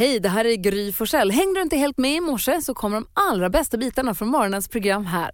Hej, 0.00 0.20
det 0.20 0.28
här 0.28 0.44
är 0.44 0.56
Gry 0.56 0.92
Forssell. 0.92 1.30
Hängde 1.30 1.60
du 1.60 1.62
inte 1.62 1.76
helt 1.76 1.98
med 1.98 2.16
i 2.16 2.20
morse 2.20 2.62
så 2.62 2.74
kommer 2.74 2.96
de 2.96 3.06
allra 3.14 3.50
bästa 3.50 3.76
bitarna 3.76 4.14
från 4.14 4.28
morgonens 4.28 4.68
program 4.68 5.06
här. 5.06 5.30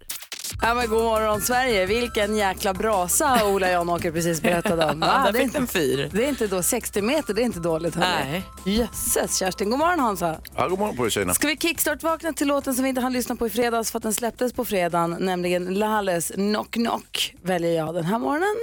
Ja, 0.61 0.73
men 0.73 0.89
god 0.89 1.03
morgon 1.03 1.41
Sverige, 1.41 1.85
vilken 1.85 2.35
jäkla 2.35 2.73
brasa 2.73 3.47
Ola 3.47 3.69
Jan-Åker 3.69 4.11
precis 4.11 4.41
berättade 4.41 4.85
om. 4.85 4.99
Va? 4.99 5.29
Det, 5.33 5.39
är 5.39 5.43
inte, 5.43 5.67
fyr. 5.67 6.09
det 6.13 6.25
är 6.25 6.29
inte 6.29 6.47
då 6.47 6.63
60 6.63 7.01
meter, 7.01 7.33
det 7.33 7.41
är 7.41 7.45
inte 7.45 7.59
dåligt. 7.59 7.95
Nej. 7.95 8.43
Jösses 8.65 9.39
Kerstin, 9.39 9.69
god 9.69 9.79
morgon 9.79 9.99
Hansa. 9.99 10.39
Ja, 10.55 10.67
god 10.67 10.79
morgon 10.79 10.97
på 10.97 11.05
er 11.05 11.09
tjejerna. 11.09 11.33
Ska 11.33 11.47
vi 11.47 11.57
kickstart-vakna 11.57 12.33
till 12.33 12.47
låten 12.47 12.75
som 12.75 12.83
vi 12.83 12.89
inte 12.89 13.01
hann 13.01 13.13
lyssna 13.13 13.35
på 13.35 13.47
i 13.47 13.49
fredags 13.49 13.91
för 13.91 13.99
att 13.99 14.03
den 14.03 14.13
släpptes 14.13 14.53
på 14.53 14.65
fredagen, 14.65 15.17
nämligen 15.19 15.73
Lales 15.73 16.31
Knock 16.35 16.71
Knock 16.71 17.35
väljer 17.41 17.75
jag 17.75 17.93
den 17.93 18.05
här 18.05 18.19
morgonen. 18.19 18.55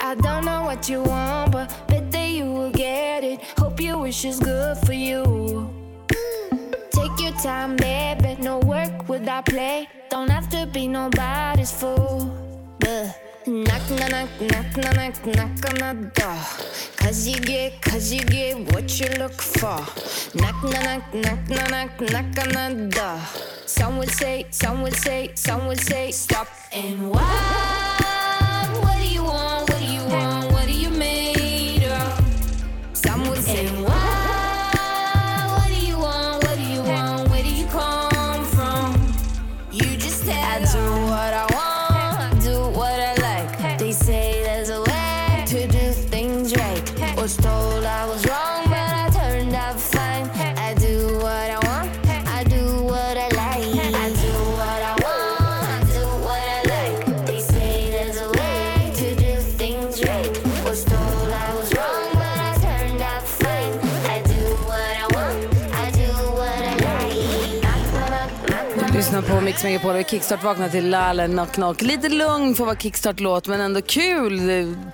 I 0.00 0.14
don't 0.14 0.44
know 0.44 0.62
what 0.62 0.88
you 0.88 1.02
want, 1.02 1.52
but 1.52 1.68
bet 1.88 2.10
that 2.12 2.28
you 2.28 2.44
will 2.44 2.70
get 2.70 3.24
it. 3.24 3.40
Hope 3.58 3.80
your 3.80 3.98
wish 3.98 4.24
is 4.24 4.38
good 4.38 4.76
for 4.78 4.92
you. 4.92 5.70
Take 6.90 7.18
your 7.20 7.32
time, 7.42 7.76
baby. 7.76 8.36
No 8.40 8.58
work 8.60 9.08
without 9.08 9.46
play. 9.46 9.88
Don't 10.10 10.30
have 10.30 10.48
to 10.50 10.66
be 10.66 10.88
nobody's 10.88 11.72
fool. 11.72 12.44
Knock, 13.46 13.90
knock, 13.90 14.10
knock, 14.10 14.30
knock, 14.40 14.96
knock, 14.96 15.26
knock, 15.26 15.82
on 15.82 16.00
the 16.00 16.10
door. 16.14 16.38
Cause 16.96 17.28
you 17.28 17.38
get, 17.40 17.80
cause 17.82 18.10
you 18.12 18.20
get 18.20 18.56
what 18.72 18.98
you 18.98 19.08
look 19.18 19.40
for. 19.40 19.80
Knock, 20.38 20.62
knock, 20.64 21.14
knock, 21.14 21.48
knock, 21.48 21.70
knock, 21.70 22.00
knock 22.00 22.56
on 22.58 22.88
the 22.88 22.88
door. 22.90 23.20
Some 23.66 23.98
would 23.98 24.10
say, 24.10 24.46
some 24.50 24.82
would 24.82 24.96
say, 24.96 25.32
some 25.34 25.66
would 25.66 25.80
say, 25.80 26.10
stop 26.10 26.48
and 26.72 27.10
why? 27.10 27.93
Mix 69.54 69.64
Megapol 69.64 69.96
och 69.96 70.10
kickstart-vaknar 70.10 70.68
till 70.68 70.90
Lale 70.90 71.26
Knock 71.26 71.52
Knock. 71.52 71.82
Lite 71.82 72.08
lugn 72.08 72.54
för 72.54 72.64
att 72.64 72.66
vara 72.66 72.76
kickstart-låt 72.76 73.48
men 73.48 73.60
ändå 73.60 73.82
kul 73.82 74.40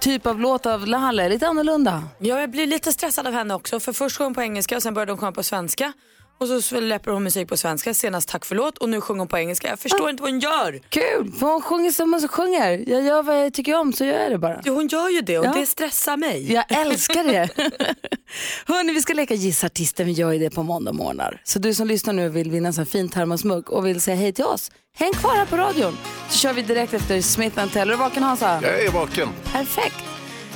typ 0.00 0.27
av 0.27 0.41
låt 0.41 0.66
av 0.66 0.86
Lale, 0.86 1.28
lite 1.28 1.47
annorlunda. 1.47 2.03
Ja, 2.19 2.41
jag 2.41 2.50
blir 2.50 2.66
lite 2.66 2.92
stressad 2.92 3.27
av 3.27 3.33
henne 3.33 3.55
också. 3.55 3.81
För 3.81 3.92
först 3.92 4.16
sjöng 4.16 4.25
hon 4.25 4.34
på 4.34 4.42
engelska 4.42 4.77
och 4.77 4.83
sen 4.83 4.94
började 4.94 5.12
hon 5.12 5.19
sjunga 5.19 5.33
på 5.33 5.42
svenska. 5.42 5.92
Och 6.41 6.46
så 6.48 6.62
släpper 6.62 7.10
hon 7.10 7.22
musik 7.22 7.48
på 7.48 7.56
svenska, 7.56 7.94
senast 7.94 8.28
Tack 8.28 8.44
för 8.44 8.55
låt 8.55 8.78
och 8.78 8.88
nu 8.88 9.00
sjunger 9.00 9.19
hon 9.19 9.28
på 9.28 9.38
engelska. 9.38 9.69
Jag 9.69 9.78
förstår 9.78 10.10
inte 10.10 10.22
vad 10.22 10.30
hon 10.33 10.41
gör. 10.41 10.80
Kul, 10.88 11.32
för 11.38 11.47
hon 11.47 11.62
sjunger 11.62 11.91
som 11.92 12.12
hon 12.12 12.28
sjunger. 12.28 12.84
Jag 12.91 13.02
gör 13.02 13.22
vad 13.22 13.44
jag 13.44 13.55
tycker 13.55 13.78
om 13.78 13.92
så 13.92 14.05
gör 14.05 14.19
jag 14.22 14.30
det 14.30 14.38
bara. 14.38 14.60
Jo, 14.64 14.74
hon 14.74 14.86
gör 14.88 15.08
ju 15.08 15.20
det 15.20 15.38
och 15.38 15.44
Ja. 15.44 15.52
det 15.55 15.66
stressar 15.66 16.16
mig. 16.16 16.52
Jag 16.52 16.64
älskar 16.69 17.24
det. 17.24 17.48
Hörni, 18.66 18.92
vi 18.92 19.02
ska 19.02 19.14
leka 19.14 19.34
Gissa 19.34 19.66
artisten. 19.66 20.06
Vi 20.06 20.12
gör 20.12 20.32
ju 20.32 20.38
det 20.38 20.50
på 20.50 20.62
måndag 20.62 20.92
morgnar. 20.92 21.41
Så 21.44 21.58
du 21.58 21.75
som 21.75 21.87
lyssnar 21.87 22.12
nu 22.12 22.28
vill 22.28 22.50
vinna 22.50 22.66
en 22.69 22.75
sån 22.75 22.87
fin 22.87 23.09
termosmugg 23.09 23.70
och 23.70 23.87
vill 23.87 24.00
säga 24.00 24.16
hej 24.16 24.32
till 24.32 24.44
oss, 24.44 24.70
häng 24.97 25.12
kvar 25.12 25.34
här 25.37 25.47
på 25.47 25.56
radion. 25.56 25.97
Så 26.28 26.38
kör 26.38 26.53
vi 26.53 26.62
direkt 26.62 26.94
efter 26.94 27.20
Smith 27.20 27.66
Tell. 27.72 27.88
Är 27.88 27.93
du 27.93 27.97
vaken 27.98 28.22
Hansa? 28.22 28.60
Jag 28.62 28.84
är 28.84 28.91
vaken. 28.91 29.28
Perfekt. 29.53 29.97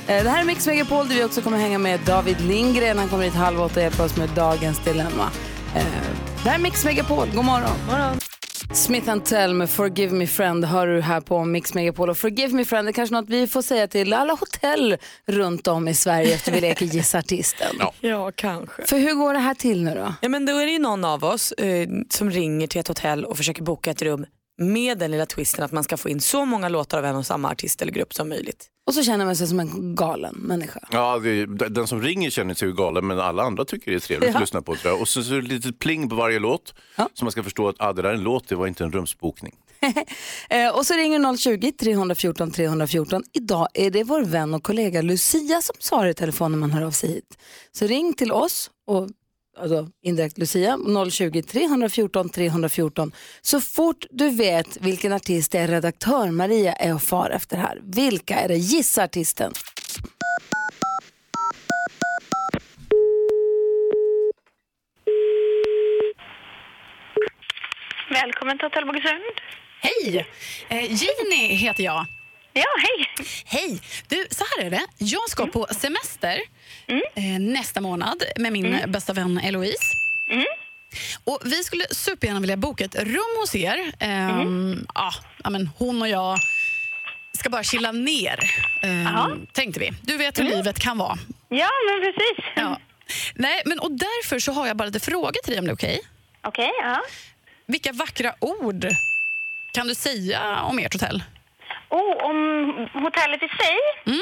Eh, 0.06 0.22
Det 0.24 0.30
här 0.30 0.40
är 0.40 0.44
Mix 0.44 0.66
Megapol 0.66 1.08
där 1.08 1.14
vi 1.14 1.24
också 1.24 1.40
kommer 1.42 1.58
hänga 1.58 1.78
med 1.78 2.00
David 2.06 2.40
Lindgren. 2.40 2.98
Han 2.98 3.08
kommer 3.08 3.24
hit 3.24 3.34
halv 3.34 3.60
åtta 3.62 3.74
och 3.74 3.82
hjälper 3.82 4.04
oss 4.04 4.16
med 4.16 4.28
dagens 4.28 4.78
dilemma. 4.84 5.30
Eh, 5.74 5.82
Det 6.44 6.48
här 6.50 6.58
är 6.58 6.62
Mix 6.62 6.84
Megapol. 6.84 7.28
God 7.34 7.44
morgon. 7.44 7.70
morgon. 7.90 8.18
Smith 8.72 9.16
Tell 9.18 9.54
med 9.54 9.70
Forgive 9.70 10.12
Me 10.14 10.26
Friend 10.26 10.64
hör 10.64 10.86
du 10.86 11.00
här 11.00 11.20
på 11.20 11.44
Mix 11.44 11.74
Megapol. 11.74 12.10
Och 12.10 12.18
Forgive 12.18 12.52
Me 12.54 12.64
Friend 12.64 12.88
är 12.88 12.92
kanske 12.92 13.14
något 13.14 13.28
vi 13.28 13.46
får 13.46 13.62
säga 13.62 13.86
till 13.88 14.12
alla 14.12 14.32
hotell 14.34 14.96
runt 15.26 15.66
om 15.66 15.88
i 15.88 15.94
Sverige 15.94 16.34
efter 16.34 16.52
vi 16.52 16.60
leker 16.60 16.86
Gissa 16.86 17.18
Artisten. 17.18 17.66
Ja. 17.78 17.92
Ja, 18.00 18.32
kanske. 18.34 18.82
För 18.86 18.98
hur 18.98 19.14
går 19.14 19.32
det 19.34 19.38
här 19.38 19.54
till 19.54 19.84
nu 19.84 19.94
då? 19.94 20.14
Ja, 20.20 20.28
men 20.28 20.46
då 20.46 20.52
är 20.58 20.66
det 20.66 20.72
ju 20.72 20.78
någon 20.78 21.04
av 21.04 21.24
oss 21.24 21.52
eh, 21.52 21.88
som 22.10 22.30
ringer 22.30 22.66
till 22.66 22.80
ett 22.80 22.88
hotell 22.88 23.24
och 23.24 23.36
försöker 23.36 23.62
boka 23.62 23.90
ett 23.90 24.02
rum 24.02 24.26
med 24.58 24.98
den 24.98 25.10
lilla 25.10 25.26
twisten 25.26 25.64
att 25.64 25.72
man 25.72 25.84
ska 25.84 25.96
få 25.96 26.08
in 26.08 26.20
så 26.20 26.44
många 26.44 26.68
låtar 26.68 26.98
av 26.98 27.04
en 27.04 27.16
och 27.16 27.26
samma 27.26 27.50
artist 27.50 27.82
eller 27.82 27.92
grupp 27.92 28.14
som 28.14 28.28
möjligt. 28.28 28.66
Och 28.86 28.94
så 28.94 29.02
känner 29.02 29.24
man 29.24 29.36
sig 29.36 29.46
som 29.46 29.60
en 29.60 29.94
galen 29.94 30.34
människa. 30.34 30.80
Ja, 30.90 31.18
det 31.18 31.46
den 31.68 31.86
som 31.86 32.02
ringer 32.02 32.30
känner 32.30 32.54
sig 32.54 32.68
ju 32.68 32.74
galen 32.74 33.06
men 33.06 33.18
alla 33.20 33.42
andra 33.42 33.64
tycker 33.64 33.90
det 33.90 33.96
är 33.96 34.00
trevligt 34.00 34.30
Ja. 34.30 34.34
att 34.36 34.40
lyssna 34.40 34.62
på. 34.62 34.76
Och 35.00 35.08
så, 35.08 35.22
så 35.22 35.34
är 35.34 35.42
det 35.42 35.48
lite 35.48 35.72
pling 35.72 36.08
på 36.08 36.14
varje 36.16 36.38
låt 36.38 36.74
Ja. 36.96 37.08
så 37.14 37.24
man 37.24 37.32
ska 37.32 37.42
förstå 37.42 37.68
att 37.68 37.76
ah, 37.78 37.92
det 37.92 38.02
där 38.02 38.08
är 38.08 38.14
en 38.14 38.22
låt, 38.22 38.48
det 38.48 38.54
var 38.54 38.66
inte 38.66 38.84
en 38.84 38.92
rumsbokning. 38.92 39.54
Eh, 40.50 40.76
och 40.76 40.86
så 40.86 40.94
ringer 40.94 41.18
020-314 41.18 42.50
314. 42.52 43.22
Idag 43.32 43.68
är 43.74 43.90
det 43.90 44.04
vår 44.04 44.24
vän 44.24 44.54
och 44.54 44.62
kollega 44.62 45.02
Lucia 45.02 45.62
som 45.62 45.74
svarar 45.78 46.06
i 46.08 46.14
telefon 46.14 46.52
när 46.52 46.58
man 46.58 46.70
hör 46.70 46.82
av 46.82 46.90
sig 46.90 47.08
hit. 47.10 47.38
Så 47.72 47.86
ring 47.86 48.14
till 48.14 48.32
oss 48.32 48.70
och 48.86 49.08
alltså 49.56 49.88
indirekt 50.02 50.38
Lucia 50.38 50.76
020-314 50.76 52.28
314 52.28 53.12
så 53.40 53.60
fort 53.60 54.06
du 54.10 54.30
vet 54.30 54.76
vilken 54.80 55.12
artist 55.12 55.52
det 55.52 55.58
är 55.58 55.68
redaktör 55.68 56.30
Maria 56.30 56.72
är 56.72 56.94
och 56.94 57.02
far 57.02 57.30
efter 57.30 57.56
här. 57.56 57.80
Vilka 57.82 58.34
är 58.34 58.48
det? 58.48 58.56
Gissa 58.56 59.04
artisten. 59.04 59.52
Välkommen 68.10 68.58
till 68.58 68.66
Hotell 68.66 68.86
Bogesund. 68.86 69.22
Hej! 69.80 70.26
Eh, 70.68 70.84
Gini 70.84 71.54
heter 71.54 71.84
jag. 71.84 72.06
Ja, 72.52 72.64
hej. 72.82 73.26
Hej! 73.44 73.80
Du, 74.08 74.26
så 74.30 74.44
här 74.44 74.66
är 74.66 74.70
det. 74.70 74.86
Jag 74.98 75.28
ska 75.28 75.46
på 75.46 75.66
semester 75.70 76.40
eh, 76.88 77.40
nästa 77.40 77.80
månad 77.80 78.22
med 78.36 78.52
min 78.52 78.80
bästa 78.86 79.12
vän 79.12 79.38
Eloise. 79.38 79.78
Och 81.24 81.40
vi 81.44 81.64
skulle 81.64 81.84
supergärna 81.90 82.40
vilja 82.40 82.56
boka 82.56 82.84
ett 82.84 82.94
rum 82.94 83.36
hos 83.40 83.54
er. 83.54 83.92
Ehm, 84.00 84.86
ja, 84.94 85.10
ja, 85.44 85.50
men 85.50 85.70
hon 85.78 86.02
och 86.02 86.08
jag 86.08 86.38
ska 87.38 87.50
bara 87.50 87.62
chilla 87.62 87.92
ner, 87.92 88.38
ehm, 88.82 89.46
tänkte 89.52 89.80
vi. 89.80 89.90
Du 90.02 90.16
vet 90.16 90.38
hur 90.38 90.44
livet 90.44 90.78
kan 90.78 90.98
vara. 90.98 91.18
Ja, 91.48 91.68
men 91.88 92.00
precis. 92.00 92.44
Ja. 92.56 92.78
Nej, 93.34 93.62
men, 93.64 93.78
och 93.78 93.90
därför 93.92 94.38
så 94.38 94.52
har 94.52 94.66
jag 94.66 94.76
bara 94.76 94.84
lite 94.86 95.00
frågor 95.00 95.42
till 95.44 95.52
dig 95.52 95.58
om 95.58 95.64
det 95.64 95.70
är 95.70 95.74
okej. 95.74 96.00
Okej, 96.46 96.70
ja. 96.82 97.00
Vilka 97.66 97.92
vackra 97.92 98.34
ord 98.40 98.86
kan 99.72 99.86
du 99.86 99.94
säga 99.94 100.60
om 100.60 100.78
ert 100.78 100.92
hotell? 100.92 101.22
Oh, 101.90 102.24
om 102.24 102.38
hotellet 102.92 103.42
i 103.42 103.48
sig? 103.48 103.76
Mm. 104.06 104.20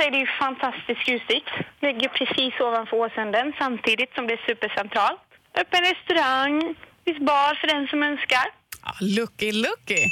Mm. 0.00 0.06
Dels 0.06 0.06
är 0.06 0.10
det 0.10 0.18
ju 0.18 0.26
fantastiskt 0.26 1.08
ljusigt. 1.08 1.48
Ligger 1.80 2.08
precis 2.08 2.60
ovanför 2.60 2.96
Åsunden 2.96 3.52
samtidigt 3.58 4.14
som 4.14 4.26
det 4.26 4.32
är 4.32 4.42
supercentralt. 4.46 5.20
Öppen 5.54 5.80
restaurang, 5.80 6.74
finns 7.04 7.18
bar 7.18 7.54
för 7.60 7.66
den 7.66 7.88
som 7.88 8.02
önskar. 8.02 8.46
Ah, 8.82 8.96
lucky, 9.00 9.52
lucky. 9.52 10.02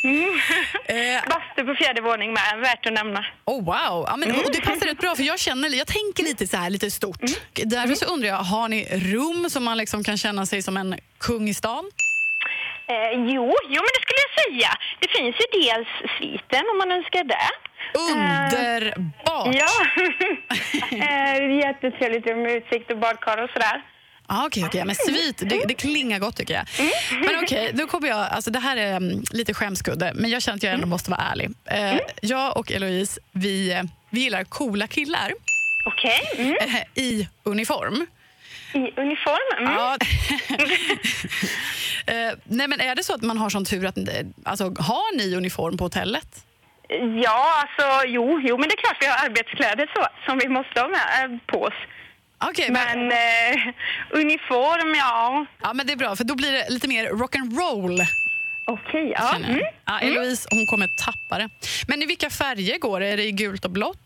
Eh, 0.85 1.23
Bastu 1.31 1.65
på 1.65 1.75
fjärde 1.75 2.01
våning 2.01 2.33
med, 2.33 2.61
värt 2.61 2.87
att 2.87 2.93
nämna. 2.93 3.25
Oh, 3.45 3.65
wow. 3.65 4.05
Ja, 4.07 4.17
men, 4.17 4.31
och 4.31 4.53
det 4.53 4.61
passar 4.61 4.87
rätt 4.87 4.99
bra 4.99 5.15
för 5.17 5.23
jag 5.23 5.39
känner, 5.39 5.69
jag 5.79 5.87
tänker 5.87 6.23
lite 6.25 6.47
så 6.47 6.57
här 6.57 6.71
lite 6.71 6.91
stort. 6.91 7.21
Därför 7.55 7.95
så 7.95 8.07
undrar 8.15 8.29
jag, 8.29 8.37
har 8.37 8.69
ni 8.69 8.85
rum 8.85 9.51
som 9.51 9.65
man 9.65 9.79
liksom 9.79 10.05
kan 10.05 10.17
känna 10.17 10.47
sig 10.47 10.63
som 10.63 10.77
en 10.77 10.99
kung 11.19 11.49
i 11.49 11.55
stan? 11.55 11.85
Eh, 12.87 13.13
jo, 13.13 13.47
jo, 13.75 13.81
men 13.85 13.93
det 13.97 14.03
skulle 14.05 14.23
jag 14.27 14.35
säga. 14.45 14.71
Det 15.01 15.09
finns 15.17 15.37
ju 15.41 15.47
dels 15.61 15.89
sviten 16.19 16.65
om 16.73 16.79
man 16.79 16.93
önskar 16.93 17.25
det. 17.25 17.49
Underbart! 17.95 19.55
Ja, 19.55 19.69
eh, 20.91 21.57
jättetrevligt 21.57 22.25
med 22.25 22.51
utsikt 22.51 22.91
och 22.91 22.99
badkar 22.99 23.43
och 23.43 23.51
sådär. 23.51 23.83
Ah, 24.31 24.47
Okej, 24.47 24.65
okej. 24.67 24.85
men 24.85 24.95
svit, 24.95 25.39
det, 25.39 25.65
det 25.69 25.75
klingar 25.75 26.19
gott 26.19 26.37
tycker 26.37 26.55
jag. 26.55 26.67
Men 27.11 27.45
okej, 27.45 27.71
nu 27.75 27.87
kommer 27.87 28.09
jag, 28.09 28.19
alltså 28.19 28.51
det 28.51 28.59
här 28.59 28.77
är 28.77 28.97
mm, 28.97 29.23
lite 29.31 29.55
skämskudde, 29.55 30.13
men 30.15 30.31
jag 30.31 30.43
känner 30.43 30.57
att 30.57 30.63
jag 30.63 30.75
ändå 30.75 30.87
måste 30.87 31.11
vara 31.11 31.21
ärlig. 31.21 31.51
Eh, 31.65 32.01
jag 32.23 32.57
och 32.57 32.73
Eloise, 32.73 33.21
vi, 33.33 33.83
vi 34.11 34.21
gillar 34.21 34.45
coola 34.45 34.87
killar 34.87 35.33
Okej, 35.87 36.21
mm. 36.37 36.57
eh, 36.61 37.05
i 37.05 37.29
uniform. 37.43 38.07
i 38.73 38.79
uniform. 38.79 39.59
Mm. 39.59 39.73
Ja. 39.73 39.97
eh, 42.07 42.33
nej, 42.45 42.69
men 42.69 42.81
är 42.81 42.95
det 42.95 43.05
så 43.05 43.15
att 43.15 43.23
man 43.23 43.39
har 43.39 43.51
sån 43.51 43.65
tur 43.65 43.87
att, 43.87 43.99
alltså 44.45 44.65
har 44.65 45.17
ni 45.17 45.37
uniform 45.37 45.77
på 45.77 45.85
hotellet? 45.85 46.45
Ja, 47.25 47.55
alltså 47.63 48.07
jo, 48.07 48.41
jo, 48.45 48.59
men 48.59 48.69
det 48.69 48.75
är 48.75 48.83
klart 48.83 48.97
vi 49.01 49.07
har 49.07 49.25
arbetskläder 49.27 49.91
så, 49.95 50.07
som 50.27 50.39
vi 50.39 50.49
måste 50.49 50.81
ha 50.81 50.89
med 50.89 51.25
eh, 51.25 51.39
på 51.47 51.63
oss. 51.63 51.75
Okej, 52.45 52.71
men, 52.71 53.09
Men 53.09 53.13
eh, 53.13 53.75
uniform, 54.11 54.95
ja. 54.95 55.47
ja, 55.63 55.73
men 55.73 55.87
det 55.87 55.93
är 55.93 55.97
bra, 55.97 56.17
för 56.17 56.25
då 56.25 56.35
blir 56.35 56.53
det 56.53 56.67
lite 56.71 56.89
mer 56.89 57.05
rock'n'roll. 57.09 58.07
Okej, 58.67 59.13
ja. 59.17 59.31
känner 59.33 59.49
jag. 59.49 59.59
Mm. 59.59 59.75
Ja, 59.87 59.99
Eloise, 60.01 60.49
hon 60.51 60.67
kommer 60.67 60.87
tappa 60.87 61.39
det. 61.39 61.49
Men 61.89 62.03
i 62.03 62.07
vilka 62.07 62.31
färger 62.31 62.79
går 62.79 63.01
det? 63.01 63.07
Är 63.07 63.17
det 63.17 63.23
i 63.25 63.33
gult 63.33 63.65
och 63.65 63.71
blått? 63.71 63.99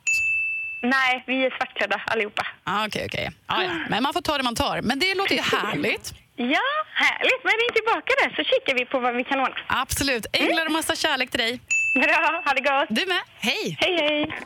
Nej, 0.83 1.25
vi 1.27 1.45
är 1.47 1.51
svartklädda 1.51 2.01
allihopa. 2.07 2.47
Ah, 2.65 2.87
Okej, 2.87 3.03
okej. 3.07 3.31
Ja, 3.49 3.63
ja. 3.63 3.71
Men 3.89 4.03
man 4.03 4.13
får 4.13 4.21
ta 4.21 4.37
det 4.39 4.45
man 4.45 4.55
tar. 4.55 4.81
Men 4.83 4.99
det 4.99 5.15
låter 5.15 5.35
ju 5.35 5.41
härligt. 5.41 6.15
Ja, 6.37 6.69
härligt. 6.95 7.45
Men 7.45 7.53
ring 7.53 7.73
tillbaka 7.75 8.13
där 8.23 8.31
så 8.37 8.45
kikar 8.45 8.75
vi 8.75 8.85
på 8.85 8.99
vad 8.99 9.15
vi 9.17 9.25
kan 9.25 9.41
ordna. 9.41 9.57
Absolut. 9.67 10.27
Änglar 10.33 10.67
och 10.67 10.73
massa 10.73 10.97
kärlek 10.97 11.31
till 11.31 11.41
dig. 11.41 11.61
Bra, 11.95 12.43
ha 12.45 12.53
det 12.55 12.61
gott. 12.61 12.87
Du 12.89 13.07
med. 13.07 13.21
Hej! 13.41 13.77
Hej, 13.81 13.97
hej. 14.01 14.39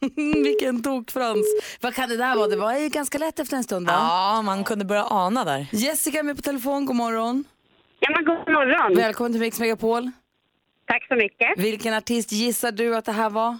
Vilken 0.44 0.82
tokfrans. 0.82 1.46
Vad 1.80 1.94
kan 1.94 2.08
det 2.08 2.16
där 2.16 2.36
vara? 2.36 2.48
Det 2.48 2.56
var 2.56 2.74
ju 2.74 2.88
ganska 2.88 3.18
lätt 3.18 3.38
efter 3.38 3.56
en 3.56 3.64
stund 3.64 3.86
va? 3.86 3.92
Ja, 3.92 4.42
man 4.42 4.64
kunde 4.64 4.84
börja 4.84 5.04
ana 5.04 5.44
där. 5.44 5.66
Jessica 5.72 6.18
är 6.18 6.22
med 6.22 6.36
på 6.36 6.42
telefon, 6.42 6.86
god 6.86 6.96
morgon. 6.96 7.44
Ja, 8.00 8.10
men 8.10 8.24
god 8.24 8.54
morgon. 8.54 8.96
Välkommen 8.96 9.32
till 9.32 9.40
Mix 9.40 9.60
Megapol. 9.60 10.10
Tack 10.86 11.06
så 11.08 11.14
mycket. 11.14 11.48
Vilken 11.58 11.94
artist 11.94 12.32
gissar 12.32 12.72
du 12.72 12.96
att 12.96 13.04
det 13.04 13.12
här 13.12 13.30
var? 13.30 13.58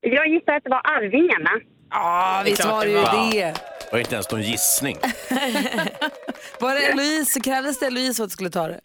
Jag 0.00 0.28
gissar 0.28 0.52
att 0.52 0.64
det 0.64 0.70
var 0.70 0.80
Arvingarna. 0.84 1.50
Ja, 1.90 2.42
visst 2.44 2.60
klart 2.62 2.72
var 2.72 2.84
det 2.84 2.90
ju 2.90 2.96
var. 2.96 3.32
det. 3.32 3.40
Det 3.80 3.92
var 3.92 3.98
inte 3.98 4.14
ens 4.14 4.30
någon 4.30 4.42
gissning. 4.42 4.96
Var 6.60 6.74
det 6.74 6.86
Eloise, 6.92 7.40
krävdes 7.40 7.78
det 7.78 7.86
Eloise 7.86 8.16
för 8.16 8.24
att 8.24 8.30
du 8.30 8.32
skulle 8.32 8.50
ta 8.50 8.68
det? 8.68 8.80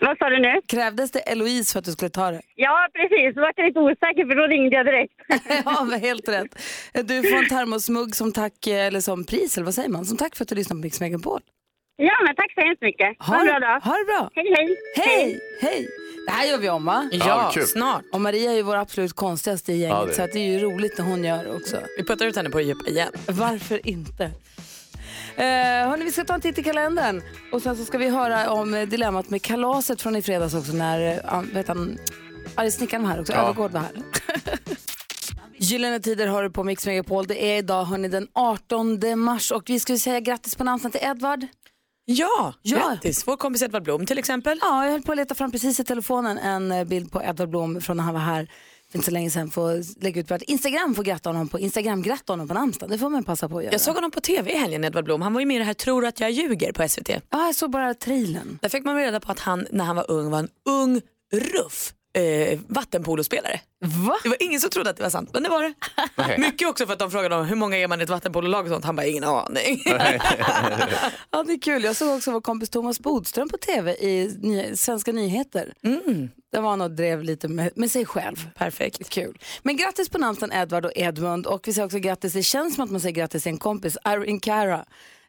Vad 0.00 0.18
sa 0.18 0.28
du 0.30 0.38
nu? 0.40 0.60
Krävdes 0.68 1.10
det 1.10 1.18
Eloise 1.18 1.72
för 1.72 1.78
att 1.78 1.84
du 1.84 1.92
skulle 1.92 2.10
ta 2.10 2.30
det? 2.30 2.40
Ja, 2.54 2.88
precis. 2.94 3.34
Då 3.34 3.40
var 3.40 3.52
jag 3.56 3.66
lite 3.66 3.80
osäker 3.80 4.26
för 4.28 4.34
då 4.34 4.46
ringde 4.46 4.76
jag 4.76 4.86
direkt. 4.86 5.14
ja, 5.64 5.84
men 5.90 6.00
helt 6.00 6.28
rätt. 6.28 6.58
Du 6.92 7.22
får 7.22 7.36
en 7.36 7.48
termosmugg 7.48 8.16
som 8.16 8.32
tack, 8.32 8.66
eller 8.66 9.00
som 9.00 9.24
pris, 9.24 9.56
eller 9.56 9.64
vad 9.64 9.74
säger 9.74 9.88
man? 9.88 10.04
Som 10.04 10.16
tack 10.16 10.36
för 10.36 10.44
att 10.44 10.48
du 10.48 10.54
lyssnar 10.54 10.74
på 10.74 10.80
Mix 10.80 11.00
Megapol. 11.00 11.40
Ja, 11.96 12.12
men 12.26 12.34
tack 12.36 12.52
så 12.54 12.60
hemskt 12.60 12.82
mycket. 12.82 13.16
Ha 13.18 13.40
en 13.40 13.46
bra 13.46 13.58
dag. 13.58 13.80
ha 13.80 13.92
det 13.96 14.04
bra. 14.04 14.30
Hej, 14.34 14.54
hej. 14.56 14.76
Hej, 14.96 15.40
hej. 15.62 15.88
Det 16.26 16.32
här 16.32 16.46
gör 16.46 16.58
vi 16.58 16.70
om 16.70 16.84
va? 16.84 17.08
Ja, 17.12 17.50
kul. 17.54 17.62
snart. 17.66 18.02
Och 18.12 18.20
Maria 18.20 18.50
är 18.52 18.56
ju 18.56 18.62
vår 18.62 18.76
absolut 18.76 19.12
konstigaste 19.12 19.72
i 19.72 19.76
gänget 19.76 19.96
Ja, 20.08 20.12
så 20.14 20.22
att 20.22 20.32
det 20.32 20.38
är 20.38 20.50
ju 20.52 20.58
roligt 20.58 20.98
när 20.98 21.04
hon 21.04 21.24
gör 21.24 21.56
också. 21.56 21.76
Vi 21.98 22.04
puttar 22.04 22.26
ut 22.26 22.36
henne 22.36 22.50
på 22.50 22.60
djup 22.60 22.88
igen. 22.88 23.08
Varför 23.28 23.86
inte? 23.88 24.30
Eh, 25.36 25.88
hörni, 25.88 26.04
vi 26.04 26.12
ska 26.12 26.24
ta 26.24 26.34
en 26.34 26.40
titt 26.40 26.58
i 26.58 26.62
kalendern 26.62 27.22
och 27.52 27.62
sen 27.62 27.76
så 27.76 27.84
ska 27.84 27.98
vi 27.98 28.08
höra 28.08 28.50
om 28.50 28.74
eh, 28.74 28.88
dilemmat 28.88 29.30
med 29.30 29.42
kalaset 29.42 30.02
från 30.02 30.16
i 30.16 30.22
fredags 30.22 30.54
också 30.54 30.72
när 30.72 31.20
eh, 31.32 31.42
vet 31.54 31.68
han, 31.68 31.98
arg 32.54 32.70
snickaren 32.70 33.02
var 33.02 33.10
här 33.10 33.20
också, 33.20 33.32
Ja. 33.32 33.38
Övergård 33.38 33.70
var 33.72 33.80
här. 33.80 33.92
Gyllene 35.58 36.00
Tider 36.00 36.26
har 36.26 36.42
du 36.42 36.50
på 36.50 36.64
Mix 36.64 36.86
Megapol. 36.86 37.26
Det 37.26 37.44
är 37.44 37.58
idag 37.58 37.84
hörni, 37.84 38.08
den 38.08 38.28
18 38.32 39.18
mars 39.18 39.50
och 39.52 39.62
vi 39.66 39.80
skulle 39.80 39.98
säga 39.98 40.20
grattis 40.20 40.56
på 40.56 40.64
namnsdagen 40.64 40.92
till 40.92 41.08
Edvard. 41.08 41.46
Ja, 42.04 42.54
Ja. 42.62 42.78
grattis. 42.78 43.26
Vår 43.26 43.36
kompis 43.36 43.62
Edvard 43.62 43.82
Blom 43.82 44.06
till 44.06 44.18
exempel. 44.18 44.58
Ja, 44.62 44.84
jag 44.84 44.92
höll 44.92 45.02
på 45.02 45.12
att 45.12 45.18
leta 45.18 45.34
fram 45.34 45.52
precis 45.52 45.80
i 45.80 45.84
telefonen 45.84 46.38
en 46.38 46.72
eh, 46.72 46.84
bild 46.84 47.12
på 47.12 47.22
Edvard 47.22 47.48
Blom 47.48 47.80
från 47.80 47.96
när 47.96 48.04
han 48.04 48.14
var 48.14 48.20
här 48.20 48.50
inte 48.96 49.04
så 49.04 49.10
länge 49.10 49.30
sedan. 49.30 49.50
Får 49.50 50.02
lägga 50.02 50.20
ut 50.20 50.28
på 50.28 50.34
att 50.34 50.42
Instagram 50.42 50.94
får 50.94 51.02
gratta 51.02 51.28
honom 51.28 51.48
på 51.48 51.58
Instagram, 51.58 52.02
gratta 52.02 52.32
honom 52.32 52.48
på 52.48 52.54
namnsdagen. 52.54 52.90
Det 52.90 52.98
får 52.98 53.10
man 53.10 53.24
passa 53.24 53.48
på 53.48 53.58
att 53.58 53.64
göra. 53.64 53.74
Jag 53.74 53.80
såg 53.80 53.94
honom 53.94 54.10
på 54.10 54.20
tv 54.20 54.52
i 54.52 54.56
helgen, 54.56 54.84
Edvard 54.84 55.04
Blom. 55.04 55.22
Han 55.22 55.32
var 55.32 55.40
ju 55.40 55.46
med 55.46 55.54
i 55.54 55.58
det 55.58 55.64
här 55.64 55.74
Tror 55.74 56.06
att 56.06 56.20
jag 56.20 56.30
ljuger 56.30 56.72
på 56.72 56.88
SVT. 56.88 57.08
Ja, 57.08 57.46
jag 57.46 57.54
såg 57.54 57.70
bara 57.70 57.94
trailern. 57.94 58.58
Där 58.62 58.68
fick 58.68 58.84
man 58.84 58.96
reda 58.96 59.20
på 59.20 59.32
att 59.32 59.40
han 59.40 59.66
när 59.70 59.84
han 59.84 59.96
var 59.96 60.10
ung 60.10 60.30
var 60.30 60.38
en 60.38 60.48
ung 60.68 61.00
ruff 61.32 61.92
eh, 62.16 62.58
vattenpolospelare. 62.68 63.60
Va? 63.80 64.16
Det 64.22 64.28
var 64.28 64.42
ingen 64.42 64.60
som 64.60 64.70
trodde 64.70 64.90
att 64.90 64.96
det 64.96 65.02
var 65.02 65.10
sant, 65.10 65.30
men 65.32 65.42
det 65.42 65.48
var 65.48 65.62
det. 65.62 65.74
Nej. 66.16 66.38
Mycket 66.38 66.68
också 66.68 66.86
för 66.86 66.92
att 66.92 66.98
de 66.98 67.10
frågade 67.10 67.36
om 67.36 67.46
hur 67.46 67.56
många 67.56 67.76
är 67.76 67.88
man 67.88 68.00
i 68.00 68.02
ett 68.02 68.10
vattenpololag 68.10 68.64
och 68.64 68.70
sånt. 68.70 68.84
Han 68.84 68.96
bara, 68.96 69.06
ingen 69.06 69.24
aning. 69.24 69.82
Ja, 71.30 71.42
det 71.42 71.52
är 71.52 71.60
kul. 71.60 71.84
Jag 71.84 71.96
såg 71.96 72.16
också 72.16 72.30
vår 72.30 72.40
kompis 72.40 72.70
Thomas 72.70 73.00
Bodström 73.00 73.48
på 73.48 73.56
tv 73.56 73.94
i 73.94 74.36
ny 74.42 74.76
Svenska 74.76 75.12
nyheter. 75.12 75.74
Mm. 75.82 76.28
Där 76.52 76.60
var 76.60 76.70
han 76.70 76.80
och 76.80 76.90
drev 76.90 77.22
lite 77.22 77.48
med, 77.48 77.70
med 77.76 77.90
sig 77.90 78.06
själv. 78.06 78.50
Perfekt. 78.54 79.08
Kul. 79.08 79.38
Men 79.62 79.76
grattis 79.76 80.08
på 80.08 80.18
namnsdagen 80.18 80.56
Edvard 80.56 80.84
och 80.84 80.92
Edmund 80.94 81.46
och 81.46 81.68
vi 81.68 81.72
säger 81.72 81.86
också 81.86 81.98
grattis, 81.98 82.32
det 82.32 82.42
känns 82.42 82.74
som 82.74 82.84
att 82.84 82.90
man 82.90 83.00
säger 83.00 83.14
grattis 83.14 83.42
till 83.42 83.52
en 83.52 83.58
kompis, 83.58 83.98
Irene 84.06 84.40
Cara. 84.40 84.84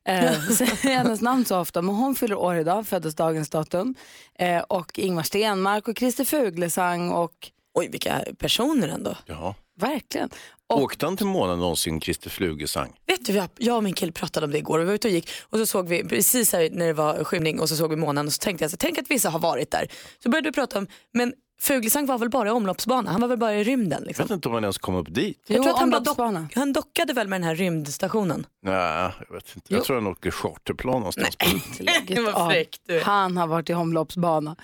Eh, 0.07 0.41
säger 0.49 0.75
hennes 0.97 1.21
namn 1.21 1.45
så 1.45 1.59
ofta, 1.59 1.81
men 1.81 1.95
hon 1.95 2.15
fyller 2.15 2.35
år 2.35 2.55
idag, 2.57 2.87
föddes 2.87 3.15
dagens 3.15 3.49
datum. 3.49 3.95
Eh, 4.39 4.59
och 4.59 4.99
Ingmar 4.99 5.23
Stenmark 5.23 5.87
och 5.87 5.97
Christer 5.97 6.25
Fuglesang 6.25 7.11
och 7.11 7.33
Oj, 7.73 7.87
vilka 7.91 8.23
personer 8.37 8.87
ändå. 8.87 9.15
Ja. 9.25 9.55
verkligen. 9.79 10.29
Och, 10.69 10.81
Åkte 10.81 11.05
han 11.05 11.17
till 11.17 11.25
månen 11.25 11.59
någonsin, 11.59 12.01
Christer 12.01 12.29
Flugesang? 12.29 12.93
Vet 13.07 13.25
du, 13.25 13.33
jag- 13.33 13.49
jag 13.57 13.77
och 13.77 13.83
min 13.83 13.93
kille 13.93 14.11
pratade 14.11 14.45
om 14.45 14.51
det 14.51 14.57
igår. 14.57 14.79
Vi 14.79 14.85
var 14.85 14.93
ute 14.93 15.07
och 15.07 15.11
gick 15.13 15.29
och 15.49 15.57
så 15.59 15.65
såg 15.65 15.87
vi 15.87 16.03
precis 16.03 16.53
här 16.53 16.69
när 16.71 16.85
det 16.87 16.93
var 16.93 17.23
skymning 17.23 17.59
och 17.59 17.69
så 17.69 17.75
såg 17.75 17.89
vi 17.89 17.95
månen 17.95 18.25
och 18.27 18.33
så 18.33 18.39
tänkte 18.39 18.63
jag 18.63 18.71
så 18.71 18.77
tänk 18.77 18.97
att 18.97 19.11
vissa 19.11 19.29
har 19.29 19.39
varit 19.39 19.71
där. 19.71 19.87
Så 20.23 20.29
började 20.29 20.49
vi 20.49 20.53
prata 20.53 20.77
om, 20.79 20.87
men 21.13 21.33
Fuglesang 21.59 22.05
var 22.05 22.17
väl 22.17 22.29
bara 22.29 22.47
i 22.47 22.51
omloppsbana, 22.51 23.11
han 23.11 23.21
var 23.21 23.27
väl 23.27 23.37
bara 23.37 23.55
i 23.55 23.63
rymden. 23.63 23.99
Jag 24.01 24.07
Liksom. 24.07 24.23
vet 24.23 24.31
inte 24.31 24.47
om 24.47 24.53
han 24.53 24.63
ens 24.63 24.77
kom 24.77 24.95
upp 24.95 25.13
dit. 25.13 25.43
jo, 25.47 25.55
Jag 25.55 25.63
tror 25.63 25.73
att 25.73 25.79
han, 25.79 25.89
bara 25.89 25.99
dock, 25.99 26.55
han 26.55 26.73
dockade 26.73 27.13
väl 27.13 27.27
med 27.27 27.41
den 27.41 27.47
här 27.47 27.55
rymdstationen. 27.55 28.45
Nej, 28.63 29.11
jag 29.29 29.35
vet 29.35 29.55
inte. 29.55 29.73
Jag 29.73 29.83
tror 29.83 29.95
han 29.95 30.07
åkte 30.07 30.31
charterplan 30.31 30.95
någonstans. 30.99 31.37
Tillägget 31.77 32.25
Vad 32.25 32.33
av 32.35 32.49
fräck 32.49 32.77
du. 32.87 32.99
Han 32.99 33.37
har 33.37 33.47
varit 33.47 33.69
i 33.69 33.73
omloppsbana. 33.73 34.55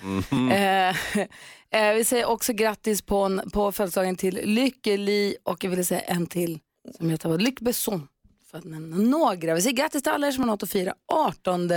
Eh, 0.52 0.88
eh, 1.80 1.94
vi 1.94 2.04
säger 2.04 2.24
också 2.28 2.52
grattis 2.52 3.02
på, 3.02 3.16
en- 3.22 3.50
på 3.52 3.72
födelsedagen 3.72 4.16
till 4.16 4.40
Lykke 4.44 4.96
Li 4.96 5.36
och 5.42 5.64
jag 5.64 5.70
ville 5.70 5.84
säga 5.84 6.00
en 6.00 6.26
till 6.26 6.58
som 6.98 7.10
heter? 7.10 7.38
Lyck 7.38 7.60
Besson. 7.60 8.08
För 8.54 8.58
att 8.58 8.64
nämna 8.64 8.96
några. 8.96 9.54
Vi 9.54 9.62
säger 9.62 9.76
grattis 9.76 10.02
till 10.02 10.12
alla 10.12 10.26
er 10.26 10.32
som 10.32 10.42
har 10.42 10.46
något 10.46 10.62
att 10.62 10.70
fira 10.70 10.94
18 11.12 11.70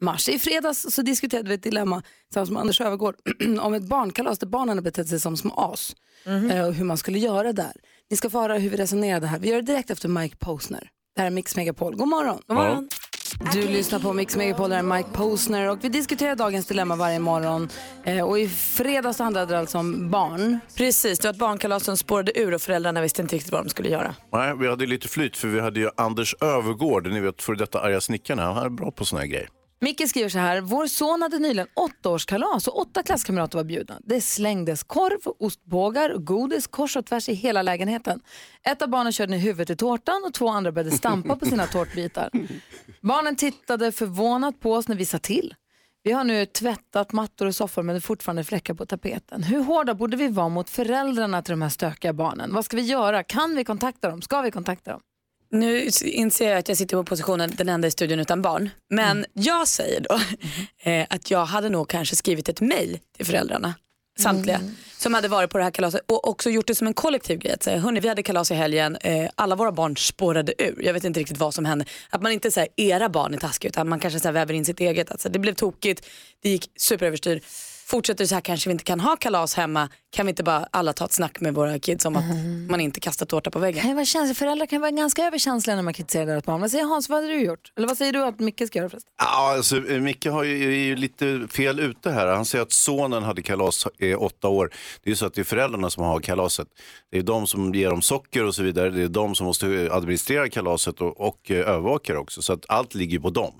mars. 0.00 0.28
I 0.28 0.38
fredags 0.38 0.86
så 0.90 1.02
diskuterade 1.02 1.48
vi 1.48 1.54
ett 1.54 1.62
dilemma 1.62 2.02
tillsammans 2.28 2.50
med 2.50 2.60
Anders 2.60 2.80
Övergård 2.80 3.14
om 3.60 3.74
ett 3.74 3.82
barnkalas 3.82 4.38
där 4.38 4.46
barnen 4.46 4.78
har 4.78 4.82
betett 4.82 5.08
sig 5.08 5.20
som 5.20 5.36
små 5.36 5.54
as. 5.54 5.96
Eh, 6.50 6.66
och 6.66 6.74
hur 6.74 6.84
man 6.84 6.98
skulle 6.98 7.18
göra 7.18 7.52
där. 7.52 7.72
Ni 8.10 8.16
ska 8.16 8.30
få 8.30 8.40
höra 8.40 8.58
hur 8.58 8.70
vi 8.70 8.76
resonerade 8.76 9.26
här. 9.26 9.38
Vi 9.38 9.48
gör 9.48 9.56
det 9.56 9.62
direkt 9.62 9.90
efter 9.90 10.08
Mike 10.08 10.36
Posner. 10.36 10.90
Det 11.14 11.20
här 11.20 11.26
är 11.26 11.30
Mix 11.30 11.56
Megapol. 11.56 11.96
God 11.96 12.08
morgon. 12.08 12.42
God 12.46 12.56
morgon. 12.56 12.88
Du 13.40 13.68
lyssnar 13.68 13.98
på 13.98 14.12
Mix 14.12 14.36
Megapol, 14.36 14.70
där 14.70 14.78
är 14.78 14.82
Mike 14.82 15.08
Posner 15.12 15.70
och 15.70 15.78
vi 15.84 15.88
diskuterar 15.88 16.36
dagens 16.36 16.66
dilemma 16.66 16.96
varje 16.96 17.18
morgon. 17.18 17.68
Eh, 18.04 18.28
och 18.28 18.38
i 18.38 18.48
fredags 18.48 19.18
handlade 19.18 19.52
det 19.52 19.58
alltså 19.58 19.78
om 19.78 20.10
barn. 20.10 20.58
Precis, 20.76 21.18
det 21.18 21.28
var 21.28 21.32
ett 21.32 21.38
barnkalas 21.38 21.84
som 21.84 21.96
spårade 21.96 22.38
ur 22.40 22.54
och 22.54 22.62
föräldrarna 22.62 23.00
visste 23.00 23.22
inte 23.22 23.36
riktigt 23.36 23.52
vad 23.52 23.64
de 23.64 23.68
skulle 23.68 23.88
göra. 23.88 24.14
Nej, 24.32 24.54
vi 24.60 24.68
hade 24.68 24.86
lite 24.86 25.08
flyt 25.08 25.36
för 25.36 25.48
vi 25.48 25.60
hade 25.60 25.80
ju 25.80 25.90
Anders 25.96 26.34
Övergård, 26.40 27.06
ni 27.06 27.20
vet 27.20 27.42
för 27.42 27.54
detta 27.54 27.80
arga 27.80 28.00
snickaren. 28.00 28.38
Han 28.38 28.64
är 28.64 28.68
bra 28.68 28.90
på 28.90 29.04
såna 29.04 29.20
här 29.20 29.28
grejer. 29.28 29.48
Micke 29.80 30.08
skriver 30.08 30.28
så 30.28 30.38
här, 30.38 30.60
vår 30.60 30.86
son 30.86 31.22
hade 31.22 31.38
nyligen 31.38 31.66
åttaårskalas 31.74 32.68
och 32.68 32.78
åtta 32.78 33.02
klasskamrater 33.02 33.58
var 33.58 33.64
bjudna. 33.64 34.00
Det 34.04 34.20
slängdes 34.20 34.82
korv, 34.82 35.32
ostbågar 35.38 36.10
och 36.10 36.24
godis 36.26 36.66
kors 36.66 36.96
och 36.96 37.06
tvärs 37.06 37.28
i 37.28 37.34
hela 37.34 37.62
lägenheten. 37.62 38.20
Ett 38.62 38.82
av 38.82 38.88
barnen 38.88 39.12
körde 39.12 39.30
ner 39.30 39.38
huvudet 39.38 39.70
i 39.70 39.76
tårtan 39.76 40.22
och 40.26 40.34
två 40.34 40.48
andra 40.48 40.72
började 40.72 40.96
stampa 40.96 41.36
på 41.36 41.46
sina 41.46 41.66
tårtbitar. 41.66 42.30
Barnen 43.00 43.36
tittade 43.36 43.92
förvånat 43.92 44.60
på 44.60 44.72
oss 44.72 44.88
när 44.88 44.96
vi 44.96 45.04
sa 45.06 45.18
till. 45.18 45.54
Vi 46.02 46.12
har 46.12 46.24
nu 46.24 46.46
tvättat 46.46 47.12
mattor 47.12 47.46
och 47.46 47.54
soffor 47.54 47.82
men 47.82 47.94
det 47.94 47.98
är 47.98 48.00
fortfarande 48.00 48.44
fläckar 48.44 48.74
på 48.74 48.86
tapeten. 48.86 49.42
Hur 49.42 49.62
hårda 49.62 49.94
borde 49.94 50.16
vi 50.16 50.28
vara 50.28 50.48
mot 50.48 50.70
föräldrarna 50.70 51.42
till 51.42 51.52
de 51.52 51.62
här 51.62 51.68
stökiga 51.68 52.12
barnen? 52.12 52.54
Vad 52.54 52.64
ska 52.64 52.76
vi 52.76 52.82
göra? 52.82 53.22
Kan 53.22 53.56
vi 53.56 53.64
kontakta 53.64 54.10
dem? 54.10 54.22
Ska 54.22 54.40
vi 54.40 54.50
kontakta 54.50 54.90
dem? 54.90 55.00
Nu 55.54 55.90
inser 56.04 56.50
jag 56.50 56.58
att 56.58 56.68
jag 56.68 56.78
sitter 56.78 56.96
på 56.96 57.04
positionen 57.04 57.52
den 57.56 57.68
enda 57.68 57.88
i 57.88 57.90
studion 57.90 58.20
utan 58.20 58.42
barn. 58.42 58.70
Men 58.90 59.26
jag 59.32 59.68
säger 59.68 60.00
då 60.00 60.20
eh, 60.90 61.06
att 61.10 61.30
jag 61.30 61.44
hade 61.44 61.68
nog 61.68 61.88
kanske 61.88 62.16
skrivit 62.16 62.48
ett 62.48 62.60
mail 62.60 62.98
till 63.16 63.26
föräldrarna, 63.26 63.74
samtliga, 64.18 64.60
som 64.98 65.14
hade 65.14 65.28
varit 65.28 65.50
på 65.50 65.58
det 65.58 65.64
här 65.64 65.70
kalaset 65.70 66.00
och 66.06 66.28
också 66.28 66.50
gjort 66.50 66.66
det 66.66 66.74
som 66.74 66.86
en 66.86 66.94
kollektiv 66.94 67.38
grej. 67.38 67.52
Att 67.52 67.62
säga, 67.62 67.78
hörni, 67.78 68.00
vi 68.00 68.08
hade 68.08 68.22
kalas 68.22 68.50
i 68.50 68.54
helgen, 68.54 68.96
eh, 68.96 69.30
alla 69.34 69.56
våra 69.56 69.72
barn 69.72 69.96
spårade 69.96 70.54
ur. 70.58 70.82
Jag 70.82 70.92
vet 70.92 71.04
inte 71.04 71.20
riktigt 71.20 71.38
vad 71.38 71.54
som 71.54 71.64
hände. 71.64 71.84
Att 72.10 72.22
man 72.22 72.32
inte 72.32 72.50
säger 72.50 72.68
era 72.76 73.08
barn 73.08 73.34
är 73.34 73.38
taskiga 73.38 73.68
utan 73.68 73.88
man 73.88 74.00
kanske 74.00 74.20
så 74.20 74.28
här, 74.28 74.32
väver 74.32 74.54
in 74.54 74.64
sitt 74.64 74.80
eget. 74.80 75.10
Alltså, 75.10 75.28
det 75.28 75.38
blev 75.38 75.54
tokigt, 75.54 76.06
det 76.42 76.48
gick 76.48 76.70
superöverstyr. 76.76 77.40
Fortsätter 77.86 78.24
det 78.24 78.28
så 78.28 78.34
här 78.34 78.42
kanske 78.42 78.68
vi 78.68 78.72
inte 78.72 78.84
kan 78.84 79.00
ha 79.00 79.16
kalas 79.16 79.54
hemma. 79.54 79.88
Kan 80.10 80.26
vi 80.26 80.30
inte 80.30 80.42
bara 80.42 80.68
alla 80.70 80.92
ta 80.92 81.04
ett 81.04 81.12
snack 81.12 81.40
med 81.40 81.54
våra 81.54 81.78
kids 81.78 82.04
om 82.04 82.16
att 82.16 82.24
man 82.70 82.80
inte 82.80 83.00
kastar 83.00 83.26
tårta 83.26 83.50
på 83.50 83.58
väggen? 83.58 83.82
Kan 83.82 83.94
vara 83.94 84.04
känsliga. 84.04 84.34
Föräldrar 84.34 84.66
kan 84.66 84.80
vara 84.80 84.90
ganska 84.90 85.24
överkänsliga 85.24 85.76
när 85.76 85.82
man 85.82 85.94
kritiserar 85.94 86.26
deras 86.26 86.44
barn. 86.44 86.60
Vad 86.60 86.70
säger 86.70 86.84
Hans, 86.84 87.08
vad 87.08 87.22
hade 87.22 87.34
du 87.34 87.40
gjort? 87.40 87.72
Eller 87.76 87.88
vad 87.88 87.96
säger 87.96 88.12
du 88.12 88.24
att 88.24 88.40
Micke 88.40 88.66
ska 88.66 88.78
göra 88.78 88.88
förresten? 88.88 89.12
Ja, 89.18 89.54
alltså, 89.56 89.76
eh, 89.88 90.00
Micke 90.00 90.26
har 90.26 90.44
ju, 90.44 90.64
är 90.64 90.84
ju 90.84 90.96
lite 90.96 91.46
fel 91.50 91.80
ute 91.80 92.10
här. 92.10 92.26
Han 92.26 92.44
säger 92.44 92.62
att 92.62 92.72
sonen 92.72 93.22
hade 93.22 93.42
kalas 93.42 93.86
i 93.98 94.14
åtta 94.14 94.48
år. 94.48 94.70
Det 95.02 95.08
är 95.08 95.12
ju 95.12 95.16
så 95.16 95.26
att 95.26 95.34
det 95.34 95.42
är 95.42 95.44
föräldrarna 95.44 95.90
som 95.90 96.04
har 96.04 96.20
kalaset. 96.20 96.68
Det 97.10 97.18
är 97.18 97.22
de 97.22 97.46
som 97.46 97.74
ger 97.74 97.90
dem 97.90 98.02
socker 98.02 98.44
och 98.44 98.54
så 98.54 98.62
vidare. 98.62 98.90
Det 98.90 99.02
är 99.02 99.08
de 99.08 99.34
som 99.34 99.46
måste 99.46 99.88
administrera 99.92 100.48
kalaset 100.48 101.00
och, 101.00 101.20
och 101.20 101.50
eh, 101.50 101.68
övervaka 101.68 102.12
det 102.12 102.18
också. 102.18 102.42
Så 102.42 102.52
att 102.52 102.64
allt 102.68 102.94
ligger 102.94 103.18
på 103.18 103.30
dem. 103.30 103.52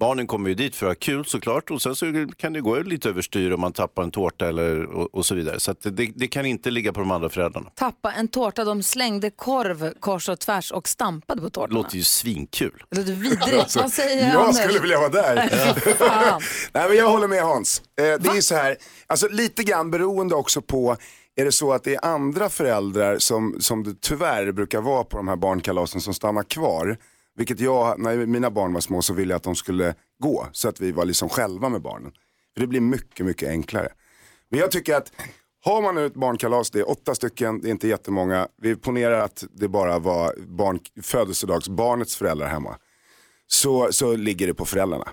Barnen 0.00 0.26
kommer 0.26 0.48
ju 0.48 0.54
dit 0.54 0.74
för 0.76 0.86
att 0.86 0.90
ha 0.90 0.94
kul 1.00 1.24
såklart 1.24 1.70
och 1.70 1.82
sen 1.82 1.96
så 1.96 2.26
kan 2.36 2.52
det 2.52 2.60
gå 2.60 2.78
lite 2.78 3.08
överstyr 3.08 3.50
om 3.52 3.60
man 3.60 3.72
tappar 3.72 4.02
en 4.02 4.10
tårta 4.10 4.48
eller, 4.48 4.84
och, 4.84 5.14
och 5.14 5.26
så 5.26 5.34
vidare. 5.34 5.60
Så 5.60 5.70
att 5.70 5.80
det, 5.82 5.90
det 6.14 6.28
kan 6.28 6.46
inte 6.46 6.70
ligga 6.70 6.92
på 6.92 7.00
de 7.00 7.10
andra 7.10 7.28
föräldrarna. 7.28 7.70
Tappa 7.74 8.12
en 8.12 8.28
tårta, 8.28 8.64
de 8.64 8.82
slängde 8.82 9.30
korv 9.30 9.92
kors 10.00 10.28
och 10.28 10.40
tvärs 10.40 10.72
och 10.72 10.88
stampade 10.88 11.40
på 11.40 11.46
Det 11.48 11.50
tårtorna. 11.54 11.74
låter 11.82 11.96
ju 11.96 12.02
svinkul. 12.02 12.84
Det 12.90 12.96
låter 12.98 13.12
vidrigt. 13.12 13.46
Vad 13.56 13.70
säger 13.70 13.82
Alltså, 13.82 14.02
jag 14.02 14.42
Anders? 14.46 14.56
skulle 14.62 14.78
vilja 14.80 14.98
vara 14.98 15.08
där. 15.08 15.34
Nej, 16.72 16.88
men 16.88 16.96
jag 16.96 17.10
håller 17.10 17.28
med 17.28 17.42
Hans. 17.42 17.82
Eh, 18.00 18.04
det 18.04 18.28
är 18.36 18.40
så 18.40 18.54
här, 18.54 18.76
alltså 19.06 19.28
lite 19.28 19.62
grann 19.62 19.90
beroende 19.90 20.34
också 20.34 20.62
på, 20.62 20.96
är 21.36 21.44
det 21.44 21.52
så 21.52 21.72
att 21.72 21.84
det 21.84 21.94
är 21.94 22.04
andra 22.04 22.48
föräldrar 22.48 23.18
som, 23.18 23.56
som 23.60 23.84
det 23.84 24.00
tyvärr 24.00 24.52
brukar 24.52 24.80
vara 24.80 25.04
på 25.04 25.16
de 25.16 25.28
här 25.28 25.36
barnkalasen 25.36 26.00
som 26.00 26.14
stannar 26.14 26.42
kvar. 26.42 26.96
Vilket 27.38 27.60
jag, 27.60 28.00
när 28.00 28.26
mina 28.26 28.50
barn 28.50 28.72
var 28.72 28.80
små 28.80 29.02
så 29.02 29.14
ville 29.14 29.32
jag 29.32 29.36
att 29.36 29.42
de 29.42 29.54
skulle 29.54 29.94
gå 30.22 30.46
så 30.52 30.68
att 30.68 30.80
vi 30.80 30.92
var 30.92 31.04
liksom 31.04 31.28
själva 31.28 31.68
med 31.68 31.82
barnen. 31.82 32.12
För 32.54 32.60
det 32.60 32.66
blir 32.66 32.80
mycket, 32.80 33.26
mycket 33.26 33.48
enklare. 33.48 33.88
Men 34.50 34.60
jag 34.60 34.70
tycker 34.70 34.94
att 34.94 35.12
har 35.64 35.82
man 35.82 35.94
nu 35.94 36.06
ett 36.06 36.14
barnkalas, 36.14 36.70
det 36.70 36.78
är 36.78 36.90
åtta 36.90 37.14
stycken, 37.14 37.60
det 37.60 37.68
är 37.68 37.70
inte 37.70 37.88
jättemånga. 37.88 38.48
Vi 38.62 38.76
ponerar 38.76 39.20
att 39.20 39.44
det 39.50 39.68
bara 39.68 39.98
var 39.98 40.34
barn, 40.46 40.80
födelsedagsbarnets 41.02 42.16
föräldrar 42.16 42.46
hemma. 42.46 42.76
Så, 43.46 43.92
så 43.92 44.16
ligger 44.16 44.46
det 44.46 44.54
på 44.54 44.64
föräldrarna. 44.64 45.08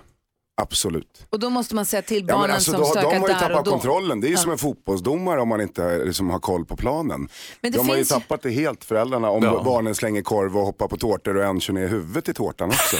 Absolut. 0.62 1.26
Och 1.30 1.38
då 1.38 1.50
måste 1.50 1.74
man 1.74 1.86
säga 1.86 2.02
till 2.02 2.24
Ja, 2.28 2.34
barnen 2.34 2.40
men 2.48 2.54
alltså, 2.54 2.70
som 2.70 2.80
då, 2.80 2.86
stökar 2.86 3.10
de 3.10 3.16
har 3.20 3.28
ju 3.28 3.34
där 3.34 3.34
och 3.34 3.40
tappat 3.48 3.64
då. 3.64 3.70
kontrollen. 3.70 4.20
Det 4.20 4.26
är 4.26 4.30
ju 4.30 4.36
som 4.36 4.50
en 4.52 4.58
fotbollsdomare 4.58 5.40
om 5.40 5.48
man 5.48 5.60
inte 5.60 6.04
liksom, 6.04 6.30
har 6.30 6.38
koll 6.38 6.64
på 6.64 6.76
planen. 6.76 7.28
Men 7.60 7.72
det 7.72 7.78
de 7.78 7.88
har 7.88 7.94
ju 7.96 7.98
finns 7.98 8.08
tappat 8.08 8.42
det 8.42 8.50
helt 8.50 8.84
föräldrarna 8.84 9.30
om 9.30 9.42
Ja. 9.42 9.62
barnen 9.64 9.94
slänger 9.94 10.22
korv 10.22 10.56
och 10.58 10.64
hoppar 10.66 10.88
på 10.88 10.96
tårtor 10.96 11.36
och 11.36 11.44
en 11.44 11.60
kör 11.60 11.72
ner 11.74 11.88
huvudet 11.88 12.28
i 12.28 12.34
tårtan 12.34 12.68
också. 12.68 12.96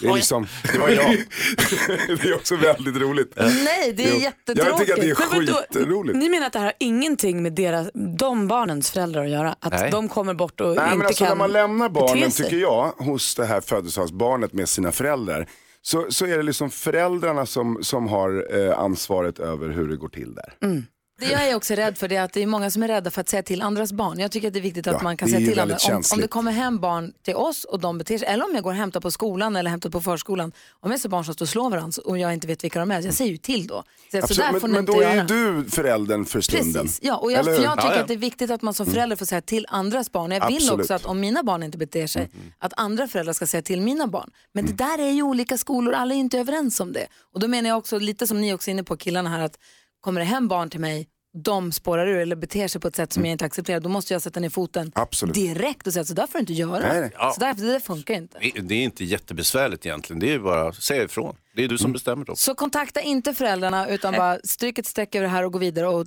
Det 0.00 0.08
är 0.08 0.14
liksom, 0.14 0.46
Det 0.72 0.78
var 0.78 0.88
jag. 0.88 1.10
det 2.22 2.28
är 2.28 2.34
också 2.34 2.56
väldigt 2.56 2.96
roligt. 2.96 3.32
Nej, 3.36 3.92
det 3.96 4.04
är 4.04 4.14
jättetråkigt. 4.20 4.68
Jag 4.68 4.78
tycker 4.78 4.92
att 4.94 5.00
det 5.00 5.10
är 5.10 5.38
Men 5.38 5.46
skitroligt. 5.74 6.18
Ni 6.18 6.28
menar 6.28 6.46
att 6.46 6.52
det 6.52 6.58
här 6.58 6.66
har 6.66 6.74
ingenting 6.78 7.42
med 7.42 7.52
deras, 7.52 7.88
de 8.18 8.48
barnens 8.48 8.90
föräldrar 8.90 9.24
att 9.24 9.30
göra? 9.30 9.56
Att 9.60 9.72
Nej. 9.72 9.90
de 9.90 10.08
kommer 10.08 10.34
bort 10.34 10.60
och 10.60 10.66
Nej, 10.66 10.84
inte 10.84 10.96
men 10.96 11.06
alltså, 11.06 11.24
kan 11.24 11.28
när 11.38 11.44
man 11.44 11.52
lämnar 11.52 11.88
barnen 11.88 12.30
tycker 12.30 12.56
jag 12.56 12.92
hos 12.98 13.34
det 13.34 13.44
här 13.46 13.60
födelsedagsbarnet 13.60 14.52
med 14.52 14.68
sina 14.68 14.92
föräldrar 14.92 15.48
så, 15.86 16.06
så 16.10 16.26
är 16.26 16.36
det 16.36 16.42
liksom 16.42 16.70
föräldrarna 16.70 17.46
som, 17.46 17.78
som 17.82 18.08
har 18.08 18.56
eh, 18.58 18.78
ansvaret 18.78 19.38
över 19.38 19.68
hur 19.68 19.88
det 19.88 19.96
går 19.96 20.08
till 20.08 20.34
där. 20.34 20.54
Mm. 20.68 20.82
Det 21.18 21.26
jag 21.30 21.48
är 21.48 21.54
också 21.54 21.74
rädd 21.74 21.98
för 21.98 22.08
det 22.08 22.16
är 22.16 22.22
att 22.22 22.32
det 22.32 22.42
är 22.42 22.46
många 22.46 22.70
som 22.70 22.82
är 22.82 22.88
rädda 22.88 23.10
för 23.10 23.20
att 23.20 23.28
säga 23.28 23.42
till 23.42 23.62
andras 23.62 23.92
barn. 23.92 24.18
Jag 24.18 24.30
tycker 24.30 24.48
att 24.48 24.54
det 24.54 24.60
är 24.60 24.62
viktigt 24.62 24.86
att 24.86 24.92
Ja, 24.92 25.02
man 25.02 25.16
kan 25.16 25.28
säga 25.28 25.50
till 25.50 25.60
andra. 25.60 25.76
Om, 25.88 26.02
om 26.12 26.20
det 26.20 26.28
kommer 26.28 26.52
hem 26.52 26.78
barn 26.78 27.12
till 27.22 27.34
oss 27.34 27.64
och 27.64 27.80
de 27.80 27.98
beter 27.98 28.18
sig, 28.18 28.28
eller 28.28 28.44
om 28.44 28.54
jag 28.54 28.62
går 28.62 28.70
och 28.70 28.76
hämtar 28.76 29.00
på 29.00 29.10
skolan 29.10 29.56
eller 29.56 29.70
hämtar 29.70 29.90
på 29.90 30.00
förskolan. 30.00 30.52
Om 30.80 30.90
jag 30.90 31.00
ser 31.00 31.08
barn 31.08 31.24
som 31.24 31.34
står 31.34 31.44
och 31.44 31.48
slår 31.48 31.70
varandra 31.70 32.02
och 32.04 32.18
jag 32.18 32.34
inte 32.34 32.46
vet 32.46 32.64
vilka 32.64 32.80
de 32.80 32.90
är, 32.90 33.00
jag 33.02 33.14
säger 33.14 33.30
ju 33.30 33.36
till 33.36 33.66
då. 33.66 33.74
Så, 33.74 33.82
så 34.10 34.16
där 34.16 34.22
Absolut, 34.22 34.60
får 34.60 34.68
men, 34.68 34.70
men 34.70 34.80
inte 34.80 34.92
då 34.92 35.00
är 35.00 35.14
ju 35.14 35.22
du 35.62 35.70
föräldern 35.70 36.24
för 36.24 36.40
stunden. 36.40 36.82
Precis, 36.82 37.00
ja, 37.02 37.16
och 37.16 37.32
jag, 37.32 37.38
jag 37.38 37.44
tycker 37.56 37.62
Ja, 37.62 37.76
ja. 37.76 38.00
att 38.00 38.08
det 38.08 38.14
är 38.14 38.18
viktigt 38.18 38.50
att 38.50 38.62
man 38.62 38.74
som 38.74 38.86
förälder 38.86 39.16
får 39.16 39.26
säga 39.26 39.40
till 39.40 39.66
andras 39.68 40.12
barn. 40.12 40.30
Jag 40.30 40.46
vill 40.46 40.56
Absolut. 40.56 40.70
Mm, 40.70 40.80
också 40.80 40.94
att 40.94 41.06
om 41.06 41.20
mina 41.20 41.42
barn 41.42 41.62
inte 41.62 41.78
beter 41.78 42.06
sig, 42.06 42.30
att 42.58 42.72
andra 42.76 43.08
föräldrar 43.08 43.32
ska 43.32 43.46
säga 43.46 43.62
till 43.62 43.80
mina 43.80 44.06
barn. 44.06 44.30
Men 44.52 44.66
det 44.66 44.72
där 44.72 44.98
är 44.98 45.10
ju 45.10 45.22
olika 45.22 45.58
skolor, 45.58 45.92
alla 45.94 46.14
är 46.14 46.18
inte 46.18 46.38
överens 46.38 46.80
om 46.80 46.92
det. 46.92 47.06
Och 47.34 47.40
då 47.40 47.48
menar 47.48 47.68
jag 47.68 47.78
också, 47.78 47.98
lite 47.98 48.26
som 48.26 48.40
ni 48.40 48.54
också 48.54 48.70
är 48.70 48.72
inne 48.72 48.84
på 48.84 48.96
killarna 48.96 49.30
här, 49.30 49.40
att 49.40 49.58
kommer 50.04 50.20
det 50.20 50.26
hem 50.26 50.48
barn 50.48 50.70
till 50.70 50.80
mig, 50.80 51.08
de 51.44 51.72
spårar 51.72 52.06
ur 52.06 52.18
eller 52.18 52.36
beter 52.36 52.68
sig 52.68 52.80
på 52.80 52.88
ett 52.88 52.96
sätt 52.96 53.12
som 53.12 53.24
jag 53.24 53.32
inte 53.32 53.44
accepterar, 53.44 53.80
då 53.80 53.88
måste 53.88 54.12
jag 54.12 54.22
sätta 54.22 54.40
ner 54.40 54.48
foten 54.48 54.82
Mm. 54.82 54.92
Absolut. 54.94 55.34
direkt 55.34 55.86
och 55.86 55.92
säga 55.92 56.04
så 56.04 56.14
där 56.14 56.26
får 56.26 56.32
du 56.38 56.40
inte 56.40 56.52
göra. 56.52 56.78
Nej, 56.92 57.00
nej. 57.00 57.32
Så 57.34 57.40
där, 57.40 57.54
det 57.54 57.72
där 57.72 57.80
funkar 57.80 58.14
inte. 58.14 58.38
Det- 58.38 58.74
är 58.74 58.84
inte 58.84 59.04
jättebesvärligt 59.04 59.86
egentligen. 59.86 60.20
Det 60.20 60.32
är 60.34 60.38
bara 60.38 60.68
att 60.68 60.74
säga 60.82 61.02
ifrån. 61.04 61.36
Det 61.56 61.64
är 61.64 61.68
du 61.68 61.78
som 61.78 61.92
bestämmer 61.92 62.24
då. 62.24 62.36
Så 62.36 62.54
kontakta 62.54 63.00
inte 63.00 63.34
föräldrarna 63.34 63.88
utan 63.88 64.14
bara 64.14 64.38
stryk 64.44 64.78
ett 64.78 64.86
streck 64.86 65.14
över 65.14 65.22
det 65.26 65.30
här 65.32 65.44
och 65.44 65.52
gå 65.52 65.58
vidare. 65.58 65.88
Och 65.88 66.06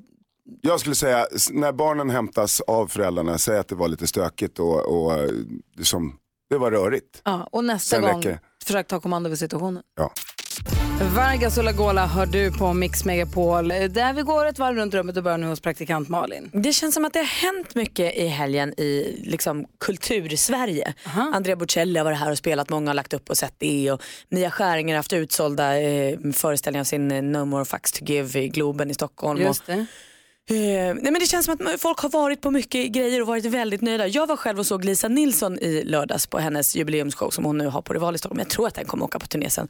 Jag 0.61 0.79
skulle 0.79 0.95
säga, 0.95 1.27
när 1.51 1.71
barnen 1.71 2.09
hämtas 2.09 2.61
av 2.61 2.87
föräldrarna, 2.87 3.37
säg 3.37 3.57
att 3.57 3.67
det 3.67 3.75
var 3.75 3.87
lite 3.87 4.07
stökigt 4.07 4.59
och, 4.59 4.85
och 4.85 5.29
liksom, 5.77 6.17
det 6.49 6.57
var 6.57 6.71
rörigt. 6.71 7.21
Ja, 7.23 7.49
och 7.51 7.63
nästa 7.63 7.95
Sen 7.95 8.01
gång, 8.01 8.17
räcker 8.17 8.39
försök 8.65 8.87
ta 8.87 8.99
kommando 8.99 9.27
över 9.27 9.37
situationen. 9.37 9.83
Ja. 9.95 10.11
Vargas 11.01 11.57
och 11.57 11.63
Lagola 11.63 12.05
hör 12.05 12.25
du 12.25 12.51
på 12.51 12.73
Mix 12.73 13.05
Megapol. 13.05 13.67
Där 13.67 14.13
vi 14.13 14.21
går 14.21 14.45
ett 14.45 14.59
varv 14.59 14.75
runt 14.75 14.93
rummet 14.93 15.17
och 15.17 15.23
börjar 15.23 15.37
nu 15.37 15.47
hos 15.47 15.59
praktikant 15.59 16.09
Malin. 16.09 16.49
Det 16.53 16.73
känns 16.73 16.93
som 16.93 17.05
att 17.05 17.13
det 17.13 17.19
har 17.19 17.25
hänt 17.25 17.75
mycket 17.75 18.15
i 18.15 18.27
helgen 18.27 18.79
i 18.79 19.21
liksom, 19.23 19.65
kultursverige. 19.79 20.93
Andrea 21.33 21.55
Bocelli 21.55 21.99
har 21.99 22.05
varit 22.05 22.17
här 22.17 22.31
och 22.31 22.37
spelat, 22.37 22.69
många 22.69 22.89
har 22.89 22.95
lagt 22.95 23.13
upp 23.13 23.29
och 23.29 23.37
sett 23.37 23.53
det. 23.57 23.91
Och 23.91 24.01
Mia 24.29 24.51
Skäringer 24.51 24.93
har 24.93 24.97
haft 24.97 25.13
utsålda 25.13 25.81
eh, 25.81 26.17
föreställningar 26.33 26.81
av 26.81 26.85
sin 26.85 27.11
eh, 27.11 27.21
No 27.21 27.45
More 27.45 27.65
Fucks 27.65 27.91
To 27.91 28.05
Give 28.05 28.39
i 28.39 28.49
Globen 28.49 28.91
i 28.91 28.93
Stockholm. 28.93 29.41
Just 29.41 29.65
det. 29.65 29.73
Och, 29.73 29.79
Eh, 30.49 30.55
nej 30.55 31.11
men 31.11 31.13
det 31.13 31.25
känns 31.25 31.45
som 31.45 31.53
att 31.53 31.81
folk 31.81 31.99
har 31.99 32.09
varit 32.09 32.41
på 32.41 32.51
mycket 32.51 32.91
grejer 32.91 33.21
och 33.21 33.27
varit 33.27 33.45
väldigt 33.45 33.81
nöjda. 33.81 34.07
Jag 34.07 34.27
var 34.27 34.37
själv 34.37 34.59
och 34.59 34.65
såg 34.65 34.85
Lisa 34.85 35.07
Nilsson 35.07 35.59
i 35.59 35.83
lördags 35.83 36.27
på 36.27 36.39
hennes 36.39 36.75
jubileumsshow 36.75 37.29
som 37.29 37.45
hon 37.45 37.57
nu 37.57 37.67
har 37.67 37.81
på 37.81 37.93
Rival 37.93 38.15
i 38.15 38.17
Stockholm. 38.17 38.39
Jag 38.39 38.49
tror 38.49 38.67
att 38.67 38.75
den 38.75 38.85
kommer 38.85 39.05
åka 39.05 39.19
på 39.19 39.27
turné 39.27 39.49
sen. 39.49 39.67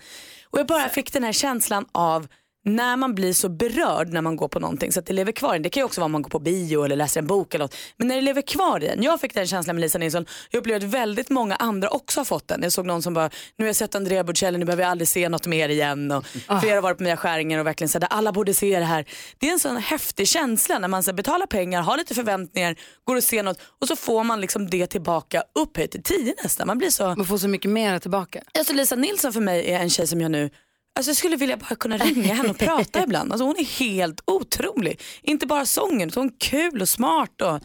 Och 0.50 0.60
jag 0.60 0.68
bara 0.68 0.90
fick 0.90 1.14
den 1.14 1.24
här 1.24 1.32
känslan 1.32 1.86
av 1.92 2.28
när 2.68 2.98
man 2.98 3.16
blir 3.16 3.34
så 3.34 3.50
berörd 3.50 4.14
när 4.14 4.22
man 4.22 4.36
går 4.36 4.48
på 4.48 4.60
någonting 4.60 4.92
så 4.92 5.00
att 5.00 5.06
det 5.06 5.14
lever 5.14 5.32
kvar 5.32 5.54
i 5.54 5.58
en. 5.58 5.64
Det 5.64 5.70
kan 5.70 5.82
ju 5.82 5.86
också 5.86 6.02
vara 6.02 6.06
om 6.06 6.12
man 6.12 6.22
går 6.22 6.30
på 6.30 6.40
bio 6.40 6.84
eller 6.84 6.96
läser 6.96 7.22
en 7.22 7.28
bok 7.28 7.54
eller 7.54 7.66
något. 7.66 7.76
Men 7.98 8.08
när 8.08 8.16
det 8.16 8.22
lever 8.22 8.42
kvar 8.42 8.84
i 8.84 8.88
en. 8.88 9.04
Jag 9.04 9.22
fick 9.22 9.34
den 9.34 9.48
känslan 9.48 9.76
med 9.76 9.82
Lisa 9.82 9.98
Nilsson. 9.98 10.26
Jag 10.52 10.60
upplevde 10.60 10.86
att 10.86 10.94
väldigt 10.94 11.30
många 11.30 11.56
andra 11.56 11.90
också 11.90 12.20
har 12.20 12.26
fått 12.26 12.48
den. 12.48 12.64
Jag 12.64 12.72
såg 12.72 12.86
någon 12.86 13.02
som 13.02 13.14
bara, 13.14 13.30
nu 13.56 13.66
har 13.66 13.68
jag 13.68 13.76
sett 13.76 13.96
Andrea 13.96 14.24
Bocelli, 14.24 14.58
nu 14.58 14.66
behöver 14.66 14.84
jag 14.84 14.92
aldrig 14.92 15.08
se 15.08 15.30
något 15.30 15.48
mer 15.48 15.70
igen. 15.70 16.12
Och 16.12 16.26
Flera 16.62 16.76
har 16.76 16.82
varit 16.82 16.98
på 16.98 17.04
Mia 17.04 17.18
Skäringer 17.18 17.60
och 17.60 17.68
verkligen 17.68 17.90
sagt 17.90 18.06
alla 18.10 18.32
borde 18.32 18.54
se 18.54 18.80
det 18.80 18.86
här. 18.86 19.06
Det 19.38 19.48
är 19.48 19.52
en 19.52 19.60
sån 19.60 19.78
häftig 19.78 20.28
känsla 20.28 20.80
när 20.80 20.88
man 20.88 21.04
så 21.04 21.14
betalar 21.14 21.46
pengar, 21.46 21.82
har 21.82 21.98
lite 21.98 22.16
förväntningar, 22.16 22.76
går 23.04 23.16
och 23.16 23.24
ser 23.24 23.44
något 23.44 23.60
och 23.82 23.88
så 23.88 23.96
får 23.96 24.24
man 24.24 24.42
liksom 24.42 24.70
det 24.70 24.88
tillbaka 24.88 25.44
upphöjt 25.60 25.92
till 25.92 26.04
tio 26.04 26.34
nästan. 26.44 26.68
Man 26.68 26.78
blir 26.78 26.90
så 26.90 27.16
Man 27.16 27.26
får 27.26 27.38
så 27.38 27.48
mycket 27.48 27.72
mer 27.72 28.00
tillbaka. 28.00 28.42
Alltså 28.58 28.74
Lisa 28.74 28.96
Nilsson 28.96 29.34
för 29.34 29.42
mig 29.42 29.72
är 29.72 29.80
en 29.80 29.90
tjej 29.90 30.08
som 30.08 30.22
jag 30.22 30.32
nu 30.32 30.50
Alltså 30.98 31.10
jag 31.10 31.18
skulle 31.18 31.36
vilja 31.36 31.58
bara 31.58 31.76
kunna 31.76 31.98
ringa 31.98 32.34
henne 32.34 32.50
och 32.50 32.58
prata 32.58 33.04
ibland. 33.04 33.32
Alltså 33.32 33.46
hon 33.46 33.56
är 33.58 33.80
helt 33.80 34.22
otrolig. 34.26 35.02
Inte 35.22 35.48
bara 35.48 35.66
sången, 35.66 36.08
utan 36.08 36.24
hon 36.24 36.32
är 36.34 36.40
kul 36.40 36.82
och 36.82 36.90
smart. 36.90 37.42
Och 37.42 37.60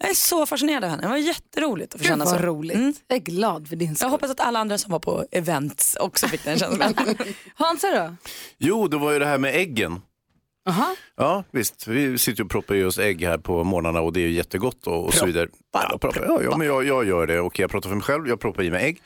jag 0.00 0.10
är 0.10 0.14
så 0.14 0.46
fascinerad 0.46 0.84
av 0.84 0.90
henne. 0.90 1.02
Det 1.02 1.08
var 1.08 1.16
jätteroligt 1.16 1.94
att 1.94 2.00
få 2.00 2.02
Gud 2.02 2.08
känna 2.10 2.26
så. 2.26 2.36
roligt. 2.36 2.76
Mm. 2.76 2.94
Jag 3.06 3.16
är 3.16 3.22
glad 3.22 3.68
för 3.68 3.76
din 3.76 3.96
skull. 3.96 4.06
Jag 4.06 4.10
hoppas 4.10 4.30
att 4.30 4.40
alla 4.40 4.58
andra 4.58 4.78
som 4.78 4.92
var 4.92 4.98
på 4.98 5.26
events 5.30 5.96
också 6.00 6.28
fick 6.28 6.44
den 6.44 6.58
känslan. 6.58 6.94
Hansa 7.54 7.90
då? 7.90 8.16
Jo, 8.58 8.88
det 8.88 8.96
var 8.96 9.12
ju 9.12 9.18
det 9.18 9.26
här 9.26 9.38
med 9.38 9.54
äggen. 9.54 10.00
Aha. 10.68 10.96
Ja, 11.16 11.44
visst. 11.50 11.86
Vi 11.86 12.18
sitter 12.18 12.44
och 12.44 12.50
proppar 12.50 12.74
i 12.74 12.84
oss 12.84 12.98
ägg 12.98 13.22
här 13.24 13.38
på 13.38 13.64
morgnarna 13.64 14.00
och 14.00 14.12
det 14.12 14.20
är 14.20 14.26
ju 14.26 14.32
jättegott 14.32 14.86
och, 14.86 15.04
och 15.04 15.14
så 15.14 15.26
vidare. 15.26 15.48
Proppa. 16.00 16.12
ja, 16.26 16.40
ja 16.42 16.56
men 16.56 16.66
jag, 16.66 16.84
jag 16.84 17.06
gör 17.06 17.26
det 17.26 17.40
och 17.40 17.58
jag 17.58 17.70
pratar 17.70 17.88
för 17.88 17.96
mig 17.96 18.04
själv. 18.04 18.28
Jag 18.28 18.40
proppar 18.40 18.62
i 18.62 18.70
mig 18.70 18.84
ägg. 18.84 19.02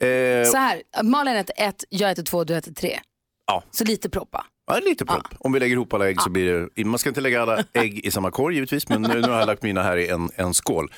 Eh, 0.00 0.44
Så 0.50 0.56
här, 0.56 0.82
Malin 1.02 1.36
äter 1.36 1.54
ett, 1.58 1.84
jag 1.88 2.10
äter 2.10 2.22
två, 2.22 2.44
du 2.44 2.56
äter 2.56 2.72
tre. 2.72 2.98
Ja. 3.46 3.62
Så 3.70 3.84
lite 3.84 4.10
proppa. 4.10 4.44
Ja, 4.66 4.78
lite 4.84 5.04
propp. 5.04 5.26
Om 5.38 5.52
vi 5.52 5.60
lägger 5.60 5.74
ihop 5.76 5.92
alla 5.94 6.08
ägg 6.08 6.20
så 6.22 6.30
blir 6.30 6.68
det, 6.74 6.84
man 6.84 6.98
ska 6.98 7.08
inte 7.08 7.20
lägga 7.20 7.42
alla 7.42 7.64
ägg 7.72 8.06
i 8.06 8.10
samma 8.10 8.30
korg 8.30 8.54
givetvis, 8.54 8.88
men 8.88 9.02
nu, 9.02 9.20
nu 9.20 9.28
har 9.28 9.38
jag 9.38 9.46
lagt 9.46 9.62
mina 9.62 9.82
här 9.82 9.96
i 9.96 10.08
en, 10.08 10.30
en 10.36 10.54
skål. 10.54 10.92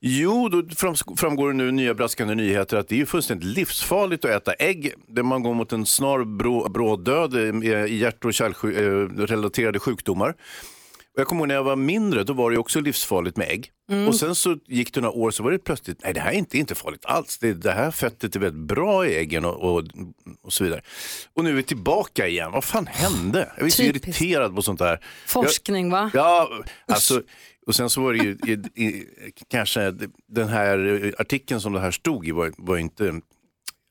Jo, 0.00 0.48
då 0.48 0.62
fram- 0.76 1.16
framgår 1.16 1.48
det 1.50 1.56
nu 1.56 1.70
nya 1.70 1.94
braskande 1.94 2.34
nyheter 2.34 2.76
att 2.76 2.88
det 2.88 2.94
är 2.94 2.98
ju 2.98 3.06
fullständigt 3.06 3.48
livsfarligt 3.56 4.24
att 4.24 4.30
äta 4.30 4.52
ägg. 4.52 4.92
Där 5.08 5.22
man 5.22 5.42
går 5.42 5.54
mot 5.54 5.72
en 5.72 5.86
snar 5.86 6.24
brå, 6.24 6.68
bråddöd 6.68 7.34
eh, 7.34 7.84
i 7.84 7.96
hjärt 7.98 8.24
och 8.24 8.34
kärlrelaterade 8.34 9.78
sjukdomar. 9.78 10.34
Jag 11.16 11.26
kommer 11.26 11.40
ihåg 11.40 11.48
när 11.48 11.54
jag 11.54 11.64
var 11.64 11.76
mindre, 11.76 12.24
då 12.24 12.32
var 12.32 12.50
det 12.50 12.58
också 12.58 12.80
livsfarligt 12.80 13.36
med 13.36 13.48
ägg. 13.48 13.70
Och 14.08 14.14
sen 14.14 14.34
så 14.34 14.56
gick 14.66 14.94
det 14.94 15.00
några 15.00 15.14
år 15.14 15.30
så 15.30 15.42
var 15.42 15.50
det 15.50 15.58
plötsligt, 15.58 16.00
nej 16.02 16.14
det 16.14 16.20
här 16.20 16.32
är 16.32 16.36
inte, 16.36 16.58
inte 16.58 16.74
farligt 16.74 17.04
alls. 17.04 17.38
Det, 17.38 17.52
det 17.52 17.72
här 17.72 17.90
fettet 17.90 18.36
är 18.36 18.40
väldigt 18.40 18.68
bra 18.68 19.06
i 19.06 19.16
äggen 19.16 19.44
och, 19.44 19.74
och, 19.74 19.84
och 20.42 20.52
så 20.52 20.64
vidare. 20.64 20.82
Och 21.34 21.44
nu 21.44 21.50
är 21.50 21.54
vi 21.54 21.62
tillbaka 21.62 22.28
igen. 22.28 22.52
Vad 22.52 22.64
fan 22.64 22.86
hände? 22.86 23.52
Jag 23.56 23.66
är 23.66 23.70
så 23.70 23.82
irriterad 23.82 24.56
på 24.56 24.62
sånt 24.62 24.80
här. 24.80 25.00
Forskning 25.26 25.90
va? 25.90 26.10
Ja, 26.14 26.50
alltså, 26.86 27.22
och 27.66 27.74
sen 27.74 27.90
så 27.90 28.00
var 28.00 28.12
det 28.12 28.24
ju 28.24 28.38
i, 28.46 28.84
i, 28.84 29.06
kanske 29.50 29.94
den 30.28 30.48
här 30.48 31.14
artikeln 31.18 31.60
som 31.60 31.72
det 31.72 31.80
här 31.80 31.90
stod 31.90 32.28
i 32.28 32.30
var, 32.30 32.52
var 32.56 32.76
inte 32.76 33.20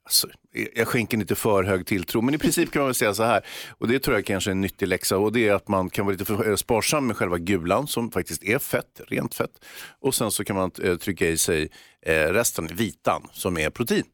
Alltså, 0.06 0.28
jag 0.76 0.88
skänker 0.88 1.18
inte 1.18 1.36
för 1.36 1.64
hög 1.64 1.86
tilltro, 1.86 2.22
men 2.22 2.34
i 2.34 2.38
princip 2.38 2.72
kan 2.72 2.80
man 2.80 2.88
väl 2.88 2.96
säga 2.96 3.14
så 3.14 3.24
här. 3.24 3.46
Och 3.78 3.88
det 3.88 4.00
tror 4.00 4.18
jag 4.18 4.26
kanske 4.26 4.50
är 4.50 4.52
en 4.52 4.62
nyttig 4.62 4.88
läxa 4.88 5.18
och 5.18 5.32
det 5.32 5.48
är 5.48 5.54
att 5.54 5.68
man 5.68 5.90
kan 5.90 6.06
vara 6.06 6.12
lite 6.14 6.26
för, 6.26 6.50
eh, 6.50 6.56
sparsam 6.56 7.08
med 7.08 7.18
själva 7.18 7.38
gulan 7.38 7.88
som 7.88 8.12
faktiskt 8.12 8.44
är 8.44 8.60
fett, 8.60 9.02
rent 9.08 9.36
fett. 9.36 9.66
Och 10.00 10.16
sen 10.16 10.32
så 10.32 10.44
kan 10.44 10.56
man 10.56 10.72
eh, 10.84 10.96
trycka 10.96 11.28
i 11.30 11.38
sig 11.38 11.70
eh, 12.02 12.14
resten, 12.14 12.68
vitan, 12.68 13.28
som 13.34 13.58
är 13.58 13.70
protein. 13.70 14.06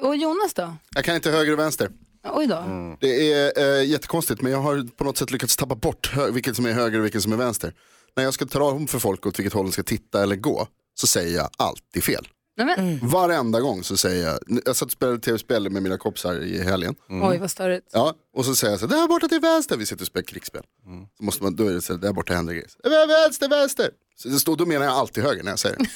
Och 0.00 0.16
Jonas 0.16 0.54
då? 0.54 0.76
Jag 0.94 1.04
kan 1.04 1.14
inte 1.14 1.30
höger 1.30 1.52
och 1.52 1.58
vänster. 1.58 1.90
Oj 2.24 2.46
då. 2.46 2.56
Mm. 2.56 2.96
Det 3.00 3.32
är 3.32 3.78
eh, 3.80 3.84
jättekonstigt 3.84 4.42
men 4.42 4.52
jag 4.52 4.58
har 4.58 4.96
på 4.96 5.04
något 5.04 5.16
sätt 5.18 5.30
lyckats 5.30 5.56
tappa 5.56 5.74
bort 5.74 6.12
vilket 6.32 6.56
som 6.56 6.66
är 6.66 6.72
höger 6.72 6.98
och 6.98 7.04
vilket 7.04 7.22
som 7.22 7.32
är 7.32 7.36
vänster. 7.36 7.74
När 8.16 8.24
jag 8.24 8.34
ska 8.34 8.46
tala 8.46 8.64
om 8.64 8.86
för 8.86 8.98
folk 8.98 9.26
åt 9.26 9.38
vilket 9.38 9.52
håll 9.52 9.66
de 9.66 9.72
ska 9.72 9.82
titta 9.82 10.22
eller 10.22 10.36
gå 10.36 10.66
så 10.94 11.06
säger 11.06 11.36
jag 11.36 11.50
alltid 11.58 12.04
fel. 12.04 12.28
Mm. 12.60 12.98
Varenda 13.08 13.60
gång 13.60 13.84
så 13.84 13.96
säger 13.96 14.26
jag, 14.26 14.38
jag 14.66 14.76
satt 14.76 14.86
och 14.86 14.92
spelade 14.92 15.18
tv-spel 15.18 15.70
med 15.70 15.82
mina 15.82 15.98
kompisar 15.98 16.42
i 16.42 16.62
helgen. 16.62 16.94
Oj, 17.08 17.38
vad 17.38 17.50
störigt. 17.50 17.86
Ja, 17.92 18.14
och 18.36 18.44
så 18.44 18.54
säger 18.54 18.70
jag 18.72 18.80
så 18.80 18.86
här, 18.86 18.96
där 18.96 19.08
borta 19.08 19.28
till 19.28 19.40
vänster, 19.40 19.76
vi 19.76 19.86
sitter 19.86 20.02
och 20.02 20.06
spelar 20.06 20.24
krigsspel. 20.24 20.62
Så 21.18 21.24
måste 21.24 21.42
man, 21.42 21.56
då 21.56 21.66
är 21.68 21.72
det 21.72 21.82
så 21.82 21.92
här, 21.92 22.00
där 22.00 22.12
borta 22.12 22.34
händer 22.34 22.52
grejer. 22.52 22.68
"Vä- 22.84 23.08
Vänster, 23.08 23.48
vänster. 23.48 23.90
Så 24.16 24.28
det 24.28 24.38
står, 24.38 24.56
då 24.56 24.66
menar 24.66 24.84
jag 24.86 24.94
alltid 24.94 25.24
höger 25.24 25.42
när 25.42 25.52
jag 25.52 25.58
säger 25.58 25.76
det. 25.76 25.86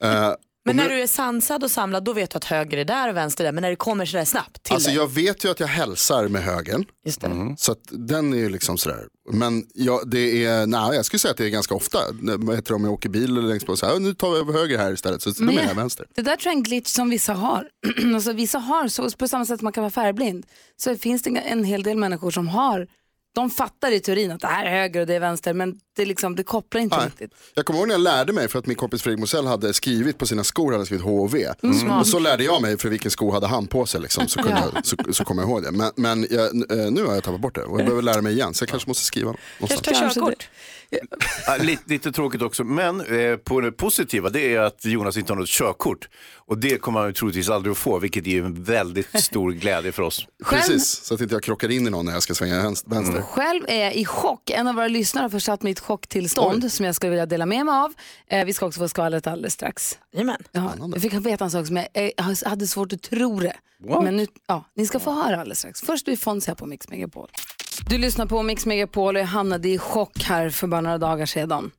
Eh, 0.06 0.34
Men 0.66 0.76
när 0.76 0.88
nu- 0.88 0.94
du 0.94 1.02
är 1.02 1.06
sansad 1.06 1.64
och 1.64 1.70
samlad 1.70 2.04
då 2.04 2.12
vet 2.12 2.30
du 2.30 2.36
att 2.36 2.44
höger 2.44 2.78
är 2.78 2.84
där 2.84 3.08
och 3.08 3.16
vänster 3.16 3.44
är 3.44 3.48
där. 3.48 3.52
Men 3.52 3.62
när 3.62 3.70
det 3.70 3.76
kommer 3.76 4.06
sådär 4.06 4.24
snabbt 4.24 4.62
till 4.62 4.74
Alltså 4.74 4.88
dig. 4.88 4.96
jag 4.96 5.10
vet 5.12 5.44
ju 5.44 5.50
att 5.50 5.60
jag 5.60 5.66
hälsar 5.66 6.28
med 6.28 6.42
högern. 6.42 6.84
Just 7.06 7.20
det. 7.20 7.54
Så 7.58 7.72
att 7.72 7.78
den 7.90 8.32
är 8.32 8.38
ju 8.38 8.48
liksom 8.48 8.78
sådär. 8.78 9.04
Men 9.32 9.64
ja, 9.74 10.02
det 10.06 10.44
är, 10.44 10.66
nej, 10.66 10.94
jag 10.96 11.04
skulle 11.04 11.18
säga 11.18 11.30
att 11.32 11.36
det 11.38 11.44
är 11.44 11.48
ganska 11.50 11.74
ofta. 11.74 11.98
Vad 12.20 12.56
heter 12.56 12.68
det 12.68 12.74
om 12.74 12.84
jag 12.84 12.92
åker 12.92 13.08
bil 13.08 13.24
eller 13.38 13.42
längst 13.48 13.66
på 13.66 13.76
så 13.76 13.86
här, 13.86 13.98
nu 14.00 14.14
tar 14.14 14.30
vi 14.30 14.38
över 14.38 14.52
höger 14.52 14.78
här 14.78 14.92
istället. 14.92 15.22
Så 15.22 15.30
då 15.30 15.44
Men- 15.44 15.54
menar 15.54 15.68
jag 15.68 15.74
vänster. 15.74 16.06
Det 16.14 16.22
där 16.22 16.36
tror 16.36 16.46
jag 16.50 16.52
är 16.52 16.56
en 16.56 16.62
glitch 16.62 16.88
som 16.90 17.10
vissa 17.10 17.32
har. 17.32 17.68
alltså, 18.14 18.32
vissa 18.32 18.58
har, 18.58 18.88
så, 18.88 19.10
på 19.10 19.28
samma 19.28 19.46
sätt 19.46 19.58
som 19.60 19.64
man 19.66 19.72
kan 19.72 19.82
vara 19.82 19.90
färgblind, 19.90 20.46
så 20.76 20.96
finns 20.96 21.22
det 21.22 21.30
en 21.30 21.64
hel 21.64 21.82
del 21.82 21.96
människor 21.96 22.30
som 22.30 22.48
har, 22.48 22.86
de 23.36 23.50
fattar 23.50 23.92
i 23.92 24.00
teorin 24.00 24.30
att 24.30 24.40
det 24.40 24.46
här 24.46 24.64
är 24.64 24.70
höger 24.70 25.00
och 25.00 25.06
det 25.06 25.14
är 25.14 25.20
vänster, 25.20 25.54
men 25.54 25.80
det, 25.96 26.02
är 26.02 26.06
liksom, 26.06 26.36
det 26.36 26.42
kopplar 26.42 26.80
inte 26.80 26.96
Nej. 26.96 27.06
riktigt. 27.06 27.30
Jag 27.54 27.66
kommer 27.66 27.80
ihåg 27.80 27.88
när 27.88 27.94
jag 27.94 28.00
lärde 28.00 28.32
mig 28.32 28.48
för 28.48 28.58
att 28.58 28.66
min 28.66 28.76
kompis 28.76 29.02
Fredrik 29.02 29.20
Mosell 29.20 29.46
hade 29.46 29.74
skrivit 29.74 30.18
på 30.18 30.26
sina 30.26 30.44
skor, 30.44 30.72
hade 30.72 30.86
skrivit 30.86 31.04
HV. 31.04 31.52
Mm. 31.62 31.90
Och 31.90 32.06
så 32.06 32.18
lärde 32.18 32.44
jag 32.44 32.62
mig 32.62 32.78
för 32.78 32.88
vilken 32.88 33.10
sko 33.10 33.30
hade 33.30 33.46
han 33.46 33.66
på 33.66 33.86
sig 33.86 34.00
liksom, 34.00 34.28
så, 34.28 34.42
kunde 34.42 34.62
jag, 34.74 34.86
så, 34.86 34.96
så 35.12 35.24
kommer 35.24 35.42
jag 35.42 35.50
ihåg 35.50 35.62
det. 35.62 35.70
Men, 35.70 35.92
men 35.96 36.26
jag, 36.30 36.44
eh, 36.44 36.90
nu 36.90 37.04
har 37.04 37.14
jag 37.14 37.24
tappat 37.24 37.40
bort 37.40 37.54
det 37.54 37.62
och 37.62 37.80
jag 37.80 37.86
behöver 37.86 38.02
lära 38.02 38.22
mig 38.22 38.32
igen 38.32 38.54
så 38.54 38.62
jag 38.62 38.68
kanske 38.68 38.90
måste 38.90 39.04
skriva 39.04 39.34
någonstans. 39.60 39.80
Kanske 39.80 40.14
ta 40.14 40.20
körkort. 40.20 40.48
Ja, 41.46 41.56
lite, 41.56 41.82
lite 41.86 42.12
tråkigt 42.12 42.42
också, 42.42 42.64
men 42.64 43.00
eh, 43.00 43.36
på 43.36 43.60
det 43.60 43.72
positiva 43.72 44.30
det 44.30 44.54
är 44.54 44.60
att 44.60 44.84
Jonas 44.84 45.16
inte 45.16 45.32
har 45.32 45.38
något 45.40 45.48
körkort. 45.48 46.08
Och 46.34 46.58
det 46.58 46.78
kommer 46.78 47.00
han 47.00 47.12
troligtvis 47.12 47.48
aldrig 47.48 47.72
att 47.72 47.78
få, 47.78 47.98
vilket 47.98 48.26
är 48.26 48.42
en 48.42 48.62
väldigt 48.62 49.20
stor 49.22 49.52
glädje 49.52 49.92
för 49.92 50.02
oss. 50.02 50.26
Själv, 50.42 50.60
Precis, 50.60 50.88
så 51.04 51.14
att 51.14 51.20
inte 51.20 51.34
jag 51.34 51.42
krockar 51.42 51.70
in 51.70 51.86
i 51.86 51.90
någon 51.90 52.06
när 52.06 52.12
jag 52.12 52.22
ska 52.22 52.34
svänga 52.34 52.62
vänster. 52.62 52.90
vänster. 52.90 53.22
själv 53.22 53.64
är 53.68 53.84
jag 53.84 53.94
i 53.94 54.04
chock. 54.04 54.50
En 54.50 54.68
av 54.68 54.74
våra 54.74 54.88
lyssnare 54.88 55.22
har 55.22 55.28
försatt 55.28 55.62
mig 55.62 55.70
i 55.70 55.72
ett 55.72 55.80
chocktillstånd 55.80 56.72
som 56.72 56.86
jag 56.86 56.94
skulle 56.94 57.10
vilja 57.10 57.26
dela 57.26 57.46
med 57.46 57.66
mig 57.66 57.74
av. 57.74 57.92
Eh, 58.26 58.44
vi 58.44 58.52
ska 58.52 58.66
också 58.66 58.80
få 58.80 58.88
skvallret 58.88 59.26
alldeles 59.26 59.52
strax. 59.54 59.98
Jajamän. 60.12 60.42
Ja, 60.52 60.72
jag 60.92 61.02
fick 61.02 61.12
veta 61.12 61.44
en 61.44 61.50
sak 61.50 61.66
som 61.66 61.76
jag, 61.76 61.88
eh, 61.92 62.10
hade 62.44 62.66
svårt 62.66 62.92
att 62.92 63.02
tro 63.02 63.40
det. 63.40 63.56
Men 63.78 64.16
nu, 64.16 64.26
ja, 64.46 64.64
ni 64.76 64.86
ska 64.86 64.98
få 64.98 65.12
höra 65.12 65.36
alldeles 65.40 65.58
strax. 65.58 65.80
Först 65.80 66.04
blir 66.04 66.16
Fonzie 66.16 66.50
här 66.50 66.56
på 66.56 66.66
Mix 66.66 66.88
Megapol. 66.88 67.28
Du 67.88 67.98
lyssnar 67.98 68.26
på 68.26 68.42
Mix 68.42 68.66
Megapol 68.66 69.16
och 69.16 69.22
jag 69.22 69.26
hamnade 69.26 69.68
i 69.68 69.78
chock 69.78 70.22
här 70.22 70.50
för 70.50 70.66
bara 70.66 70.80
några 70.80 70.98
dagar 70.98 71.26
sedan. 71.26 71.70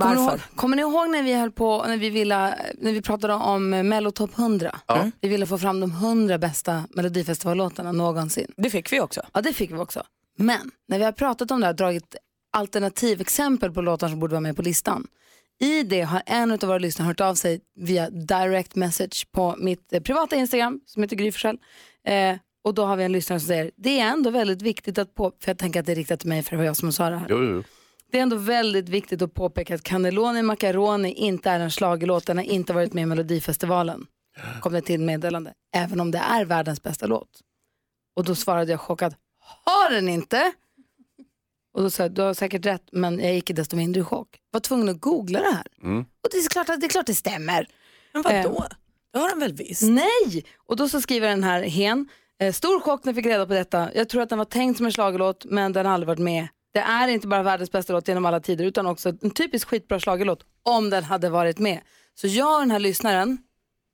Kommer 0.00 0.14
ni, 0.14 0.20
Varför? 0.20 0.36
ihåg, 0.36 0.56
kommer 0.56 0.76
ni 0.76 0.82
ihåg 0.82 1.10
när 1.10 1.22
vi 1.22 1.34
höll 1.34 1.52
på, 1.52 1.84
när 1.86 1.96
vi, 1.96 2.10
ville, 2.10 2.58
när 2.78 2.92
vi 2.92 3.02
pratade 3.02 3.34
om 3.34 3.70
Mello 3.70 4.10
Top 4.10 4.38
100? 4.38 4.80
Vi 5.20 5.28
ville 5.28 5.46
få 5.46 5.58
fram 5.58 5.80
de 5.80 5.90
100 5.90 6.38
bästa 6.38 6.84
Melodifestivallåtarna 6.90 7.92
någonsin. 7.92 8.52
Det 8.56 8.70
fick 8.70 8.92
vi 8.92 9.00
också. 9.00 9.22
Ja, 9.34 9.40
det 9.40 9.52
fick 9.52 9.70
vi 9.70 9.76
också. 9.76 10.02
Men 10.38 10.70
när 10.88 10.98
vi 10.98 11.04
har 11.04 11.12
pratat 11.12 11.50
om 11.50 11.60
det 11.60 11.66
här, 11.66 11.72
dragit 11.72 12.16
alternativexempel 12.52 13.72
på 13.72 13.80
låtar 13.80 14.08
som 14.08 14.20
borde 14.20 14.32
vara 14.32 14.40
med 14.40 14.56
på 14.56 14.62
listan. 14.62 15.06
I 15.60 15.82
det 15.82 16.02
har 16.02 16.22
en 16.26 16.50
av 16.50 16.58
våra 16.58 16.78
lyssnare 16.78 17.06
hört 17.06 17.20
av 17.20 17.34
sig 17.34 17.60
via 17.76 18.10
direct 18.10 18.74
message 18.74 19.32
på 19.32 19.56
mitt 19.58 19.92
eh, 19.92 20.02
privata 20.02 20.36
Instagram 20.36 20.80
som 20.86 21.02
heter 21.02 21.16
Gry 21.16 21.32
eh, 22.04 22.36
Och 22.68 22.74
då 22.74 22.84
har 22.84 22.96
vi 22.96 23.04
en 23.04 23.12
lyssnare 23.12 23.40
som 23.40 23.46
säger, 23.46 23.70
det 23.76 24.00
är 24.00 24.06
ändå 24.06 24.30
väldigt 24.30 24.62
viktigt 24.62 24.98
att 24.98 25.14
på, 25.14 25.32
för 25.40 25.50
jag 25.50 25.58
tänker 25.58 25.80
att 25.80 25.86
det 25.86 25.92
är 25.92 25.96
riktat 25.96 26.20
till 26.20 26.28
mig 26.28 26.42
för 26.42 26.50
det 26.50 26.56
var 26.56 26.64
jag 26.64 26.76
som 26.76 26.92
sa 26.92 27.10
det 27.10 27.16
här. 27.16 27.26
Jo, 27.30 27.44
jo. 27.44 27.62
Det 28.10 28.18
är 28.18 28.22
ändå 28.22 28.36
väldigt 28.36 28.88
viktigt 28.88 29.22
att 29.22 29.34
påpeka 29.34 29.74
att 29.74 29.82
Cannelloni 29.82 30.42
Macaroni 30.42 31.12
inte 31.12 31.50
är 31.50 31.60
en 31.60 31.70
schlagerlåt. 31.70 32.26
Den 32.26 32.36
har 32.36 32.44
inte 32.44 32.72
varit 32.72 32.92
med 32.92 33.02
i 33.02 33.06
Melodifestivalen. 33.06 34.06
Kom 34.60 34.72
det 34.72 34.80
till 34.80 35.00
meddelande. 35.00 35.52
Även 35.74 36.00
om 36.00 36.10
det 36.10 36.18
är 36.18 36.44
världens 36.44 36.82
bästa 36.82 37.06
låt. 37.06 37.28
Och 38.16 38.24
då 38.24 38.34
svarade 38.34 38.70
jag 38.70 38.80
chockad. 38.80 39.14
Har 39.64 39.90
den 39.90 40.08
inte? 40.08 40.52
Och 41.74 41.82
då 41.82 41.90
sa 41.90 42.02
jag, 42.02 42.12
du 42.12 42.22
har 42.22 42.34
säkert 42.34 42.66
rätt, 42.66 42.88
men 42.92 43.20
jag 43.20 43.34
gick 43.34 43.50
i 43.50 43.52
desto 43.52 43.76
mindre 43.76 44.00
i 44.00 44.04
chock. 44.04 44.28
Var 44.50 44.60
tvungen 44.60 44.88
att 44.88 45.00
googla 45.00 45.40
det 45.40 45.52
här. 45.52 45.66
Och 46.00 46.28
det 46.30 46.36
är, 46.36 46.48
klart 46.48 46.68
att, 46.68 46.80
det 46.80 46.86
är 46.86 46.90
klart 46.90 47.06
det 47.06 47.14
stämmer. 47.14 47.68
Men 48.12 48.22
vadå? 48.22 48.64
Det 49.12 49.18
har 49.18 49.30
de 49.30 49.40
väl 49.40 49.52
visst? 49.52 49.82
Nej! 49.82 50.44
Och 50.66 50.76
då 50.76 50.88
så 50.88 51.00
skriver 51.00 51.28
den 51.28 51.44
här 51.44 51.62
hen, 51.62 52.08
eh, 52.40 52.52
stor 52.52 52.80
chock 52.80 53.04
när 53.04 53.10
jag 53.10 53.16
fick 53.16 53.26
reda 53.26 53.46
på 53.46 53.52
detta. 53.52 53.90
Jag 53.94 54.08
tror 54.08 54.22
att 54.22 54.28
den 54.28 54.38
var 54.38 54.44
tänkt 54.44 54.76
som 54.76 54.86
en 54.86 54.92
schlagerlåt 54.92 55.44
men 55.44 55.72
den 55.72 55.86
har 55.86 55.92
aldrig 55.92 56.06
varit 56.06 56.18
med. 56.18 56.48
Det 56.74 56.80
är 56.80 57.08
inte 57.08 57.26
bara 57.26 57.42
världens 57.42 57.72
bästa 57.72 57.92
låt 57.92 58.08
genom 58.08 58.26
alla 58.26 58.40
tider 58.40 58.64
utan 58.64 58.86
också 58.86 59.08
en 59.08 59.30
typisk 59.30 59.68
skitbra 59.68 60.00
schlagerlåt 60.00 60.44
om 60.62 60.90
den 60.90 61.04
hade 61.04 61.30
varit 61.30 61.58
med. 61.58 61.80
Så 62.14 62.26
jag 62.26 62.54
och 62.54 62.60
den 62.60 62.70
här 62.70 62.78
lyssnaren, 62.78 63.38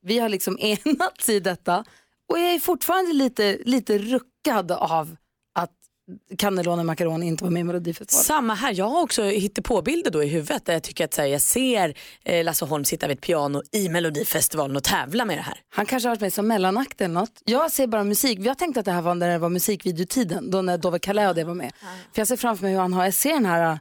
vi 0.03 0.19
har 0.19 0.29
liksom 0.29 0.59
enats 0.85 1.29
i 1.29 1.41
detta 1.41 1.85
och 2.29 2.39
jag 2.39 2.55
är 2.55 2.59
fortfarande 2.59 3.13
lite, 3.13 3.59
lite 3.65 3.99
ruckad 3.99 4.73
av 4.73 5.17
Cannelloni 6.39 6.85
Macaroni 6.85 7.27
inte 7.27 7.45
var 7.45 7.51
med 7.51 7.61
i 7.61 7.65
Melodifestivalen. 7.65 8.25
Samma 8.25 8.55
här, 8.55 8.75
jag 8.77 8.89
har 8.89 9.03
också 9.03 9.23
hittepåbilder 9.23 10.11
då 10.11 10.23
i 10.23 10.27
huvudet 10.27 10.67
där 10.67 10.73
jag 10.73 10.83
tycker 10.83 11.05
att 11.05 11.17
här, 11.17 11.27
jag 11.27 11.41
ser 11.41 11.99
eh, 12.25 12.45
Lasse 12.45 12.65
Holm 12.65 12.85
sitta 12.85 13.07
vid 13.07 13.17
ett 13.17 13.23
piano 13.23 13.63
i 13.73 13.89
Melodifestivalen 13.89 14.77
och 14.77 14.85
tävla 14.85 15.25
med 15.25 15.39
det 15.39 15.43
här. 15.43 15.59
Han 15.69 15.87
kanske 15.87 16.09
har 16.09 16.17
varit 16.17 16.21
med 16.21 16.33
som 16.33 16.49
mellanakt 16.49 17.01
eller 17.01 17.15
något. 17.15 17.43
Jag 17.45 17.73
ser 17.73 17.87
bara 17.87 18.05
musik. 18.05 18.39
Jag 18.39 18.59
tänkte 18.59 18.81
att 18.81 18.87
det 18.87 18.93
här 18.93 19.03
var 19.03 19.15
när 19.15 19.29
det 19.29 19.39
var 19.39 19.49
musikvideotiden, 19.49 20.51
då 20.51 20.63
när 20.63 20.79
Dove 20.79 20.99
Calais 20.99 21.29
och 21.29 21.35
det 21.35 21.45
var 21.45 21.55
med. 21.55 21.73
För 22.13 22.21
jag 22.21 22.29
ser 22.29 22.37
framför 22.37 22.65
mig 22.65 22.73
hur 22.73 22.81
han 22.81 22.93
har, 22.93 23.05
jag 23.05 23.15
ser 23.15 23.33
den 23.33 23.47
här, 23.47 23.79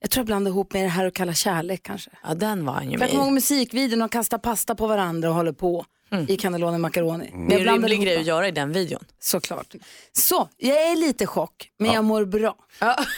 jag 0.00 0.10
tror 0.10 0.20
jag 0.20 0.26
blandar 0.26 0.50
ihop 0.50 0.72
med 0.72 0.84
det 0.84 0.88
här 0.88 1.06
och 1.06 1.14
kalla 1.14 1.34
kärlek 1.34 1.82
kanske. 1.82 2.10
Ja 2.22 2.34
den 2.34 2.64
var 2.64 2.72
han 2.72 2.84
ju 2.84 2.90
För 2.90 2.98
med 2.98 3.06
jag 3.06 3.10
kommer 3.10 3.24
ihåg 3.24 3.32
musikvideon 3.34 4.02
och 4.02 4.12
kastar 4.12 4.38
pasta 4.38 4.74
på 4.74 4.86
varandra 4.86 5.28
och 5.28 5.34
håller 5.34 5.52
på 5.52 5.84
i 6.28 6.36
Cannelloni 6.36 6.78
Macaroni. 6.78 7.30
Men 7.32 7.48
Det 7.48 7.54
är 7.54 7.58
en 7.66 7.72
rimlig 7.74 8.02
grej 8.02 8.16
att 8.16 8.26
göra 8.26 8.48
i 8.48 8.50
den 8.50 8.72
videon. 8.72 9.04
Såklart. 9.20 9.74
Så, 10.12 10.48
jag 10.56 10.76
är 10.90 10.96
lite 10.96 11.26
chock, 11.26 11.68
men 11.78 11.92
jag 11.92 12.04
mår 12.04 12.24
bra. 12.24 12.54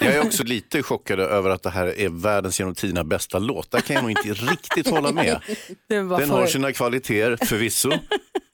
Jag 0.01 0.15
är 0.15 0.27
också 0.27 0.45
lite 0.45 0.83
chockad 0.83 1.21
över 1.21 1.51
att 1.51 1.63
det 1.63 1.71
här 1.71 1.87
är 1.99 2.09
världens 2.09 2.59
genom 2.61 2.75
tiderna 2.75 3.05
bästa 3.05 3.39
låt. 3.39 3.71
Där 3.71 3.81
kan 3.81 3.95
jag 3.95 4.03
nog 4.03 4.11
inte 4.11 4.29
riktigt 4.29 4.91
hålla 4.91 5.13
med. 5.13 5.41
Den 5.89 6.09
för- 6.09 6.27
har 6.27 6.47
sina 6.47 6.73
kvaliteter 6.73 7.47
förvisso. 7.47 7.91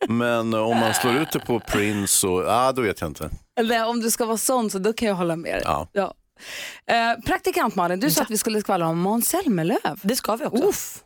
Men 0.08 0.54
om 0.54 0.76
man 0.76 0.94
slår 0.94 1.16
ut 1.16 1.32
det 1.32 1.40
på 1.40 1.60
Prince 1.60 2.12
så, 2.12 2.42
ja 2.42 2.72
då 2.72 2.82
vet 2.82 3.00
jag 3.00 3.10
inte. 3.10 3.30
Eller 3.58 3.88
om 3.88 4.00
du 4.00 4.10
ska 4.10 4.24
vara 4.26 4.36
sån 4.36 4.70
så 4.70 4.78
då 4.78 4.92
kan 4.92 5.08
jag 5.08 5.14
hålla 5.14 5.36
med 5.36 5.54
dig. 5.54 5.62
Ja. 5.64 5.88
Eh, 6.86 7.24
praktikant 7.24 7.74
Malin, 7.74 8.00
du 8.00 8.10
sa 8.10 8.22
att 8.22 8.30
vi 8.30 8.38
skulle 8.38 8.60
skvallra 8.60 8.88
om 8.88 8.98
Måns 8.98 9.28
Zelmerlöw. 9.28 9.96
Det 10.02 10.16
ska 10.16 10.36
vi 10.36 10.44
också. 10.44 10.64
Uff. 10.68 11.02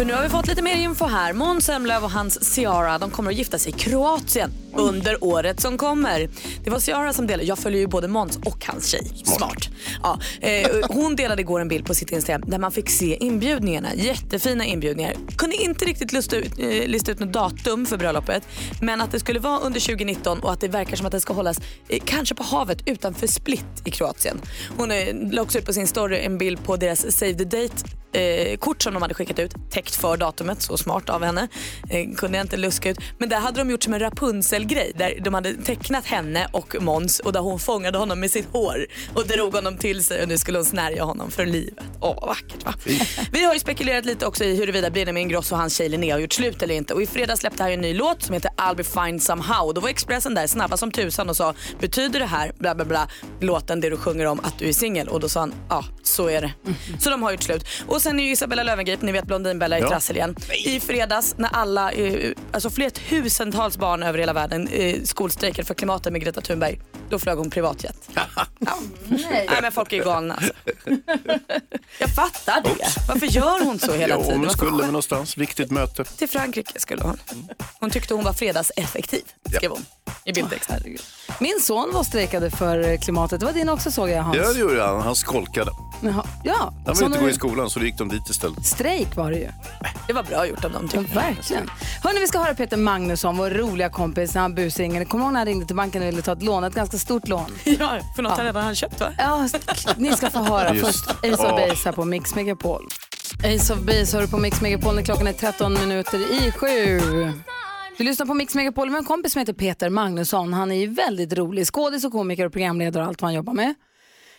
För 0.00 0.04
nu 0.04 0.12
har 0.12 0.22
vi 0.22 0.28
fått 0.28 0.46
lite 0.46 0.62
mer 0.62 0.76
info 0.76 1.04
här. 1.04 1.32
Måns 1.32 1.64
Zelmerlöw 1.64 2.04
och 2.04 2.10
hans 2.10 2.44
Ciara 2.44 2.98
de 2.98 3.10
kommer 3.10 3.30
att 3.30 3.36
gifta 3.36 3.58
sig 3.58 3.72
i 3.72 3.78
Kroatien 3.78 4.52
under 4.76 5.24
året 5.24 5.60
som 5.60 5.78
kommer. 5.78 6.28
Det 6.64 6.70
var 6.70 6.78
Ciara 6.78 7.12
som 7.12 7.26
delade, 7.26 7.44
jag 7.44 7.58
följer 7.58 7.80
ju 7.80 7.86
både 7.86 8.08
Måns 8.08 8.36
och 8.36 8.64
hans 8.66 8.86
tjej. 8.86 9.12
Smart. 9.24 9.68
Ja, 10.02 10.20
eh, 10.40 10.68
hon 10.88 11.16
delade 11.16 11.42
igår 11.42 11.60
en 11.60 11.68
bild 11.68 11.86
på 11.86 11.94
sitt 11.94 12.12
Instagram 12.12 12.42
där 12.46 12.58
man 12.58 12.72
fick 12.72 12.90
se 12.90 13.16
inbjudningarna. 13.20 13.94
Jättefina 13.94 14.64
inbjudningar. 14.64 15.14
Kunde 15.36 15.56
inte 15.56 15.84
riktigt 15.84 16.12
lista 16.12 16.36
ut, 16.36 16.58
eh, 16.58 16.66
lista 16.66 17.12
ut 17.12 17.18
något 17.18 17.32
datum 17.32 17.86
för 17.86 17.96
bröllopet 17.96 18.48
men 18.80 19.00
att 19.00 19.12
det 19.12 19.20
skulle 19.20 19.38
vara 19.38 19.58
under 19.58 19.80
2019 19.80 20.40
och 20.40 20.52
att 20.52 20.60
det 20.60 20.68
verkar 20.68 20.96
som 20.96 21.06
att 21.06 21.12
det 21.12 21.20
ska 21.20 21.32
hållas 21.32 21.60
eh, 21.88 22.02
kanske 22.04 22.34
på 22.34 22.42
havet 22.42 22.82
utanför 22.86 23.26
Split 23.26 23.82
i 23.84 23.90
Kroatien. 23.90 24.40
Hon 24.76 24.90
eh, 24.90 25.32
la 25.32 25.42
också 25.42 25.58
ut 25.58 25.66
på 25.66 25.72
sin 25.72 25.86
story 25.86 26.18
en 26.18 26.38
bild 26.38 26.64
på 26.64 26.76
deras 26.76 27.16
Save 27.16 27.34
the 27.34 27.44
Date 27.44 28.00
eh, 28.12 28.56
kort 28.56 28.82
som 28.82 28.94
de 28.94 29.02
hade 29.02 29.14
skickat 29.14 29.38
ut 29.38 29.54
täckt 29.70 29.94
för 29.94 30.16
datumet, 30.16 30.62
så 30.62 30.76
smart 30.76 31.10
av 31.10 31.24
henne. 31.24 31.48
Eh, 31.90 32.14
kunde 32.16 32.38
jag 32.38 32.44
inte 32.44 32.56
luska 32.56 32.90
ut. 32.90 32.98
Men 33.18 33.28
där 33.28 33.40
hade 33.40 33.60
de 33.60 33.70
gjort 33.70 33.82
som 33.82 33.94
en 33.94 34.00
Rapunzel-grej 34.00 34.92
där 34.94 35.18
de 35.20 35.34
hade 35.34 35.54
tecknat 35.54 36.06
henne 36.06 36.48
och 36.52 36.76
Måns 36.82 37.20
och 37.20 37.32
där 37.32 37.40
hon 37.40 37.58
fångade 37.58 37.98
honom 37.98 38.20
med 38.20 38.30
sitt 38.30 38.46
hår 38.52 38.86
och 39.14 39.26
drog 39.26 39.54
honom 39.54 39.76
till 39.76 40.04
sig 40.04 40.22
och 40.22 40.28
nu 40.28 40.38
skulle 40.38 40.58
hon 40.58 40.64
snärja 40.64 41.04
honom 41.04 41.30
för 41.30 41.46
livet. 41.46 41.84
Åh 42.00 42.14
vad 42.20 42.28
vackert 42.28 42.64
va? 42.64 42.74
Vi 43.32 43.44
har 43.44 43.54
ju 43.54 43.60
spekulerat 43.60 44.04
lite 44.04 44.26
också 44.26 44.44
i 44.44 44.56
huruvida 44.56 44.90
Benjamin 44.90 45.22
Ingrosso 45.22 45.54
och 45.54 45.58
hans 45.60 45.76
tjej 45.76 45.88
Linnea 45.88 46.14
har 46.14 46.20
gjort 46.20 46.32
slut 46.32 46.62
eller 46.62 46.74
inte 46.74 46.94
och 46.94 47.02
i 47.02 47.06
fredags 47.06 47.40
släppte 47.40 47.62
han 47.62 47.72
en 47.72 47.80
ny 47.80 47.94
låt 47.94 48.22
som 48.22 48.34
heter 48.34 48.50
I'll 48.56 48.76
be 48.76 48.84
fine 48.84 49.20
somehow 49.20 49.66
och 49.66 49.74
då 49.74 49.80
var 49.80 49.88
Expressen 49.88 50.34
där 50.34 50.46
snabba 50.46 50.76
som 50.76 50.90
tusan 50.90 51.28
och 51.28 51.36
sa 51.36 51.54
betyder 51.80 52.20
det 52.20 52.26
här 52.26 52.52
bla 52.58 52.74
bla 52.74 52.84
bla 52.84 53.08
låten 53.40 53.80
det 53.80 53.90
du 53.90 53.96
sjunger 53.96 54.26
om 54.26 54.40
att 54.42 54.58
du 54.58 54.68
är 54.68 54.72
singel 54.72 55.08
och 55.08 55.20
då 55.20 55.28
sa 55.28 55.40
han 55.40 55.54
ja 55.68 55.84
så 56.02 56.28
är 56.28 56.40
det. 56.40 56.52
Så 56.98 57.10
de 57.10 57.22
har 57.22 57.30
gjort 57.30 57.42
slut. 57.42 57.64
Och 57.86 57.99
sen 58.00 58.20
är 58.20 58.24
ju 58.24 58.30
Isabella 58.32 58.62
Löwengrip, 58.62 59.02
ni 59.02 59.12
vet 59.12 59.24
Blondinbella 59.24 59.78
i 59.78 59.80
Ja. 59.82 59.88
trassel 59.88 60.16
igen. 60.16 60.36
I 60.64 60.80
fredags 60.80 61.34
när 61.38 61.48
alla, 61.52 61.92
eh, 61.92 62.30
alltså 62.52 62.70
fler 62.70 62.90
tusentals 62.90 63.78
barn 63.78 64.02
över 64.02 64.18
hela 64.18 64.32
världen 64.32 64.68
eh, 64.68 65.02
skolstrejkade 65.04 65.66
för 65.66 65.74
klimatet 65.74 66.12
med 66.12 66.22
Greta 66.22 66.40
Thunberg, 66.40 66.80
då 67.10 67.18
flög 67.18 67.38
hon 67.38 67.50
privatjet. 67.50 67.96
ja. 68.14 68.22
Nej. 69.08 69.48
men 69.62 69.72
folk 69.72 69.92
är 69.92 70.04
galna 70.04 70.34
alltså. 70.34 70.52
Jag 71.98 72.14
fattar 72.14 72.62
det. 72.62 72.86
Varför 73.08 73.26
gör 73.26 73.64
hon 73.64 73.78
så 73.78 73.92
hela 73.92 74.14
Ja, 74.14 74.16
tiden? 74.22 74.30
men 74.32 74.40
Varför 74.40 74.56
skulle 74.56 74.70
väl 74.76 74.86
någonstans, 74.86 75.36
viktigt 75.36 75.70
möte. 75.70 76.04
Till 76.04 76.28
Frankrike 76.28 76.80
skulle 76.80 77.02
hon. 77.02 77.16
Hon 77.80 77.90
tyckte 77.90 78.14
hon 78.14 78.24
var 78.24 78.32
fredagseffektiv, 78.32 79.22
skrev 79.56 79.70
hon 79.70 79.84
i 80.24 80.32
bildtexten. 80.32 80.82
Min 81.40 81.60
son 81.60 81.90
var 81.92 82.02
strejkade 82.04 82.50
för 82.50 82.96
klimatet. 82.96 83.40
Det 83.40 83.46
var 83.46 83.52
din 83.52 83.68
också 83.68 83.90
såg 83.90 84.10
jag 84.10 84.22
Hans. 84.22 84.36
Ja, 84.36 84.52
det 84.52 84.58
gjorde 84.58 84.82
han. 84.82 85.00
Han 85.00 85.16
skolkade. 85.16 85.70
Jaha, 86.02 86.26
ja, 86.44 86.72
Han 86.86 86.94
ville 86.94 87.06
inte 87.06 87.18
gå 87.18 87.28
i 87.28 87.32
skolan 87.34 87.70
så 87.70 87.78
då 87.78 87.84
gick 87.86 87.98
de 87.98 88.08
dit 88.08 88.28
istället. 88.30 88.66
strejk 88.66 89.16
var 89.16 89.30
det 89.30 89.36
ju. 89.38 89.48
Det 90.06 90.12
var 90.12 90.22
bra 90.22 90.46
gjort 90.46 90.64
av 90.64 90.72
dem 90.72 90.88
Ja, 90.92 91.00
tycker 91.02 91.14
jag. 91.14 91.22
verkligen. 91.22 91.70
Hörni, 92.02 92.20
vi 92.20 92.26
ska 92.26 92.38
höra 92.38 92.54
Peter 92.54 92.76
Magnusson, 92.76 93.36
vår 93.36 93.50
roliga 93.50 93.88
kompis, 93.90 94.34
när 94.34 94.40
han 94.42 94.54
busringade. 94.54 95.04
Kommer 95.04 95.24
du 95.24 95.26
ihåg 95.26 95.32
när 95.32 95.40
han 95.40 95.46
ringde 95.46 95.66
till 95.66 95.76
banken 95.76 96.02
och 96.02 96.08
ville 96.08 96.22
ta 96.22 96.32
ett 96.32 96.42
lån? 96.42 96.64
Ett 96.64 96.74
ganska 96.74 96.98
stort 97.00 97.28
lån. 97.28 97.50
Ja, 97.64 97.98
för 98.16 98.22
något 98.22 98.32
han 98.36 98.46
redan 98.46 98.62
hade 98.62 98.76
köpt 98.76 99.00
va? 99.00 99.12
Ja, 99.18 99.48
ni 99.96 100.12
ska 100.12 100.30
få 100.30 100.38
höra. 100.38 100.74
Just. 100.74 100.86
Först 100.86 101.10
Ace 101.10 101.28
of 101.32 101.40
Ja. 101.60 101.66
Base 101.68 101.88
här 101.88 101.92
på 101.92 102.04
Mix 102.04 102.34
Megapol. 102.34 102.86
Ace 103.44 103.72
of 103.74 103.78
Base 103.80 104.16
hör 104.16 104.22
du 104.22 104.28
på 104.28 104.38
Mix 104.38 104.60
Megapol 104.60 104.94
när 104.94 105.02
klockan 105.02 105.26
är 105.26 105.32
13 105.32 105.74
minuter 105.74 106.18
i 106.46 106.52
sju. 106.52 107.00
Du 107.98 108.04
lyssnar 108.04 108.26
på 108.26 108.34
Mix 108.34 108.54
Megapol 108.54 108.90
med 108.90 108.98
en 108.98 109.04
kompis 109.04 109.32
som 109.32 109.40
heter 109.40 109.52
Peter 109.52 109.90
Magnusson. 109.90 110.52
Han 110.52 110.72
är 110.72 110.76
ju 110.76 110.86
väldigt 110.86 111.32
rolig. 111.32 111.66
Skådis 111.66 112.04
och 112.04 112.12
komiker 112.12 112.46
och 112.46 112.52
programledare 112.52 113.02
och 113.02 113.08
allt 113.08 113.22
vad 113.22 113.26
han 113.28 113.34
jobbar 113.34 113.52
med. 113.52 113.74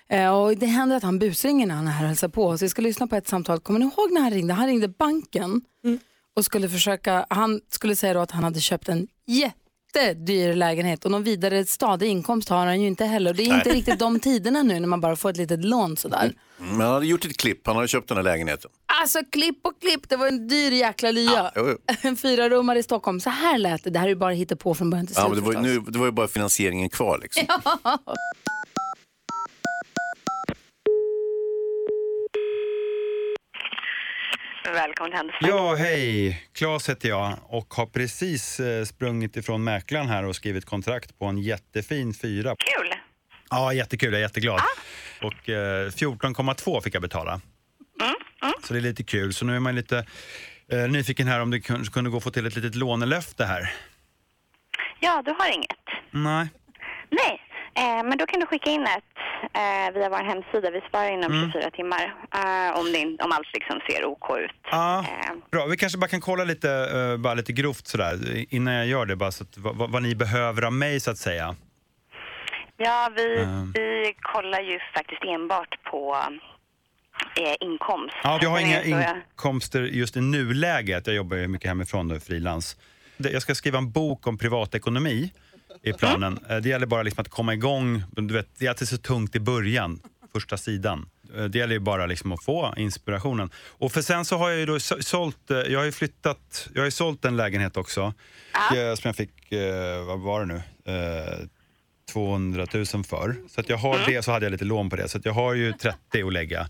Eh, 0.10 0.30
Och 0.38 0.58
det 0.58 0.66
händer 0.66 0.96
att 0.98 1.04
han 1.04 1.20
busringer 1.20 1.68
när 1.68 1.76
han 1.76 1.88
är 1.88 1.92
här 1.92 2.04
och 2.04 2.08
hälsar 2.08 2.28
på. 2.28 2.58
Så 2.58 2.66
vi 2.66 2.70
ska 2.70 2.82
lyssna 2.82 3.08
på 3.08 3.16
ett 3.16 3.28
samtal. 3.28 3.60
Kommer 3.60 3.80
ni 3.80 3.86
ihåg 3.86 4.12
när 4.12 4.22
han 4.22 4.32
ringde? 4.32 4.54
Han 4.54 4.68
ringde 4.68 4.88
banken 4.88 5.62
och 6.36 6.46
skulle 6.46 6.70
försöka, 6.70 7.26
han 7.30 7.60
skulle 7.72 7.96
säga 7.96 8.14
då 8.14 8.20
att 8.20 8.32
han 8.32 8.44
hade 8.44 8.60
köpt 8.60 8.90
en 8.90 9.08
jättedyr 10.00 10.54
lägenhet 10.54 11.06
och 11.06 11.12
någon 11.12 11.24
vidare 11.24 11.66
stadig 11.66 12.08
inkomst 12.08 12.50
har 12.50 12.66
han 12.66 12.82
ju 12.82 12.88
inte 12.88 13.06
heller. 13.06 13.34
Det 13.34 13.44
är 13.44 13.56
inte 13.58 13.70
riktigt 13.70 14.00
de 14.00 14.20
tiderna 14.20 14.64
nu 14.64 14.80
när 14.80 14.88
man 14.88 15.02
bara 15.02 15.16
får 15.16 15.30
ett 15.30 15.38
litet 15.38 15.66
lån 15.66 15.98
sådär. 15.98 16.34
Men 16.58 16.82
han 16.82 16.92
hade 16.94 17.06
gjort 17.06 17.26
ett 17.26 17.38
klipp, 17.38 17.68
han 17.68 17.76
hade 17.76 17.88
köpt 17.88 18.08
den 18.08 18.18
här 18.18 18.24
lägenheten. 18.24 18.72
Alltså 19.02 19.20
klipp 19.32 19.60
och 19.64 19.82
klipp, 19.82 20.10
det 20.10 20.16
var 20.16 20.28
en 20.28 20.48
dyr 20.48 20.72
jäkla 20.72 21.12
lya. 21.12 21.52
Jo. 21.56 21.78
En 22.02 22.18
fyra 22.18 22.50
rummare 22.50 22.80
i 22.80 22.84
Stockholm. 22.84 23.20
Så 23.20 23.30
här 23.30 23.58
lät 23.58 23.84
det. 23.84 23.90
Det 23.90 24.00
här 24.00 24.06
är 24.06 24.10
ju 24.10 24.16
bara 24.16 24.34
hitta 24.34 24.56
på 24.56 24.76
från 24.76 24.90
början 24.90 25.08
till 25.08 25.16
slut 25.16 25.24
Ja, 25.24 25.30
men 25.30 25.40
det, 25.40 25.46
var, 25.46 25.54
förstås. 25.54 25.86
nu, 25.86 25.92
det 25.92 26.00
var 26.00 26.06
ju 26.06 26.12
bara 26.12 26.28
finansieringen 26.28 26.90
kvar 26.90 27.20
liksom. 27.22 27.44
Välkommen 34.74 35.12
till 35.12 35.18
Handelsbanken. 35.18 35.58
Ja, 35.58 35.76
hej. 35.76 36.44
Claes 36.54 36.90
heter 36.90 37.10
jag 37.10 37.38
och 37.44 37.74
har 37.74 37.86
precis 37.86 38.60
eh, 38.60 38.84
sprungit 38.86 39.38
ifrån 39.38 39.64
mäklaren 39.64 40.08
här 40.08 40.26
och 40.26 40.36
skrivit 40.36 40.66
kontrakt 40.66 41.20
på 41.20 41.26
en 41.26 41.38
jättefin 41.38 42.14
fyra. 42.14 42.56
Kul! 42.60 42.94
Ja, 43.50 43.74
jättekul. 43.74 44.12
Jag 44.14 44.18
är 44.20 44.24
jätteglad. 44.24 44.62
Och 45.22 45.50
eh, 45.50 45.90
14,2 45.90 46.82
fick 46.82 46.96
jag 46.96 47.02
betala. 47.02 47.42
Så 48.64 48.74
det 48.74 48.80
är 48.80 48.82
lite 48.82 49.04
kul. 49.04 49.34
Så 49.34 49.46
nu 49.46 49.56
är 49.56 49.60
man 49.60 49.76
lite 49.76 50.06
eh, 50.72 50.78
nyfiken 50.80 51.28
här 51.28 51.40
om 51.42 51.50
det 51.52 51.60
kun- 51.60 51.92
kunde 51.92 52.10
gå 52.10 52.18
att 52.18 52.24
få 52.24 52.32
till 52.32 52.46
ett 52.46 52.56
litet 52.56 52.76
lånelöfte 52.76 53.46
här. 53.46 53.74
Ja, 55.00 55.22
du 55.26 55.32
har 55.40 55.54
inget. 55.56 55.78
Nej. 56.12 56.48
Nej, 57.10 57.42
eh, 57.74 58.04
men 58.04 58.18
då 58.18 58.26
kan 58.26 58.40
du 58.40 58.46
skicka 58.46 58.70
in 58.70 58.84
ett 58.84 59.04
eh, 59.54 59.94
via 59.94 60.10
vår 60.10 60.24
hemsida. 60.24 60.72
Vi 60.72 60.82
svarar 60.90 61.12
inom 61.12 61.52
24 61.54 61.72
timmar. 61.72 62.16
Eh, 62.34 62.80
om, 62.80 62.86
det, 62.94 63.24
om 63.24 63.32
allt 63.32 63.48
liksom 63.54 63.80
ser 63.90 64.06
OK 64.06 64.40
ut. 64.40 64.52
Ja, 64.72 65.00
Eh, 65.00 65.34
bra. 65.52 65.66
Vi 65.66 65.78
kanske 65.78 65.98
bara 65.98 66.08
kan 66.08 66.22
kolla 66.22 66.44
lite, 66.44 66.72
eh, 66.72 67.18
bara 67.18 67.34
lite 67.34 67.54
grovt 67.54 67.88
sådär 67.88 68.46
innan 68.50 68.74
jag 68.74 68.88
gör 68.88 69.06
det. 69.06 69.16
Bara 69.16 69.32
så 69.32 69.44
att, 69.44 69.58
vad, 69.58 69.92
vad- 69.92 70.04
ni 70.04 70.16
behöver 70.16 70.62
av 70.62 70.74
mig 70.74 71.00
så 71.00 71.12
att 71.12 71.18
säga. 71.18 71.56
ja, 72.78 73.10
vi, 73.16 73.38
Ehm. 73.42 73.72
vi 73.76 74.14
kollar 74.22 74.62
ju 74.62 74.80
faktiskt 74.96 75.24
enbart 75.24 75.84
på 75.84 76.18
inkomst. 77.60 78.16
Ja, 78.24 78.40
jag 78.42 78.50
har 78.50 78.60
inga 78.60 78.84
inkomster 78.84 79.82
just 79.82 80.18
i 80.18 80.22
nuläget. 80.22 81.08
Jag 81.08 81.16
jobbar 81.16 81.38
ju 81.38 81.48
mycket 81.48 81.68
hemifrån 81.68 82.08
då, 82.08 82.20
frilans. 82.20 82.78
Jag 83.18 83.42
ska 83.42 83.56
skriva 83.56 83.78
en 83.78 83.92
bok 83.92 84.28
om 84.28 84.38
privatekonomi 84.38 85.34
i 85.84 85.94
planen. 85.94 86.40
Eh, 86.50 86.58
Det 86.58 86.70
gäller 86.70 86.86
bara 86.86 87.04
liksom 87.04 87.22
att 87.22 87.30
komma 87.30 87.54
igång. 87.54 88.04
Du 88.12 88.34
vet, 88.34 88.48
det 88.58 88.66
är 88.66 88.70
alltid 88.70 88.88
så 88.88 88.98
tungt 88.98 89.36
i 89.36 89.40
början, 89.40 90.00
första 90.34 90.58
sidan. 90.58 91.10
Eh, 91.36 91.44
Det 91.44 91.58
gäller 91.58 91.74
ju 91.74 91.80
bara 91.80 92.06
liksom 92.06 92.32
att 92.32 92.44
få 92.44 92.74
inspirationen. 92.78 93.50
Och 93.68 93.92
för 93.92 94.02
sen 94.02 94.26
så 94.26 94.38
har 94.38 94.50
jag 94.50 94.60
ju 94.60 94.66
då 94.66 94.80
så- 94.80 95.04
sålt, 95.04 95.52
eh, 95.52 95.58
jag 95.58 95.80
har 95.80 95.86
ju 95.86 95.92
flyttat, 95.92 96.70
jag 96.74 96.82
har 96.82 96.86
ju 96.86 96.92
sålt 96.92 97.26
en 97.26 97.38
lägenhet 97.38 97.78
också. 97.78 98.14
eh, 98.76 98.96
Som 98.96 99.08
jag 99.08 99.16
fick, 99.16 99.32
vad 100.08 100.20
var 100.20 100.40
det 100.40 100.46
nu? 100.46 100.62
Eh, 100.94 101.40
200 102.14 102.68
000 102.74 102.86
för. 102.86 103.36
Så 103.50 103.62
att 103.62 103.70
jag 103.70 103.78
har 103.78 104.00
det, 104.08 104.22
så 104.24 104.32
hade 104.32 104.46
jag 104.46 104.52
lite 104.52 104.66
lån 104.66 104.90
på 104.90 104.96
det. 104.96 105.08
Så 105.08 105.18
att 105.18 105.26
jag 105.26 105.34
har 105.34 105.54
ju 105.54 105.74
30 105.74 106.24
att 106.28 106.34
lägga 106.34 106.68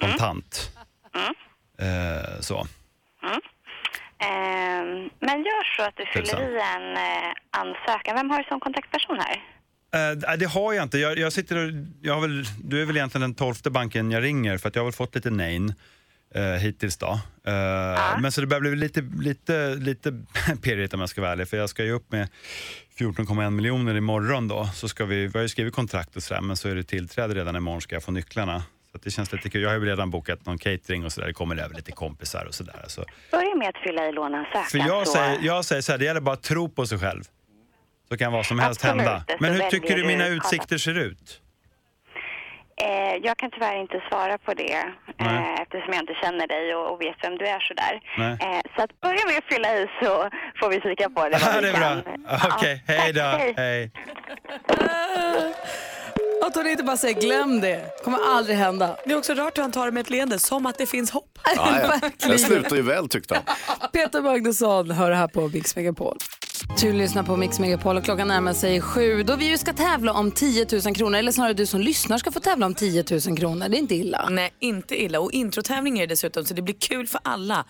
kontant. 0.00 0.70
Eh, 1.78 2.40
så. 2.40 2.66
Ehm, 4.18 5.10
men 5.20 5.38
gör 5.38 5.76
så 5.76 5.82
att 5.82 5.96
du 5.96 6.06
fyller 6.06 6.42
i 6.42 6.60
en 6.76 6.96
eh, 6.96 7.32
ansökan. 7.50 8.16
Vem 8.16 8.30
har 8.30 8.38
du 8.38 8.44
som 8.44 8.60
kontaktperson 8.60 9.18
här? 9.18 9.42
Eh, 9.94 10.36
det 10.38 10.46
har 10.46 10.72
jag 10.72 10.82
inte. 10.82 10.98
Jag, 10.98 11.18
jag 11.18 11.32
sitter 11.32 11.56
och, 11.56 11.72
jag 12.02 12.14
har 12.14 12.20
väl, 12.20 12.44
du 12.64 12.82
är 12.82 12.86
väl 12.86 12.96
egentligen 12.96 13.22
den 13.22 13.34
tolfte 13.34 13.70
banken 13.70 14.10
jag 14.10 14.22
ringer 14.22 14.58
för 14.58 14.68
att 14.68 14.74
jag 14.74 14.82
har 14.82 14.86
väl 14.86 14.92
fått 14.92 15.14
lite 15.14 15.30
nej 15.30 15.60
eh, 16.34 16.42
hittills 16.42 16.96
då. 16.96 17.20
Eh, 17.46 18.20
Men 18.20 18.32
så 18.32 18.40
det 18.40 18.46
börjar 18.46 18.60
bli 18.60 18.76
lite, 18.76 19.00
lite, 19.20 19.74
lite 19.74 20.12
pirrigt 20.62 20.94
om 20.94 21.00
jag 21.00 21.08
ska 21.08 21.20
vara 21.20 21.32
ärlig 21.32 21.48
för 21.48 21.56
jag 21.56 21.70
ska 21.70 21.84
ju 21.84 21.92
upp 21.92 22.12
med 22.12 22.28
14,1 22.98 23.50
miljoner 23.50 23.94
imorgon 23.94 24.48
då. 24.48 24.68
Så 24.74 24.88
ska 24.88 25.04
vi, 25.04 25.26
vi 25.26 25.32
har 25.38 25.42
ju 25.42 25.48
skrivit 25.48 25.74
kontrakt 25.74 26.16
och 26.16 26.22
sådär 26.22 26.40
men 26.40 26.56
så 26.56 26.68
är 26.68 26.74
det 26.74 26.82
tillträde 26.82 27.34
redan 27.34 27.56
imorgon 27.56 27.80
ska 27.80 27.96
jag 27.96 28.02
få 28.02 28.12
nycklarna. 28.12 28.62
Så 28.96 28.98
att 28.98 29.04
det 29.04 29.10
känns 29.10 29.32
lite 29.32 29.50
kul. 29.50 29.62
Jag 29.62 29.70
har 29.70 29.78
ju 29.78 29.84
redan 29.84 30.10
bokat 30.10 30.46
någon 30.46 30.58
catering 30.58 31.04
och 31.04 31.12
sådär. 31.12 31.26
Det 31.28 31.32
kommer 31.32 31.56
över 31.56 31.74
lite 31.74 31.92
kompisar 31.92 32.44
och 32.48 32.54
sådär. 32.54 32.84
Så. 32.86 33.04
Börja 33.30 33.54
med 33.54 33.68
att 33.68 33.76
fylla 33.76 34.06
i 34.08 34.12
låneansökan. 34.12 34.64
För 34.64 34.78
jag 34.78 35.06
så- 35.06 35.12
säger, 35.12 35.38
jag 35.42 35.64
säger 35.64 35.82
så 35.82 35.92
här, 35.92 35.98
det 35.98 36.04
gäller 36.04 36.20
bara 36.20 36.32
att 36.34 36.42
tro 36.42 36.68
på 36.68 36.86
sig 36.86 36.98
själv. 36.98 37.22
Så 38.08 38.16
kan 38.16 38.32
vad 38.32 38.46
som 38.46 38.58
helst 38.58 38.84
Absolut, 38.84 39.06
hända. 39.06 39.24
Men 39.40 39.52
hur 39.54 39.70
tycker 39.70 39.96
du 39.96 40.04
mina 40.06 40.24
kolla. 40.24 40.36
utsikter 40.36 40.78
ser 40.78 40.98
ut? 40.98 41.40
Eh, 42.82 43.16
jag 43.22 43.36
kan 43.38 43.50
tyvärr 43.50 43.76
inte 43.80 44.00
svara 44.08 44.38
på 44.38 44.54
det 44.54 44.72
eh, 45.18 45.60
eftersom 45.62 45.92
jag 45.92 46.02
inte 46.02 46.14
känner 46.22 46.46
dig 46.46 46.74
och, 46.74 46.92
och 46.92 47.00
vet 47.00 47.16
vem 47.22 47.38
du 47.38 47.46
är 47.46 47.60
sådär. 47.60 47.94
Eh, 48.46 48.60
så 48.76 48.82
att 48.82 49.00
börja 49.00 49.26
med 49.26 49.38
att 49.38 49.54
fylla 49.54 49.68
i 49.76 49.86
så 50.02 50.30
får 50.60 50.68
vi 50.70 50.80
kika 50.80 51.10
på 51.10 51.22
det. 51.28 51.38
det 51.60 51.68
är 51.68 51.78
bra. 51.78 52.12
Okej, 52.56 52.84
Ja, 52.86 52.94
hej 52.94 53.12
då. 53.12 53.20
tack, 53.20 53.40
hej. 53.40 53.54
Hej. 53.56 53.90
Att 56.42 56.54
hon 56.54 56.66
inte 56.66 56.84
bara 56.84 56.96
säger 56.96 57.20
glöm 57.20 57.60
det. 57.60 58.02
kommer 58.04 58.18
aldrig 58.36 58.56
hända. 58.56 58.96
Det 59.04 59.12
är 59.12 59.18
också 59.18 59.34
rart 59.34 59.58
hur 59.58 59.62
han 59.62 59.72
tar 59.72 59.86
det 59.86 59.92
med 59.92 60.00
ett 60.00 60.10
leende, 60.10 60.38
som 60.38 60.66
att 60.66 60.78
det 60.78 60.86
finns 60.86 61.10
hopp. 61.10 61.38
Ja, 61.56 61.80
ja. 62.00 62.10
Det 62.28 62.38
slutar 62.38 62.76
ju 62.76 62.82
väl 62.82 63.08
tyckte 63.08 63.34
han. 63.34 63.90
Peter 63.92 64.22
Magnusson 64.22 64.90
hör 64.90 65.10
här 65.10 65.28
på 65.28 65.48
Mix 65.48 65.76
Megapol. 65.76 66.18
Du 66.80 66.92
lyssnar 66.92 67.22
på 67.22 67.36
Mix 67.36 67.58
Megapol 67.58 67.96
och 67.96 68.04
klockan 68.04 68.28
närmar 68.28 68.52
sig 68.52 68.80
sju 68.80 69.22
då 69.22 69.36
vi 69.36 69.48
ju 69.48 69.58
ska 69.58 69.72
tävla 69.72 70.12
om 70.12 70.30
10 70.30 70.66
000 70.84 70.94
kronor. 70.94 71.18
Eller 71.18 71.32
snarare 71.32 71.52
du 71.52 71.66
som 71.66 71.80
lyssnar 71.80 72.18
ska 72.18 72.30
få 72.30 72.40
tävla 72.40 72.66
om 72.66 72.74
10 72.74 73.04
000 73.28 73.38
kronor. 73.38 73.68
Det 73.68 73.76
är 73.76 73.78
inte 73.78 73.94
illa. 73.94 74.28
Nej, 74.30 74.52
inte 74.60 75.02
illa. 75.02 75.20
Och 75.20 75.32
introtävling 75.32 75.98
är 75.98 76.06
det 76.06 76.12
dessutom 76.12 76.44
så 76.44 76.54
det 76.54 76.62
blir 76.62 76.74
kul 76.74 77.06
för 77.06 77.20
alla. 77.24 77.64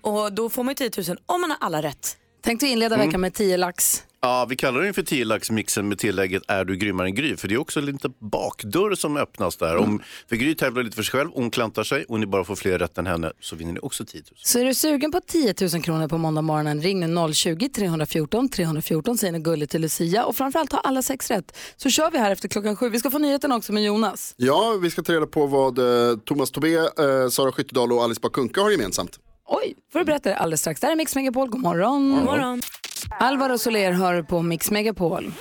Och 0.00 0.32
då 0.32 0.48
får 0.48 0.62
man 0.62 0.74
ju 0.78 0.90
10 0.90 1.04
000 1.08 1.18
om 1.26 1.40
man 1.40 1.50
har 1.50 1.58
alla 1.60 1.82
rätt. 1.82 2.16
Tänkte 2.42 2.66
inleda 2.66 2.96
veckan 2.96 3.20
med 3.20 3.34
10 3.34 3.56
lax. 3.56 4.02
Ja, 4.24 4.46
vi 4.48 4.56
kallar 4.56 4.80
den 4.80 4.94
för 4.94 5.02
10 5.02 5.40
mixen 5.50 5.88
med 5.88 5.98
tillägget 5.98 6.42
Är 6.48 6.64
du 6.64 6.76
grymmare 6.76 7.06
än 7.06 7.14
Gry? 7.14 7.36
För 7.36 7.48
det 7.48 7.54
är 7.54 7.58
också 7.58 7.80
en 7.80 7.86
liten 7.86 8.12
bakdörr 8.18 8.94
som 8.94 9.16
öppnas 9.16 9.56
där. 9.56 9.76
Om, 9.76 10.02
för 10.28 10.36
Gry 10.36 10.54
tävlar 10.54 10.82
lite 10.82 10.96
för 10.96 11.02
sig 11.02 11.12
själv, 11.12 11.30
hon 11.34 11.50
klantar 11.50 11.84
sig 11.84 12.04
och 12.08 12.20
ni 12.20 12.26
bara 12.26 12.44
får 12.44 12.56
fler 12.56 12.78
rätt 12.78 12.98
än 12.98 13.06
henne 13.06 13.32
så 13.40 13.56
vinner 13.56 13.72
ni 13.72 13.80
också 13.82 14.04
10 14.04 14.18
000. 14.18 14.24
Så 14.36 14.58
är 14.58 14.64
du 14.64 14.74
sugen 14.74 15.12
på 15.12 15.20
10 15.20 15.54
000 15.72 15.82
kronor 15.82 16.08
på 16.08 16.18
måndag 16.18 16.42
morgonen, 16.42 16.82
ring 16.82 17.00
nu 17.00 17.06
020-314 17.06 18.48
314 18.48 19.18
säger 19.18 19.32
ni 19.32 19.38
gulligt 19.38 19.72
till 19.72 19.80
Lucia 19.80 20.24
och 20.24 20.36
framförallt 20.36 20.72
ha 20.72 20.78
alla 20.80 21.02
sex 21.02 21.30
rätt. 21.30 21.56
Så 21.76 21.90
kör 21.90 22.10
vi 22.10 22.18
här 22.18 22.30
efter 22.30 22.48
klockan 22.48 22.76
sju. 22.76 22.88
Vi 22.88 22.98
ska 22.98 23.10
få 23.10 23.18
nyheten 23.18 23.52
också 23.52 23.72
med 23.72 23.84
Jonas. 23.84 24.34
Ja, 24.36 24.78
vi 24.82 24.90
ska 24.90 25.02
ta 25.02 25.12
reda 25.12 25.26
på 25.26 25.46
vad 25.46 25.78
eh, 25.78 26.18
Thomas 26.18 26.50
Tobé, 26.50 26.76
eh, 26.76 27.28
Sara 27.30 27.52
Skyttedal 27.52 27.92
och 27.92 28.02
Alice 28.02 28.20
Bakunka 28.20 28.60
har 28.60 28.70
gemensamt. 28.70 29.18
Oj, 29.46 29.74
får 29.92 29.98
du 29.98 30.04
berätta 30.04 30.28
det 30.28 30.36
alldeles 30.36 30.60
strax. 30.60 30.80
Det 30.80 30.86
här 30.86 30.92
är 30.92 30.96
Mix 30.96 31.14
Megapol. 31.14 31.48
God 31.48 31.60
morgon. 31.60 32.14
God 32.14 32.24
morgon. 32.24 32.62
Alvaro 33.10 33.58
Soler 33.58 33.92
hör 33.92 34.22
på 34.22 34.42
Mix 34.42 34.70
Megapol. 34.70 35.32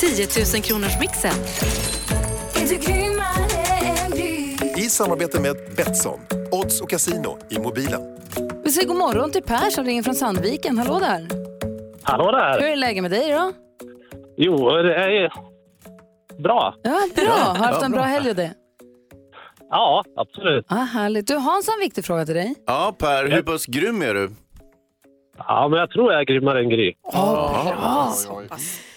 10 0.00 0.26
000 0.54 0.62
kronors 0.62 1.00
mixen. 1.00 1.32
I 4.76 4.82
samarbete 4.82 5.40
med 5.40 5.56
Betsson, 5.76 6.20
odds 6.52 6.80
och 6.80 6.90
casino 6.90 7.38
i 7.50 7.58
mobilen. 7.58 8.00
Vi 8.64 8.70
säger 8.70 8.88
god 8.88 8.96
morgon 8.96 9.30
till 9.30 9.42
Per 9.42 9.70
som 9.70 9.84
ringer 9.84 10.02
från 10.02 10.14
Sandviken. 10.14 10.78
Hallå 10.78 10.98
där. 10.98 11.28
Hallå 12.02 12.30
där! 12.30 12.60
Hur 12.60 12.68
är 12.68 12.76
läget 12.76 13.02
med 13.02 13.10
dig 13.10 13.32
då? 13.32 13.52
Jo, 14.36 14.70
det 14.70 14.94
är 14.94 15.32
bra. 16.42 16.74
Ja, 16.82 17.00
bra. 17.16 17.32
Har 17.32 17.54
haft 17.54 17.82
en 17.82 17.92
bra 17.92 18.02
helg 18.02 18.30
och 18.30 18.36
det? 18.36 18.54
Ja, 19.70 20.04
absolut. 20.16 20.66
Ah, 20.68 20.74
härligt. 20.74 21.26
Du, 21.26 21.34
Hans 21.34 21.66
har 21.66 21.74
en 21.74 21.80
viktig 21.80 22.04
fråga 22.04 22.26
till 22.26 22.34
dig. 22.34 22.54
Ja, 22.66 22.96
Per, 22.98 23.28
hur 23.30 23.42
pass 23.42 23.66
grym 23.66 24.02
är 24.02 24.14
du? 24.14 24.30
Ja, 25.38 25.68
men 25.68 25.78
jag 25.78 25.90
tror 25.90 26.12
jag 26.12 26.20
är 26.20 26.24
grymmare 26.24 26.60
än 26.60 26.68
Gry. 26.68 26.94
Bra. 27.12 28.14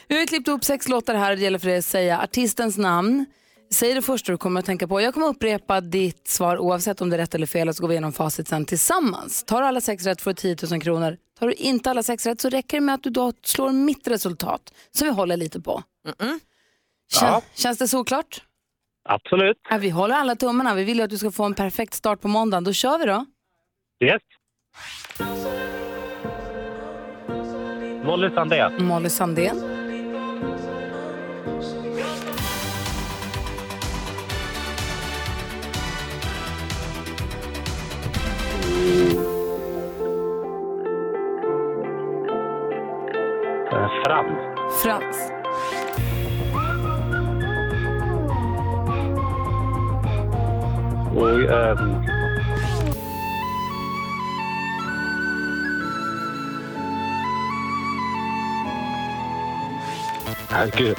Vi 0.07 0.19
har 0.19 0.25
klippt 0.27 0.47
ihop 0.47 0.63
sex 0.63 0.87
låtar 0.87 1.15
här 1.15 1.31
och 1.31 1.37
det 1.37 1.43
gäller 1.43 1.59
för 1.59 1.67
dig 1.67 1.77
att 1.77 1.85
säga 1.85 2.19
artistens 2.21 2.77
namn. 2.77 3.25
Säg 3.71 3.93
det 3.93 4.01
första 4.01 4.31
du 4.31 4.37
kommer 4.37 4.59
att 4.59 4.65
tänka 4.65 4.87
på. 4.87 5.01
Jag 5.01 5.13
kommer 5.13 5.27
upprepa 5.27 5.81
ditt 5.81 6.27
svar 6.27 6.57
oavsett 6.57 7.01
om 7.01 7.09
det 7.09 7.15
är 7.15 7.17
rätt 7.17 7.35
eller 7.35 7.47
fel 7.47 7.69
och 7.69 7.75
så 7.75 7.81
går 7.81 7.87
vi 7.87 7.93
igenom 7.93 8.11
facit 8.13 8.47
sen 8.47 8.65
tillsammans. 8.65 9.43
Tar 9.43 9.61
du 9.61 9.67
alla 9.67 9.81
sex 9.81 10.05
rätt 10.05 10.21
får 10.21 10.31
du 10.31 10.35
10 10.35 10.55
000 10.71 10.81
kronor. 10.81 11.17
Tar 11.39 11.47
du 11.47 11.53
inte 11.53 11.89
alla 11.91 12.03
sex 12.03 12.25
rätt 12.25 12.41
så 12.41 12.49
räcker 12.49 12.77
det 12.77 12.81
med 12.81 12.95
att 12.95 13.03
du 13.03 13.09
då 13.09 13.33
slår 13.43 13.71
mitt 13.71 14.07
resultat 14.07 14.73
som 14.91 15.07
vi 15.07 15.13
håller 15.13 15.37
lite 15.37 15.61
på. 15.61 15.83
Kän, 17.19 17.41
Känns 17.55 17.77
det 17.77 17.87
såklart? 17.87 18.43
Absolut. 19.09 19.57
Ja, 19.69 19.77
vi 19.77 19.89
håller 19.89 20.15
alla 20.15 20.35
tummarna. 20.35 20.73
Vi 20.75 20.83
vill 20.83 20.97
ju 20.97 21.03
att 21.03 21.09
du 21.09 21.17
ska 21.17 21.31
få 21.31 21.43
en 21.43 21.53
perfekt 21.53 21.93
start 21.93 22.21
på 22.21 22.27
måndagen. 22.27 22.63
Då 22.63 22.73
kör 22.73 22.97
vi 22.97 23.05
då. 23.05 23.25
Yes. 24.03 24.21
Molly 28.09 28.31
Sandén. 28.33 28.71
Molly 28.79 29.09
Sandén. 29.09 29.55
Frans. 44.03 44.81
Frans. 44.81 45.31
Och, 51.15 51.41
ehm, 51.43 52.08
Herregud. 60.49 60.97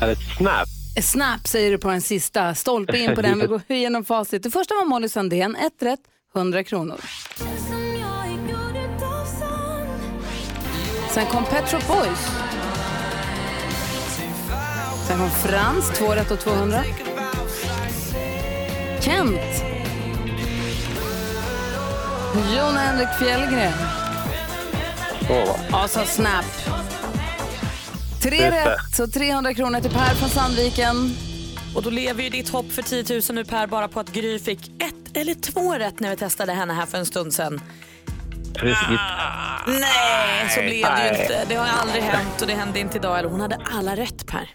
Är 0.00 0.08
det 0.08 0.16
Snap? 0.36 0.68
Snap 1.02 1.48
säger 1.48 1.70
du 1.70 1.78
på 1.78 1.88
den 1.88 2.02
sista. 2.02 2.54
Stolpe 2.54 2.98
in 2.98 3.14
på 3.14 3.22
den. 3.22 3.38
Vi 3.38 3.46
går 3.46 3.62
igenom 3.68 4.04
facit. 4.04 4.42
Det 4.42 4.50
första 4.50 4.74
var 4.74 4.84
Molly 4.84 5.08
Sandén. 5.08 5.56
Ett 5.56 5.82
rätt, 5.82 6.00
100 6.36 6.64
kronor. 6.64 7.00
Sen 11.10 11.26
kom 11.26 11.44
Pet 11.44 11.70
Shop 11.70 11.94
Boys. 11.94 12.28
Sen 15.08 15.18
kom 15.18 15.30
Frans, 15.30 15.98
två 15.98 16.14
rätt 16.14 16.30
och 16.30 16.40
200. 16.40 16.84
Kent. 19.00 19.73
Jon 22.34 22.76
Henrik 22.76 23.08
Fjällgren. 23.18 23.72
Åh, 25.30 25.82
Och 25.84 25.90
så 25.90 26.04
Snap. 26.04 26.44
Tre 28.22 28.50
rätt, 28.50 28.96
så 28.96 29.06
300 29.06 29.54
kronor 29.54 29.80
till 29.80 29.90
Per 29.90 30.14
från 30.14 30.28
Sandviken. 30.28 31.16
Och 31.74 31.82
då 31.82 31.90
lever 31.90 32.22
ju 32.22 32.28
ditt 32.30 32.48
hopp 32.48 32.72
för 32.72 32.82
10 32.82 33.04
000 33.14 33.22
nu 33.30 33.44
Per 33.44 33.66
bara 33.66 33.88
på 33.88 34.00
att 34.00 34.12
Gry 34.12 34.38
fick 34.38 34.82
ett 34.82 35.16
eller 35.16 35.34
två 35.34 35.74
rätt 35.74 36.00
när 36.00 36.10
vi 36.10 36.16
testade 36.16 36.52
henne 36.52 36.74
här 36.74 36.86
för 36.86 36.98
en 36.98 37.06
stund 37.06 37.34
sedan. 37.34 37.60
Precis. 38.54 38.98
Nej, 39.66 40.48
så 40.54 40.60
blev 40.60 40.82
det 40.96 41.02
ju 41.16 41.22
inte. 41.22 41.44
Det 41.48 41.54
har 41.54 41.66
aldrig 41.80 42.02
hänt 42.02 42.40
och 42.40 42.46
det 42.46 42.54
hände 42.54 42.78
inte 42.80 42.96
idag. 42.98 43.18
Eller 43.18 43.28
hon 43.28 43.40
hade 43.40 43.58
alla 43.72 43.96
rätt 43.96 44.26
Per. 44.26 44.50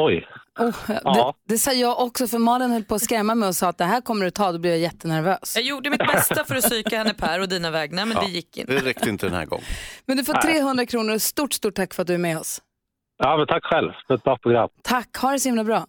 Oj. 0.00 0.26
Oh, 0.58 0.74
Ja. 1.04 1.34
det, 1.46 1.54
det 1.54 1.58
sa 1.58 1.72
jag 1.72 2.00
också, 2.00 2.26
för 2.26 2.38
Malin 2.38 2.70
höll 2.70 2.84
på 2.84 2.94
att 2.94 3.02
skrämma 3.02 3.34
mig 3.34 3.48
och 3.48 3.54
sa 3.56 3.68
att 3.68 3.78
det 3.78 3.84
här 3.84 4.00
kommer 4.00 4.24
du 4.24 4.30
ta, 4.30 4.52
då 4.52 4.58
blir 4.58 4.70
jag 4.70 4.80
jättenervös. 4.80 5.52
Jag 5.56 5.64
gjorde 5.64 5.90
mitt 5.90 5.98
bästa 6.12 6.44
för 6.44 6.54
att 6.56 6.62
psyka 6.64 6.98
henne 6.98 7.14
Per 7.14 7.40
och 7.40 7.48
dina 7.48 7.70
vägnar 7.70 8.06
men 8.06 8.16
det 8.16 8.22
Ja, 8.22 8.28
gick 8.28 8.56
inte. 8.56 8.72
Det 8.72 8.80
räckte 8.84 9.08
inte 9.08 9.26
den 9.26 9.34
här 9.34 9.44
gången. 9.46 9.64
Men 10.06 10.16
du 10.16 10.24
får 10.24 10.32
Nej. 10.32 10.42
300 10.42 10.86
kronor 10.86 11.14
och 11.14 11.22
stort, 11.22 11.52
stort 11.52 11.74
tack 11.74 11.94
för 11.94 12.02
att 12.02 12.06
du 12.06 12.14
är 12.14 12.18
med 12.18 12.38
oss. 12.38 12.62
Ja, 13.18 13.36
men 13.36 13.46
tack 13.46 13.64
själv 13.64 13.92
för 14.06 14.14
ett 14.14 14.22
bra 14.24 14.38
program. 14.38 14.68
Tack, 14.82 15.16
ha 15.16 15.32
det 15.32 15.40
så 15.40 15.48
himla 15.48 15.64
bra. 15.64 15.86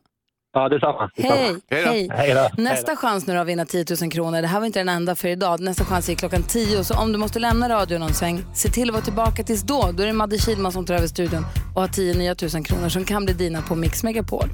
Ja, 0.58 0.70
detsamma. 0.70 1.12
Hej, 1.16 1.56
detsamma. 1.70 1.92
hej. 1.92 2.10
Hej 2.12 2.34
då. 2.34 2.62
Nästa 2.64 2.96
chans 2.96 3.28
nu 3.28 3.34
då 3.34 3.40
att 3.40 3.48
vinna 3.48 3.66
10 3.66 3.86
000 4.02 4.12
kronor. 4.12 4.42
Det 4.42 4.48
här 4.48 4.60
var 4.60 4.66
inte 4.66 4.80
den 4.80 4.90
enda 4.90 5.16
för 5.16 5.28
idag. 5.28 5.60
Nästa 5.60 5.86
chans 5.86 6.10
är 6.10 6.16
klockan 6.16 6.44
10. 6.44 6.84
Så 6.84 6.94
om 6.94 7.12
du 7.12 7.18
måste 7.18 7.40
lämna 7.40 7.70
radion 7.70 8.00
någon 8.00 8.14
sväng, 8.14 8.46
se 8.54 8.70
till 8.70 8.90
att 8.90 8.94
vara 8.94 9.04
tillbaka 9.04 9.44
tills 9.44 9.62
då. 9.62 9.90
Då 9.94 10.04
är 10.04 10.08
det 10.08 10.14
Madde 10.14 10.38
Kihlman 10.38 10.72
som 10.72 10.86
tar 10.86 10.94
över 10.94 11.08
studion 11.08 11.46
och 11.76 11.82
har 11.82 11.88
10 11.88 12.14
nya 12.14 12.36
tusen 12.36 12.64
kronor 12.64 12.90
som 12.90 13.06
kan 13.06 13.26
bli 13.26 13.34
dina 13.34 13.62
på 13.62 13.76
Mix 13.76 14.04
Megapol. 14.04 14.50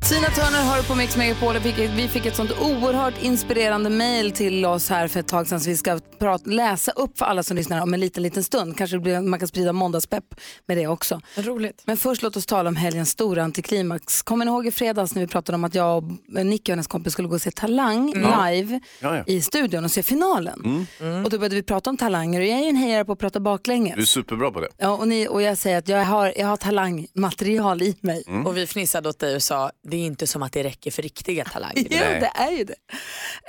Tina 0.00 0.26
Turner 0.28 0.62
har 0.64 0.76
du 0.76 0.82
på 0.88 0.94
Mix 0.94 1.16
Megapol. 1.16 1.54
Vi 1.58 1.72
fick, 1.72 1.90
vi 1.90 2.08
fick 2.08 2.26
ett 2.26 2.36
sånt 2.36 2.50
oerhört 2.60 3.14
inspirerande 3.22 3.90
mejl 3.90 4.32
till 4.32 4.64
oss 4.64 4.88
här 4.90 5.08
för 5.08 5.20
ett 5.20 5.28
tag 5.28 5.46
sedan. 5.46 5.60
Så 5.60 5.70
vi 5.70 5.76
ska 5.76 6.00
prata, 6.18 6.50
läsa 6.50 6.92
upp 6.92 7.18
för 7.18 7.26
alla 7.26 7.42
som 7.42 7.56
lyssnar 7.56 7.82
om 7.82 7.94
en 7.94 8.00
liten, 8.00 8.22
liten 8.22 8.44
stund. 8.44 8.76
Kanske 8.78 8.98
blir, 8.98 9.20
man 9.20 9.38
kan 9.38 9.48
sprida 9.48 9.72
måndagspepp 9.72 10.24
med 10.66 10.76
det 10.76 10.86
också. 10.86 11.20
Roligt. 11.36 11.82
Men 11.86 11.96
först 11.96 12.22
låt 12.22 12.36
oss 12.36 12.46
tala 12.46 12.68
om 12.68 12.76
helgens 12.76 13.10
stora 13.10 13.42
antiklimax. 13.42 14.22
Kommer 14.22 14.44
ni 14.44 14.50
ihåg 14.50 14.66
i 14.66 14.70
fredags 14.70 15.14
när 15.14 15.22
vi 15.22 15.28
pratade 15.28 15.56
om 15.56 15.64
att 15.64 15.74
jag 15.74 15.96
och 15.96 16.46
Nicky 16.46 16.72
och 16.72 16.74
hennes 16.74 16.86
kompis 16.86 17.12
skulle 17.12 17.28
gå 17.28 17.34
och 17.34 17.42
se 17.42 17.50
Talang 17.50 18.12
Mm. 18.12 18.52
live 18.54 18.80
Ja, 19.00 19.16
ja. 19.16 19.24
i 19.26 19.40
studion 19.40 19.84
och 19.84 19.90
se 19.90 20.02
finalen? 20.02 20.86
Mm. 21.00 21.24
Och 21.24 21.30
då 21.30 21.38
började 21.38 21.54
vi 21.56 21.62
prata 21.62 21.90
om 21.90 21.96
talanger 21.96 22.40
och 22.40 22.46
jag 22.46 22.58
är 22.58 22.62
ju 22.62 22.68
en 22.68 22.76
hejare 22.76 23.04
på 23.04 23.12
att 23.12 23.18
prata 23.18 23.40
baklänges. 23.40 23.96
Du 23.96 24.02
är 24.02 24.06
superbra 24.06 24.50
på 24.50 24.60
det. 24.60 24.68
Ja, 24.78 24.88
och, 24.90 25.08
ni, 25.08 25.28
och 25.28 25.42
jag 25.42 25.58
säger 25.58 25.78
att 25.78 25.88
jag 25.88 26.04
har, 26.04 26.32
jag 26.36 26.46
har 26.46 26.56
talangmaterial 26.56 27.82
i 27.82 27.96
mig. 28.00 28.24
Mm. 28.26 28.46
Och 28.46 28.56
vi 28.56 28.66
fnissade 28.66 29.08
åt 29.08 29.18
dig 29.18 29.36
och 29.36 29.42
sa 29.42 29.70
det 29.84 29.96
är 29.96 30.00
inte 30.00 30.26
som 30.26 30.42
att 30.42 30.52
det 30.52 30.62
räcker 30.62 30.90
för 30.90 31.02
riktiga 31.02 31.44
talanger. 31.44 31.86
Jo, 31.90 31.98
det 31.98 32.32
är 32.34 32.50
ju 32.50 32.64
det. 32.64 32.74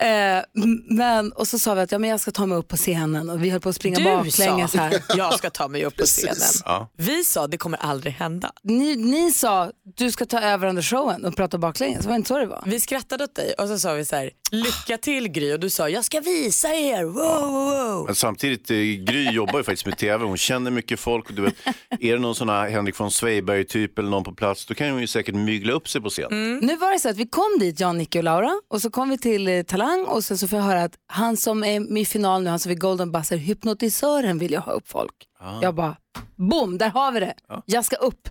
Eh, 0.08 0.43
men, 0.89 1.32
och 1.32 1.48
så 1.48 1.60
sa 1.60 1.74
vi 1.74 1.82
att 1.82 1.91
ja, 1.91 2.00
men 2.00 2.10
jag 2.10 2.19
ska 2.19 2.32
ta 2.32 2.46
mig 2.46 2.58
upp 2.58 2.67
på 2.67 2.78
scenen 2.78 3.30
och 3.30 3.43
vi 3.43 3.50
höll 3.50 3.62
på 3.62 3.69
att 3.69 3.76
springa 3.76 3.98
Du 3.98 4.04
baklänges 4.04 4.72
sa 4.72 4.78
här. 4.78 5.04
jag 5.17 5.34
ska 5.34 5.50
ta 5.50 5.67
mig 5.67 5.86
upp 5.86 5.98
på 5.98 6.06
scenen. 6.06 6.36
Ja. 6.65 6.89
Vi 6.98 7.24
sa 7.24 7.48
det 7.48 7.58
kommer 7.58 7.78
aldrig 7.78 8.13
hända. 8.13 8.52
Ni, 8.63 8.96
ni 8.96 9.32
sa 9.32 9.72
du 9.96 10.12
ska 10.12 10.26
ta 10.26 10.41
över 10.41 10.67
under 10.67 10.82
showen 10.82 11.26
och 11.26 11.36
prata 11.36 11.58
baklänges, 11.58 12.06
var 12.06 12.12
det 12.12 12.15
inte 12.15 12.28
så 12.28 12.38
det 12.38 12.46
var? 12.46 12.63
Vi 12.65 12.80
skrattade 12.80 13.24
åt 13.24 13.36
dig 13.36 13.54
och 13.58 13.67
så 13.67 13.80
sa 13.80 13.93
vi 13.93 14.06
så 14.06 14.15
här, 14.15 14.32
lycka 14.52 14.98
till 14.98 15.28
Gry 15.28 15.54
och 15.54 15.60
du 15.60 15.69
sa 15.69 15.89
jag 15.89 16.06
ska 16.06 16.19
visa 16.19 16.67
er. 16.67 17.04
Wow, 17.04 17.52
wow, 17.52 17.52
wow. 17.52 18.06
Men 18.06 18.15
samtidigt, 18.15 18.72
eh, 18.72 18.78
Gry 18.78 19.32
jobbar 19.32 19.60
ju 19.60 19.63
faktiskt 19.63 19.86
med 19.86 19.98
tv, 19.98 20.26
hon 20.26 20.38
känner 20.38 20.72
mycket 20.72 21.00
folk. 21.00 21.30
Och 21.30 21.36
du 21.36 21.41
vet, 21.41 21.56
är 22.00 22.13
det 22.13 22.19
någon 22.19 22.36
sån 22.36 22.50
här 22.50 22.69
Henrik 22.69 23.00
von 23.00 23.12
Sveiberg-typ 23.12 24.00
eller 24.00 24.10
någon 24.10 24.24
på 24.24 24.34
plats, 24.34 24.65
då 24.65 24.74
kan 24.74 24.89
hon 24.89 25.02
ju 25.02 25.08
säkert 25.08 25.36
mygla 25.36 25.74
upp 25.74 25.89
sig 25.89 26.02
på 26.02 26.10
scen. 26.30 26.38
Mm. 26.38 26.60
Nu 26.66 26.76
var 26.76 26.94
det 26.94 27.00
så 27.00 27.10
att 27.10 27.18
vi 27.18 27.26
kom 27.26 27.58
dit, 27.60 27.80
jag, 27.80 27.96
Nicky 27.96 28.20
och 28.20 28.24
Laura, 28.24 28.62
och 28.68 28.82
så 28.82 28.90
kom 28.90 29.10
vi 29.10 29.18
till 29.18 29.48
eh, 29.48 29.64
Talang 29.64 30.06
och 30.06 30.24
sen 30.24 30.38
så 30.38 30.48
får 30.48 30.60
jag 30.60 30.66
höra 30.66 30.84
att 30.84 30.96
han 31.08 31.38
som 31.38 31.64
är 31.64 31.80
med 31.80 32.02
i 32.02 32.06
final 32.06 32.44
nu, 32.44 32.50
han 32.50 32.60
som 32.60 32.72
är 32.72 32.76
Golden 32.76 33.12
Buzzer, 33.12 33.38
hypnotisören 33.38 34.38
vill 34.38 34.52
jag 34.52 34.62
ha 34.62 34.72
upp 34.72 34.88
folk. 34.88 35.28
Jag 35.62 35.76
bara, 35.76 35.96
boom, 36.36 36.78
där 36.78 36.90
har 36.90 37.12
vi 37.12 37.20
det. 37.20 37.34
Jag 37.66 37.86
ska 37.86 37.96
upp. 37.96 38.30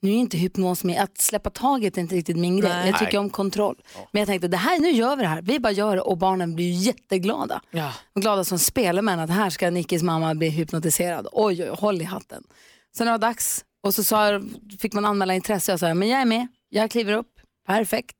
Nu 0.00 0.10
är 0.10 0.14
inte 0.14 0.36
hypnos 0.36 0.84
med, 0.84 1.02
att 1.02 1.18
släppa 1.18 1.50
taget 1.50 1.96
är 1.96 2.00
inte 2.00 2.14
riktigt 2.14 2.36
min 2.36 2.60
grej. 2.60 2.70
Nej. 2.70 2.88
Jag 2.90 2.98
tycker 2.98 3.18
om 3.18 3.30
kontroll. 3.30 3.76
Men 4.12 4.20
jag 4.20 4.26
tänkte, 4.26 4.48
det 4.48 4.56
här, 4.56 4.78
nu 4.78 4.90
gör 4.90 5.16
vi 5.16 5.22
det 5.22 5.28
här. 5.28 5.42
Vi 5.42 5.60
bara 5.60 5.72
gör 5.72 5.96
det 5.96 6.02
och 6.02 6.18
barnen 6.18 6.54
blir 6.54 6.72
jätteglada. 6.72 7.60
Ja. 7.70 7.92
Och 8.14 8.22
glada 8.22 8.44
som 8.44 8.58
spelmän 8.58 9.18
att 9.18 9.30
här 9.30 9.50
ska 9.50 9.70
Nickis 9.70 10.02
mamma 10.02 10.34
bli 10.34 10.48
hypnotiserad. 10.48 11.28
Oj, 11.32 11.62
oj, 11.62 11.68
håll 11.68 12.00
i 12.00 12.04
hatten. 12.04 12.42
Sen 12.96 13.04
när 13.04 13.12
det 13.12 13.18
var 13.18 13.28
dags 13.28 13.64
och 13.82 13.94
så 13.94 14.04
sa, 14.04 14.40
fick 14.80 14.92
man 14.92 15.04
anmäla 15.04 15.34
intresse. 15.34 15.72
Jag 15.72 15.80
sa, 15.80 15.94
men 15.94 16.08
jag 16.08 16.20
är 16.20 16.24
med, 16.24 16.46
jag 16.76 16.90
kliver 16.90 17.12
upp, 17.12 17.40
perfekt. 17.66 18.16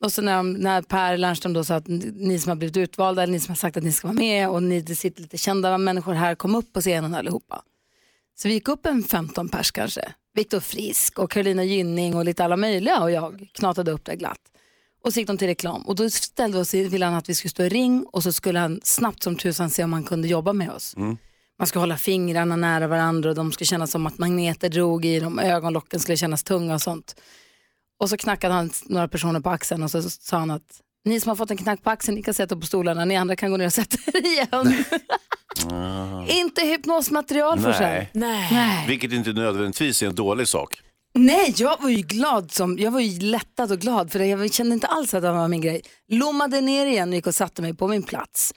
Och 0.00 0.12
så 0.12 0.22
när, 0.22 0.36
de, 0.36 0.52
när 0.52 0.82
Per 0.82 1.16
Lernström 1.16 1.52
då 1.52 1.64
sa 1.64 1.74
att 1.74 1.88
ni 2.14 2.38
som 2.38 2.48
har 2.48 2.56
blivit 2.56 2.76
utvalda, 2.76 3.22
eller 3.22 3.32
ni 3.32 3.40
som 3.40 3.50
har 3.50 3.56
sagt 3.56 3.76
att 3.76 3.84
ni 3.84 3.92
ska 3.92 4.08
vara 4.08 4.18
med 4.18 4.48
och 4.48 4.62
ni 4.62 4.80
det 4.80 4.94
sitter 4.94 5.22
lite 5.22 5.38
kända 5.38 5.78
människor 5.78 6.12
här, 6.12 6.34
kom 6.34 6.54
upp 6.54 6.72
på 6.72 6.80
scenen 6.80 7.14
allihopa. 7.14 7.62
Så 8.34 8.48
vi 8.48 8.54
gick 8.54 8.68
upp 8.68 8.86
en 8.86 9.02
15 9.02 9.48
pers 9.48 9.70
kanske. 9.70 10.12
Viktor 10.34 10.60
Frisk 10.60 11.18
och 11.18 11.30
Carolina 11.30 11.64
Gynning 11.64 12.16
och 12.16 12.24
lite 12.24 12.44
alla 12.44 12.56
möjliga 12.56 13.02
och 13.02 13.10
jag 13.10 13.48
knatade 13.52 13.90
upp 13.90 14.04
det 14.04 14.16
glatt. 14.16 14.40
Och 15.04 15.12
så 15.12 15.20
gick 15.20 15.26
de 15.26 15.38
till 15.38 15.48
reklam 15.48 15.82
och 15.82 15.96
då 15.96 16.10
ställde 16.10 16.58
vi 16.58 16.62
oss, 16.62 16.74
ville 16.74 17.04
han 17.04 17.14
att 17.14 17.28
vi 17.28 17.34
skulle 17.34 17.50
stå 17.50 17.62
i 17.62 17.68
ring 17.68 18.06
och 18.12 18.22
så 18.22 18.32
skulle 18.32 18.58
han 18.58 18.80
snabbt 18.82 19.22
som 19.22 19.36
tusan 19.36 19.70
se 19.70 19.84
om 19.84 19.92
han 19.92 20.04
kunde 20.04 20.28
jobba 20.28 20.52
med 20.52 20.70
oss. 20.70 20.94
Man 21.58 21.66
ska 21.66 21.78
hålla 21.78 21.96
fingrarna 21.96 22.56
nära 22.56 22.86
varandra 22.86 23.30
och 23.30 23.36
de 23.36 23.52
ska 23.52 23.64
kännas 23.64 23.90
som 23.90 24.06
att 24.06 24.18
magneter 24.18 24.68
drog 24.68 25.04
i 25.04 25.20
dem, 25.20 25.38
ögonlocken 25.38 26.00
skulle 26.00 26.16
kännas 26.16 26.42
tunga 26.42 26.74
och 26.74 26.82
sånt. 26.82 27.20
Och 28.00 28.10
så 28.10 28.16
knackade 28.16 28.54
han 28.54 28.70
några 28.86 29.08
personer 29.08 29.40
på 29.40 29.50
axeln 29.50 29.82
och 29.82 29.90
så 29.90 30.02
sa 30.02 30.36
han 30.36 30.50
att 30.50 30.80
ni 31.04 31.20
som 31.20 31.28
har 31.28 31.36
fått 31.36 31.50
en 31.50 31.56
knack 31.56 31.82
på 31.82 31.90
axeln, 31.90 32.16
ni 32.16 32.22
kan 32.22 32.34
sätta 32.34 32.56
på 32.56 32.66
stolarna, 32.66 33.04
ni 33.04 33.16
andra 33.16 33.36
kan 33.36 33.50
gå 33.50 33.56
ner 33.56 33.66
och 33.66 33.72
sätta 33.72 33.96
er 34.06 34.26
igen. 34.26 34.84
Inte 36.28 36.62
hypnosmaterial 36.62 37.60
för 37.60 37.72
sig. 37.72 38.10
Nej. 38.12 38.48
Nej. 38.52 38.88
Vilket 38.88 39.12
inte 39.12 39.32
nödvändigtvis 39.32 40.02
är 40.02 40.06
en 40.06 40.14
dålig 40.14 40.48
sak. 40.48 40.80
Nej, 41.14 41.54
jag 41.56 41.82
var 41.82 41.88
ju 41.90 42.02
glad 42.02 42.52
som, 42.52 42.78
jag 42.78 42.90
var 42.90 43.00
ju 43.00 43.20
lättad 43.20 43.72
och 43.72 43.78
glad 43.78 44.12
för 44.12 44.18
det. 44.18 44.26
Jag 44.26 44.52
kände 44.52 44.74
inte 44.74 44.86
alls 44.86 45.14
att 45.14 45.22
det 45.22 45.32
var 45.32 45.48
min 45.48 45.60
grej. 45.60 45.82
Lommade 46.08 46.60
ner 46.60 46.86
igen 46.86 47.08
och 47.08 47.14
gick 47.14 47.26
och 47.26 47.34
satte 47.34 47.62
mig 47.62 47.74
på 47.74 47.88
min 47.88 48.02
plats. 48.02 48.54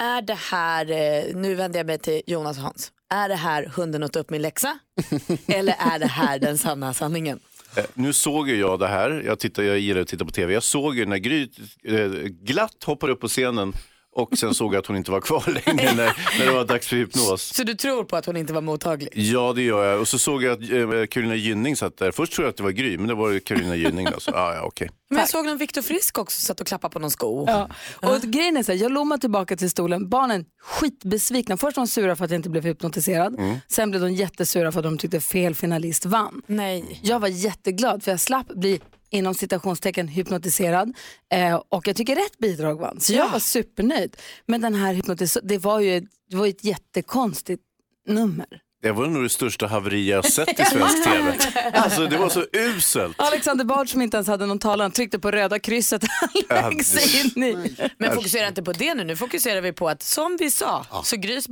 Är 0.00 0.22
det 0.22 0.38
här, 0.38 0.90
eh, 0.90 1.36
nu 1.36 1.54
vänder 1.54 1.78
jag 1.78 1.86
mig 1.86 1.98
till 1.98 2.22
Jonas 2.26 2.56
och 2.56 2.62
Hans, 2.62 2.92
är 3.14 3.28
det 3.28 3.34
här 3.34 3.64
hunden 3.64 4.02
åt 4.02 4.16
upp 4.16 4.30
min 4.30 4.42
läxa? 4.42 4.78
Eller 5.46 5.74
är 5.78 5.98
det 5.98 6.06
här 6.06 6.38
den 6.38 6.58
sanna 6.58 6.94
sanningen? 6.94 7.40
Eh, 7.76 7.84
nu 7.94 8.12
såg 8.12 8.48
ju 8.48 8.56
jag 8.56 8.78
det 8.78 8.88
här, 8.88 9.22
jag, 9.26 9.38
tittar, 9.38 9.62
jag 9.62 9.78
gillar 9.78 10.00
att 10.00 10.08
titta 10.08 10.24
på 10.24 10.30
tv, 10.30 10.52
jag 10.52 10.62
såg 10.62 10.96
ju 10.96 11.06
när 11.06 11.16
Gry 11.16 11.48
eh, 11.84 12.08
glatt 12.24 12.84
hoppade 12.84 13.12
upp 13.12 13.20
på 13.20 13.28
scenen 13.28 13.72
och 14.12 14.38
sen 14.38 14.54
såg 14.54 14.74
jag 14.74 14.78
att 14.78 14.86
hon 14.86 14.96
inte 14.96 15.10
var 15.10 15.20
kvar 15.20 15.44
längre 15.66 15.94
när, 15.94 16.38
när 16.38 16.46
det 16.46 16.52
var 16.52 16.64
dags 16.64 16.88
för 16.88 16.96
hypnos. 16.96 17.54
Så 17.54 17.64
du 17.64 17.74
tror 17.74 18.04
på 18.04 18.16
att 18.16 18.26
hon 18.26 18.36
inte 18.36 18.52
var 18.52 18.60
mottaglig? 18.60 19.08
Ja, 19.12 19.52
det 19.52 19.62
gör 19.62 19.84
jag. 19.84 20.00
Och 20.00 20.08
så 20.08 20.18
såg 20.18 20.42
jag 20.42 20.52
att 20.52 20.70
eh, 20.70 21.06
Carolina 21.06 21.34
Gynning 21.34 21.76
satt 21.76 21.96
där. 21.96 22.10
Först 22.12 22.32
trodde 22.32 22.46
jag 22.46 22.50
att 22.50 22.56
det 22.56 22.62
var 22.62 22.70
Gry, 22.70 22.98
men 22.98 23.08
det 23.08 23.14
var 23.14 23.38
Carolina 23.38 23.76
Gynning. 23.76 24.08
Då. 24.14 24.20
Så, 24.20 24.30
ah, 24.34 24.54
ja, 24.54 24.62
okej. 24.62 24.90
Men 25.10 25.18
jag 25.18 25.28
såg 25.28 25.46
någon 25.46 25.58
Viktor 25.58 25.82
Frisk 25.82 26.18
också 26.18 26.40
satt 26.40 26.60
och 26.60 26.66
klappade 26.66 26.92
på 26.92 26.98
någon 26.98 27.10
sko. 27.10 27.44
Ja. 27.48 27.68
Och 27.94 28.20
grejen 28.20 28.56
är 28.56 28.62
så 28.62 28.72
här, 28.72 28.78
jag 28.78 28.92
lommar 28.92 29.18
tillbaka 29.18 29.56
till 29.56 29.70
stolen, 29.70 30.08
barnen 30.08 30.44
skitbesvikna. 30.62 31.56
Först 31.56 31.76
var 31.76 31.84
de 31.84 31.88
sura 31.88 32.16
för 32.16 32.24
att 32.24 32.30
jag 32.30 32.38
inte 32.38 32.50
blev 32.50 32.64
hypnotiserad, 32.64 33.36
sen 33.68 33.90
blev 33.90 34.02
de 34.02 34.12
jättesura 34.12 34.72
för 34.72 34.78
att 34.80 34.84
de 34.84 34.98
tyckte 34.98 35.20
fel 35.20 35.54
finalist 35.54 36.06
vann. 36.06 36.42
Nej. 36.46 37.00
Jag 37.02 37.20
var 37.20 37.28
jätteglad 37.28 38.02
för 38.02 38.10
jag 38.10 38.20
slapp 38.20 38.48
bli 38.48 38.80
inom 39.10 39.34
citationstecken 39.34 40.08
hypnotiserad 40.08 40.94
eh, 41.32 41.62
och 41.68 41.88
jag 41.88 41.96
tycker 41.96 42.16
rätt 42.16 42.38
bidrag 42.38 42.80
vann. 42.80 43.00
Så 43.00 43.12
jag 43.12 43.28
var 43.28 43.38
supernöjd. 43.38 44.16
Men 44.46 44.60
den 44.60 44.74
här 44.74 44.94
hypnotis 44.94 45.38
det 45.42 45.58
var 45.58 45.80
ju 45.80 46.00
det 46.30 46.36
var 46.36 46.46
ett 46.46 46.64
jättekonstigt 46.64 47.62
nummer. 48.08 48.46
Det 48.82 48.92
var 48.92 49.06
nog 49.06 49.22
det 49.22 49.28
största 49.28 49.66
haveri 49.66 50.10
jag 50.10 50.24
sett 50.24 50.60
i 50.60 50.64
svensk 50.64 51.04
tv. 51.04 51.38
Alltså 51.72 52.06
det 52.06 52.16
var 52.16 52.28
så 52.28 52.44
uselt. 52.52 53.16
Alexander 53.20 53.64
Bard 53.64 53.88
som 53.88 54.02
inte 54.02 54.16
ens 54.16 54.28
hade 54.28 54.46
någon 54.46 54.58
talan 54.58 54.90
tryckte 54.90 55.18
på 55.18 55.30
röda 55.30 55.58
krysset 55.58 56.02
han 56.48 56.84
sig 56.84 57.20
in 57.20 57.42
i. 57.44 57.76
Men 57.98 58.14
fokusera 58.14 58.48
inte 58.48 58.62
på 58.62 58.72
det 58.72 58.94
nu, 58.94 59.04
nu 59.04 59.16
fokuserar 59.16 59.60
vi 59.60 59.72
på 59.72 59.88
att 59.88 60.02
som 60.02 60.36
vi 60.40 60.50
sa, 60.50 60.86
så 61.04 61.16
Grys 61.16 61.48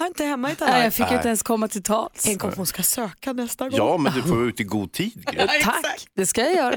baklängesor 0.00 0.04
hör 0.04 0.06
inte 0.06 0.24
hemma 0.24 0.48
i 0.48 0.50
Nej, 0.50 0.56
Talang. 0.56 0.82
jag 0.82 0.94
fick 0.94 1.10
ju 1.10 1.16
inte 1.16 1.28
ens 1.28 1.42
komma 1.42 1.68
till 1.68 1.82
tals. 1.82 2.22
Tänk 2.24 2.44
om 2.44 2.52
hon 2.56 2.66
ska 2.66 2.82
söka 2.82 3.32
nästa 3.32 3.68
gång. 3.68 3.78
Ja, 3.78 3.96
men 3.96 4.12
du 4.12 4.22
får 4.22 4.36
vara 4.36 4.48
ute 4.48 4.62
i 4.62 4.64
god 4.64 4.92
tid. 4.92 5.12
Gry. 5.32 5.46
Tack, 5.62 6.06
det 6.14 6.26
ska 6.26 6.40
jag 6.40 6.54
göra. 6.54 6.76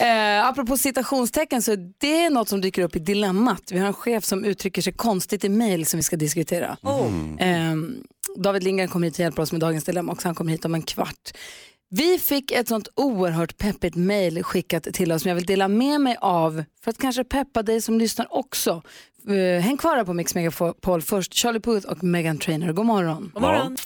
eh, 0.40 0.46
apropå 0.46 0.76
citationstecken 0.76 1.62
så 1.62 1.76
det 1.98 2.24
är 2.24 2.30
något 2.30 2.48
som 2.48 2.60
dyker 2.60 2.82
upp 2.82 2.96
i 2.96 2.98
dilemmat. 2.98 3.62
Vi 3.70 3.78
har 3.78 3.86
en 3.86 3.94
chef 3.94 4.24
som 4.24 4.44
uttrycker 4.44 4.82
sig 4.82 4.92
konstigt 4.92 5.44
i 5.44 5.48
mejl 5.48 5.86
som 5.86 5.98
vi 5.98 6.02
ska 6.02 6.16
diskutera. 6.16 6.76
Eh, 7.38 7.74
David 8.36 8.62
Lindgren 8.62 8.88
kommer 8.88 9.06
hit 9.06 9.14
och 9.14 9.20
hjälper 9.20 9.42
oss 9.42 9.52
med 9.52 9.60
dagens 9.60 9.84
dilemma 9.84 10.12
också. 10.12 10.28
Han 10.28 10.34
kommer 10.34 10.52
hit 10.52 10.64
om 10.64 10.74
en 10.74 10.82
kvart. 10.82 11.32
Vi 11.94 12.18
fick 12.18 12.50
ett 12.50 12.68
sånt 12.68 12.88
oerhört 12.94 13.58
peppigt 13.58 13.94
mejl 13.94 14.42
skickat 14.42 14.82
till 14.82 15.12
oss 15.12 15.22
som 15.22 15.28
jag 15.28 15.36
vill 15.36 15.46
dela 15.46 15.68
med 15.68 16.00
mig 16.00 16.16
av 16.20 16.64
för 16.84 16.90
att 16.90 16.98
kanske 16.98 17.24
peppa 17.24 17.62
dig 17.62 17.80
som 17.80 17.98
lyssnar 17.98 18.34
också. 18.34 18.82
Eh, 19.28 19.60
häng 19.62 19.76
kvar 19.76 19.96
här 19.96 20.04
på 20.04 20.12
Mix 20.14 20.34
Megapol 20.34 21.02
först. 21.02 21.34
Charlie 21.34 21.60
Puth 21.60 21.88
och 21.88 22.04
Megan 22.04 22.38
Trainor. 22.38 22.72
God 22.72 22.86
morgon. 22.86 23.30
God 23.34 23.42
morgon. 23.42 23.76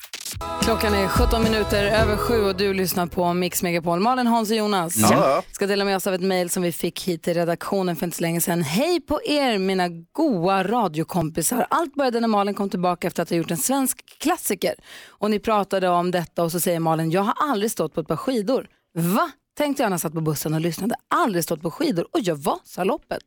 Klockan 0.62 0.94
är 0.94 1.08
17 1.08 1.42
minuter 1.42 1.84
över 1.84 2.16
sju 2.16 2.40
och 2.44 2.56
du 2.56 2.74
lyssnar 2.74 3.06
på 3.06 3.32
Mix 3.34 3.62
Megapol. 3.62 4.00
Malin, 4.00 4.26
Hans 4.26 4.50
och 4.50 4.56
Jonas 4.56 4.96
Ja. 5.10 5.42
ska 5.52 5.66
dela 5.66 5.84
med 5.84 5.96
oss 5.96 6.06
av 6.06 6.14
ett 6.14 6.20
mejl 6.20 6.50
som 6.50 6.62
vi 6.62 6.72
fick 6.72 7.02
hit 7.08 7.22
till 7.22 7.34
redaktionen 7.34 7.96
för 7.96 8.04
inte 8.06 8.16
så 8.16 8.22
länge 8.22 8.40
sedan. 8.40 8.62
Hej 8.62 9.00
på 9.00 9.20
er 9.24 9.58
mina 9.58 9.88
goa 10.12 10.64
radiokompisar. 10.64 11.66
Allt 11.70 11.94
började 11.94 12.20
när 12.20 12.28
Malin 12.28 12.54
kom 12.54 12.70
tillbaka 12.70 13.06
efter 13.06 13.22
att 13.22 13.30
ha 13.30 13.36
gjort 13.36 13.50
en 13.50 13.56
svensk 13.56 14.18
klassiker. 14.18 14.74
Och 15.08 15.30
ni 15.30 15.38
pratade 15.38 15.88
om 15.88 16.10
detta 16.10 16.42
och 16.42 16.52
så 16.52 16.60
säger 16.60 16.80
Malin, 16.80 17.10
jag 17.10 17.22
har 17.22 17.34
aldrig 17.50 17.70
stått 17.70 17.94
på 17.94 18.00
ett 18.00 18.08
par 18.08 18.16
skidor. 18.16 18.66
Va? 18.94 19.30
Tänkte 19.56 19.82
jag 19.82 19.90
när 19.90 19.94
jag 19.94 20.00
satt 20.00 20.12
på 20.12 20.20
bussen 20.20 20.54
och 20.54 20.60
lyssnade. 20.60 20.94
Aldrig 21.14 21.44
stått 21.44 21.62
på 21.62 21.70
skidor 21.70 22.06
och 22.12 22.20
jag 22.20 22.36
Vasaloppet. 22.36 23.22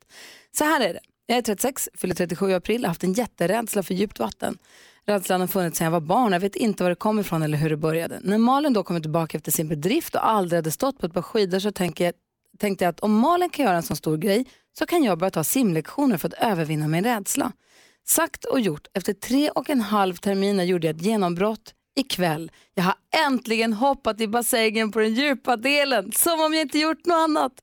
Så 0.58 0.64
här 0.64 0.82
är 0.82 0.94
det. 0.94 1.00
Jag 1.30 1.38
är 1.38 1.42
36, 1.42 1.90
fyller 1.94 2.16
37 2.16 2.50
i 2.50 2.54
april, 2.54 2.84
har 2.84 2.88
haft 2.88 3.04
en 3.04 3.14
jätterädsla 3.14 3.84
för 3.84 3.94
djupt 3.94 4.20
vatten. 4.20 4.58
Rädslan 5.06 5.42
har 5.42 5.48
funnits 5.48 5.78
sedan 5.78 5.86
jag 5.86 5.92
var 5.92 6.00
barn. 6.00 6.32
Jag 6.32 6.40
vet 6.40 6.56
inte 6.56 6.84
var 6.84 6.90
det 6.90 6.96
kom 6.96 7.20
ifrån 7.20 7.44
eller 7.44 7.58
hur 7.58 7.70
det 7.70 7.78
började. 7.78 8.20
När 8.24 8.38
Malin 8.38 8.74
då 8.74 8.84
kommer 8.84 9.00
tillbaka 9.00 9.38
efter 9.38 9.52
sin 9.52 9.68
bedrift 9.68 10.16
och 10.16 10.30
aldrig 10.30 10.58
hade 10.58 10.72
stått 10.72 11.00
på 11.00 11.06
ett 11.06 11.14
par 11.14 11.22
skidor 11.22 11.60
så 11.60 11.72
tänker 11.72 12.06
jag, 12.06 12.14
tänkte 12.60 12.86
jag 12.86 12.90
att 12.90 13.00
om 13.00 13.14
Malin 13.20 13.50
kan 13.50 13.66
göra 13.66 13.76
en 13.76 13.84
sån 13.84 13.98
stor 13.98 14.18
grej 14.18 14.46
så 14.80 14.86
kan 14.86 15.04
jag 15.04 15.18
börja 15.18 15.32
ta 15.32 15.44
simlektioner 15.44 16.18
för 16.18 16.28
att 16.28 16.34
övervinna 16.34 16.88
min 16.88 17.04
rädsla. 17.04 17.52
Sagt 18.08 18.46
och 18.46 18.60
gjort. 18.60 18.88
Efter 18.94 19.14
tre 19.14 19.50
och 19.50 19.70
en 19.70 19.82
halv 19.82 20.16
terminer 20.16 20.64
gjorde 20.64 20.88
jag 20.88 20.96
ett 20.96 21.02
genombrott 21.02 21.74
ikväll. 21.96 22.52
Jag 22.74 22.84
har 22.84 22.96
äntligen 23.26 23.74
hoppat 23.74 24.22
i 24.22 24.28
bassängen 24.28 24.92
på 24.92 25.00
den 25.00 25.14
djupa 25.14 25.58
delen, 25.58 26.12
som 26.12 26.42
om 26.42 26.54
jag 26.54 26.62
inte 26.62 26.80
gjort 26.80 27.06
något 27.06 27.16
annat. 27.16 27.54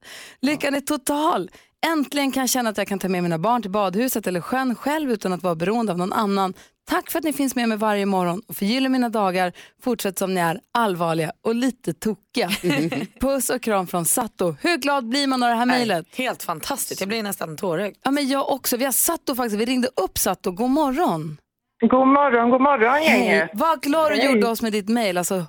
Lyckan 0.40 0.74
är 0.74 0.81
total. 0.81 1.50
Äntligen 1.86 2.32
kan 2.32 2.40
jag 2.40 2.50
känna 2.50 2.70
att 2.70 2.78
jag 2.78 2.88
kan 2.88 2.98
ta 2.98 3.08
med 3.08 3.22
mina 3.22 3.38
barn 3.38 3.62
till 3.62 3.70
badhuset 3.70 4.26
eller 4.26 4.40
sjön 4.40 4.74
själv 4.74 5.10
utan 5.10 5.32
att 5.32 5.42
vara 5.42 5.54
beroende 5.54 5.92
av 5.92 5.98
någon 5.98 6.12
annan. 6.12 6.54
Tack 6.88 7.10
för 7.10 7.18
att 7.18 7.24
ni 7.24 7.32
finns 7.32 7.56
med 7.56 7.68
mig 7.68 7.78
varje 7.78 8.06
morgon 8.06 8.42
och 8.48 8.56
förgyller 8.56 8.88
mina 8.88 9.08
dagar. 9.08 9.52
Fortsätt 9.82 10.18
som 10.18 10.34
ni 10.34 10.40
är, 10.40 10.60
allvarliga 10.72 11.32
och 11.42 11.54
lite 11.54 11.92
tokiga. 11.92 12.50
Puss 13.20 13.50
och 13.50 13.62
kram 13.62 13.86
från 13.86 14.04
Satto. 14.04 14.54
Hur 14.60 14.76
glad 14.76 15.08
blir 15.08 15.26
man 15.26 15.42
av 15.42 15.48
det 15.48 15.54
här 15.54 15.66
mejlet? 15.66 16.06
Helt 16.16 16.42
fantastiskt, 16.42 17.00
jag 17.00 17.08
blir 17.08 17.22
nästan 17.22 17.56
tårögd. 17.56 17.96
Ja, 18.02 18.10
men 18.10 18.28
jag 18.28 18.50
också. 18.50 18.76
Vi 18.76 18.84
har 18.84 18.92
Satto 18.92 19.34
faktiskt. 19.34 19.60
Vi 19.60 19.64
ringde 19.64 19.88
upp 19.96 20.18
Satto. 20.18 20.50
God 20.50 20.70
morgon. 20.70 21.36
God 21.80 22.06
morgon, 22.08 22.50
god 22.50 22.60
morgon 22.60 23.02
gänget. 23.02 23.50
Vad 23.52 23.82
glad 23.82 24.12
du 24.12 24.16
Hej. 24.16 24.26
gjorde 24.26 24.48
oss 24.48 24.62
med 24.62 24.72
ditt 24.72 24.88
mejl. 24.88 25.18
Alltså, 25.18 25.44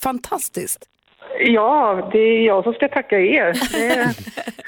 fantastiskt. 0.00 0.84
Ja, 1.40 2.08
det 2.12 2.18
är 2.18 2.46
jag 2.46 2.64
som 2.64 2.72
ska 2.72 2.88
tacka 2.88 3.20
er. 3.20 3.46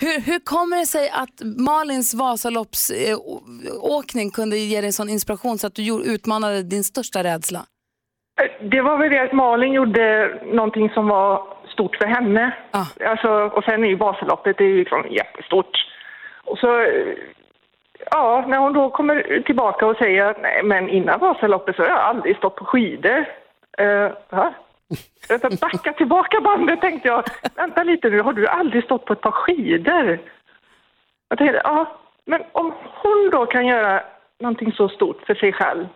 Hur, 0.01 0.20
hur 0.27 0.44
kommer 0.44 0.77
det 0.77 0.87
sig 0.87 1.11
att 1.11 1.42
Malins 1.59 2.14
Vasaloppsåkning 2.14 4.31
kunde 4.31 4.57
ge 4.57 4.81
dig 4.81 4.92
sån 4.92 5.09
inspiration 5.09 5.59
så 5.59 5.66
att 5.66 5.75
du 5.75 6.12
utmanade 6.14 6.62
din 6.62 6.85
största 6.85 7.23
rädsla? 7.23 7.61
det 8.61 8.81
var 8.81 8.99
väl 8.99 9.11
det 9.11 9.23
att 9.23 9.33
Malin 9.33 9.73
gjorde 9.73 10.35
någonting 10.44 10.90
som 10.90 11.09
var 11.09 11.42
stort 11.73 11.96
för 11.96 12.07
henne. 12.07 12.55
Alltså, 13.05 13.29
och 13.29 13.64
sen 13.64 13.85
är 13.85 13.88
ju 13.88 13.96
Vasaloppet 13.96 14.59
det 14.59 14.64
är 14.64 14.75
liksom 14.75 15.07
jättestort. 15.11 15.87
Och 16.44 16.59
så, 16.59 16.81
eh, 16.81 17.14
ja, 18.11 18.44
när 18.49 18.59
hon 18.59 18.73
då 18.73 18.90
kommer 18.90 19.42
tillbaka 19.46 19.87
och 19.87 19.96
säger 19.96 20.25
att 20.25 20.42
nej, 20.42 20.62
men 20.64 20.88
innan 20.88 21.20
Vasaloppet 21.20 21.77
så 21.77 21.83
har 21.83 21.88
jag 21.88 21.99
aldrig 21.99 22.37
stått 22.37 22.57
på 22.57 22.64
skidor. 22.64 23.25
Uh, 23.81 24.11
backa 25.61 25.92
tillbaka 25.92 26.40
bandet 26.40 26.81
tänkte 26.81 27.09
jag. 27.09 27.24
Vänta 27.55 27.83
lite 27.83 28.11
nu, 28.11 28.20
har 28.20 28.33
du 28.33 28.46
aldrig 28.46 28.85
stått 28.85 29.05
på 29.05 29.12
ett 29.12 29.20
par 29.20 29.31
skidor? 29.31 30.18
Jag 31.29 31.38
tänkte, 31.38 31.61
ja, 31.64 32.00
men 32.24 32.42
om 32.53 32.72
hon 33.03 33.31
då 33.33 33.46
kan 33.46 33.66
göra 33.66 34.03
någonting 34.40 34.72
så 34.72 34.88
stort 34.88 35.22
för 35.26 35.35
sig 35.35 35.53
själv. 35.53 35.87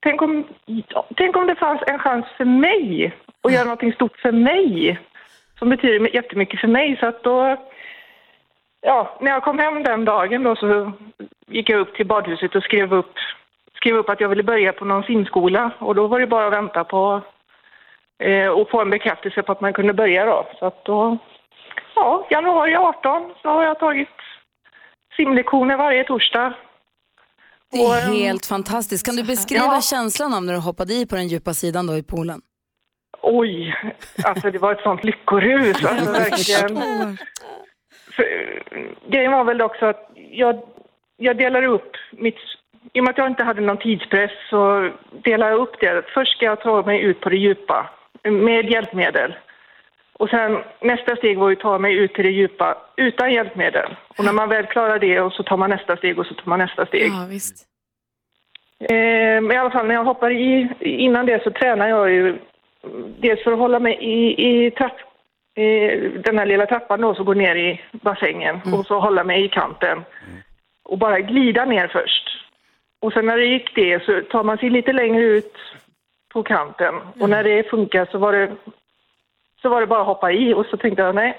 Tänk 0.00 0.22
om, 0.22 0.44
tänk 1.16 1.36
om 1.36 1.46
det 1.46 1.54
fanns 1.54 1.82
en 1.86 1.98
chans 1.98 2.26
för 2.36 2.44
mig 2.44 3.14
att 3.42 3.52
göra 3.52 3.64
någonting 3.64 3.92
stort 3.92 4.16
för 4.16 4.32
mig. 4.32 5.00
Som 5.58 5.68
betyder 5.68 6.14
jättemycket 6.14 6.60
för 6.60 6.68
mig. 6.68 6.96
Så 7.00 7.06
att 7.06 7.22
då, 7.22 7.56
ja, 8.80 9.18
när 9.20 9.30
jag 9.30 9.42
kom 9.42 9.58
hem 9.58 9.82
den 9.82 10.04
dagen 10.04 10.42
då 10.42 10.56
så 10.56 10.92
gick 11.46 11.70
jag 11.70 11.80
upp 11.80 11.94
till 11.94 12.06
badhuset 12.06 12.54
och 12.54 12.62
skrev 12.62 12.94
upp, 12.94 13.14
skrev 13.74 13.96
upp 13.96 14.08
att 14.08 14.20
jag 14.20 14.28
ville 14.28 14.42
börja 14.42 14.72
på 14.72 14.84
någon 14.84 15.02
simskola. 15.02 15.70
Och 15.78 15.94
då 15.94 16.06
var 16.06 16.20
det 16.20 16.26
bara 16.26 16.46
att 16.46 16.52
vänta 16.52 16.84
på 16.84 17.22
eh, 18.22 18.48
och 18.48 18.70
få 18.70 18.80
en 18.80 18.90
bekräftelse 18.90 19.42
på 19.42 19.52
att 19.52 19.60
man 19.60 19.72
kunde 19.72 19.92
börja 19.92 20.24
då. 20.24 20.46
Så 20.58 20.66
att 20.66 20.84
då, 20.84 21.18
ja, 21.94 22.26
januari 22.30 22.74
18 22.76 23.34
så 23.42 23.48
har 23.48 23.64
jag 23.64 23.78
tagit 23.78 24.08
simlektioner 25.16 25.76
varje 25.76 26.04
torsdag. 26.04 26.54
Det 27.72 27.78
är 27.78 27.88
Och, 27.88 27.96
ehm, 27.96 28.12
helt 28.12 28.46
fantastiskt. 28.46 29.06
Kan 29.06 29.16
du 29.16 29.24
beskriva 29.24 29.64
Ja. 29.64 29.80
känslan 29.80 30.34
av 30.34 30.44
när 30.44 30.52
du 30.52 30.58
hoppade 30.58 30.92
i 30.94 31.06
på 31.06 31.16
den 31.16 31.28
djupa 31.28 31.54
sidan 31.54 31.86
då 31.86 31.96
i 31.96 32.02
poolen? 32.02 32.40
Oj, 33.22 33.74
alltså 34.24 34.50
det 34.50 34.58
var 34.58 34.72
ett 34.72 34.80
sånt 34.82 35.04
lyckorus. 35.04 35.84
Alltså, 35.84 36.12
verkligen. 36.12 36.76
För, 38.16 38.24
grejen 39.10 39.32
var 39.32 39.44
väl 39.44 39.62
också 39.62 39.86
att 39.86 40.10
jag, 40.30 40.62
jag 41.16 41.36
delade 41.36 41.66
upp 41.66 41.90
mitt... 42.12 42.36
I 42.92 43.00
och 43.00 43.04
med 43.04 43.10
att 43.10 43.18
jag 43.18 43.26
inte 43.26 43.44
hade 43.44 43.60
någon 43.60 43.78
tidspress 43.78 44.30
så 44.50 44.90
delade 45.24 45.50
jag 45.52 45.60
upp 45.60 45.80
det. 45.80 46.02
Först 46.14 46.36
ska 46.36 46.44
jag 46.44 46.60
ta 46.60 46.82
mig 46.82 47.00
ut 47.00 47.20
på 47.20 47.28
det 47.28 47.36
djupa 47.36 47.90
med 48.24 48.70
hjälpmedel. 48.70 49.34
Och 50.18 50.28
sen 50.30 50.58
nästa 50.80 51.16
steg 51.16 51.38
var 51.38 51.48
ju 51.48 51.56
att 51.56 51.60
ta 51.62 51.78
mig 51.78 51.94
ut 51.94 52.14
till 52.14 52.24
det 52.24 52.30
djupa 52.30 52.76
utan 52.96 53.32
hjälpmedel. 53.32 53.96
Och 54.18 54.24
när 54.24 54.32
man 54.32 54.48
väl 54.48 54.66
klarar 54.66 54.98
det 54.98 55.20
och 55.20 55.32
så 55.32 55.42
tar 55.42 55.56
man 55.56 55.70
nästa 55.70 55.96
steg 55.96 56.18
och 56.18 56.26
så 56.26 56.34
tar 56.34 56.46
man 56.46 56.58
nästa 56.58 56.86
steg. 56.86 57.08
Ja, 57.12 57.26
visst. 57.30 57.66
Eh, 58.80 58.94
Men 59.42 59.52
i 59.52 59.56
alla 59.56 59.70
fall 59.70 59.86
när 59.86 59.94
jag 59.94 60.04
hoppar 60.04 60.30
i, 60.30 60.68
innan 60.80 61.26
det 61.26 61.42
så 61.42 61.50
tränar 61.50 61.88
jag 61.88 62.10
ju 62.10 62.38
dels 63.18 63.44
för 63.44 63.52
att 63.52 63.58
hålla 63.58 63.78
mig 63.80 63.94
i, 64.00 64.46
i 64.66 64.70
trapp, 64.70 64.96
i 65.56 65.88
den 66.24 66.38
här 66.38 66.46
lilla 66.46 66.66
trappan 66.66 67.00
då 67.00 67.14
som 67.14 67.24
går 67.24 67.34
ner 67.34 67.56
i 67.56 67.80
bassängen 67.92 68.60
och 68.74 68.86
så 68.86 69.00
hålla 69.00 69.24
mig 69.24 69.44
i 69.44 69.48
kanten 69.48 70.04
och 70.84 70.98
bara 70.98 71.20
glida 71.20 71.64
ner 71.64 71.88
först. 71.88 72.28
Och 73.00 73.12
sen 73.12 73.26
när 73.26 73.36
det 73.38 73.46
gick 73.46 73.74
det 73.74 74.04
så 74.04 74.20
tar 74.20 74.42
man 74.44 74.58
sig 74.58 74.70
lite 74.70 74.92
längre 74.92 75.24
ut 75.24 75.56
på 76.34 76.42
kanten 76.42 76.94
och 77.20 77.30
när 77.30 77.44
det 77.44 77.70
funkar 77.70 78.08
så 78.10 78.18
var 78.18 78.32
det, 78.32 78.56
så 79.62 79.68
var 79.68 79.80
det 79.80 79.86
bara 79.86 80.00
att 80.00 80.06
hoppa 80.06 80.32
i 80.32 80.54
och 80.54 80.66
så 80.66 80.76
tänkte 80.76 81.02
jag 81.02 81.14
nej, 81.14 81.36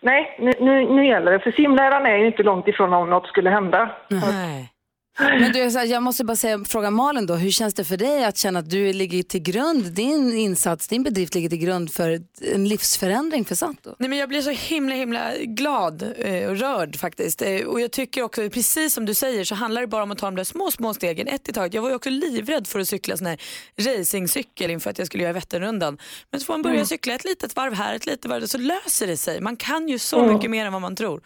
nej 0.00 0.36
nu, 0.38 0.52
nu, 0.60 0.84
nu 0.94 1.06
gäller 1.06 1.32
det 1.32 1.38
för 1.38 1.52
simläraren 1.52 2.06
är 2.06 2.16
ju 2.16 2.26
inte 2.26 2.42
långt 2.42 2.68
ifrån 2.68 2.92
om 2.92 3.10
något 3.10 3.26
skulle 3.26 3.50
hända. 3.50 3.90
Nej. 4.08 4.72
Men 5.18 5.52
du, 5.52 5.70
så 5.70 5.78
här, 5.78 5.86
jag 5.86 6.02
måste 6.02 6.24
bara 6.24 6.36
säga, 6.36 6.58
fråga 6.64 6.90
Malin 6.90 7.26
då, 7.26 7.34
hur 7.34 7.50
känns 7.50 7.74
det 7.74 7.84
för 7.84 7.96
dig 7.96 8.24
att 8.24 8.36
känna 8.38 8.58
att 8.58 8.70
du 8.70 8.92
ligger 8.92 9.22
till 9.22 9.42
grund, 9.42 9.84
din 9.84 10.32
insats, 10.32 10.88
din 10.88 11.02
bedrift 11.02 11.34
ligger 11.34 11.48
till 11.48 11.58
grund 11.58 11.92
för 11.92 12.18
en 12.54 12.68
livsförändring 12.68 13.44
för 13.44 13.54
Santo? 13.54 13.94
Nej, 13.98 14.08
men 14.08 14.18
jag 14.18 14.28
blir 14.28 14.40
så 14.40 14.50
himla 14.50 14.94
himla 14.94 15.32
glad 15.38 16.02
eh, 16.18 16.50
och 16.50 16.56
rörd 16.58 16.96
faktiskt. 16.96 17.42
Eh, 17.42 17.66
och 17.66 17.80
jag 17.80 17.90
tycker 17.92 18.22
också, 18.22 18.50
precis 18.50 18.94
som 18.94 19.06
du 19.06 19.14
säger, 19.14 19.44
så 19.44 19.54
handlar 19.54 19.80
det 19.80 19.86
bara 19.86 20.02
om 20.02 20.10
att 20.10 20.18
ta 20.18 20.26
de 20.26 20.36
där 20.36 20.44
små, 20.44 20.70
små 20.70 20.94
stegen 20.94 21.28
ett 21.28 21.48
i 21.48 21.52
taget. 21.52 21.74
Jag 21.74 21.82
var 21.82 21.88
ju 21.88 21.94
också 21.94 22.10
livrädd 22.10 22.66
för 22.66 22.80
att 22.80 22.88
cykla 22.88 23.16
sån 23.16 23.26
här 23.26 23.38
racingcykel 23.80 24.70
inför 24.70 24.90
att 24.90 24.98
jag 24.98 25.06
skulle 25.06 25.22
göra 25.22 25.32
Vätternrundan. 25.32 25.98
Men 26.30 26.40
så 26.40 26.46
får 26.46 26.54
man 26.54 26.62
börja 26.62 26.74
Mm. 26.74 26.86
cykla 26.86 27.14
ett 27.14 27.24
litet 27.24 27.56
varv 27.56 27.72
här, 27.74 27.94
ett 27.94 28.06
litet 28.06 28.26
varv 28.26 28.40
där, 28.40 28.46
så 28.48 28.58
löser 28.58 29.06
det 29.06 29.16
sig. 29.16 29.40
Man 29.40 29.56
kan 29.56 29.88
ju 29.88 29.98
så 29.98 30.18
Mm. 30.22 30.34
mycket 30.34 30.50
mer 30.50 30.66
än 30.66 30.72
vad 30.72 30.82
man 30.82 30.96
tror. 30.96 31.20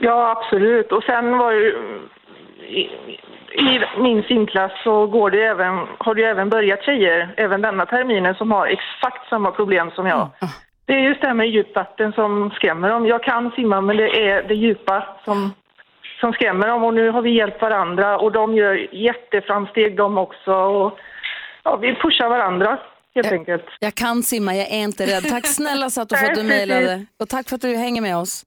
Ja, 0.00 0.30
absolut. 0.36 0.92
Och 0.92 1.02
sen 1.02 1.38
var 1.38 1.52
ju 1.52 1.72
i, 2.68 2.80
i 3.52 3.80
min 3.98 4.22
simklass 4.22 4.72
så 4.84 5.06
går 5.06 5.30
det 5.30 5.42
även, 5.42 5.86
har 5.98 6.14
det 6.14 6.24
även 6.24 6.48
börjat 6.48 6.82
tjejer, 6.82 7.34
även 7.36 7.62
denna 7.62 7.86
terminen, 7.86 8.34
som 8.34 8.52
har 8.52 8.66
exakt 8.66 9.28
samma 9.28 9.50
problem 9.50 9.90
som 9.94 10.06
jag. 10.06 10.28
Det 10.86 10.92
är 10.92 10.98
just 10.98 11.20
det 11.20 11.26
här 11.26 11.34
med 11.34 11.48
djupt 11.48 11.76
vatten 11.76 12.12
som 12.12 12.50
skrämmer 12.50 12.88
dem. 12.88 13.06
Jag 13.06 13.22
kan 13.22 13.50
simma 13.50 13.80
men 13.80 13.96
det 13.96 14.28
är 14.28 14.42
det 14.48 14.54
djupa 14.54 15.06
som, 15.24 15.52
som 16.20 16.32
skrämmer 16.32 16.68
dem 16.68 16.84
och 16.84 16.94
nu 16.94 17.10
har 17.10 17.22
vi 17.22 17.30
hjälpt 17.30 17.62
varandra 17.62 18.18
och 18.18 18.32
de 18.32 18.54
gör 18.54 18.94
jätteframsteg 18.94 19.96
de 19.96 20.18
också. 20.18 20.52
Och, 20.52 20.98
ja, 21.62 21.76
vi 21.76 21.94
pushar 21.94 22.28
varandra 22.28 22.78
helt 23.14 23.32
enkelt. 23.32 23.64
Jag 23.80 23.94
kan 23.94 24.22
simma, 24.22 24.54
jag 24.54 24.72
är 24.72 24.82
inte 24.82 25.06
rädd. 25.06 25.28
Tack 25.28 25.46
snälla 25.46 25.90
för 25.90 26.02
att 26.02 26.08
du 26.08 26.16
Nej, 26.16 26.28
precis. 26.28 26.48
mejlade. 26.48 27.06
Och 27.20 27.28
tack 27.28 27.48
för 27.48 27.54
att 27.54 27.60
du 27.60 27.76
hänger 27.76 28.02
med 28.02 28.16
oss. 28.16 28.44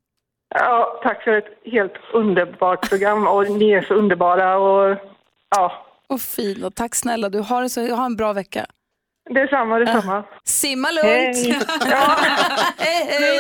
Ja, 0.54 1.00
tack 1.04 1.24
för 1.24 1.32
ett 1.32 1.46
helt 1.66 1.94
underbart 2.14 2.90
program 2.90 3.28
och 3.28 3.52
ni 3.52 3.72
är 3.72 3.82
så 3.82 3.94
underbara 3.94 4.58
och 4.58 4.98
ja. 5.56 5.72
Och 6.10 6.22
fin 6.22 6.64
och 6.64 6.76
tack 6.76 6.96
snälla. 6.96 7.30
Du 7.30 7.40
har, 7.40 7.62
det 7.62 7.70
så, 7.70 7.96
ha 7.96 8.06
en 8.06 8.16
bra 8.16 8.34
vecka. 8.34 8.66
Detsamma, 9.30 9.80
detsamma. 9.80 10.24
Simma 10.44 10.92
lugnt. 10.92 11.08
Hej. 12.78 13.06
hej, 13.08 13.08
hej. 13.10 13.40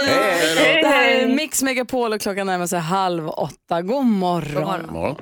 Hej, 0.57 0.81
Det 0.81 0.87
här 0.87 1.09
är. 1.09 1.27
Mix 1.27 1.63
Megapol 1.63 2.13
och 2.13 2.21
klockan 2.21 2.47
närmar 2.47 2.67
sig 2.67 2.79
halv 2.79 3.29
åtta. 3.29 3.81
God 3.81 4.05
morgon. 4.05 5.15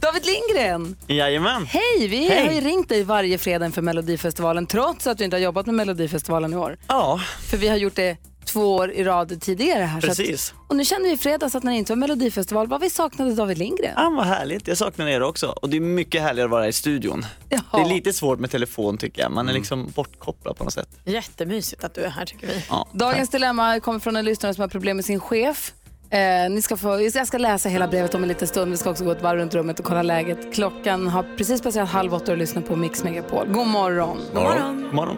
David 0.00 0.22
Lindgren. 0.26 0.96
Jajamän. 1.06 1.66
Hej, 1.66 2.08
vi 2.08 2.28
Hej. 2.28 2.46
har 2.46 2.54
ju 2.54 2.60
ringt 2.60 2.88
dig 2.88 3.04
varje 3.04 3.38
fredag 3.38 3.66
inför 3.66 3.82
Melodifestivalen 3.82 4.66
trots 4.66 5.06
att 5.06 5.18
du 5.18 5.24
inte 5.24 5.36
har 5.36 5.42
jobbat 5.42 5.66
med 5.66 5.74
Melodifestivalen 5.74 6.52
i 6.52 6.56
år. 6.56 6.76
Ja. 6.88 7.20
För 7.50 7.56
vi 7.56 7.68
har 7.68 7.76
gjort 7.76 7.94
det 7.96 8.16
två 8.44 8.74
år 8.74 8.92
i 8.92 9.04
rad 9.04 9.40
tidigare 9.40 9.82
här. 9.84 10.00
så 10.00 10.06
Precis. 10.06 10.50
Att, 10.50 10.70
och 10.70 10.76
nu 10.76 10.84
kände 10.84 11.08
vi 11.08 11.14
i 11.14 11.18
fredags 11.18 11.54
att 11.54 11.62
när 11.62 11.72
det 11.72 11.78
inte 11.78 11.92
var 11.92 11.96
Melodifestival 11.96 12.66
var 12.66 12.78
vi 12.78 12.90
saknade 12.90 13.34
David 13.34 13.58
Lindgren. 13.58 13.92
Ja, 13.96 14.12
vad 14.16 14.26
härligt. 14.26 14.68
Jag 14.68 14.78
saknar 14.78 15.08
er 15.08 15.22
också. 15.22 15.46
Och 15.46 15.68
det 15.68 15.76
är 15.76 15.80
mycket 15.80 16.22
härligare 16.22 16.44
att 16.44 16.50
vara 16.50 16.68
i 16.68 16.72
studion. 16.72 17.26
Det 17.48 17.56
är 17.72 17.88
lite 17.88 18.12
svårt 18.12 18.38
med 18.38 18.50
telefon 18.50 18.98
tycker 18.98 19.22
jag. 19.22 19.32
Man 19.32 19.48
är 19.48 19.52
liksom 19.52 19.90
bortkopplad 19.94 20.56
på 20.56 20.64
något 20.64 20.72
sätt. 20.72 20.88
Jättemysigt 21.04 21.84
att 21.84 21.94
du 21.94 22.00
är 22.00 22.10
här 22.10 22.24
tycker 22.26 22.46
vi. 22.46 22.64
Ja, 22.68 22.88
Dagens 22.92 23.30
dilemma 23.30 23.80
kommer 23.80 23.98
från 23.98 24.16
en 24.16 24.24
lyssnare 24.24 24.54
som 24.54 24.60
har 24.60 24.68
problem 24.68 24.96
med 24.96 25.04
sin 25.04 25.20
chef. 25.20 25.72
Eh, 26.10 26.50
ni 26.50 26.62
ska 26.62 26.76
få, 26.76 27.00
jag 27.14 27.26
ska 27.26 27.38
läsa 27.38 27.68
hela 27.68 27.88
brevet 27.88 28.14
om 28.14 28.22
en 28.22 28.28
liten 28.28 28.48
stund. 28.48 28.70
Vi 28.70 28.76
ska 28.76 28.90
också 28.90 29.04
gå 29.04 29.10
ett 29.10 29.22
varv 29.22 29.38
runt 29.38 29.54
rummet 29.54 29.78
och 29.78 29.84
kolla 29.84 30.02
läget. 30.02 30.54
Klockan 30.54 31.08
har 31.08 31.36
precis 31.36 31.62
passerat 31.62 31.88
halv 31.88 32.14
åtta 32.14 32.32
och 32.32 32.38
lyssnar 32.38 32.62
på 32.62 32.76
Mix 32.76 33.04
Megapol. 33.04 33.46
God 33.48 33.66
morgon. 33.66 34.18
God 34.34 34.42
morgon. 34.42 34.82
God 34.82 34.94
morgon. 34.94 35.16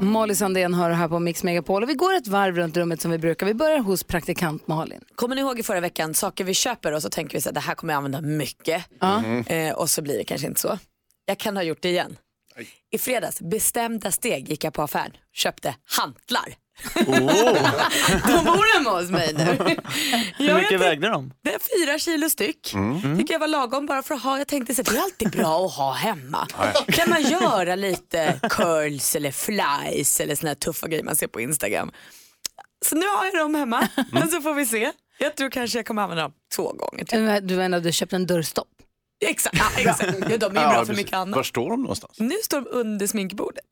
Molly 0.00 0.34
Sandén 0.34 0.74
hör 0.74 0.90
här 0.90 1.08
på 1.08 1.18
Mix 1.18 1.42
Megapol 1.42 1.82
och 1.82 1.88
vi 1.88 1.94
går 1.94 2.14
ett 2.14 2.28
varv 2.28 2.56
runt 2.56 2.76
rummet 2.76 3.00
som 3.00 3.10
vi 3.10 3.18
brukar. 3.18 3.46
Vi 3.46 3.54
börjar 3.54 3.78
hos 3.78 4.04
praktikant 4.04 4.66
Malin. 4.66 5.04
Kommer 5.14 5.34
ni 5.34 5.40
ihåg 5.40 5.58
i 5.58 5.62
förra 5.62 5.80
veckan, 5.80 6.14
saker 6.14 6.44
vi 6.44 6.54
köper 6.54 6.92
och 6.92 7.02
så 7.02 7.10
tänker 7.10 7.40
vi 7.40 7.48
att 7.48 7.54
det 7.54 7.60
här 7.60 7.74
kommer 7.74 7.92
jag 7.92 7.98
använda 7.98 8.20
mycket. 8.20 8.84
Ja. 9.00 9.24
Eh, 9.46 9.74
och 9.74 9.90
så 9.90 10.02
blir 10.02 10.18
det 10.18 10.24
kanske 10.24 10.46
inte 10.46 10.60
så. 10.60 10.78
Jag 11.24 11.38
kan 11.38 11.56
ha 11.56 11.62
gjort 11.62 11.82
det 11.82 11.88
igen. 11.88 12.16
I 12.90 12.98
fredags, 12.98 13.40
bestämda 13.40 14.10
steg 14.10 14.48
gick 14.48 14.64
jag 14.64 14.72
på 14.72 14.82
affären, 14.82 15.12
köpte 15.32 15.74
hantlar. 15.98 16.54
de 16.94 18.44
bor 18.44 18.78
hemma 18.78 18.90
hos 18.90 19.10
mig 19.10 19.34
nu. 19.34 19.76
Hur 20.36 20.48
jag 20.48 20.56
mycket 20.56 20.80
vägde 20.80 21.08
de? 21.08 21.32
Det 21.42 21.54
är 21.54 21.58
fyra 21.84 21.98
kilo 21.98 22.30
styck. 22.30 22.74
Mm. 22.74 23.18
Tycker 23.18 23.34
jag 23.34 23.40
var 23.40 23.48
lagom 23.48 23.86
bara 23.86 24.02
för 24.02 24.14
att 24.14 24.22
ha. 24.22 24.38
Jag 24.38 24.48
tänkte 24.48 24.74
så 24.74 24.80
att 24.80 24.86
det 24.86 24.96
är 24.96 25.02
alltid 25.02 25.30
bra 25.30 25.66
att 25.66 25.74
ha 25.74 25.92
hemma. 25.92 26.46
Kan 26.86 27.10
man 27.10 27.22
göra 27.22 27.74
lite 27.74 28.40
curls 28.50 29.16
eller 29.16 29.30
flies 29.30 30.20
eller 30.20 30.34
såna 30.34 30.48
här 30.50 30.54
tuffa 30.54 30.88
grejer 30.88 31.04
man 31.04 31.16
ser 31.16 31.26
på 31.26 31.40
Instagram. 31.40 31.90
Så 32.84 32.96
nu 32.96 33.06
har 33.06 33.24
jag 33.24 33.34
dem 33.34 33.54
hemma, 33.54 33.88
men 34.12 34.28
så 34.30 34.40
får 34.40 34.54
vi 34.54 34.66
se. 34.66 34.92
Jag 35.18 35.36
tror 35.36 35.50
kanske 35.50 35.78
jag 35.78 35.86
kommer 35.86 36.02
använda 36.02 36.22
dem 36.22 36.32
två 36.56 36.72
gånger 36.72 37.04
till. 37.04 37.18
Du, 37.24 37.40
du 37.40 37.56
menar 37.56 37.80
du 37.80 37.92
köpte 37.92 38.16
en 38.16 38.26
dörrstopp? 38.26 38.68
Exakt, 39.20 39.56
ja, 39.58 39.66
exakt. 39.76 40.14
Ja, 40.30 40.36
de 40.38 40.56
är 40.56 40.62
ju 40.62 40.68
bra 40.68 40.84
för 40.84 40.94
mycket 40.94 41.14
annat. 41.14 41.36
Var 41.36 41.42
står 41.42 41.70
de 41.70 41.82
någonstans? 41.82 42.20
Nu 42.20 42.36
står 42.42 42.60
de 42.60 42.66
under 42.70 43.06
sminkbordet. 43.06 43.64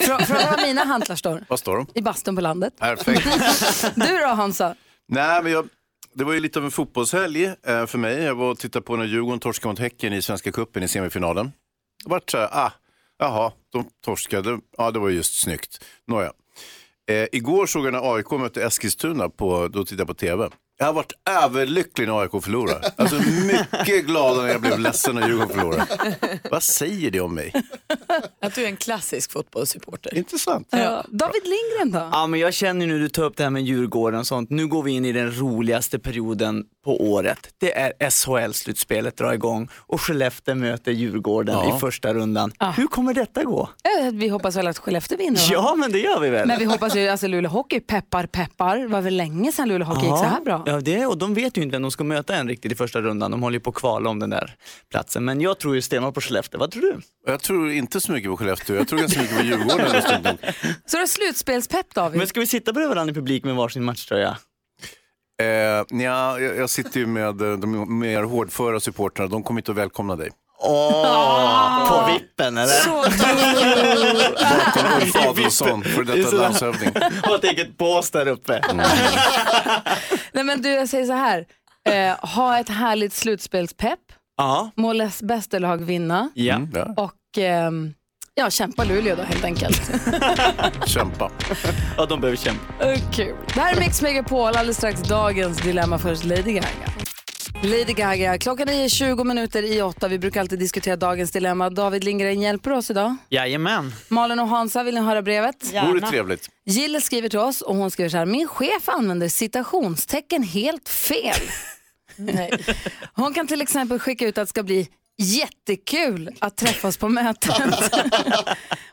Från, 0.00 0.18
var 0.18 0.62
mina 0.66 0.84
hantlar 0.84 1.16
står? 1.16 1.44
Var 1.48 1.56
står 1.56 1.76
de? 1.76 1.86
I 1.94 2.02
bastun 2.02 2.36
på 2.36 2.42
landet. 2.42 2.74
Perfekt. 2.78 3.26
Du 3.96 4.18
då 4.18 4.26
Hansa? 4.26 4.74
Nej, 5.08 5.42
men 5.42 5.52
jag, 5.52 5.68
det 6.14 6.24
var 6.24 6.32
ju 6.32 6.40
lite 6.40 6.58
av 6.58 6.64
en 6.64 6.70
fotbollshelg 6.70 7.44
eh, 7.44 7.86
för 7.86 7.98
mig. 7.98 8.22
Jag 8.22 8.34
var 8.34 8.50
och 8.50 8.58
tittade 8.58 8.84
på 8.84 8.96
när 8.96 9.04
Djurgården 9.04 9.40
torskade 9.40 9.72
mot 9.72 9.78
Häcken 9.78 10.12
i 10.12 10.22
Svenska 10.22 10.52
Cupen 10.52 10.82
i 10.82 10.88
semifinalen. 10.88 11.52
Det 12.04 12.10
vart 12.10 12.30
så 12.30 12.38
här, 12.38 12.48
ah, 12.52 12.72
jaha, 13.18 13.52
de 13.72 13.84
torskade. 14.04 14.58
Ja, 14.78 14.90
det 14.90 14.98
var 14.98 15.08
just 15.08 15.40
snyggt. 15.40 15.84
Nåja. 16.06 16.32
Eh, 17.10 17.26
igår 17.32 17.66
såg 17.66 17.86
jag 17.86 17.92
när 17.92 18.14
AIK 18.14 18.30
mötte 18.30 18.64
Eskilstuna, 18.64 19.28
på, 19.28 19.68
då 19.68 19.84
tittade 19.84 20.00
jag 20.00 20.08
på 20.08 20.14
tv. 20.14 20.48
Jag 20.80 20.86
har 20.86 20.92
varit 20.92 21.12
överlycklig 21.30 22.08
när 22.08 22.20
AIK 22.20 22.30
förlorar. 22.42 22.84
Alltså 22.96 23.16
mycket 23.46 24.06
glad 24.06 24.36
när 24.36 24.48
jag 24.48 24.60
blev 24.60 24.78
ledsen 24.78 25.14
när 25.14 25.28
Djurgården 25.28 25.56
förlorar. 25.56 25.86
Vad 26.50 26.62
säger 26.62 27.10
det 27.10 27.20
om 27.20 27.34
mig? 27.34 27.52
Att 28.42 28.54
du 28.54 28.62
är 28.62 28.66
en 28.66 28.76
klassisk 28.76 29.32
fotbollssupporter. 29.32 30.14
Intressant. 30.14 30.68
Ja. 30.70 31.04
David 31.08 31.42
Lindgren 31.44 32.02
då? 32.02 32.08
Ja, 32.12 32.26
men 32.26 32.40
jag 32.40 32.54
känner 32.54 32.86
nu 32.86 32.98
du 32.98 33.08
tar 33.08 33.22
upp 33.22 33.36
det 33.36 33.42
här 33.42 33.50
med 33.50 33.62
Djurgården 33.62 34.20
och 34.20 34.26
sånt. 34.26 34.50
Nu 34.50 34.66
går 34.66 34.82
vi 34.82 34.92
in 34.92 35.04
i 35.04 35.12
den 35.12 35.38
roligaste 35.40 35.98
perioden 35.98 36.64
på 36.84 37.00
året. 37.10 37.48
Det 37.58 37.78
är 37.78 37.92
SHL-slutspelet 38.10 39.16
drar 39.16 39.32
igång 39.32 39.68
och 39.76 40.00
Skellefteå 40.00 40.54
möter 40.54 40.92
Djurgården 40.92 41.54
Ja. 41.54 41.76
i 41.76 41.80
första 41.80 42.14
rundan. 42.14 42.52
Hur 42.76 42.86
kommer 42.86 43.14
detta 43.14 43.44
gå? 43.44 43.68
Eh, 44.00 44.10
Vi 44.12 44.28
hoppas 44.28 44.56
väl 44.56 44.66
att 44.66 44.78
Skellefteå 44.78 45.18
vinner 45.18 45.40
va? 45.40 45.46
Ja, 45.50 45.74
men 45.78 45.92
det 45.92 45.98
gör 45.98 46.20
vi 46.20 46.30
väl. 46.30 46.48
Men 46.48 46.58
vi 46.58 46.64
hoppas 46.64 46.96
ju, 46.96 47.08
alltså 47.08 47.26
Luleå 47.26 47.50
Hockey, 47.50 47.80
peppar 47.80 48.26
peppar, 48.26 48.76
det 48.78 48.86
var 48.86 49.00
väl 49.00 49.16
länge 49.16 49.52
sedan 49.52 49.68
Luleå 49.68 49.86
Hockey 49.88 50.00
gick 50.06 50.16
så 50.18 50.24
här 50.24 50.40
bra. 50.40 50.62
Ja, 50.66 50.80
det, 50.80 51.06
och 51.06 51.18
de 51.18 51.34
vet 51.34 51.56
ju 51.58 51.62
inte 51.62 51.72
vem 51.74 51.82
de 51.82 51.90
ska 51.90 52.04
möta 52.04 52.34
än 52.36 52.48
riktigt 52.48 52.72
i 52.72 52.74
första 52.74 53.00
rundan. 53.00 53.30
De 53.30 53.42
håller 53.42 53.54
ju 53.56 53.60
på 53.60 53.70
att 53.70 53.76
kvala 53.76 54.10
om 54.10 54.18
den 54.18 54.30
där 54.30 54.54
platsen. 54.90 55.24
Men 55.24 55.40
jag 55.40 55.58
tror 55.58 55.74
ju 55.74 55.82
stenhårt 55.82 56.14
på 56.14 56.20
Skellefteå. 56.20 56.60
Vad 56.60 56.70
tror 56.70 56.82
du? 56.82 57.00
Jag 57.26 57.40
tror 57.40 57.70
inte 57.72 58.00
så 58.00 58.12
mycket 58.12 58.30
på 58.30 58.36
Skellefteå. 58.36 58.76
Jag 58.76 58.88
tror 58.88 58.98
ganska 58.98 59.20
mycket 59.20 59.38
på 59.38 59.44
Djurgården. 59.44 60.38
Så 60.86 60.96
det 60.96 61.02
är 61.02 61.06
slutspelspepp 61.06 61.94
David? 61.94 62.18
Men 62.18 62.26
ska 62.26 62.40
vi 62.40 62.46
sitta 62.46 62.72
bredvid 62.72 62.88
varandra 62.88 63.10
i 63.12 63.14
publik 63.14 63.44
med 63.44 63.54
varsin 63.56 63.84
matchtröja? 63.84 64.36
Eh, 65.40 65.84
nja, 65.90 66.40
jag, 66.40 66.56
jag 66.56 66.70
sitter 66.70 67.00
ju 67.00 67.06
med 67.06 67.42
eh, 67.42 67.52
de 67.52 67.98
mer 67.98 68.22
hårdföra 68.22 68.80
supportrarna. 68.80 69.28
De 69.28 69.42
kommer 69.42 69.60
inte 69.60 69.70
att 69.70 69.78
välkomna 69.78 70.16
dig. 70.16 70.30
Åh, 70.62 71.88
på 71.88 72.12
vippen 72.12 72.58
eller? 72.58 72.72
Så 72.72 72.90
Bakom 74.42 75.02
Ulf 75.02 75.16
Adolfsson, 75.16 75.84
för 75.84 76.02
detta 76.02 76.36
landshövding. 76.36 76.90
Har 77.22 77.34
ett 77.34 77.44
eget 77.44 77.78
bås 77.78 78.10
där 78.10 78.28
uppe. 78.28 78.60
Nej 80.32 80.44
men 80.44 80.62
du, 80.62 80.68
jag 80.68 80.88
säger 80.88 81.06
så 81.06 81.12
här. 81.12 81.46
Eh, 81.88 82.28
ha 82.28 82.58
ett 82.58 82.68
härligt 82.68 83.12
slutspelspepp. 83.12 83.98
Ja. 84.36 84.70
Må 84.74 84.92
läs 84.92 85.22
bästa 85.22 85.58
lag 85.58 85.84
vinna. 85.84 86.28
Ja. 86.34 86.54
Mm, 86.54 86.70
ja. 86.74 86.94
Och 86.96 87.38
ehm, 87.38 87.94
ja, 88.40 88.50
kämpa 88.50 88.84
Luleå 88.84 89.16
då 89.16 89.22
helt 89.22 89.44
enkelt. 89.44 89.82
Kämpa. 90.86 91.30
Ja, 91.96 92.06
de 92.06 92.20
behöver 92.20 92.36
kämpa. 92.36 92.92
Eh, 92.92 93.00
Kul. 93.12 93.36
Det 93.54 93.60
här 93.60 93.74
är 93.76 93.80
Mix 93.80 94.02
Megapol, 94.02 94.46
alldeles 94.46 94.76
strax 94.76 95.00
dagens 95.02 95.58
dilemma 95.58 95.98
först 95.98 96.24
Lady 96.24 96.52
Gaga. 96.52 96.66
Lady 97.62 97.92
Gaga, 97.92 98.38
klockan 98.38 98.68
är 98.68 98.88
20 98.88 99.24
minuter 99.24 99.62
i 99.62 99.82
åtta. 99.82 100.08
Vi 100.08 100.18
brukar 100.18 100.40
alltid 100.40 100.58
diskutera 100.58 100.96
dagens 100.96 101.30
dilemma. 101.30 101.70
David 101.70 102.04
Lindgren 102.04 102.40
hjälper 102.40 102.72
oss 102.72 102.90
idag. 102.90 103.16
Jajamän. 103.28 103.92
Malin 104.08 104.38
och 104.38 104.48
Hansa, 104.48 104.82
vill 104.82 104.94
ni 104.94 105.00
höra 105.00 105.22
brevet? 105.22 105.72
Vore 105.86 106.00
trevligt. 106.00 106.48
Jill 106.64 107.02
skriver 107.02 107.28
till 107.28 107.38
oss 107.38 107.60
och 107.60 107.76
hon 107.76 107.90
skriver 107.90 108.08
så 108.10 108.16
här. 108.16 108.26
Min 108.26 108.48
chef 108.48 108.88
använder 108.88 109.28
citationstecken 109.28 110.42
helt 110.42 110.88
fel. 110.88 111.40
Nej. 112.16 112.50
Hon 113.14 113.34
kan 113.34 113.46
till 113.46 113.62
exempel 113.62 113.98
skicka 113.98 114.26
ut 114.26 114.38
att 114.38 114.44
det 114.46 114.50
ska 114.50 114.62
bli 114.62 114.88
jättekul 115.20 116.30
att 116.38 116.56
träffas 116.56 116.96
på 116.96 117.08
mötet. 117.08 117.54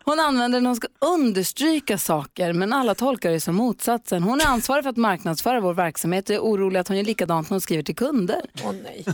Hon 0.03 0.19
använder 0.19 0.61
när 0.61 0.69
hon 0.69 0.75
ska 0.75 0.88
understryka 0.99 1.97
saker 1.97 2.53
men 2.53 2.73
alla 2.73 2.95
tolkar 2.95 3.32
det 3.32 3.39
som 3.39 3.55
motsatsen. 3.55 4.23
Hon 4.23 4.41
är 4.41 4.45
ansvarig 4.45 4.84
för 4.84 4.89
att 4.89 4.97
marknadsföra 4.97 5.59
vår 5.59 5.73
verksamhet 5.73 6.30
och 6.30 6.36
är 6.36 6.39
orolig 6.39 6.80
att 6.80 6.88
hon 6.88 6.97
gör 6.97 7.03
likadant 7.03 7.49
när 7.49 7.55
hon 7.55 7.61
skriver 7.61 7.84
till 7.84 7.95
kunder. 7.95 8.41
Åh 8.63 8.71
nej. 8.84 9.05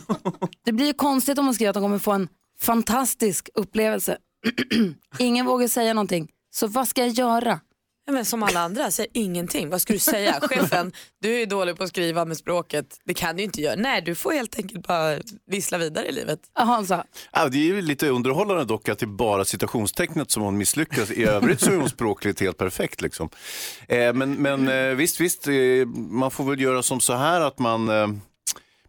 Det 0.66 0.72
blir 0.72 0.86
ju 0.86 0.94
konstigt 0.94 1.38
om 1.38 1.46
hon 1.46 1.54
skriver 1.54 1.70
att 1.70 1.74
de 1.74 1.84
kommer 1.84 2.00
få 2.00 2.12
en 2.12 2.28
fantastisk 2.62 3.50
upplevelse. 3.54 4.18
Ingen 5.20 5.46
vågar 5.46 5.68
säga 5.68 5.94
någonting. 5.94 6.30
Så 6.52 6.68
vad 6.68 6.88
ska 6.88 7.02
jag 7.02 7.10
göra? 7.10 7.60
Ja, 8.06 8.14
men 8.14 8.26
som 8.26 8.44
alla 8.44 8.60
andra, 8.60 8.92
säg 8.92 9.08
ingenting. 9.14 9.70
Vad 9.70 9.82
ska 9.82 9.94
du 9.94 10.00
säga? 10.00 10.40
Chefen, 10.42 10.92
du 11.22 11.42
är 11.42 11.46
dålig 11.46 11.78
på 11.78 11.84
att 11.84 11.90
skriva 11.90 12.26
med 12.26 12.38
språket. 12.38 12.86
Det 13.06 13.14
kan 13.14 13.36
du 13.36 13.44
inte 13.44 13.62
göra. 13.62 13.76
Nej, 13.76 14.02
du 14.02 14.16
får 14.16 14.32
helt 14.32 14.58
enkelt 14.58 14.88
bara 14.88 15.20
vissla 15.52 15.78
vidare 15.78 16.08
i 16.08 16.12
livet. 16.12 16.40
Hansa? 16.54 17.06
Ja, 17.32 17.48
det 17.50 17.58
är 17.58 17.64
ju 17.66 17.82
lite 17.82 18.08
underhållande 18.10 18.66
dock 18.66 18.90
att 18.90 19.00
det 19.00 19.06
är 19.06 19.08
bara 19.08 19.46
citationstecknet 19.46 20.32
som 20.32 20.44
hon 20.44 20.58
misslyckas. 20.58 21.12
I 21.12 21.24
övrigt 21.24 21.62
så 21.62 21.72
är 21.72 21.78
hon 21.78 21.90
språkligt 21.90 22.40
helt 22.40 22.58
perfekt. 22.58 23.02
Liksom. 23.02 23.30
Eh, 23.88 24.14
men 24.14 24.34
men 24.34 24.68
eh, 24.68 24.96
visst, 24.96 25.22
visst, 25.22 25.48
eh, 25.48 25.54
man 25.96 26.32
får 26.32 26.44
väl 26.44 26.62
göra 26.62 26.84
som 26.84 27.00
så 27.00 27.14
här 27.14 27.42
att 27.42 27.60
man, 27.60 27.90
eh, 27.90 28.08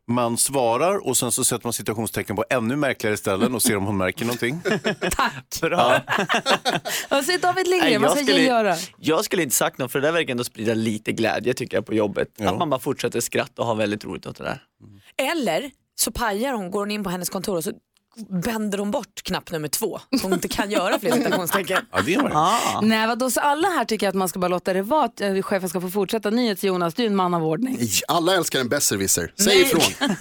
man 0.09 0.37
svarar 0.39 1.07
och 1.07 1.17
sen 1.17 1.33
så 1.33 1.45
sätter 1.45 1.67
man 1.67 1.73
citationstecken 1.73 2.37
på 2.37 2.45
ännu 2.51 2.77
märkligare 2.77 3.17
ställen 3.17 3.55
och 3.55 3.63
ser 3.63 3.77
om 3.77 3.85
hon 3.87 3.97
märker 3.97 4.25
någonting. 4.25 4.61
Tack. 5.11 5.61
Bra. 5.61 6.01
Vad 7.11 7.25
säger 7.25 7.39
David 7.39 7.69
Lindgren? 7.69 8.03
Vad 8.03 8.11
jag 8.11 8.17
ska 8.17 8.25
skulle- 8.25 8.39
Jill 8.39 8.49
göra? 8.49 8.77
Jag 8.99 9.25
skulle 9.25 9.43
inte 9.43 9.55
sagt 9.55 9.79
något 9.79 9.93
för 9.93 10.01
det 10.01 10.07
där 10.07 10.13
verkar 10.13 10.31
ändå 10.31 10.45
sprida 10.45 10.75
lite 10.75 11.13
glädje 11.13 11.55
tycker 11.55 11.77
jag 11.77 11.87
på 11.87 11.95
jobbet. 11.95 12.41
Att 12.41 12.59
man 12.59 12.71
bara 12.71 12.81
fortsätter 12.81 13.21
skratta 13.21 13.63
och 13.63 13.67
ha 13.69 13.75
väldigt 13.75 14.05
roligt 14.05 14.27
åt 14.27 14.37
det 14.37 14.45
där. 14.45 14.63
Eller 15.33 15.71
så 15.95 16.13
pajar 16.13 16.53
hon, 16.53 16.71
går 16.71 16.79
hon 16.81 16.91
in 16.91 17.05
på 17.05 17.11
hennes 17.11 17.31
kontor 17.31 17.57
och 17.57 17.65
så 17.65 17.73
bänder 18.45 18.79
hon 18.79 18.91
bort 18.91 19.23
knapp 19.23 19.51
nummer 19.51 19.69
två 19.69 20.01
hon 20.23 20.33
inte 20.33 20.49
kan 20.49 20.71
göra 20.71 20.99
fler 20.99 21.13
citationstecken. 21.13 21.87
Ja, 21.93 22.01
det 22.07 22.17
var 22.17 22.29
det. 22.81 22.87
Nej, 22.87 23.07
vadå, 23.07 23.31
så 23.31 23.41
alla 23.41 23.69
här 23.69 23.85
tycker 23.85 24.09
att 24.09 24.15
man 24.15 24.29
ska 24.29 24.39
bara 24.39 24.49
låta 24.49 24.73
det 24.73 24.83
vara 24.83 25.05
att 25.05 25.21
eh, 25.21 25.43
chefen 25.43 25.69
ska 25.69 25.81
få 25.81 25.91
fortsätta. 25.91 26.31
NyhetsJonas, 26.31 26.95
du 26.95 27.03
är 27.03 27.07
en 27.07 27.17
man 27.17 27.35
av 27.35 27.45
ordning. 27.45 27.77
Nej, 27.79 27.91
Alla 28.09 28.35
älskar 28.35 28.61
en 28.61 28.69
besserwisser. 28.69 29.33
Säg 29.39 29.47
Nej. 29.47 29.63
ifrån. 29.63 29.83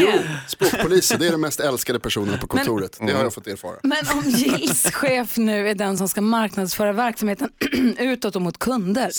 Jo, 0.00 0.08
språkpoliser, 0.48 1.18
det 1.18 1.26
är 1.26 1.32
de 1.32 1.40
mest 1.40 1.60
älskade 1.60 2.00
personerna 2.00 2.38
på 2.38 2.46
kontoret. 2.46 2.98
Det 3.00 3.12
har 3.12 3.22
jag 3.22 3.34
fått 3.34 3.46
erfara. 3.46 3.76
Men 3.82 4.04
om 4.12 4.22
Gills 4.30 4.90
chef 4.90 5.36
nu 5.36 5.68
är 5.68 5.74
den 5.74 5.98
som 5.98 6.08
ska 6.08 6.20
marknadsföra 6.20 6.92
verksamheten 6.92 7.48
utåt 7.98 8.36
och 8.36 8.42
mot 8.42 8.58
kunder. 8.58 9.10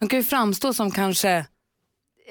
De 0.00 0.08
kan 0.08 0.18
ju 0.18 0.24
framstå 0.24 0.74
som 0.74 0.90
kanske, 0.90 1.46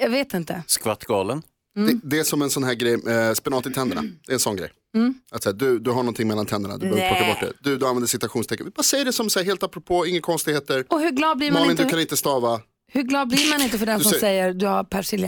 jag 0.02 0.10
vet 0.10 0.34
inte. 0.34 0.64
Skvattgalen. 0.68 1.42
Mm. 1.78 2.00
Det, 2.04 2.10
det 2.10 2.20
är 2.20 2.24
som 2.24 2.42
en 2.42 2.50
sån 2.50 2.64
här 2.64 2.74
grej, 2.74 2.94
eh, 2.94 3.34
spenat 3.34 3.66
i 3.68 3.74
tänderna. 3.74 4.02
Det 4.02 4.32
är 4.32 4.34
en 4.34 4.40
sån 4.40 4.56
grej. 4.56 4.70
Mm. 4.96 5.14
Att 5.32 5.44
så 5.44 5.50
här, 5.50 5.58
du, 5.58 5.80
du 5.80 5.90
har 5.90 5.98
någonting 5.98 6.28
mellan 6.28 6.46
tänderna, 6.46 6.78
du 6.78 6.90
behöver 6.90 7.08
plocka 7.16 7.26
bort 7.34 7.40
det. 7.64 7.70
Du, 7.70 7.78
du 7.78 7.86
använder 7.88 8.08
citationstecken. 8.08 8.72
Bara 8.76 8.84
säg 8.84 9.04
det 9.06 9.14
som 9.14 9.30
så 9.30 9.40
här, 9.40 9.46
helt 9.46 9.64
apropå, 9.64 10.06
inga 10.06 10.22
konstigheter. 10.22 10.86
Och 10.90 11.00
hur 11.02 11.12
glad 11.12 11.38
blir 11.38 11.52
man 11.52 11.60
Malin, 11.62 11.72
inte? 11.72 11.84
du 11.84 11.90
kan 11.90 12.00
inte 12.00 12.18
stava. 12.18 12.62
Hur 12.94 13.04
glad 13.04 13.28
blir 13.28 13.50
man 13.50 13.62
inte 13.62 13.78
för 13.78 13.86
den 13.86 13.98
Du 13.98 14.04
som 14.04 14.12
säger- 14.12 14.22
säger 14.22 14.54
du 14.54 14.66
har 14.66 14.84
persilja 14.84 15.28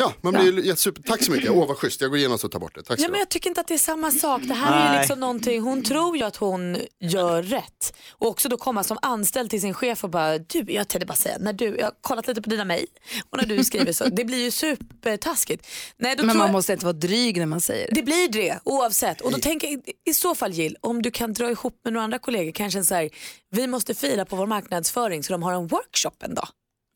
Ja, 0.00 0.12
man 0.20 0.32
blir 0.32 0.52
ju 0.52 0.66
jättesuper. 0.66 1.02
Tack 1.02 1.22
så 1.22 1.32
mycket, 1.32 1.50
åh 1.50 1.68
vad 1.68 1.76
schysst, 1.76 2.00
jag 2.00 2.10
går 2.10 2.18
igenom 2.18 2.38
och 2.44 2.50
tar 2.52 2.58
bort 2.60 2.74
det. 2.74 2.82
Tack 2.82 2.98
så 2.98 3.04
Ja, 3.04 3.08
men 3.10 3.18
jag 3.18 3.28
tycker 3.28 3.50
inte 3.50 3.60
att 3.60 3.68
det 3.68 3.74
är 3.74 3.78
samma 3.78 4.10
sak. 4.10 4.42
Det 4.44 4.54
här 4.54 4.72
är 4.80 4.84
ju 4.84 4.90
Nej. 4.90 4.98
liksom 5.00 5.20
någonting, 5.20 5.60
hon 5.62 5.82
tror 5.82 6.16
ju 6.16 6.22
att 6.22 6.36
hon 6.36 6.78
gör 7.00 7.42
rätt. 7.42 7.92
Och 8.10 8.28
också 8.28 8.48
då 8.48 8.56
komma 8.56 8.84
som 8.84 8.98
anställd 9.02 9.50
till 9.50 9.60
sin 9.60 9.74
chef 9.74 10.04
och 10.04 10.10
bara, 10.10 10.38
du 10.38 10.58
jag 10.68 10.88
tänkte 10.88 11.06
bara 11.06 11.14
säga, 11.14 11.36
när 11.40 11.52
du, 11.52 11.64
jag 11.78 11.84
har 11.86 11.92
kollat 12.00 12.26
lite 12.28 12.42
på 12.42 12.50
dina 12.50 12.64
mejl 12.64 12.86
och 13.30 13.38
när 13.38 13.46
du 13.46 13.64
skriver 13.64 13.92
så, 13.92 14.04
det 14.04 14.24
blir 14.24 14.38
ju 14.44 14.50
supertaskigt. 14.50 15.66
Nej, 15.96 16.16
då 16.16 16.22
Men 16.22 16.30
tror 16.30 16.38
man 16.38 16.46
jag, 16.46 16.52
måste 16.52 16.72
inte 16.72 16.84
vara 16.84 16.92
dryg 16.92 17.36
när 17.38 17.46
man 17.46 17.60
säger 17.60 17.88
det. 17.88 17.94
det 17.94 18.02
blir 18.02 18.28
det 18.28 18.58
oavsett. 18.64 19.20
Och 19.20 19.32
då 19.32 19.38
tänker 19.38 19.68
jag 19.68 19.74
i- 19.78 20.10
i 20.10 20.14
så 20.14 20.34
fall 20.34 20.52
Jill, 20.52 20.76
om 20.80 21.02
du 21.02 21.10
kan 21.10 21.32
dra 21.32 21.50
ihop 21.50 21.80
med 21.84 21.92
några 21.92 22.04
andra 22.04 22.18
kollegor, 22.18 22.52
kanske 22.52 22.78
en 22.78 22.84
så 22.84 22.94
här, 22.94 23.10
vi 23.50 23.66
måste 23.66 23.94
fila 23.94 24.24
på 24.24 24.36
vår 24.36 24.46
marknadsföring 24.46 25.22
så 25.24 25.32
de 25.32 25.42
har 25.42 25.52
en 25.52 25.66
workshop 25.66 26.10
en 26.24 26.34
dag. 26.34 26.48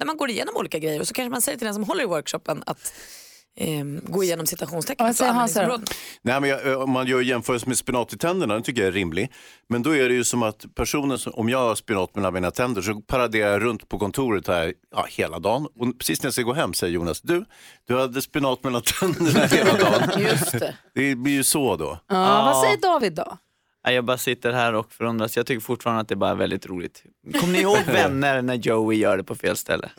Där 0.05 0.07
man 0.07 0.17
går 0.17 0.31
igenom 0.31 0.57
olika 0.57 0.79
grejer 0.79 1.01
och 1.01 1.09
så 1.09 1.15
kanske 1.15 1.31
man 1.31 1.43
säger 1.43 1.59
till 1.59 1.65
den 1.65 1.75
som 1.75 1.85
håller 1.85 2.03
i 2.03 2.07
workshopen 2.07 2.63
att 2.67 2.93
ehm, 3.57 4.01
gå 4.05 4.25
igenom 4.25 4.47
citationstecken. 4.47 5.07
Hans 5.07 5.19
då? 5.19 5.25
användningsområden. 5.25 5.87
Nej, 6.23 6.41
men 6.41 6.51
jag, 6.51 6.83
om 6.83 6.91
man 6.91 7.07
gör 7.07 7.21
jämförelse 7.21 7.69
med 7.69 7.79
spenat 7.79 8.13
i 8.13 8.19
tänderna, 8.19 8.55
den 8.55 8.63
tycker 8.63 8.81
jag 8.81 8.89
är 8.89 8.93
rimlig. 8.93 9.33
Men 9.69 9.83
då 9.83 9.97
är 9.97 10.09
det 10.09 10.15
ju 10.15 10.25
som 10.25 10.43
att 10.43 10.65
personen, 10.75 11.19
som, 11.19 11.33
om 11.35 11.49
jag 11.49 11.59
har 11.59 11.75
spenat 11.75 12.15
mellan 12.15 12.35
mina 12.35 12.51
tänder 12.51 12.83
så 12.83 13.01
paraderar 13.01 13.53
jag 13.53 13.63
runt 13.63 13.89
på 13.89 13.99
kontoret 13.99 14.49
här 14.49 14.75
ja, 14.95 15.07
hela 15.11 15.39
dagen. 15.39 15.67
Och 15.79 15.99
precis 15.99 16.23
när 16.23 16.27
jag 16.27 16.35
ska 16.35 16.43
gå 16.43 16.53
hem 16.53 16.75
säger 16.75 16.95
Jonas, 16.95 17.21
du, 17.21 17.45
du 17.89 17.99
hade 17.99 18.23
spenat 18.23 18.65
mellan 18.65 18.83
tänderna 19.01 19.47
hela 19.47 19.73
dagen. 19.73 20.23
Just 20.23 20.53
det. 20.53 20.75
Det 20.95 21.15
blir 21.15 21.33
ju 21.33 21.45
så 21.45 21.77
då. 21.77 21.99
Ja, 22.09 22.45
Vad 22.53 22.65
säger 22.65 22.77
David 22.77 23.13
då? 23.13 23.39
Ja, 23.85 23.93
Jag 23.93 24.05
bara 24.05 24.19
sitter 24.19 24.53
här 24.53 24.73
och 24.73 24.93
förundras. 24.93 25.37
Jag 25.37 25.47
tycker 25.47 25.61
fortfarande 25.61 26.01
att 26.03 26.09
det 26.09 26.17
bara 26.17 26.31
är 26.31 26.35
väldigt 26.35 26.67
roligt. 26.67 27.03
Kommer 27.41 27.53
ni 27.53 27.61
ihåg 27.61 27.79
vänner 27.87 28.43
när 28.43 28.55
Joey 28.55 28.99
gör 28.99 29.17
det 29.17 29.25
på 29.25 29.35
fel 29.35 29.57
ställe? 29.57 29.91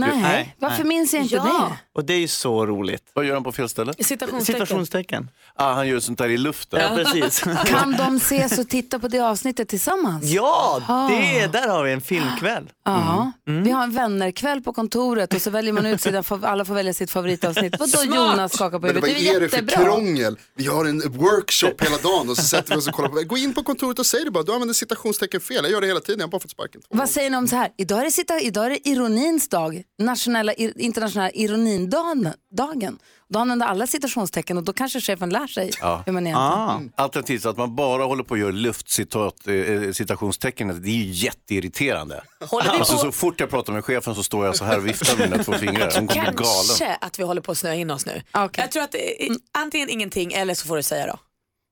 Nej, 0.00 0.56
varför 0.58 0.84
minns 0.84 1.14
jag 1.14 1.22
inte 1.22 1.36
det? 1.36 1.76
Och 1.94 2.04
det 2.04 2.14
är 2.14 2.18
ju 2.18 2.28
så 2.28 2.66
roligt. 2.66 3.02
Vad 3.12 3.24
gör 3.24 3.34
han 3.34 3.44
på 3.44 3.52
fel 3.52 3.68
ställe? 3.68 3.94
Citationstecken. 3.98 4.66
Citationstecken. 4.66 5.30
Ah, 5.54 5.72
han 5.74 5.88
gör 5.88 6.00
sånt 6.00 6.18
där 6.18 6.28
i 6.28 6.36
luften. 6.36 6.80
Ja, 6.82 6.96
precis. 7.04 7.40
Kan 7.66 7.92
de 7.92 8.16
ses 8.16 8.58
och 8.58 8.68
titta 8.68 8.98
på 8.98 9.08
det 9.08 9.18
avsnittet 9.20 9.68
tillsammans? 9.68 10.24
Ja, 10.24 10.80
Ah. 10.88 11.08
det, 11.08 11.46
där 11.52 11.68
har 11.68 11.84
vi 11.84 11.92
en 11.92 12.00
filmkväll. 12.00 12.70
Ja, 12.84 13.32
vi 13.44 13.70
har 13.70 13.82
en 13.82 13.92
vännerkväll 13.94 14.60
på 14.62 14.72
kontoret 14.72 15.34
och 15.34 15.42
så 15.42 15.50
väljer 15.50 15.72
man 15.72 15.86
ut 15.86 16.00
fav- 16.00 16.46
alla 16.46 16.64
får 16.64 16.74
välja 16.74 16.94
sitt 16.94 17.10
favoritavsnitt. 17.10 17.74
Vadå. 17.78 18.14
Jonas 18.16 18.52
skakar 18.52 18.78
på 18.78 18.86
huvudet? 18.86 19.02
vad 19.02 19.10
Det 19.22 19.28
är 19.28 19.36
är 19.36 19.40
det 19.40 19.48
för 19.48 19.56
jättebra. 19.56 19.84
krångel? 19.84 20.38
Vi 20.54 20.66
har 20.66 20.84
en 20.84 21.00
workshop 21.12 21.74
hela 21.80 21.96
dagen 21.96 22.30
och 22.30 22.36
så 22.36 22.42
sätter 22.42 22.70
vi 22.74 22.78
oss 22.80 22.88
och 22.88 22.94
kollar 22.94 23.08
på 23.08 23.22
Gå 23.22 23.36
in 23.36 23.54
på 23.54 23.62
kontoret 23.62 23.98
och 23.98 24.06
säg 24.06 24.24
det 24.24 24.30
bara, 24.30 24.42
du 24.44 24.52
använder 24.52 24.74
citationstecken 24.74 25.40
fel. 25.40 25.58
Jag 25.62 25.70
gör 25.72 25.80
det 25.80 25.86
hela 25.86 26.00
tiden, 26.00 26.20
jag 26.20 26.26
har 26.26 26.30
bara 26.30 26.40
fått 26.40 26.50
sparken. 26.50 26.80
Vad 26.88 27.10
säger 27.10 27.30
ni 27.30 27.36
om 27.36 27.48
så 27.48 27.56
här? 27.56 27.68
Idag 27.78 27.98
är 28.06 28.26
det, 28.38 28.44
idag 28.44 28.66
är 28.66 28.70
det 28.70 28.88
ironins 28.88 29.48
dag, 29.48 29.82
nationella, 29.98 30.52
internationella 30.54 31.30
ironindagen. 31.30 32.32
Dagen. 32.56 32.98
Då 33.28 33.38
använder 33.38 33.66
alla 33.66 33.86
citationstecken 33.86 34.56
och 34.58 34.62
då 34.64 34.72
kanske 34.72 35.00
chefen 35.00 35.30
lär 35.30 35.46
sig 35.46 35.70
Ja. 35.80 36.02
hur 36.06 36.12
man 36.12 36.26
Ah. 36.26 36.28
egentligen... 36.70 36.92
Alternativt 36.96 37.46
att 37.46 37.56
man 37.56 37.76
bara 37.76 38.04
håller 38.04 38.24
på 38.24 38.34
att 38.34 38.40
göra 38.40 38.50
luftcitat, 38.50 39.46
eh, 39.46 39.92
citationstecken, 39.92 40.82
det 40.82 40.88
är 40.88 40.92
ju 40.94 41.04
jätteirriterande. 41.10 42.22
Håller 42.40 42.72
vi 42.72 42.78
Alltså, 42.78 42.92
på- 42.92 42.98
så 42.98 43.12
fort 43.12 43.40
jag 43.40 43.50
pratar 43.50 43.72
med 43.72 43.84
chefen 43.84 44.14
så 44.14 44.22
står 44.22 44.46
jag 44.46 44.56
så 44.56 44.64
här 44.64 44.78
och 44.78 44.86
viftar 44.86 45.16
med 45.18 45.30
mina 45.30 45.44
två 45.44 45.52
fingrar. 45.52 45.92
Hon 45.98 46.06
kommer 46.08 46.22
bli 46.22 46.32
galen. 46.32 46.34
Kanske 46.66 46.94
att 47.00 47.18
vi 47.18 47.22
håller 47.22 47.40
på 47.40 47.52
att 47.52 47.58
snöa 47.58 47.74
in 47.74 47.90
oss 47.90 48.06
nu. 48.06 48.22
Jag 48.32 48.72
tror 48.72 48.82
att 48.82 48.94
är, 48.94 49.28
antingen 49.58 49.88
ingenting 49.90 50.32
eller 50.32 50.54
så 50.54 50.66
får 50.66 50.76
du 50.76 50.82
säga 50.82 51.06
då. 51.06 51.18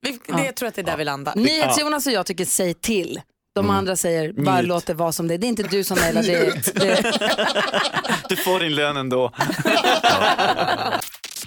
Vi, 0.01 0.11
det, 0.11 0.19
Ja. 0.29 0.45
jag 0.45 0.55
tror 0.57 0.69
att 0.69 0.75
det 0.75 0.81
är 0.81 0.87
där 0.87 0.97
vi 0.97 1.05
landar. 1.05 1.35
NyhetsJonas 1.37 2.07
och 2.07 2.13
jag 2.13 2.27
tycker 2.27 2.45
säg 2.45 2.75
till. 2.75 3.21
De 3.55 3.65
Mm. 3.65 3.77
andra 3.77 3.97
säger 3.97 4.33
bara 4.33 4.57
Njut. 4.57 4.67
låt 4.69 4.87
det 4.87 4.95
vara 4.95 5.13
som 5.13 5.29
det 5.29 5.35
är. 5.35 5.39
Det 5.39 5.47
är 5.47 5.49
inte 5.49 5.63
du 5.63 5.85
som 5.85 5.99
mejlar. 6.01 6.23
Det, 6.23 6.35
är- 6.35 6.63
det, 6.81 8.29
Du 8.29 8.37
får 8.37 8.61
din 8.61 8.75
lön 8.75 8.97
ändå. 8.97 9.33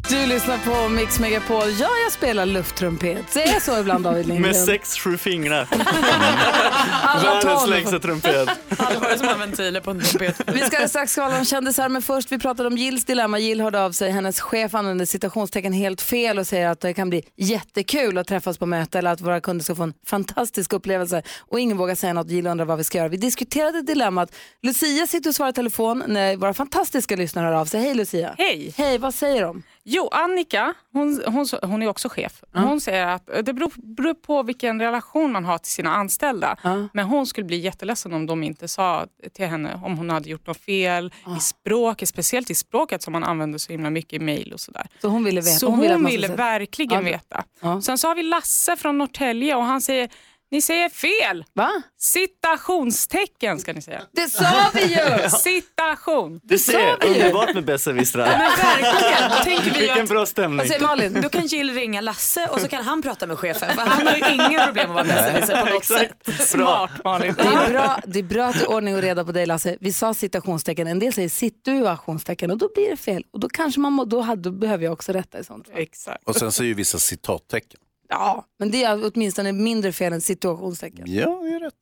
du 0.09 0.25
lyssnar 0.25 0.57
på 0.57 0.89
Mix 0.89 1.19
Megapol. 1.19 1.69
Ja, 1.79 1.89
jag 2.03 2.11
spelar 2.11 2.45
lufttrumpet. 2.45 3.25
Det 3.33 3.43
är 3.43 3.59
så 3.59 3.79
ibland 3.79 4.03
David 4.03 4.27
Lindgren. 4.27 4.51
Med 4.51 4.65
sex, 4.65 4.97
sju 4.97 5.17
fingrar. 5.17 5.67
Alla 7.03 7.33
Världens 7.33 7.67
längsta 7.67 7.99
trumpet. 7.99 8.49
Alla 8.77 9.17
som 9.17 9.39
ventiler 9.39 9.81
på 9.81 9.91
en 9.91 9.99
trumpet. 9.99 10.41
Vi 10.53 10.59
ska 10.59 10.87
strax 10.87 11.11
skvallra 11.11 11.37
om 11.37 11.45
kändisar, 11.45 11.89
men 11.89 12.01
först 12.01 12.31
vi 12.31 12.39
pratade 12.39 12.67
om 12.67 12.77
Gills 12.77 13.05
dilemma. 13.05 13.39
Jill 13.39 13.61
hörde 13.61 13.83
av 13.83 13.91
sig, 13.91 14.11
hennes 14.11 14.39
chef 14.41 14.75
använder 14.75 15.05
citationstecken 15.05 15.73
helt 15.73 16.01
fel 16.01 16.39
och 16.39 16.47
säger 16.47 16.69
att 16.69 16.79
det 16.79 16.93
kan 16.93 17.09
bli 17.09 17.23
jättekul 17.35 18.17
att 18.17 18.27
träffas 18.27 18.57
på 18.57 18.65
möte 18.65 18.99
eller 18.99 19.11
att 19.11 19.21
våra 19.21 19.41
kunder 19.41 19.63
ska 19.63 19.75
få 19.75 19.83
en 19.83 19.93
fantastisk 20.07 20.73
upplevelse. 20.73 21.21
Och 21.39 21.59
ingen 21.59 21.77
vågar 21.77 21.95
säga 21.95 22.13
något, 22.13 22.29
Jill 22.29 22.47
undrar 22.47 22.65
vad 22.65 22.77
vi 22.77 22.83
ska 22.83 22.97
göra. 22.97 23.07
Vi 23.07 23.17
diskuterade 23.17 23.81
dilemmat. 23.81 24.35
Lucia 24.61 25.07
sitter 25.07 25.29
och 25.29 25.35
svarar 25.35 25.49
i 25.49 25.53
telefon 25.53 26.03
när 26.07 26.35
våra 26.35 26.53
fantastiska 26.53 27.15
lyssnare 27.15 27.45
hör 27.45 27.53
av 27.53 27.65
sig. 27.65 27.81
Hej 27.81 27.93
Lucia! 27.95 28.35
Hej! 28.37 28.73
Hej, 28.77 28.97
vad 28.97 29.13
säger 29.13 29.41
de? 29.41 29.63
Jo, 29.89 30.09
Annika, 30.11 30.73
hon, 30.93 31.21
hon, 31.25 31.47
hon 31.61 31.81
är 31.81 31.87
också 31.87 32.09
chef. 32.09 32.43
Hon 32.53 32.81
säger 32.81 33.07
att 33.07 33.29
det 33.43 33.53
beror, 33.53 33.71
beror 33.95 34.13
på 34.13 34.43
vilken 34.43 34.81
relation 34.81 35.31
man 35.31 35.45
har 35.45 35.57
till 35.57 35.71
sina 35.71 35.95
anställda. 35.95 36.57
Men 36.93 37.05
hon 37.05 37.25
skulle 37.27 37.45
bli 37.47 37.57
jätteledsen 37.57 38.13
om 38.13 38.25
de 38.25 38.43
inte 38.43 38.67
sa 38.67 39.05
till 39.33 39.45
henne 39.45 39.79
om 39.83 39.97
hon 39.97 40.09
hade 40.09 40.29
gjort 40.29 40.47
något 40.47 40.57
fel 40.57 41.13
i 41.37 41.39
språket, 41.39 42.09
speciellt 42.09 42.49
i 42.49 42.55
språket 42.55 43.01
som 43.01 43.13
man 43.13 43.23
använder 43.23 43.59
så 43.59 43.71
himla 43.71 43.89
mycket 43.89 44.13
i 44.13 44.19
mejl 44.19 44.53
och 44.53 44.59
sådär. 44.59 44.87
Så 45.01 45.07
hon 45.07 45.23
ville 45.23 45.41
veta? 45.41 45.57
Så 45.59 45.65
hon 45.65 45.75
hon, 45.75 45.81
ville, 45.81 45.97
ville 46.27 46.27
verkligen 46.35 46.91
Ja. 47.05 47.11
veta. 47.11 47.43
Ja. 47.61 47.81
Sen 47.81 47.97
så 47.97 48.07
har 48.07 48.15
vi 48.15 48.23
Lasse 48.23 48.75
från 48.75 48.97
Norrtälje 48.97 49.55
och 49.55 49.63
han 49.63 49.81
säger 49.81 50.09
ni 50.51 50.61
säger 50.61 50.89
fel! 50.89 51.45
Va? 51.53 51.71
Citationstecken 51.99 53.59
ska 53.59 53.73
ni 53.73 53.81
säga. 53.81 54.01
Det 54.11 54.29
sa 54.29 54.69
vi 54.73 54.81
ju! 54.81 55.29
Citation! 55.43 56.39
Du 56.43 56.57
ser, 56.57 57.05
underbart 57.05 57.53
med 57.53 57.65
besserwissrar. 57.65 58.25
Men 58.27 58.39
verkligen, 58.39 59.43
tänker 59.43 59.73
vi 59.73 59.79
Vilken 59.79 60.03
att, 60.03 60.09
bra 60.09 60.25
stämning. 60.25 60.67
säger 60.67 60.81
Malin? 60.81 61.21
Då 61.21 61.29
kan 61.29 61.45
Jill 61.47 61.73
ringa 61.73 62.01
Lasse 62.01 62.47
och 62.51 62.61
så 62.61 62.67
kan 62.67 62.83
han 62.83 63.01
prata 63.01 63.27
med 63.27 63.39
chefen. 63.39 63.75
För 63.75 63.81
han 63.81 64.07
har 64.07 64.15
ju 64.15 64.33
inga 64.33 64.65
problem 64.65 64.89
att 64.89 64.95
vara 64.95 65.03
besserwisser 65.03 65.65
på 65.65 65.73
något 65.73 65.85
sätt. 65.85 66.47
Smart 66.47 66.91
Malin. 67.03 67.33
Det 67.37 67.43
är, 67.43 67.69
bra, 67.69 67.99
det 68.07 68.19
är 68.19 68.23
bra 68.23 68.45
att 68.45 68.53
det 68.59 68.61
är 68.65 68.69
ordning 68.69 68.95
och 68.95 69.01
reda 69.01 69.25
på 69.25 69.31
dig 69.31 69.45
Lasse. 69.45 69.77
Vi 69.79 69.93
sa 69.93 70.13
citationstecken, 70.13 70.87
en 70.87 70.99
del 70.99 71.13
säger 71.13 71.29
situationstecken 71.29 72.51
och 72.51 72.57
då 72.57 72.69
blir 72.75 72.89
det 72.89 72.97
fel. 72.97 73.23
Och 73.31 73.39
då 73.39 73.49
kanske 73.49 73.79
man 73.79 73.93
må, 73.93 74.05
då, 74.05 74.21
hade, 74.21 74.41
då 74.41 74.51
behöver 74.51 74.83
jag 74.83 74.93
också 74.93 75.11
rätta 75.11 75.39
i 75.39 75.43
sånt. 75.43 75.69
Exakt. 75.75 76.23
Och 76.23 76.35
sen 76.35 76.51
säger 76.51 76.67
ju 76.67 76.73
vissa 76.73 76.99
citattecken. 76.99 77.79
Ja, 78.09 78.45
men 78.59 78.71
det 78.71 78.83
är 78.83 79.11
åtminstone 79.13 79.51
mindre 79.51 79.91
fel 79.91 80.13
än 80.13 80.21
situationstecken. 80.21 81.05
Ja, 81.07 81.39
det 81.43 81.49
är 81.55 81.59
rätt. 81.59 81.73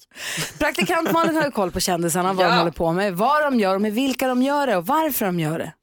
Praktikant 0.59 1.11
Malin 1.11 1.35
har 1.35 1.51
koll 1.51 1.71
på 1.71 1.79
kändisarna, 1.79 2.33
vad 2.33 2.45
de 2.45 2.49
Ja. 2.51 2.57
håller 2.57 2.71
på 2.71 2.91
med, 2.93 3.13
vad 3.13 3.43
de 3.43 3.59
gör, 3.59 3.75
och 3.75 3.81
med 3.81 3.93
vilka 3.93 4.27
de 4.27 4.41
gör 4.41 4.67
det 4.67 4.77
och 4.77 4.85
varför 4.85 5.25
de 5.25 5.39
gör 5.39 5.59
det. 5.59 5.73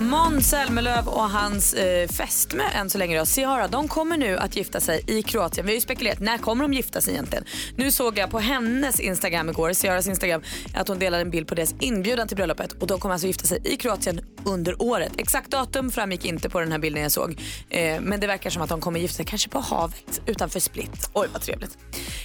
Måns 0.00 0.50
Zelmerlöw 0.50 1.06
och 1.06 1.30
hans 1.30 1.74
eh, 1.74 2.08
fästmö 2.08 2.62
än 2.62 2.90
så 2.90 2.98
länge 2.98 3.18
då, 3.18 3.26
Ciara, 3.26 3.68
de 3.68 3.88
kommer 3.88 4.16
nu 4.16 4.38
att 4.38 4.56
gifta 4.56 4.80
sig 4.80 5.04
i 5.06 5.22
Kroatien. 5.22 5.66
Vi 5.66 5.72
har 5.72 5.74
ju 5.74 5.80
spekulerat, 5.80 6.20
när 6.20 6.38
kommer 6.38 6.64
de 6.64 6.72
gifta 6.74 7.00
sig 7.00 7.12
egentligen? 7.12 7.44
Nu 7.76 7.90
såg 7.90 8.18
jag 8.18 8.30
på 8.30 8.38
hennes 8.38 9.00
Instagram 9.00 9.48
igår, 9.48 9.72
Ciaras 9.72 10.06
Instagram, 10.06 10.42
att 10.74 10.88
hon 10.88 10.98
delade 10.98 11.22
en 11.22 11.30
bild 11.30 11.48
på 11.48 11.54
deras 11.54 11.74
inbjudan 11.80 12.28
till 12.28 12.36
bröllopet 12.36 12.72
och 12.72 12.86
de 12.86 13.00
kommer 13.00 13.12
alltså 13.12 13.26
gifta 13.26 13.46
sig 13.46 13.60
i 13.64 13.76
Kroatien 13.76 14.20
under 14.44 14.82
året. 14.82 15.12
Exakt 15.18 15.50
datum 15.50 15.90
framgick 15.90 16.24
inte 16.24 16.48
på 16.48 16.60
den 16.60 16.72
här 16.72 16.78
bilden 16.78 17.02
jag 17.02 17.12
såg. 17.12 17.40
Eh, 17.70 18.00
men 18.00 18.20
det 18.20 18.26
verkar 18.26 18.50
som 18.50 18.62
att 18.62 18.68
de 18.68 18.80
kommer 18.80 19.00
gifta 19.00 19.16
sig 19.16 19.24
kanske 19.24 19.48
på 19.48 19.60
havet 19.60 20.20
utanför 20.26 20.60
Split. 20.60 21.10
Oj 21.12 21.28
vad 21.32 21.42
trevligt. 21.42 21.78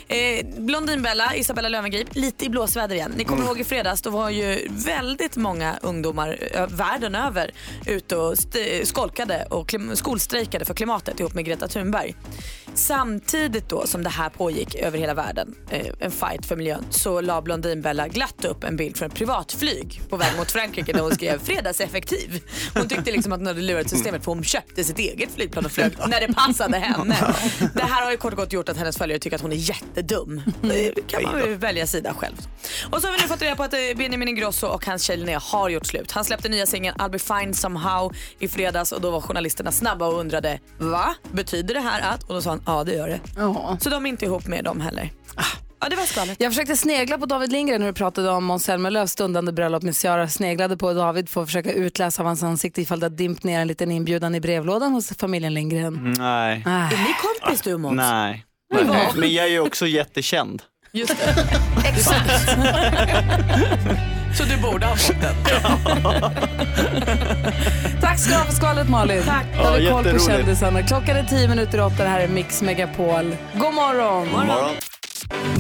Eh, 0.08 0.46
Blondinbella, 0.58 1.36
Isabella 1.36 1.70
Löwengrip, 1.70 2.16
lite 2.16 2.46
i 2.46 2.50
blåsväder 2.50 2.96
igen. 2.96 3.14
Ni 3.18 3.24
kommer 3.24 3.46
ihåg 3.46 3.60
i 3.60 3.64
fredags, 3.64 4.02
då 4.02 4.10
var 4.10 4.30
ju 4.30 4.68
väldigt 4.70 5.36
många 5.36 5.80
ungdomar 5.82 6.38
ö, 6.52 6.68
världen 6.72 7.16
över 7.16 7.52
ute 7.86 8.16
och 8.16 8.36
skolkade 8.84 9.48
och 9.50 9.76
skolstrejkade 9.94 10.66
för 10.66 10.74
klimatet 10.74 11.20
ihop 11.20 11.34
med 11.34 11.46
Greta 11.46 11.68
Thunberg. 11.68 12.16
Samtidigt 12.80 13.70
då 13.70 13.88
som 13.88 14.04
det 14.04 14.10
här 14.10 14.30
pågick 14.30 14.76
över 14.76 14.98
hela 14.98 15.14
världen, 15.14 15.56
eh, 15.70 15.88
en 16.00 16.12
fight 16.12 16.46
för 16.46 16.56
miljön, 16.56 16.86
så 16.90 17.22
la 17.22 17.42
Blondinbella 17.42 18.08
glatt 18.08 18.46
upp 18.46 18.64
en 18.64 18.76
bild 18.78 18.98
från 18.98 19.08
ett 19.10 19.16
privatflyg 19.16 20.02
på 20.10 20.18
väg 20.18 20.38
mot 20.38 20.52
Frankrike 20.52 20.94
där 20.94 21.02
hon 21.02 21.12
skrev 21.12 21.40
fredagseffektiv. 21.44 22.44
Hon 22.74 22.88
tyckte 22.88 23.12
liksom 23.12 23.32
att 23.32 23.40
hon 23.40 23.48
hade 23.48 23.62
lurat 23.62 23.90
systemet 23.90 24.24
för 24.24 24.32
hon 24.32 24.44
köpte 24.44 24.84
sitt 24.84 25.00
eget 25.00 25.30
flygplan 25.36 25.66
och 25.66 25.72
flög 25.72 25.92
när 26.08 26.28
det 26.28 26.34
passade 26.34 26.78
henne. 26.80 27.36
Det 27.76 27.84
här 27.84 28.04
har 28.04 28.12
ju 28.12 28.18
kort 28.18 28.34
och 28.34 28.40
gott 28.40 28.54
gjort 28.54 28.70
att 28.70 28.78
hennes 28.78 28.98
följare 28.98 29.20
tycker 29.20 29.36
att 29.36 29.42
hon 29.42 29.52
är 29.52 29.56
jättedum. 29.56 30.42
Det 30.62 31.08
kan 31.08 31.24
man 31.24 31.46
ju 31.46 31.56
välja 31.56 31.88
sida 31.88 32.14
själv. 32.14 32.36
Och 32.92 33.02
så 33.02 33.08
har 33.08 33.12
vi 33.12 33.22
nu 33.22 33.28
fått 33.28 33.42
reda 33.42 33.56
på 33.56 33.64
att 33.64 33.74
eh, 33.74 33.80
Benjamin 33.98 34.28
Ingrosso 34.28 34.68
och 34.68 34.86
hans 34.86 35.04
tjej 35.04 35.18
Linnea 35.18 35.40
har 35.40 35.70
gjort 35.70 35.86
slut. 35.86 36.12
Han 36.12 36.26
släppte 36.26 36.50
nya 36.50 36.66
singeln 36.66 36.96
I'll 36.98 37.10
be 37.10 37.20
fine 37.20 37.54
somehow 37.54 38.16
i 38.40 38.48
fredags 38.48 38.92
och 38.92 39.02
då 39.02 39.12
var 39.12 39.22
journalisterna 39.22 39.72
snabba 39.72 40.08
och 40.08 40.20
undrade 40.20 40.60
va? 40.78 41.16
Betyder 41.32 41.74
det 41.74 41.82
här 41.82 42.14
att? 42.14 42.24
Och 42.24 42.36
då 42.36 42.42
sa 42.42 42.50
han 42.50 42.62
ja 42.70 42.84
det 42.84 42.94
gör 42.94 43.08
det. 43.08 43.20
Så 43.84 43.90
de 43.90 44.06
är 44.06 44.10
inte 44.10 44.26
ihop 44.26 44.48
med 44.48 44.64
dem 44.64 44.82
heller. 44.82 45.12
Ja 45.82 45.90
det 45.90 45.96
var 45.96 46.04
skvallret. 46.04 46.38
Jag 46.42 46.52
försökte 46.52 46.76
snegla 46.78 47.18
på 47.18 47.26
David 47.26 47.52
Lindgren 47.52 47.82
när 47.82 47.88
du 47.88 47.94
pratade 47.94 48.30
om 48.30 48.46
Måns 48.46 48.64
Zelmerlöws 48.64 49.12
stundande 49.12 49.52
bröllop 49.52 49.84
med 49.84 49.96
Ciara. 49.96 50.28
Sneglade 50.28 50.78
på 50.78 50.94
David 50.94 51.30
för 51.30 51.42
att 51.42 51.48
försöka 51.48 51.72
utläsa 51.72 52.22
av 52.22 52.26
hans 52.26 52.44
ansikte 52.44 52.82
ifall 52.82 53.00
det 53.00 53.06
har 53.06 53.10
dimpt 53.12 53.44
ner 53.44 53.60
en 53.60 53.68
liten 53.68 53.92
inbjudan 53.92 54.36
i 54.36 54.40
brevlådan 54.40 54.92
hos 54.92 55.18
familjen 55.18 55.54
Lindgren. 55.54 56.14
Nej. 56.18 56.64
Ah. 56.66 56.70
Är 56.70 56.98
ni 56.98 57.16
kompis 57.42 57.62
du 57.62 57.78
Måns? 57.78 57.96
Nej. 57.96 58.46
Men 59.16 59.34
jag 59.34 59.46
är 59.46 59.50
ju 59.50 59.60
också 59.60 59.88
jättekänd. 59.88 60.62
Just 60.94 61.16
det. 61.18 61.36
Exakt. 61.90 62.50
Så 64.38 64.44
du 64.44 64.58
borde 64.58 64.86
ha 64.86 64.96
fått 64.96 65.22
den. 65.22 65.36
Tack 68.02 68.20
ska 68.20 68.32
du 68.32 68.38
ha 68.38 68.46
för 68.46 68.54
skvallret 68.54 68.90
Malin. 68.90 69.24
Tack. 69.26 69.46
Då 69.58 69.64
har 69.64 69.80
vi 69.80 69.90
koll 69.90 70.04
på 70.04 70.20
kändisarna. 70.20 70.84
Klockan 70.84 71.18
är 71.18 71.24
tio 71.24 71.48
minuter 71.48 71.78
i 71.78 71.82
åtta. 71.82 72.04
Det 72.04 72.10
här 72.10 72.20
är 72.20 72.28
Mix 72.28 72.62
Megapol. 72.62 73.36
God 73.54 73.74
morgon. 73.74 74.26
God 74.26 74.34
morgon. 74.34 74.76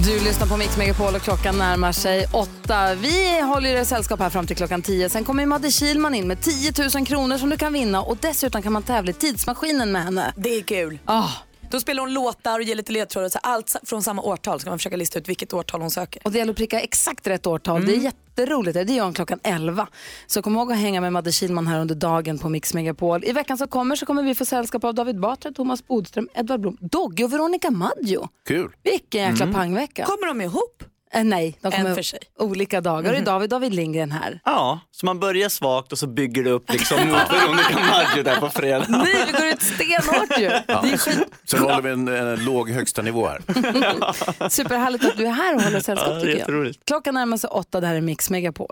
Du 0.06 0.20
lyssnar 0.20 0.48
på 0.48 0.58
Mix 0.58 0.78
Megapol 0.78 1.16
och 1.16 1.22
klockan 1.22 1.58
närmar 1.58 1.92
sig 1.92 2.26
åtta. 2.32 2.96
Vi 2.96 3.42
håller 3.42 3.70
er 3.70 3.84
sällskap 3.84 4.20
här 4.20 4.30
fram 4.30 4.48
till 4.48 4.56
klockan 4.56 4.82
tio. 4.82 5.10
Sen 5.10 5.24
kommer 5.24 5.46
Madde 5.46 5.72
Kilman 5.72 6.16
in 6.16 6.28
med 6.28 6.42
10 6.42 6.74
000 6.96 7.06
kronor 7.06 7.38
som 7.38 7.50
du 7.50 7.58
kan 7.58 7.74
vinna 7.74 8.02
och 8.02 8.18
dessutom 8.22 8.62
kan 8.62 8.74
man 8.74 8.84
tävla 8.84 9.12
i 9.12 9.14
Tidsmaskinen 9.14 9.92
med 9.92 10.04
henne. 10.04 10.34
Det 10.36 10.50
är 10.58 10.62
kul. 10.62 11.00
Ah. 11.06 11.30
Då 11.72 11.80
spelar 11.80 12.02
hon 12.02 12.14
låtar 12.14 12.60
och 12.60 12.64
ger 12.64 12.76
lite 12.76 12.92
ledtrådar. 12.92 13.30
Så 13.30 13.40
allt 13.44 13.76
från 13.84 14.04
samma 14.04 14.22
årtal 14.22 14.60
ska 14.60 14.70
man 14.70 14.80
försöka 14.80 14.96
lista 14.98 15.20
ut 15.20 15.30
vilket 15.30 15.54
årtal 15.54 15.82
hon 15.82 15.92
söker. 15.92 16.22
Och 16.26 16.32
det 16.32 16.38
gäller 16.38 16.52
att 16.52 16.58
pricka 16.58 16.80
exakt 16.82 17.28
rätt 17.28 17.48
årtal. 17.48 17.86
Det 17.86 17.96
är 17.96 18.00
jätteroligt. 18.00 18.74
Det 18.88 18.94
gör 18.94 19.04
hon 19.04 19.14
klockan 19.14 19.40
11. 19.44 19.88
Så 20.28 20.42
kom 20.42 20.56
ihåg 20.56 20.72
att 20.72 20.78
hänga 20.78 21.02
med 21.02 21.14
Madde 21.14 21.32
Kilman 21.32 21.68
här 21.68 21.80
under 21.80 21.96
dagen 21.96 22.38
på 22.40 22.50
Mix 22.50 22.74
Megapol. 22.74 23.24
I 23.26 23.32
veckan 23.32 23.58
som 23.58 23.68
kommer 23.68 23.96
så 23.96 24.06
kommer 24.06 24.24
vi 24.24 24.36
få 24.36 24.46
sällskap 24.46 24.84
av 24.84 24.94
David 24.94 25.20
Batra, 25.20 25.52
Thomas 25.52 25.88
Bodström, 25.88 26.30
Edvard 26.34 26.60
Blom, 26.62 26.78
Dogge 26.80 27.24
och 27.24 27.34
Veronica 27.34 27.72
Maggio. 27.72 28.28
Kul. 28.48 28.72
Vilken 28.84 29.22
jäkla 29.22 29.46
Mm. 29.46 29.56
pangvecka. 29.56 30.06
Kommer 30.06 30.28
de 30.28 30.42
ihop? 30.42 30.84
Eh, 31.14 31.24
nej, 31.24 31.58
de 31.62 31.68
En 31.68 31.72
kommer 31.72 31.96
för 31.96 32.02
sig. 32.02 32.20
olika 32.40 32.82
dagar. 32.82 33.12
Och 33.14 33.18
idag 33.18 33.44
är 33.44 33.48
David 33.48 33.74
Lindgren 33.74 34.12
här. 34.12 34.40
Ja, 34.46 34.80
så 34.92 35.06
man 35.06 35.20
börjar 35.20 35.50
svagt 35.50 35.92
och 35.92 36.00
så 36.00 36.08
bygger 36.08 36.44
det 36.44 36.50
upp 36.50 36.72
liksom 36.74 36.98
mot 37.00 37.32
Veronica 37.32 37.80
Maggio 37.92 38.24
där 38.24 38.40
på 38.40 38.50
fredag. 38.50 38.86
Nej, 38.90 39.26
det 39.32 39.40
går 39.40 39.48
ut 39.48 39.62
stenhårt 39.62 40.40
ju. 40.40 40.44
Ja. 40.68 40.82
Det 40.84 40.92
är 40.94 40.98
skit. 40.98 41.28
Sen 41.46 41.60
håller 41.60 41.82
vi 41.82 41.90
en, 41.90 42.08
en 42.08 42.46
låg 42.46 42.70
högsta 42.70 43.02
nivå 43.02 43.28
här. 43.28 43.42
Superhärligt 44.50 45.06
att 45.06 45.18
du 45.18 45.26
är 45.26 45.32
här 45.32 45.56
och 45.56 45.62
håller 45.62 45.80
sällskap 45.80 46.14
Ja, 46.14 46.22
tycker 46.22 46.54
jag. 46.64 46.74
Klockan 46.88 47.14
närmar 47.14 47.38
sig 47.38 47.50
åtta, 47.50 47.80
det 47.82 47.88
här 47.88 47.96
är 47.96 48.02
Mix 48.02 48.30
Megapol. 48.30 48.68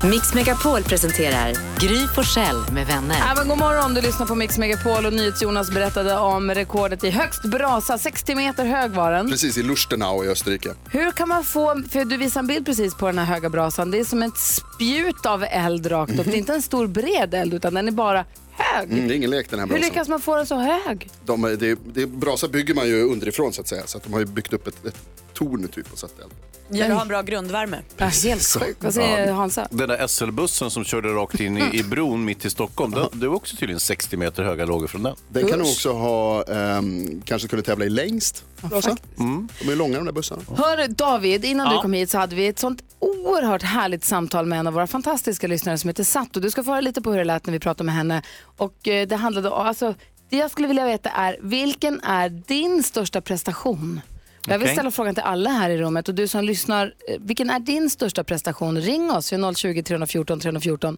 Mix 0.00 0.34
Megapol 0.34 0.82
presenterar 0.82 1.52
Gry 1.80 2.06
Forssell 2.14 2.56
med 2.72 2.86
vänner. 2.86 3.16
Ja, 3.18 3.34
men 3.36 3.48
god 3.48 3.58
morgon, 3.58 3.94
du 3.94 4.00
lyssnar 4.00 4.26
på 4.26 4.34
Mix 4.34 4.58
Megapol 4.58 5.06
och 5.06 5.12
NyhetsJonas 5.12 5.70
berättade 5.70 6.16
om 6.18 6.50
rekordet 6.50 7.04
i 7.04 7.10
högst 7.10 7.44
brasa. 7.44 7.98
60 7.98 8.34
meter 8.34 8.64
hög 8.64 8.90
var 8.90 9.12
den. 9.12 9.30
Precis 9.30 9.58
i 9.58 9.62
Lustenau 9.62 10.24
i 10.24 10.28
Österrike. 10.28 10.74
Hur 10.90 11.10
kan 11.10 11.28
man 11.28 11.44
få, 11.44 11.82
för 11.90 12.04
du 12.04 12.16
visade 12.16 12.40
en 12.40 12.46
bild 12.46 12.66
precis 12.66 12.94
på 12.94 13.06
den 13.06 13.18
här 13.18 13.24
höga 13.24 13.48
brasan, 13.48 13.90
det 13.90 13.98
är 14.00 14.04
som 14.04 14.22
ett 14.22 14.38
spjut 14.38 15.26
av 15.26 15.44
eld 15.50 15.86
rakt 15.86 16.18
upp. 16.18 16.24
Det 16.24 16.32
är 16.32 16.38
inte 16.38 16.54
en 16.54 16.62
stor 16.62 16.86
bred 16.86 17.34
eld 17.34 17.54
utan 17.54 17.74
den 17.74 17.88
är 17.88 17.92
bara 17.92 18.24
hög. 18.52 18.92
Mm, 18.92 19.08
det 19.08 19.14
är 19.14 19.16
ingen 19.16 19.30
lek 19.30 19.50
den 19.50 19.58
här 19.58 19.66
Hur 19.66 19.74
brasan. 19.74 19.88
lyckas 19.88 20.08
man 20.08 20.20
få 20.20 20.36
den 20.36 20.46
så 20.46 20.56
hög? 20.58 21.10
De, 21.24 21.42
det, 21.60 21.78
det, 21.94 22.06
brasa 22.06 22.48
bygger 22.48 22.74
man 22.74 22.86
ju 22.88 23.02
underifrån 23.02 23.52
så 23.52 23.60
att 23.60 23.68
säga. 23.68 23.82
Så 23.86 23.98
att 23.98 24.04
de 24.04 24.12
har 24.12 24.20
ju 24.20 24.26
byggt 24.26 24.52
upp 24.52 24.66
ett, 24.66 24.86
ett 24.86 24.96
torn 25.42 25.68
typ 25.68 25.92
och 25.92 25.98
satt 25.98 26.18
eld. 26.20 26.32
Ja, 26.74 26.86
du 26.88 26.92
har 26.94 27.02
en 27.02 27.08
bra 27.08 27.22
grundvärme. 27.22 27.78
Ja, 27.96 28.06
helt 28.06 28.44
sjukt. 28.44 28.84
Vad 28.84 28.94
säger. 28.94 29.32
Hansa? 29.32 29.68
Den 29.70 29.88
där 29.88 30.06
SL-bussen 30.06 30.70
som 30.70 30.84
körde 30.84 31.08
rakt 31.08 31.40
in 31.40 31.58
i, 31.58 31.78
i 31.78 31.82
bron 31.82 32.24
mitt 32.24 32.44
i 32.44 32.50
Stockholm, 32.50 32.92
det, 32.92 33.08
det 33.12 33.28
var 33.28 33.36
också 33.36 33.56
tydligen 33.56 33.80
60 33.80 34.16
meter 34.16 34.42
höga 34.42 34.64
lågor 34.64 34.86
från 34.86 35.02
den. 35.02 35.16
Den 35.28 35.48
kan 35.48 35.58
nog 35.58 35.68
också 35.68 35.92
ha, 35.92 36.44
ehm, 36.44 37.22
kanske 37.24 37.48
kunde 37.48 37.62
tävla 37.62 37.84
i 37.84 37.88
längst 37.88 38.44
brasa. 38.62 38.96
Mm. 39.18 39.48
De 39.62 39.72
är 39.72 39.76
långa 39.76 39.96
de 39.96 40.04
där 40.04 40.12
bussarna. 40.12 40.42
Hör 40.56 40.88
David, 40.88 41.44
innan 41.44 41.66
Ja. 41.66 41.72
du 41.76 41.82
kom 41.82 41.92
hit 41.92 42.10
så 42.10 42.18
hade 42.18 42.36
vi 42.36 42.46
ett 42.46 42.58
sånt 42.58 42.82
oerhört 42.98 43.62
härligt 43.62 44.04
samtal 44.04 44.46
med 44.46 44.58
en 44.58 44.66
av 44.66 44.72
våra 44.72 44.86
fantastiska 44.86 45.46
lyssnare 45.46 45.78
som 45.78 45.88
heter 45.88 46.04
Satto. 46.04 46.40
Du 46.40 46.50
ska 46.50 46.64
få 46.64 46.70
höra 46.70 46.80
lite 46.80 47.02
på 47.02 47.10
hur 47.10 47.18
det 47.18 47.24
lät 47.24 47.46
när 47.46 47.52
vi 47.52 47.58
pratade 47.60 47.84
med 47.84 47.94
henne. 47.94 48.22
Och 48.56 48.88
eh, 48.88 49.06
det 49.08 49.16
handlade 49.16 49.50
om, 49.50 49.66
alltså, 49.66 49.94
det 50.30 50.36
jag 50.36 50.50
skulle 50.50 50.68
vilja 50.68 50.84
veta 50.86 51.10
är, 51.10 51.36
vilken 51.42 52.00
är 52.00 52.28
din 52.28 52.82
största 52.82 53.20
prestation? 53.20 54.00
Jag 54.48 54.58
vill 54.58 54.68
ställa 54.68 54.90
frågan 54.90 55.14
till 55.14 55.24
alla 55.24 55.50
här 55.50 55.70
i 55.70 55.78
rummet 55.78 56.08
och 56.08 56.14
du 56.14 56.28
som 56.28 56.44
lyssnar, 56.44 56.94
eh, 57.08 57.16
vilken 57.20 57.50
är 57.50 57.60
din 57.60 57.90
största 57.90 58.24
prestation? 58.24 58.80
Ring 58.80 59.10
oss, 59.10 59.32
vi 59.32 59.36
har 59.36 59.54
020 59.54 59.82
314 59.82 60.40
314. 60.40 60.96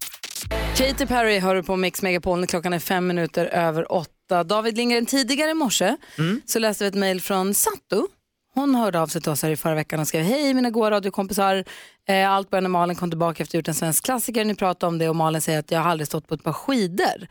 Katy 0.75 1.05
Perry 1.05 1.39
hör 1.39 1.55
du 1.55 1.63
på 1.63 1.75
Mix 1.75 2.01
Megapol 2.01 2.47
klockan 2.47 2.73
är 2.73 2.79
fem 2.79 3.07
minuter 3.07 3.45
över 3.45 3.91
åtta. 3.91 4.43
David 4.43 4.77
Lindgren, 4.77 5.05
tidigare 5.05 5.51
i 5.51 5.53
morse 5.53 5.97
så 6.45 6.59
läste 6.59 6.83
vi 6.83 6.87
ett 6.87 6.95
mejl 6.95 7.21
från 7.21 7.53
Satto. 7.53 8.07
Hon 8.53 8.75
hörde 8.75 8.99
av 9.01 9.07
sig 9.07 9.21
till 9.21 9.31
oss 9.31 9.43
här 9.43 9.49
i 9.49 9.55
förra 9.55 9.75
veckan 9.75 9.99
och 9.99 10.07
skrev 10.07 10.23
Hej 10.23 10.53
mina 10.53 10.69
goa 10.69 10.91
radiokompisar. 10.91 11.63
Eh, 12.07 12.31
allt 12.31 12.49
började 12.49 12.63
när 12.63 12.69
Malin 12.69 12.95
kom 12.95 13.09
tillbaka 13.09 13.43
efter 13.43 13.43
att 13.43 13.53
ha 13.53 13.57
gjort 13.59 13.67
en 13.67 13.73
svensk 13.73 14.05
klassiker. 14.05 14.45
Ni 14.45 14.55
pratade 14.55 14.87
om 14.87 14.97
det 14.97 15.09
och 15.09 15.15
Malin 15.15 15.41
säger 15.41 15.59
att 15.59 15.71
jag 15.71 15.79
har 15.79 15.91
aldrig 15.91 16.07
stått 16.07 16.27
på 16.27 16.35
ett 16.35 16.43
par 16.43 16.53
skidor. 16.53 17.27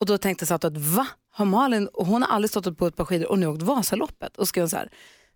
Och 0.00 0.06
då 0.06 0.18
tänkte 0.18 0.46
Satto 0.46 0.66
att 0.66 0.76
va? 0.76 1.06
Har 1.32 1.44
Malin, 1.44 1.88
hon 1.92 2.22
har 2.22 2.30
aldrig 2.30 2.50
stått 2.50 2.78
på 2.78 2.86
ett 2.86 2.96
par 2.96 3.04
skidor 3.04 3.28
och 3.30 3.38
nu 3.38 3.46
åkt 3.46 3.62
Vasaloppet. 3.62 4.36
Och 4.36 4.48
skrev 4.48 4.68
så 4.68 4.76
här. 4.76 4.88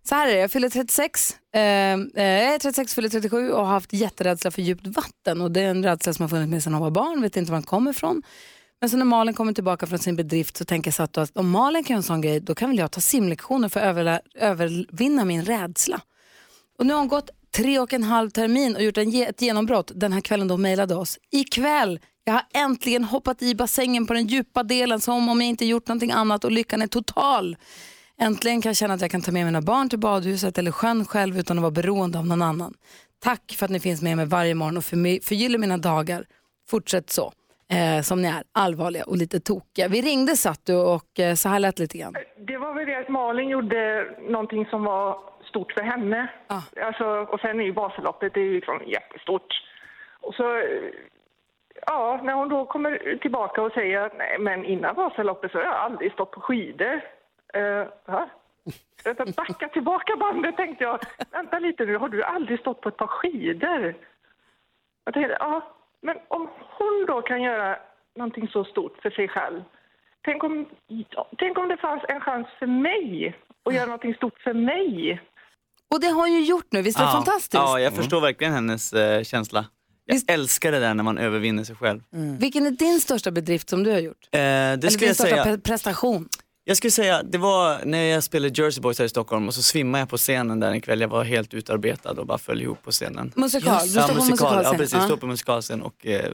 Så 0.09 0.15
här 0.15 0.27
är 0.27 0.31
det, 0.33 0.39
jag 0.39 0.51
fyller 0.51 0.69
36, 0.69 1.35
eh, 1.53 1.61
eh, 1.61 1.99
jag 2.15 2.53
är 2.53 2.59
36, 2.59 2.95
fyller 2.95 3.09
37 3.09 3.51
och 3.51 3.65
har 3.65 3.73
haft 3.73 3.93
jätterädsla 3.93 4.51
för 4.51 4.61
djupt 4.61 4.87
vatten. 4.87 5.41
Och 5.41 5.51
det 5.51 5.61
är 5.61 5.69
en 5.69 5.83
rädsla 5.83 6.13
som 6.13 6.23
har 6.23 6.29
funnits 6.29 6.49
med 6.51 6.63
sedan 6.63 6.73
jag 6.73 6.79
var 6.79 6.91
barn, 6.91 7.21
vet 7.21 7.37
inte 7.37 7.51
var 7.51 7.57
den 7.59 7.63
kommer 7.63 7.91
ifrån. 7.91 8.21
Men 8.81 8.89
så 8.89 8.97
när 8.97 9.05
Malin 9.05 9.33
kommer 9.33 9.53
tillbaka 9.53 9.87
från 9.87 9.99
sin 9.99 10.15
bedrift 10.15 10.57
så 10.57 10.65
tänker 10.65 10.87
jag 10.87 10.95
så 10.95 11.03
att, 11.03 11.17
att 11.17 11.37
om 11.37 11.49
Malin 11.49 11.83
kan 11.83 11.93
göra 11.93 11.97
en 11.97 12.03
sån 12.03 12.21
grej, 12.21 12.39
då 12.39 12.55
kan 12.55 12.69
väl 12.69 12.77
jag 12.77 12.91
ta 12.91 13.01
simlektioner 13.01 13.69
för 13.69 13.79
att 13.79 13.85
överla- 13.85 14.19
övervinna 14.35 15.25
min 15.25 15.45
rädsla. 15.45 16.01
Och 16.79 16.85
nu 16.85 16.93
har 16.93 16.99
hon 16.99 17.07
gått 17.07 17.29
tre 17.55 17.79
och 17.79 17.93
en 17.93 18.03
halv 18.03 18.29
termin 18.29 18.75
och 18.75 18.83
gjort 18.83 18.97
en, 18.97 19.23
ett 19.23 19.41
genombrott 19.41 19.91
den 19.95 20.13
här 20.13 20.21
kvällen 20.21 20.47
då 20.47 20.53
hon 20.53 20.61
mejlade 20.61 20.95
oss. 20.95 21.19
Ikväll, 21.31 21.99
jag 22.23 22.33
har 22.33 22.43
äntligen 22.53 23.03
hoppat 23.03 23.41
i 23.41 23.55
bassängen 23.55 24.05
på 24.07 24.13
den 24.13 24.27
djupa 24.27 24.63
delen 24.63 24.99
som 25.01 25.29
om 25.29 25.41
jag 25.41 25.49
inte 25.49 25.65
gjort 25.65 25.87
någonting 25.87 26.11
annat 26.11 26.43
och 26.43 26.51
lyckan 26.51 26.81
är 26.81 26.87
total. 26.87 27.57
Äntligen 28.21 28.61
kan 28.61 28.69
jag 28.69 28.75
känna 28.75 28.93
att 28.93 29.01
jag 29.01 29.11
kan 29.11 29.21
ta 29.21 29.31
med 29.31 29.45
mina 29.45 29.61
barn 29.61 29.89
till 29.89 29.99
badhuset 29.99 30.57
eller 30.57 30.71
sjön 30.71 31.05
själv 31.05 31.37
utan 31.37 31.57
att 31.57 31.61
vara 31.61 31.71
beroende 31.71 32.19
av 32.19 32.27
någon 32.27 32.41
annan. 32.41 32.73
Tack 33.23 33.55
för 33.57 33.65
att 33.65 33.71
ni 33.71 33.79
finns 33.79 34.01
med 34.01 34.17
mig 34.17 34.25
varje 34.25 34.55
morgon 34.55 34.77
och 34.77 34.83
förgyller 35.29 35.59
mina 35.59 35.77
dagar. 35.77 36.25
Fortsätt 36.69 37.09
så, 37.09 37.31
eh, 37.71 38.01
som 38.01 38.21
ni 38.21 38.27
är, 38.27 38.43
allvarliga 38.51 39.03
och 39.03 39.17
lite 39.17 39.39
tokiga. 39.39 39.87
Vi 39.87 40.01
ringde 40.01 40.37
Sattu 40.37 40.73
och 40.75 41.19
eh, 41.19 41.33
så 41.33 41.49
här 41.49 41.59
lät 41.59 41.79
lite 41.79 41.97
grann. 41.97 42.13
Det 42.47 42.57
var 42.57 42.73
väl 42.73 42.85
det 42.85 42.99
att 42.99 43.09
Malin 43.09 43.49
gjorde 43.49 44.07
någonting 44.29 44.65
som 44.65 44.83
var 44.83 45.17
stort 45.49 45.71
för 45.71 45.81
henne. 45.81 46.27
Alltså, 46.87 47.05
och 47.05 47.39
sen 47.39 47.59
är 47.59 47.63
ju 47.63 47.71
Vasaloppet 47.71 48.33
det 48.33 48.39
är 48.39 48.43
ju 48.43 48.55
liksom 48.55 48.81
jättestort. 48.87 49.47
Och 50.21 50.35
så, 50.35 50.57
eh, 50.57 50.91
ja, 51.85 52.19
när 52.23 52.33
hon 52.33 52.49
då 52.49 52.65
kommer 52.65 53.17
tillbaka 53.21 53.61
och 53.61 53.71
säger 53.71 54.01
att 54.01 54.17
nej, 54.17 54.37
men 54.39 54.65
innan 54.65 54.95
Vasaloppet 54.95 55.51
så 55.51 55.57
har 55.57 55.65
jag 55.65 55.75
aldrig 55.75 56.11
stått 56.11 56.31
på 56.31 56.41
skidor. 56.41 57.01
Uh, 57.57 57.87
va? 58.05 58.29
Vänta, 59.03 59.25
Backa 59.25 59.67
tillbaka 59.67 60.15
bandet 60.15 60.57
tänkte 60.57 60.83
jag. 60.83 60.99
Vänta 61.31 61.59
lite 61.59 61.85
nu, 61.85 61.97
har 61.97 62.09
du 62.09 62.23
aldrig 62.23 62.59
stått 62.59 62.81
på 62.81 62.89
ett 62.89 62.97
par 62.97 63.07
skidor? 63.07 63.95
Jag 65.05 65.13
tänkte, 65.13 65.37
ja, 65.39 65.75
men 66.01 66.17
om 66.27 66.49
hon 66.77 67.05
då 67.07 67.21
kan 67.21 67.41
göra 67.41 67.77
någonting 68.15 68.47
så 68.47 68.63
stort 68.63 68.97
för 69.01 69.09
sig 69.09 69.27
själv. 69.27 69.61
Tänk 70.25 70.43
om, 70.43 70.65
ja, 70.87 71.29
tänk 71.37 71.57
om 71.57 71.67
det 71.67 71.77
fanns 71.77 72.03
en 72.09 72.21
chans 72.21 72.47
för 72.59 72.67
mig 72.67 73.35
att 73.65 73.73
göra 73.73 73.85
någonting 73.85 74.13
stort 74.15 74.39
för 74.39 74.53
mig. 74.53 75.21
Och 75.93 75.99
det 76.01 76.07
har 76.07 76.15
hon 76.21 76.33
ju 76.33 76.43
gjort 76.43 76.67
nu, 76.71 76.81
visst 76.81 76.99
är 76.99 77.05
det 77.05 77.11
fantastiskt? 77.11 77.53
Ja, 77.53 77.79
jag 77.79 77.93
förstår 77.95 78.21
verkligen 78.21 78.53
hennes 78.53 78.93
eh, 78.93 79.23
känsla. 79.23 79.65
Jag 80.05 80.21
älskar 80.27 80.71
det 80.71 80.79
där 80.79 80.93
när 80.93 81.03
man 81.03 81.17
övervinner 81.17 81.63
sig 81.63 81.75
själv. 81.75 82.01
Vilken 82.39 82.65
är 82.65 82.71
din 82.71 82.99
största 82.99 83.31
bedrift 83.31 83.69
som 83.69 83.83
du 83.83 83.91
har 83.91 83.99
gjort? 83.99 84.27
Eh, 84.31 84.39
det 84.39 84.39
Eller 84.39 84.77
skulle 84.89 84.99
din 84.99 85.07
jag 85.07 85.15
största 85.15 85.43
säga. 85.43 85.55
pre- 85.55 85.61
prestation? 85.63 86.29
Jag 86.65 86.77
skulle 86.77 86.91
säga, 86.91 87.23
det 87.23 87.37
var 87.37 87.85
när 87.85 88.03
jag 88.03 88.23
spelade 88.23 88.61
Jersey 88.61 88.81
Boys 88.81 88.99
här 88.99 89.05
i 89.05 89.09
Stockholm 89.09 89.47
och 89.47 89.53
så 89.53 89.61
svimmade 89.63 90.01
jag 90.01 90.09
på 90.09 90.17
scenen 90.17 90.59
där 90.59 90.71
en 90.71 90.81
kväll. 90.81 91.01
Jag 91.01 91.07
var 91.07 91.23
helt 91.23 91.53
utarbetad 91.53 92.11
och 92.11 92.25
bara 92.27 92.37
föll 92.37 92.61
ihop 92.61 92.81
på 92.83 92.91
scenen. 92.91 93.31
Musikal, 93.35 93.79
du 93.87 93.93
ja, 93.93 94.03
står 94.03 94.13
på 94.15 94.19
musikal, 94.19 94.55
musikalscen. 94.55 94.63
Ja 94.73 94.77
precis, 94.77 94.93
Ja. 94.93 95.05
står 95.05 95.17
på 95.17 95.27
musikalscen 95.27 95.81
och 95.81 96.05
eh, 96.07 96.31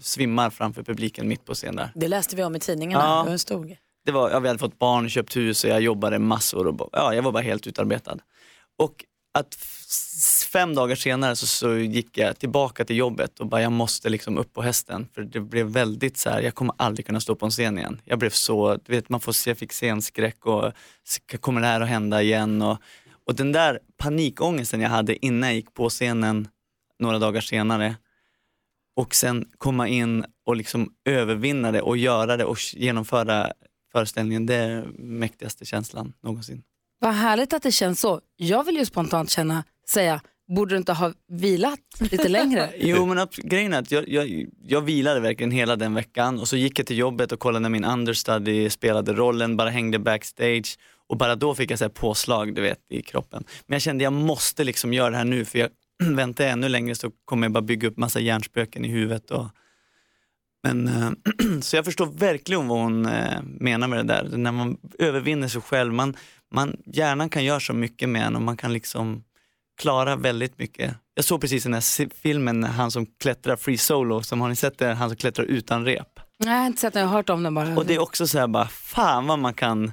svimmar 0.00 0.50
framför 0.50 0.82
publiken 0.82 1.28
mitt 1.28 1.44
på 1.44 1.54
scen 1.54 1.76
där. 1.76 1.90
Det 1.94 2.08
läste 2.08 2.36
vi 2.36 2.44
om 2.44 2.56
i 2.56 2.60
tidningarna. 2.60 3.04
Ja. 3.04 3.30
Det 3.30 3.38
stod. 3.38 3.76
det 4.06 4.12
var, 4.12 4.30
ja, 4.30 4.40
vi 4.40 4.48
hade 4.48 4.58
fått 4.58 4.78
barn, 4.78 5.08
köpt 5.10 5.36
hus 5.36 5.64
och 5.64 5.70
jag 5.70 5.80
jobbade 5.80 6.18
massor 6.18 6.66
och 6.66 6.88
ja, 6.92 7.14
jag 7.14 7.22
var 7.22 7.32
bara 7.32 7.42
helt 7.42 7.66
utarbetad. 7.66 8.18
Och 8.78 9.04
att 9.34 9.54
fem 10.52 10.74
dagar 10.74 10.96
senare 10.96 11.36
så, 11.36 11.46
så 11.46 11.76
gick 11.76 12.18
jag 12.18 12.38
tillbaka 12.38 12.84
till 12.84 12.96
jobbet 12.96 13.40
och 13.40 13.46
bara 13.46 13.62
jag 13.62 13.72
måste 13.72 14.08
liksom 14.08 14.38
upp 14.38 14.52
på 14.52 14.62
hästen 14.62 15.08
för 15.14 15.22
det 15.22 15.40
blev 15.40 15.66
väldigt 15.66 16.16
så 16.16 16.30
här, 16.30 16.40
jag 16.40 16.54
kommer 16.54 16.74
aldrig 16.78 17.06
kunna 17.06 17.20
stå 17.20 17.34
på 17.34 17.44
en 17.44 17.50
scen 17.50 17.78
igen. 17.78 18.00
Jag 18.04 18.18
blev 18.18 18.30
så, 18.30 18.76
du 18.76 18.92
vet 18.92 19.08
man 19.08 19.20
får 19.20 19.32
se, 19.32 19.50
jag 19.50 19.58
fick 19.58 19.72
scenskräck 19.72 20.46
och 20.46 20.72
kommer 21.40 21.60
det 21.60 21.66
här 21.66 21.80
att 21.80 21.88
hända 21.88 22.22
igen? 22.22 22.62
Och, 22.62 22.78
och 23.26 23.34
den 23.34 23.52
där 23.52 23.78
panikångesten 23.96 24.80
jag 24.80 24.88
hade 24.88 25.26
innan 25.26 25.48
jag 25.48 25.56
gick 25.56 25.74
på 25.74 25.88
scenen 25.88 26.48
några 26.98 27.18
dagar 27.18 27.40
senare 27.40 27.96
och 28.96 29.14
sen 29.14 29.48
komma 29.58 29.88
in 29.88 30.24
och 30.46 30.56
liksom 30.56 30.92
övervinna 31.04 31.72
det 31.72 31.82
och 31.82 31.96
göra 31.96 32.36
det 32.36 32.44
och 32.44 32.58
genomföra 32.74 33.52
föreställningen, 33.92 34.46
det 34.46 34.54
är 34.54 34.86
mäktigaste 34.98 35.64
känslan 35.64 36.12
någonsin. 36.22 36.62
Vad 36.98 37.14
härligt 37.14 37.52
att 37.52 37.62
det 37.62 37.72
känns 37.72 38.00
så. 38.00 38.20
Jag 38.36 38.64
vill 38.64 38.76
ju 38.76 38.86
spontant 38.86 39.30
känna, 39.30 39.64
säga, 39.88 40.20
borde 40.54 40.74
du 40.74 40.78
inte 40.78 40.92
ha 40.92 41.12
vilat 41.28 41.78
lite 41.98 42.28
längre? 42.28 42.70
Jo 42.78 43.06
men 43.06 43.26
grejen 43.36 43.72
är 43.72 43.78
att 43.78 43.90
jag, 43.90 44.08
jag, 44.08 44.46
jag 44.62 44.80
vilade 44.80 45.20
verkligen 45.20 45.50
hela 45.50 45.76
den 45.76 45.94
veckan 45.94 46.38
och 46.38 46.48
så 46.48 46.56
gick 46.56 46.78
jag 46.78 46.86
till 46.86 46.98
jobbet 46.98 47.32
och 47.32 47.40
kollade 47.40 47.62
när 47.62 47.68
min 47.68 47.84
understudy 47.84 48.70
spelade 48.70 49.12
rollen, 49.12 49.56
bara 49.56 49.70
hängde 49.70 49.98
backstage 49.98 50.78
och 51.08 51.16
bara 51.16 51.36
då 51.36 51.54
fick 51.54 51.70
jag 51.70 51.78
så 51.78 51.84
här 51.84 51.90
påslag 51.90 52.54
du 52.54 52.62
vet 52.62 52.78
i 52.90 53.02
kroppen. 53.02 53.44
Men 53.66 53.74
jag 53.74 53.82
kände 53.82 54.04
jag 54.04 54.12
måste 54.12 54.64
liksom 54.64 54.92
göra 54.92 55.10
det 55.10 55.16
här 55.16 55.24
nu 55.24 55.44
för 55.44 55.58
jag 55.58 55.68
väntar 56.16 56.44
jag 56.44 56.52
ännu 56.52 56.68
längre 56.68 56.94
så 56.94 57.10
kommer 57.24 57.44
jag 57.44 57.52
bara 57.52 57.62
bygga 57.62 57.88
upp 57.88 57.96
massa 57.96 58.20
hjärnspöken 58.20 58.84
i 58.84 58.88
huvudet. 58.88 59.30
Och, 59.30 59.46
men, 60.62 60.88
eh, 60.88 61.10
så 61.60 61.76
jag 61.76 61.84
förstår 61.84 62.06
verkligen 62.06 62.68
vad 62.68 62.78
hon 62.78 63.06
eh, 63.06 63.42
menar 63.42 63.88
med 63.88 63.98
det 63.98 64.14
där, 64.14 64.36
när 64.36 64.52
man 64.52 64.76
övervinner 64.98 65.48
sig 65.48 65.60
själv. 65.60 65.92
Man, 65.92 66.16
man, 66.54 66.76
hjärnan 66.86 67.28
kan 67.28 67.44
göra 67.44 67.60
så 67.60 67.72
mycket 67.72 68.08
med 68.08 68.26
en 68.26 68.36
och 68.36 68.42
man 68.42 68.56
kan 68.56 68.72
liksom 68.72 69.24
klara 69.80 70.16
väldigt 70.16 70.58
mycket. 70.58 70.94
Jag 71.14 71.24
såg 71.24 71.40
precis 71.40 71.62
den 71.62 71.74
här 71.74 72.08
filmen, 72.22 72.64
han 72.64 72.90
som 72.90 73.06
klättrar 73.22 73.56
free 73.56 73.78
solo, 73.78 74.22
som 74.22 74.40
har 74.40 74.48
ni 74.48 74.56
sett 74.56 74.78
det? 74.78 74.94
Han 74.94 75.08
som 75.08 75.16
klättrar 75.16 75.44
utan 75.44 75.84
rep. 75.84 76.08
Nej, 76.38 76.52
jag 76.54 76.58
har 76.60 76.66
inte 76.66 76.80
sett 76.80 76.92
den, 76.92 77.02
jag 77.02 77.08
har 77.08 77.16
hört 77.16 77.30
om 77.30 77.42
den 77.42 77.54
bara. 77.54 77.76
Och 77.76 77.86
det 77.86 77.94
är 77.94 77.98
också 78.02 78.26
så 78.26 78.38
här 78.38 78.46
bara, 78.48 78.68
fan 78.68 79.26
vad 79.26 79.38
man 79.38 79.54
kan 79.54 79.92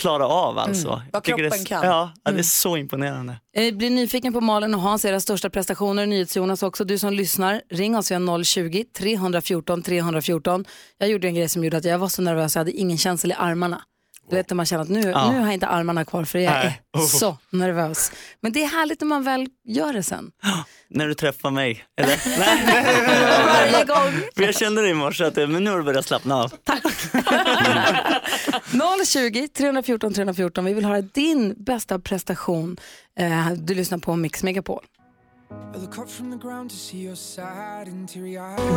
klara 0.00 0.26
av 0.26 0.58
alltså. 0.58 0.88
Mm. 0.92 1.04
Vad 1.12 1.22
det 1.22 1.26
kroppen 1.30 1.46
s- 1.46 1.66
kan. 1.66 1.86
Ja, 1.86 2.12
det 2.24 2.28
är 2.30 2.32
Mm. 2.32 2.44
så 2.44 2.76
imponerande. 2.76 3.40
Jag 3.52 3.76
blir 3.76 3.90
nyfiken 3.90 4.32
på 4.32 4.40
Malin 4.40 4.74
och 4.74 4.80
Hans, 4.80 5.04
era 5.04 5.20
största 5.20 5.50
prestationer. 5.50 6.06
NyhetsJonas 6.06 6.62
också, 6.62 6.84
du 6.84 6.98
som 6.98 7.12
lyssnar. 7.12 7.62
Ring 7.70 7.96
oss, 7.96 8.10
vi 8.10 8.14
har 8.14 8.20
020-314 8.22 9.82
314. 9.82 10.64
Jag 10.98 11.08
gjorde 11.08 11.28
en 11.28 11.34
grej 11.34 11.48
som 11.48 11.64
gjorde 11.64 11.76
att 11.76 11.84
jag 11.84 11.98
var 11.98 12.08
så 12.08 12.22
nervös, 12.22 12.54
jag 12.54 12.60
hade 12.60 12.72
ingen 12.72 12.98
känsel 12.98 13.30
i 13.30 13.34
armarna. 13.34 13.82
Du 14.30 14.36
vet 14.36 14.50
när 14.50 14.54
man 14.54 14.66
känner 14.66 14.82
att 14.82 14.88
nu, 14.88 15.00
Ja. 15.10 15.30
nu 15.32 15.38
har 15.38 15.44
jag 15.46 15.54
inte 15.54 15.66
armarna 15.66 16.04
kvar 16.04 16.24
för 16.24 16.38
jag 16.38 16.54
är 16.54 16.72
Oh. 16.96 17.06
så 17.06 17.38
nervös. 17.50 18.12
Men 18.40 18.52
det 18.52 18.62
är 18.62 18.68
härligt 18.68 19.00
när 19.00 19.06
man 19.08 19.24
väl 19.24 19.46
gör 19.64 19.92
det 19.92 20.02
sen. 20.02 20.30
När 20.88 21.06
du 21.08 21.14
träffar 21.14 21.50
mig, 21.50 21.84
eller? 22.00 22.22
Nej, 22.38 22.62
nej, 22.66 22.84
nej, 22.84 23.06
nej. 23.06 23.72
Varje 23.72 23.84
gång. 23.84 24.20
För 24.36 24.42
jag 24.42 24.54
kände 24.54 24.82
det 24.82 24.88
i 24.88 24.94
morse 24.94 25.24
att 25.24 25.38
eh, 25.38 25.46
men 25.46 25.64
nu 25.64 25.70
har 25.70 25.78
du 25.78 25.84
börjat 25.84 26.06
slappna 26.06 26.36
av. 26.36 26.52
020 29.06 29.48
314 29.48 30.12
314. 30.14 30.64
Vi 30.64 30.74
vill 30.74 30.84
höra 30.84 31.00
din 31.02 31.54
bästa 31.64 31.98
prestation. 31.98 32.76
Eh, 33.18 33.50
du 33.52 33.74
lyssnar 33.74 33.98
på 33.98 34.16
Mix 34.16 34.42
Megapol. 34.42 34.84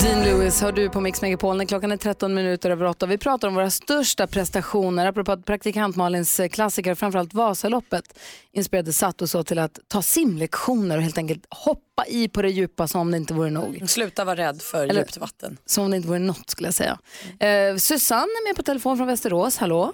Dean 0.01 0.23
Lewis 0.23 0.61
hör 0.61 0.71
du 0.71 0.89
på 0.89 1.01
Mix 1.01 1.21
Megapol 1.21 1.57
när 1.57 1.65
klockan 1.65 1.91
är 1.91 1.97
13 1.97 2.33
minuter 2.33 2.69
över 2.69 2.85
8. 2.85 3.05
Vi 3.05 3.17
pratar 3.17 3.47
om 3.47 3.55
våra 3.55 3.69
största 3.69 4.27
prestationer. 4.27 5.05
Apropå 5.07 5.31
att 5.31 5.45
praktikant 5.45 5.95
Malins 5.95 6.39
eh, 6.39 6.47
klassiker, 6.49 6.95
framförallt 6.95 7.33
Vasaloppet, 7.33 8.19
inspirerade 8.51 8.93
Sato 8.93 9.27
så 9.27 9.43
till 9.43 9.59
att 9.59 9.79
ta 9.87 10.01
simlektioner 10.01 10.97
och 10.97 11.03
helt 11.03 11.17
enkelt 11.17 11.45
hoppa 11.49 12.05
i 12.07 12.27
på 12.29 12.41
det 12.41 12.49
djupa 12.49 12.87
som 12.87 13.01
om 13.01 13.11
det 13.11 13.17
inte 13.17 13.33
vore 13.33 13.49
nog. 13.49 13.83
Sluta 13.89 14.25
vara 14.25 14.35
rädd 14.35 14.61
för 14.61 14.83
Eller- 14.83 14.93
djupt 15.01 15.17
vatten. 15.17 15.57
Som 15.65 15.83
om 15.83 15.91
det 15.91 15.97
inte 15.97 16.09
vore 16.09 16.19
något 16.19 16.49
skulle 16.49 16.67
jag 16.67 16.75
säga. 16.75 16.97
Eh, 17.39 17.75
Susanne 17.77 18.21
är 18.21 18.49
med 18.49 18.55
på 18.55 18.63
telefon 18.63 18.97
från 18.97 19.07
Västerås. 19.07 19.57
Hallå? 19.57 19.93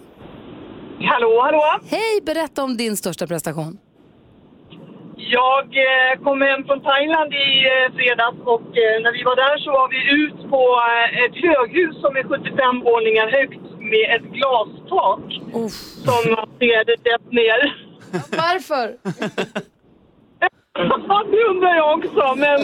Hallå, 0.99 1.41
hallå. 1.41 1.79
Hej, 1.87 2.21
berätta 2.25 2.63
om 2.63 2.77
din 2.77 2.97
största 2.97 3.27
prestation. 3.27 3.77
Jag 5.31 5.65
eh, 5.87 6.23
kom 6.23 6.41
hem 6.41 6.63
från 6.67 6.81
Thailand 6.81 7.33
i 7.33 7.49
eh, 7.71 7.95
fredags 7.95 8.41
och 8.45 8.69
eh, 8.83 8.95
när 9.03 9.11
vi 9.17 9.23
var 9.23 9.35
där 9.35 9.57
så 9.57 9.71
var 9.71 9.87
vi 9.95 9.99
ut 10.21 10.49
på 10.53 10.63
ett 11.23 11.35
höghus 11.47 11.95
som 12.01 12.11
är 12.15 12.23
75 12.23 12.81
våningar 12.89 13.27
högt 13.37 13.63
med 13.91 14.05
ett 14.15 14.27
glastak 14.37 15.25
som 16.07 16.21
man 16.35 16.47
ser 16.59 16.83
rätt 17.11 17.31
ner. 17.31 17.59
Varför? 18.31 18.85
det 21.31 21.43
undrar 21.51 21.75
jag 21.75 21.97
också, 21.97 22.35
men 22.35 22.61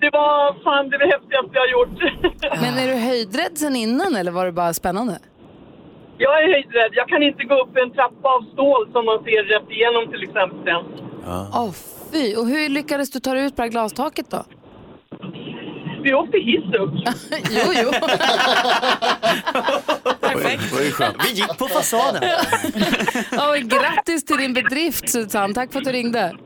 det 0.00 0.10
var 0.12 0.62
fan 0.64 0.90
det 0.90 0.98
häftigaste 0.98 1.50
jag 1.52 1.60
har 1.60 1.72
gjort. 1.76 1.98
Men 2.62 2.78
är 2.78 2.86
du 2.94 2.98
höjdrädd 3.00 3.58
sen 3.58 3.76
innan 3.76 4.16
eller 4.16 4.32
var 4.32 4.46
det 4.46 4.52
bara 4.52 4.74
spännande? 4.74 5.18
jag 6.18 6.42
är 6.42 6.52
höjdrädd. 6.52 6.92
Jag 6.92 7.08
kan 7.08 7.22
inte 7.22 7.44
gå 7.44 7.54
upp 7.62 7.76
en 7.76 7.90
trappa 7.90 8.28
av 8.28 8.42
stål 8.52 8.88
som 8.92 9.04
man 9.06 9.24
ser 9.24 9.42
rätt 9.42 9.70
igenom 9.70 10.12
till 10.12 10.22
exempel. 10.22 11.05
Åh 11.26 11.70
fy, 12.12 12.36
och 12.36 12.46
hur 12.46 12.68
lyckades 12.68 13.10
du 13.10 13.20
ta 13.20 13.34
dig 13.34 13.44
ut 13.44 13.56
på 13.56 13.62
det 13.62 13.66
här 13.66 13.70
glastaket 13.70 14.30
då? 14.30 14.44
Vi 16.02 16.14
åkte 16.14 16.38
hiss 16.38 16.74
upp. 16.74 16.90
jo, 17.50 17.72
jo. 17.82 17.90
Perfekt. 20.20 20.62
Vi 21.24 21.32
gick 21.32 21.58
på 21.58 21.68
fasaden. 21.68 22.22
Ja, 23.30 23.50
och 23.50 23.56
grattis 23.56 24.24
till 24.24 24.36
din 24.36 24.54
bedrift 24.54 25.10
Susanne, 25.10 25.54
tack 25.54 25.72
för 25.72 25.78
att 25.78 25.84
du 25.84 25.92
ringde. 25.92 26.36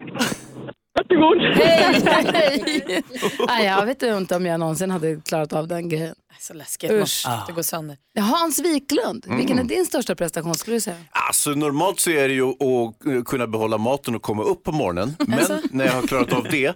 Varsågod. 1.21 1.57
Hej, 1.57 2.01
hej. 2.35 3.03
Nej, 3.47 3.67
jag 3.67 3.87
vet 3.87 4.03
inte 4.03 4.37
om 4.37 4.47
jag 4.47 4.61
någonsin 4.61 4.91
hade 4.91 5.21
klarat 5.29 5.53
av 5.53 5.69
den 5.69 5.89
grejen. 5.89 6.15
Så 6.41 6.55
läskigt, 6.55 6.91
Usch. 6.91 7.25
man 7.27 7.39
det 7.47 7.53
går 7.53 7.63
sönder. 7.63 7.97
Hans 8.21 8.59
Wiklund, 8.61 9.25
vilken 9.29 9.57
är 9.57 9.61
Mm. 9.63 9.67
din 9.67 9.87
största 9.87 10.15
prestation 10.15 10.55
skulle 10.55 10.77
du 10.77 10.81
säga? 10.81 10.97
Alltså 11.11 11.51
normalt 11.51 12.01
så 12.01 12.11
är 12.11 12.29
det 12.29 12.35
ju 12.35 12.49
att 12.49 13.25
kunna 13.27 13.47
behålla 13.47 13.79
maten 13.79 14.15
och 14.15 14.23
komma 14.23 14.43
upp 14.43 14.65
på 14.65 14.73
morgonen. 14.73 15.17
Men 15.27 15.63
när 15.71 15.85
jag 15.87 15.93
har 15.93 16.03
klarat 16.03 16.33
av 16.33 16.47
det 16.51 16.67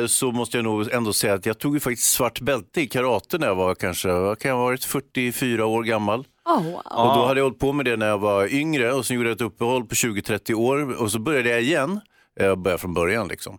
eh, 0.00 0.06
så 0.06 0.32
måste 0.32 0.56
jag 0.56 0.64
nog 0.64 0.92
ändå 0.92 1.12
säga 1.12 1.34
att 1.34 1.46
jag 1.46 1.58
tog 1.58 1.74
ju 1.74 1.80
faktiskt 1.80 2.10
svart 2.12 2.40
bälte 2.40 2.80
i 2.80 2.86
karate 2.86 3.38
när 3.38 3.46
jag 3.46 3.54
var 3.54 3.74
kanske, 3.74 4.08
vad 4.12 4.38
kan 4.38 4.48
jag 4.48 4.56
ha 4.56 4.64
varit, 4.64 4.84
44 4.84 5.66
år 5.66 5.82
gammal. 5.82 6.24
Oh, 6.44 6.62
wow. 6.64 6.74
Och 6.74 7.14
då 7.16 7.26
hade 7.26 7.40
jag 7.40 7.44
hållit 7.44 7.58
på 7.58 7.72
med 7.72 7.84
det 7.84 7.96
när 7.96 8.06
jag 8.08 8.18
var 8.18 8.54
yngre 8.54 8.92
och 8.92 9.06
sen 9.06 9.16
gjorde 9.16 9.28
jag 9.28 9.36
ett 9.36 9.40
uppehåll 9.42 9.84
på 9.84 9.94
20-30 9.94 10.54
år 10.54 10.92
och 11.02 11.10
så 11.12 11.18
började 11.18 11.48
jag 11.50 11.62
igen. 11.62 12.00
Jag 12.34 12.58
började 12.58 12.80
från 12.80 12.94
början 12.94 13.28
liksom. 13.28 13.58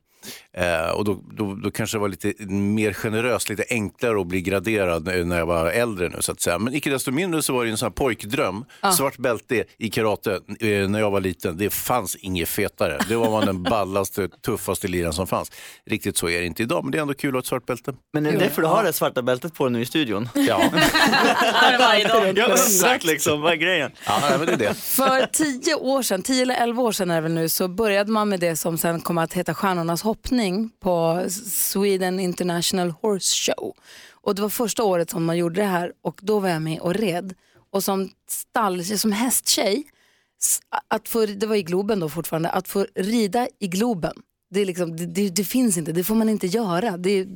Eh, 0.53 0.89
och 0.89 1.05
då, 1.05 1.19
då, 1.31 1.55
då 1.55 1.71
kanske 1.71 1.97
det 1.97 2.01
var 2.01 2.07
lite 2.07 2.33
mer 2.47 2.93
generöst, 2.93 3.49
lite 3.49 3.63
enklare 3.69 4.21
att 4.21 4.27
bli 4.27 4.41
graderad 4.41 5.05
när 5.27 5.37
jag 5.37 5.45
var 5.45 5.71
äldre 5.71 6.09
nu 6.09 6.17
så 6.19 6.31
att 6.31 6.41
säga. 6.41 6.59
Men 6.59 6.73
icke 6.73 6.89
desto 6.89 7.11
mindre 7.11 7.41
så 7.41 7.53
var 7.53 7.65
det 7.65 7.71
en 7.71 7.77
sån 7.77 7.85
här 7.85 7.91
pojkdröm. 7.91 8.65
Ja. 8.81 8.91
Svart 8.91 9.17
bälte 9.17 9.63
i 9.77 9.89
karate 9.89 10.39
eh, 10.59 10.89
när 10.89 10.99
jag 10.99 11.11
var 11.11 11.21
liten. 11.21 11.57
Det 11.57 11.69
fanns 11.69 12.15
inget 12.15 12.49
fetare. 12.49 12.99
Det 13.09 13.15
var 13.15 13.31
man 13.31 13.45
den 13.45 13.63
ballaste, 13.69 14.29
tuffaste 14.45 14.87
liran 14.87 15.13
som 15.13 15.27
fanns. 15.27 15.51
Riktigt 15.85 16.17
så 16.17 16.29
är 16.29 16.39
det 16.39 16.45
inte 16.45 16.63
idag, 16.63 16.83
men 16.83 16.91
det 16.91 16.97
är 16.97 17.01
ändå 17.01 17.13
kul 17.13 17.29
att 17.29 17.33
ha 17.33 17.39
ett 17.39 17.45
svart 17.45 17.65
bälte. 17.65 17.93
Men 18.13 18.25
är 18.25 18.31
det 18.31 18.37
därför 18.37 18.61
du 18.61 18.67
har 18.67 18.83
det 18.83 18.93
svarta 18.93 19.21
bältet 19.21 19.53
på 19.53 19.69
nu 19.69 19.81
i 19.81 19.85
studion? 19.85 20.29
Ja. 20.33 20.61
Jag 22.05 22.27
undrar 22.27 23.07
liksom, 23.07 23.41
vad 23.41 23.51
är 23.51 23.55
grejen? 23.55 23.91
Ja, 24.05 24.21
men 24.37 24.45
det 24.45 24.53
är 24.53 24.57
det. 24.57 24.73
För 24.73 25.25
tio 25.25 25.75
år 25.75 26.01
sedan, 26.01 26.21
tio 26.21 26.41
eller 26.41 26.55
elva 26.55 26.83
år 26.83 26.91
sedan 26.91 27.11
är 27.11 27.15
det 27.15 27.21
väl 27.21 27.33
nu, 27.33 27.49
så 27.49 27.67
började 27.67 28.11
man 28.11 28.29
med 28.29 28.39
det 28.39 28.55
som 28.55 28.77
sen 28.77 29.01
kom 29.01 29.17
att 29.17 29.33
heta 29.33 29.53
Stjärnornas 29.53 30.01
hoppning 30.15 30.69
på 30.79 31.25
Sweden 31.51 32.19
International 32.19 32.93
Horse 33.01 33.51
Show. 33.51 33.75
Och 34.11 34.35
det 34.35 34.41
var 34.41 34.49
första 34.49 34.83
året 34.83 35.09
som 35.09 35.25
man 35.25 35.37
gjorde 35.37 35.61
det 35.61 35.67
här 35.67 35.93
och 36.01 36.19
då 36.21 36.39
var 36.39 36.49
jag 36.49 36.61
med 36.61 36.79
och 36.79 36.93
red. 36.93 37.33
Och 37.71 37.83
som 37.83 38.09
stall, 38.29 38.85
som 38.85 39.11
hästtjej, 39.11 39.83
att 40.87 41.09
få, 41.09 41.25
det 41.25 41.47
var 41.47 41.55
i 41.55 41.63
Globen 41.63 41.99
då 41.99 42.09
fortfarande, 42.09 42.49
att 42.49 42.67
få 42.67 42.85
rida 42.95 43.47
i 43.59 43.67
Globen, 43.67 44.13
det, 44.49 44.61
är 44.61 44.65
liksom, 44.65 44.97
det, 44.97 45.05
det, 45.05 45.29
det 45.29 45.43
finns 45.43 45.77
inte, 45.77 45.91
det 45.91 46.03
får 46.03 46.15
man 46.15 46.29
inte 46.29 46.47
göra. 46.47 46.97
Det, 46.97 47.27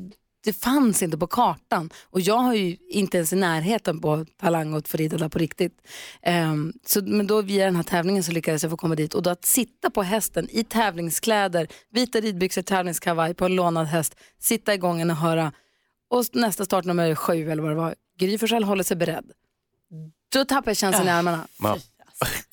det 0.44 0.54
fanns 0.54 1.04
inte 1.04 1.18
på 1.18 1.28
kartan. 1.28 1.90
Och 2.04 2.22
jag 2.22 2.38
har 2.38 2.54
ju 2.54 2.78
inte 2.90 3.18
ens 3.18 3.34
i 3.34 3.36
närheten 3.36 4.02
på 4.02 4.26
talang 4.42 4.74
att 4.74 4.88
få 4.88 4.98
rida 4.98 5.18
där 5.18 5.30
på 5.30 5.40
riktigt. 5.40 5.82
Ehm, 6.22 6.74
så, 6.86 7.02
men 7.04 7.28
då 7.28 7.42
via 7.42 7.66
den 7.66 7.76
här 7.76 7.84
tävlingen 7.84 8.24
så 8.24 8.32
lyckades 8.32 8.64
jag 8.64 8.70
få 8.70 8.78
komma 8.78 8.96
dit. 8.96 9.14
Och 9.14 9.24
då 9.24 9.30
att 9.30 9.46
sitta 9.46 9.90
på 9.90 10.04
hästen 10.04 10.48
i 10.52 10.64
tävlingskläder, 10.64 11.68
vita 11.92 12.20
ridbyxor, 12.20 12.62
tävlingskavaj 12.62 13.34
på 13.34 13.46
en 13.46 13.56
lånad 13.56 13.88
häst, 13.88 14.16
sitta 14.40 14.74
i 14.74 14.78
gången 14.78 15.12
och 15.12 15.18
höra. 15.18 15.52
Och 16.10 16.26
nästa 16.34 16.66
startnummer 16.66 17.10
är 17.10 17.16
sju 17.16 17.52
eller 17.52 17.64
vad 17.64 17.72
det 17.72 17.76
var. 17.76 17.96
Gry 18.20 18.38
Forssell 18.38 18.64
håller 18.64 18.84
sig 18.84 18.98
beredd. 18.98 19.32
Då 20.34 20.46
tappade 20.46 20.70
jag 20.70 20.78
känslan 20.78 21.08
i 21.08 21.12
armarna. 21.12 21.48
Man, 21.60 21.80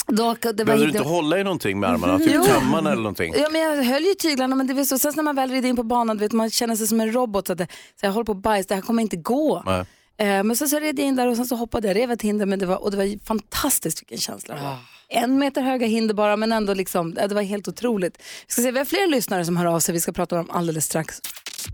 Då, 0.06 0.36
det 0.40 0.46
var 0.46 0.64
behöver 0.64 0.84
du 0.84 0.90
inte 0.90 1.08
hålla 1.08 1.38
i 1.38 1.44
någonting 1.44 1.80
med 1.80 1.90
armarna? 1.90 2.18
Typ 2.18 2.44
tömmarna 2.44 2.92
eller 2.92 3.02
någonting? 3.02 3.34
Ja, 3.36 3.48
men 3.52 3.60
jag 3.60 3.84
höll 3.84 4.02
ju 4.02 4.14
tyglarna 4.14 4.56
men 4.56 4.66
det 4.66 4.74
var 4.74 4.84
så, 4.84 4.98
sen 4.98 5.12
när 5.16 5.22
man 5.22 5.36
väl 5.36 5.50
rider 5.50 5.68
in 5.68 5.76
på 5.76 5.82
banan, 5.82 6.16
du 6.16 6.24
vet, 6.24 6.32
man 6.32 6.50
känner 6.50 6.76
sig 6.76 6.86
som 6.86 7.00
en 7.00 7.12
robot. 7.12 7.46
Så 7.46 7.52
att 7.52 7.58
det, 7.58 7.68
så 8.00 8.06
jag 8.06 8.12
håller 8.12 8.24
på 8.24 8.32
att 8.32 8.38
bajsa, 8.38 8.68
det 8.68 8.74
här 8.74 8.82
kommer 8.82 9.02
inte 9.02 9.16
gå. 9.16 9.62
Nej. 9.66 9.84
Eh, 10.18 10.42
men 10.44 10.56
sen 10.56 10.68
så 10.68 10.78
red 10.78 10.98
jag 10.98 11.06
in 11.06 11.16
där 11.16 11.26
och 11.26 11.36
sen 11.36 11.46
så 11.46 11.56
hoppade 11.56 11.88
jag, 11.88 11.96
rev 11.96 12.10
ett 12.10 12.22
hinder 12.22 12.46
men 12.46 12.58
det 12.58 12.66
var, 12.66 12.82
och 12.82 12.90
det 12.90 12.96
var 12.96 13.24
fantastiskt 13.24 14.02
vilken 14.02 14.18
känsla 14.18 14.54
det 14.54 14.62
var. 14.62 14.76
En 15.08 15.38
meter 15.38 15.62
höga 15.62 15.86
hinder 15.86 16.14
bara 16.14 16.36
men 16.36 16.52
ändå 16.52 16.74
liksom, 16.74 17.14
det 17.14 17.32
var 17.32 17.42
helt 17.42 17.68
otroligt. 17.68 18.18
Vi 18.46 18.52
ska 18.52 18.62
se, 18.62 18.70
vi 18.70 18.78
har 18.78 18.84
fler 18.84 19.10
lyssnare 19.10 19.44
som 19.44 19.56
hör 19.56 19.66
av 19.66 19.80
sig, 19.80 19.92
vi 19.92 20.00
ska 20.00 20.12
prata 20.12 20.38
om 20.38 20.46
dem 20.46 20.56
alldeles 20.56 20.84
strax. 20.84 21.20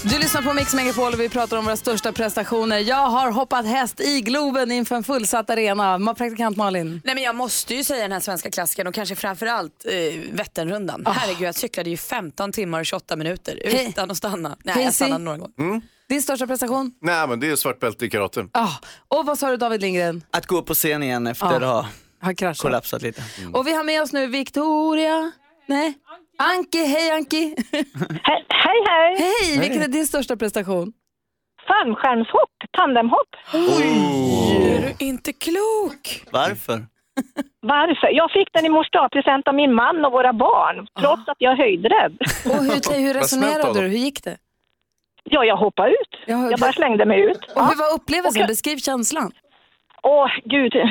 Du 0.05 0.19
lyssnar 0.19 0.43
på 0.43 0.53
Mix 0.53 0.75
Megapol 0.75 1.13
och 1.13 1.21
vi 1.21 1.29
pratar 1.29 1.57
om 1.57 1.65
våra 1.65 1.77
största 1.77 2.13
prestationer. 2.13 2.79
Jag 2.79 3.09
har 3.09 3.31
hoppat 3.31 3.67
häst 3.67 4.01
i 4.01 4.21
Globen 4.21 4.73
inför 4.73 4.97
en 4.97 5.05
fullsatt 5.05 5.51
arena. 5.51 5.99
Ma- 5.99 6.15
Praktikant 6.15 6.57
Malin. 6.57 7.01
Nej, 7.05 7.15
men 7.15 7.25
jag 7.25 7.35
måste 7.37 7.75
ju 7.75 7.85
säga 7.85 8.03
den 8.03 8.13
här 8.13 8.21
svenska 8.21 8.51
klassikern 8.51 8.87
och 8.87 8.95
kanske 8.95 9.17
framförallt 9.17 9.85
eh, 9.85 10.21
Vätternrundan. 10.33 11.07
Herregud, 11.07 11.43
jag 11.49 11.55
cyklade 11.55 11.91
ju 11.91 11.97
15 11.97 12.53
timmar 12.53 12.81
och 12.81 12.87
28 12.87 13.17
minuter 13.17 13.59
utan 13.65 14.11
att 14.11 14.17
stanna. 14.17 14.57
Nej, 14.65 14.85
jag 14.85 14.95
stannade 14.95 15.25
några 15.25 15.39
gånger. 15.39 15.53
Mm. 15.59 15.81
Din 16.09 16.23
största 16.23 16.47
prestation? 16.47 16.93
Nej, 17.01 17.29
men 17.29 17.41
det 17.41 17.51
är 17.51 17.57
svart 17.57 17.81
bälte 17.81 18.05
i 18.07 18.11
karate. 18.11 18.47
Ah. 18.53 18.69
Och 19.09 19.27
vad 19.27 19.39
sa 19.39 19.51
du 19.51 19.57
David 19.57 19.81
Lindgren? 19.81 20.25
Att 20.31 20.47
gå 20.47 20.59
upp 20.59 20.67
på 20.67 20.75
scen 20.75 21.03
igen 21.03 21.27
efter 21.27 21.47
Ja. 21.47 21.57
att 21.57 21.63
ha 21.63 21.87
Har 22.23 22.35
kraschat. 22.35 22.63
kollapsat 22.63 23.03
lite. 23.03 23.23
Och 23.53 23.67
vi 23.67 23.73
har 23.75 23.85
med 23.85 24.03
oss 24.03 24.13
nu 24.13 24.27
Victoria. 24.27 25.33
Nej. 25.69 25.95
Anki, 26.51 26.85
hej 26.87 27.11
Anki. 27.11 27.55
Hej, 28.23 28.45
hej. 28.89 29.17
Hej, 29.19 29.59
vilken 29.61 29.83
är 29.83 29.89
din 29.89 30.07
största 30.07 30.37
prestation? 30.37 30.93
Fallskärmshopp, 31.69 32.51
tandemhopp. 32.73 33.29
Är 33.55 34.83
du 34.99 35.05
inte 35.07 35.33
klok? 35.33 36.25
Varför? 36.33 36.87
Varför? 37.61 38.09
Jag 38.11 38.31
fick 38.31 38.49
den 38.53 38.67
i 38.67 38.69
mors 38.69 38.87
present 39.13 39.49
av 39.49 39.55
min 39.55 39.75
man 39.75 40.05
och 40.05 40.13
våra 40.13 40.33
barn, 40.33 40.87
trots 41.01 41.29
att 41.29 41.37
jag 41.39 41.53
är 41.53 41.57
höjdrädd. 41.57 42.17
Och 42.45 42.65
hur, 42.65 42.99
hur 43.07 43.15
resonerade 43.15 43.81
du? 43.81 43.87
Hur 43.89 43.97
gick 43.99 44.25
det? 44.25 44.37
Ja, 45.25 45.45
jag 45.45 45.57
hoppade 45.57 45.91
ut. 45.91 46.17
Jag 46.27 46.61
bara 46.61 46.73
slängde 46.73 47.05
mig 47.07 47.21
ut. 47.21 47.39
Och 47.57 47.67
hur 47.67 47.77
var 47.77 47.95
upplevelsen? 47.95 48.43
Och- 48.43 48.49
Beskriv 48.49 48.77
känslan. 48.77 49.33
Åh, 50.03 50.31
gud. 50.45 50.75
eh, 50.77 50.91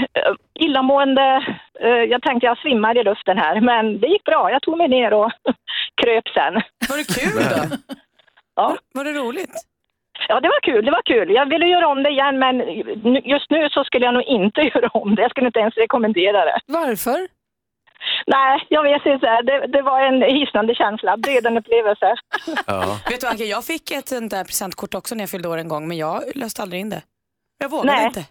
Illamående. 0.59 1.45
Eh, 1.79 1.89
Jag 1.89 2.21
tänkte 2.23 2.45
jag 2.45 2.57
svimmar 2.57 2.97
i 2.97 3.03
luften 3.03 3.37
här, 3.37 3.61
men 3.61 3.99
det 3.99 4.07
gick 4.07 4.23
bra. 4.23 4.51
Jag 4.51 4.61
tog 4.61 4.77
mig 4.77 4.87
ner 4.87 5.13
och 5.13 5.31
kröp 6.03 6.27
sen. 6.33 6.53
Var 6.89 6.97
det 6.97 7.19
kul 7.19 7.43
då? 7.43 7.75
Ja. 8.55 8.77
Var 8.93 9.03
det 9.03 9.13
roligt? 9.13 9.53
Ja, 10.27 10.39
det 10.39 10.47
var 10.47 10.61
kul. 10.61 10.85
Det 10.85 10.91
var 10.91 11.01
kul. 11.05 11.31
Jag 11.31 11.45
ville 11.49 11.65
göra 11.65 11.87
om 11.87 12.03
det 12.03 12.09
igen, 12.09 12.39
men 12.39 12.59
just 13.33 13.49
nu 13.49 13.69
så 13.69 13.83
skulle 13.83 14.05
jag 14.05 14.13
nog 14.13 14.23
inte 14.23 14.61
göra 14.75 14.87
om 14.93 15.15
det. 15.15 15.21
Jag 15.21 15.31
skulle 15.31 15.47
inte 15.47 15.59
ens 15.59 15.75
rekommendera 15.77 16.45
det. 16.45 16.59
Varför? 16.65 17.27
Nej, 18.27 18.65
jag 18.69 18.83
vet 18.83 19.05
inte. 19.05 19.41
Det, 19.41 19.67
det 19.67 19.81
var 19.81 20.01
en 20.01 20.21
hisnande 20.21 20.75
känsla. 20.75 21.17
Döden 21.17 21.57
upplevelse. 21.57 22.15
Vet 23.09 23.21
du 23.21 23.27
Anke, 23.27 23.43
jag 23.43 23.65
fick 23.65 23.91
ett 23.91 24.07
sånt 24.07 24.31
där 24.31 24.43
presentkort 24.43 24.93
också 24.93 25.15
när 25.15 25.21
jag 25.21 25.29
fyllde 25.29 25.47
år 25.49 25.57
en 25.57 25.67
gång 25.67 25.87
men 25.87 25.97
jag 25.97 26.23
löste 26.35 26.61
aldrig 26.61 26.81
in 26.81 26.89
det. 26.89 27.01
Jag 27.57 27.69
vågade 27.69 27.91
Nej. 27.97 28.05
inte. 28.05 28.25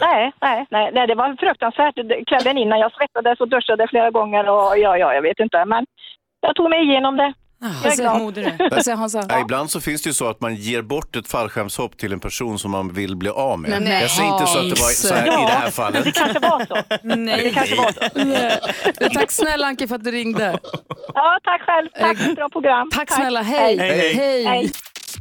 Nej, 0.00 0.32
nej, 0.40 0.66
nej, 0.70 0.90
nej, 0.94 1.06
det 1.06 1.14
var 1.14 1.36
fruktansvärt. 1.40 1.94
Kvällen 2.26 2.58
innan 2.58 2.78
jag 2.78 2.92
svettades 2.92 3.40
och 3.40 3.48
duschade 3.48 3.86
flera 3.88 4.10
gånger 4.10 4.48
och 4.48 4.78
ja, 4.78 4.98
ja, 4.98 5.14
jag 5.14 5.22
vet 5.22 5.40
inte. 5.40 5.64
Men 5.64 5.86
jag 6.40 6.54
tog 6.56 6.70
mig 6.70 6.82
igenom 6.82 7.16
det. 7.16 7.32
Jag 7.84 7.92
är 7.92 7.96
glad. 7.96 8.52
Vad 8.70 8.84
säger 8.84 8.96
Hansa? 8.96 9.24
Ja, 9.28 9.40
ibland 9.40 9.70
så 9.70 9.80
finns 9.80 10.02
det 10.02 10.08
ju 10.08 10.14
så 10.14 10.28
att 10.28 10.40
man 10.40 10.54
ger 10.54 10.82
bort 10.82 11.16
ett 11.16 11.28
fallskärmshopp 11.28 11.98
till 11.98 12.12
en 12.12 12.20
person 12.20 12.58
som 12.58 12.70
man 12.70 12.92
vill 12.92 13.16
bli 13.16 13.28
av 13.28 13.58
med. 13.58 13.70
Men 13.70 13.84
nej, 13.84 14.02
jag 14.02 14.10
säger 14.10 14.32
inte 14.32 14.46
så 14.46 14.58
att 14.58 14.64
det 14.64 14.80
var 14.80 14.88
så 14.88 15.14
här 15.14 15.26
i 15.26 15.46
det 15.46 15.52
här 15.52 15.70
fallet. 15.70 16.04
Det 16.04 16.12
kanske 16.12 16.38
var 16.38 16.66
så. 16.66 16.76
Nej. 17.02 17.44
Det 17.44 17.50
kanske 17.50 17.76
var 17.76 17.92
så. 17.92 19.14
Tack 19.14 19.30
snälla 19.30 19.66
Anki 19.66 19.88
för 19.88 19.94
att 19.94 20.04
du 20.04 20.10
ringde. 20.10 20.58
Ja, 21.14 21.38
tack 21.44 21.62
själv. 21.62 21.88
Tack 22.00 22.18
för 22.18 22.30
ett 22.30 22.36
bra 22.36 22.48
program. 22.48 22.90
Tack 22.92 23.12
snälla, 23.12 23.42
hej. 23.42 23.78
Hej. 23.78 24.14
hej. 24.14 24.44
Hej. 24.44 24.70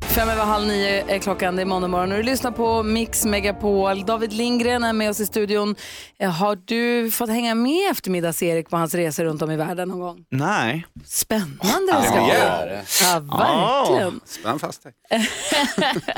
Fem 0.08 0.30
över 0.30 0.43
halv 0.43 0.68
nio 0.68 1.03
är 1.16 1.20
klockan, 1.20 1.56
det 1.56 1.62
är 1.62 1.66
måndag 1.66 1.88
morgon 1.88 2.12
och 2.12 2.18
du 2.18 2.24
lyssnar 2.24 2.51
på 2.51 2.84
Mix 2.84 3.26
Megapol. 3.26 4.06
David 4.06 4.34
Lindgren 4.34 4.84
är 4.84 4.93
med 4.93 5.10
oss 5.10 5.20
i 5.20 5.26
studion. 5.26 5.76
Eh, 6.20 6.30
Har 6.32 6.58
du 6.66 7.12
fått 7.12 7.30
hänga 7.30 7.56
med 7.56 7.91
eftermiddags-Erik 7.91 8.70
på 8.70 8.78
hans 8.78 8.95
resor 8.95 9.24
runt 9.24 9.41
om 9.41 9.51
i 9.51 9.56
världen 9.56 9.88
någon 9.89 9.99
gång? 9.99 10.18
Nej. 10.32 10.86
Spännande 11.06 11.93
det 12.01 12.03
ska 12.03 12.14
bli. 12.26 12.34
Ja, 13.01 13.20
verkligen. 13.20 14.20
Spänn 14.26 14.60
fast 14.60 14.84
dig. 14.84 14.93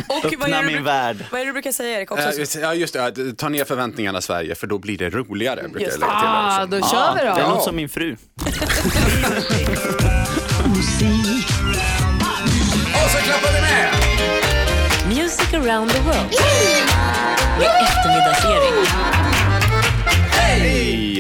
Och 0.08 0.34
vad 0.40 0.50
är, 0.50 0.54
Öppna 0.54 0.62
min 0.62 0.84
värld. 0.84 1.18
vad 1.32 1.42
är 1.42 1.46
det 1.46 1.50
du 1.50 1.54
brukar 1.54 1.72
säga 1.72 1.98
Erik? 2.00 2.12
Också? 2.12 2.58
Eh, 2.58 2.62
Ja, 2.62 2.74
just 2.74 2.94
det. 2.94 3.34
Ta 3.38 3.50
ner 3.50 3.66
förväntningarna 3.66 4.22
Sverige, 4.22 4.56
för 4.56 4.68
då 4.68 4.78
blir 4.78 4.98
det 4.98 5.10
roligare. 5.10 5.62
Brukar 5.62 5.80
jag 5.80 5.86
Just 5.88 6.00
lägga 6.00 6.20
till 6.20 6.28
Ah, 6.30 6.66
då 6.66 6.80
kör 6.82 7.16
vi 7.16 7.20
då. 7.30 7.36
Det 7.36 7.48
något 7.50 7.64
som 7.64 7.76
min 7.76 7.90
fru. 7.90 8.16
Och 10.68 11.57
around 15.68 15.90
the 15.90 16.00
world. 16.02 16.34
Med 17.60 17.70
eftermiddagsserie. 17.82 19.07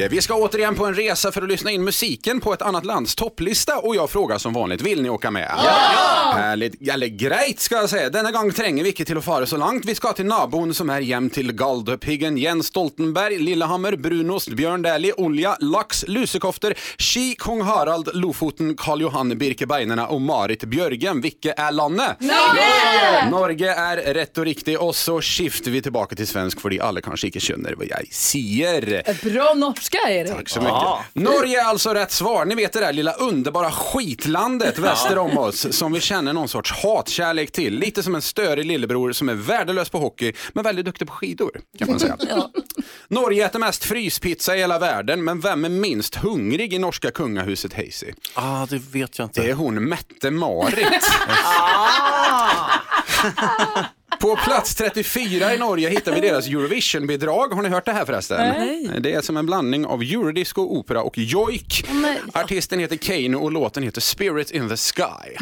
Hej! 0.08 0.16
Vi 0.16 0.22
ska 0.22 0.36
återigen 0.36 0.76
på 0.76 0.86
en 0.86 0.94
resa 0.94 1.32
för 1.32 1.42
att 1.42 1.50
lyssna 1.50 1.72
in 1.72 1.84
musiken 1.84 2.42
på 2.42 2.54
ett 2.54 2.62
annat 2.62 2.86
lands 2.86 3.16
topplista 3.16 3.78
och 3.78 3.96
jag 3.96 4.10
frågar 4.10 4.38
som 4.38 4.54
vanligt, 4.54 4.82
vill 4.82 5.02
ni 5.02 5.10
åka 5.10 5.32
med? 5.32 5.52
Ja! 5.58 6.34
Härligt, 6.36 6.90
eller 6.90 7.08
grejt 7.08 7.60
ska 7.60 7.76
jag 7.76 7.90
säga. 7.90 8.10
Denna 8.10 8.32
gång 8.32 8.52
tränger 8.52 8.84
vi 8.84 8.90
inte 8.90 9.06
till 9.06 9.18
att 9.18 9.26
fara 9.26 9.46
så 9.46 9.58
långt. 9.58 9.86
Vi 9.86 9.96
ska 9.96 10.14
till 10.14 10.26
nabon 10.26 10.74
som 10.74 10.90
är 10.90 11.00
jämt 11.00 11.34
till 11.34 11.52
Galdhöpiggen, 11.52 12.38
Jens 12.38 12.68
Stoltenberg, 12.68 13.38
Lillehammer, 13.38 13.96
Brunost, 13.96 14.50
Björn 14.50 14.82
Dählie, 14.82 15.14
Olja, 15.18 15.58
Lax, 15.60 16.06
Lusekofter, 16.08 16.78
Ski, 16.98 17.36
Kung 17.40 17.62
Harald, 17.62 18.10
Lofoten, 18.14 18.76
Karl 18.76 19.02
Johan, 19.02 19.38
Birkebeiner 19.38 20.12
och 20.12 20.22
Marit 20.22 20.64
Björgen. 20.64 21.22
Vilke 21.22 21.54
är 21.58 21.72
landet? 21.72 22.18
Norge! 22.20 23.30
Norge 23.30 23.74
är 23.76 24.14
rätt 24.14 24.38
och 24.38 24.46
riktigt 24.46 24.80
och 24.80 24.96
så 24.96 25.22
skiftar 25.22 25.72
vi 25.72 25.82
tillbaka 25.82 26.16
till 26.16 26.28
svensk 26.28 26.62
för 26.62 26.70
de 26.70 26.80
alla 26.80 27.02
kanske 27.02 27.28
inte 27.28 27.40
känner 27.40 27.74
vad 27.74 27.88
jag 27.88 28.14
säger. 28.14 29.04
Bra 29.30 29.54
norska 29.54 29.97
Erik. 30.08 30.32
Tack 30.32 30.50
så 30.50 30.62
mycket. 30.62 31.14
Norge 31.14 31.62
är 31.62 31.66
alltså 31.66 31.94
rätt 31.94 32.12
svar. 32.12 32.46
Ni 32.46 32.56
vet 32.56 32.74
det 32.74 32.80
där 32.80 32.94
lilla 32.94 33.14
underbara 33.14 33.72
skitlandet 33.72 34.78
väster 34.78 35.18
om 35.18 35.38
oss 35.38 35.78
som 35.78 35.94
vi 35.94 36.00
känner 36.00 36.34
någon 36.34 36.48
sorts 36.48 36.72
hatkärlek 36.72 37.52
till. 37.52 37.80
Lite 37.80 38.04
som 38.04 38.16
en 38.16 38.22
störig 38.22 38.66
lillebror 38.66 39.12
som 39.12 39.30
är 39.30 39.34
värdelös 39.34 39.90
på 39.90 39.98
hockey 39.98 40.34
men 40.54 40.64
väldigt 40.64 40.86
duktig 40.86 41.08
på 41.08 41.14
skidor 41.14 41.60
kan 41.80 41.90
man 41.90 42.00
säga. 42.00 42.18
Norge 43.08 43.46
äter 43.46 43.60
mest 43.60 43.84
fryspizza 43.84 44.56
i 44.56 44.60
hela 44.60 44.80
världen 44.80 45.24
men 45.24 45.40
vem 45.40 45.66
är 45.66 45.70
minst 45.70 46.16
hungrig 46.16 46.74
i 46.74 46.80
norska 46.80 47.12
kungahuset 47.12 47.74
Heisi? 47.74 48.14
Ah, 48.34 48.66
det 48.66 48.78
vet 48.78 49.20
jag 49.20 49.26
inte. 49.26 49.42
Det 49.42 49.50
är 49.50 49.54
hon 49.54 49.90
Mette-Marit. 49.90 50.88
På 54.20 54.36
plats 54.36 54.76
34 54.76 55.54
i 55.54 55.58
Norge 55.58 55.90
hittar 55.90 56.12
vi 56.12 56.22
deras 56.22 56.48
Eurovision-bidrag. 56.48 57.54
Har 57.54 57.62
ni 57.62 57.70
hört 57.70 57.86
det 57.86 57.92
här 57.92 58.06
förresten? 58.06 58.38
Nej. 58.38 58.90
Det 59.00 59.14
är 59.14 59.22
som 59.22 59.38
en 59.38 59.46
blandning 59.46 59.86
av 59.86 60.02
eurodisco, 60.02 60.62
opera 60.62 61.02
och 61.02 61.18
jojk. 61.18 61.86
Artisten 62.34 62.80
heter 62.80 62.98
Keino 62.98 63.38
och 63.38 63.52
låten 63.52 63.84
heter 63.84 64.02
Spirit 64.02 64.52
in 64.52 64.70
the 64.70 64.78
Sky. 64.78 65.38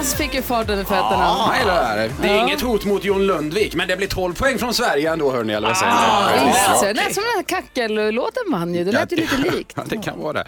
NyhetsJonas 0.00 0.14
fick 0.14 0.34
ju 0.34 0.42
fart 0.42 0.70
under 0.70 0.84
fötterna. 0.84 1.46
Nej, 1.48 1.64
det, 1.64 1.70
är. 1.70 2.10
det 2.22 2.28
är 2.28 2.34
Ja. 2.36 2.42
inget 2.42 2.60
hot 2.60 2.84
mot 2.84 3.04
Jon 3.04 3.26
Lundvik, 3.26 3.74
men 3.74 3.88
det 3.88 3.96
blir 3.96 4.06
12 4.08 4.34
poäng 4.34 4.58
från 4.58 4.74
Sverige 4.74 5.12
ändå 5.12 5.30
hörni, 5.32 5.52
eller 5.52 5.68
vad 5.68 5.76
säger 5.76 5.92
ni? 5.92 5.98
Ja, 5.98 6.30
Ja, 6.36 6.44
visst. 6.46 6.58
ja. 6.82 6.88
Det 6.88 6.94
lät 6.94 7.14
som 7.14 7.22
den 7.22 7.32
här 7.36 7.42
kackellåten 7.42 8.42
vann 8.52 8.74
ju. 8.74 8.84
Det 8.84 8.92
lät 8.92 9.12
ju 9.12 9.16
lite 9.16 9.36
likt. 9.36 9.72
Ja, 9.76 9.82
det 9.88 9.96
kan 9.96 10.18
vara 10.20 10.32
det. 10.32 10.44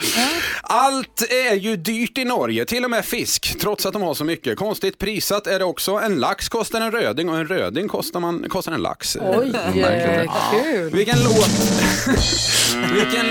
Allt 0.62 1.22
är 1.30 1.54
ju 1.54 1.76
dyrt 1.76 2.18
i 2.18 2.24
Norge, 2.24 2.64
till 2.64 2.84
och 2.84 2.90
med 2.90 3.04
fisk, 3.04 3.56
trots 3.60 3.86
att 3.86 3.92
de 3.92 4.02
har 4.02 4.14
så 4.14 4.24
mycket. 4.24 4.58
Konstigt 4.58 4.98
prisat 4.98 5.46
är 5.46 5.58
det 5.58 5.64
också. 5.64 5.92
En 5.92 6.14
lax 6.20 6.48
kostar 6.48 6.80
en 6.80 6.90
röding 6.90 7.28
och 7.28 7.36
en 7.36 7.46
röding 7.46 7.88
kostar, 7.88 8.20
man, 8.20 8.44
kostar 8.48 8.72
en 8.72 8.82
lax. 8.82 9.16
Oj, 9.20 9.52
eh, 9.82 10.32
kul. 10.62 10.90
Vilken 10.90 11.18
låt... 11.24 11.50
Vilken... 12.94 13.26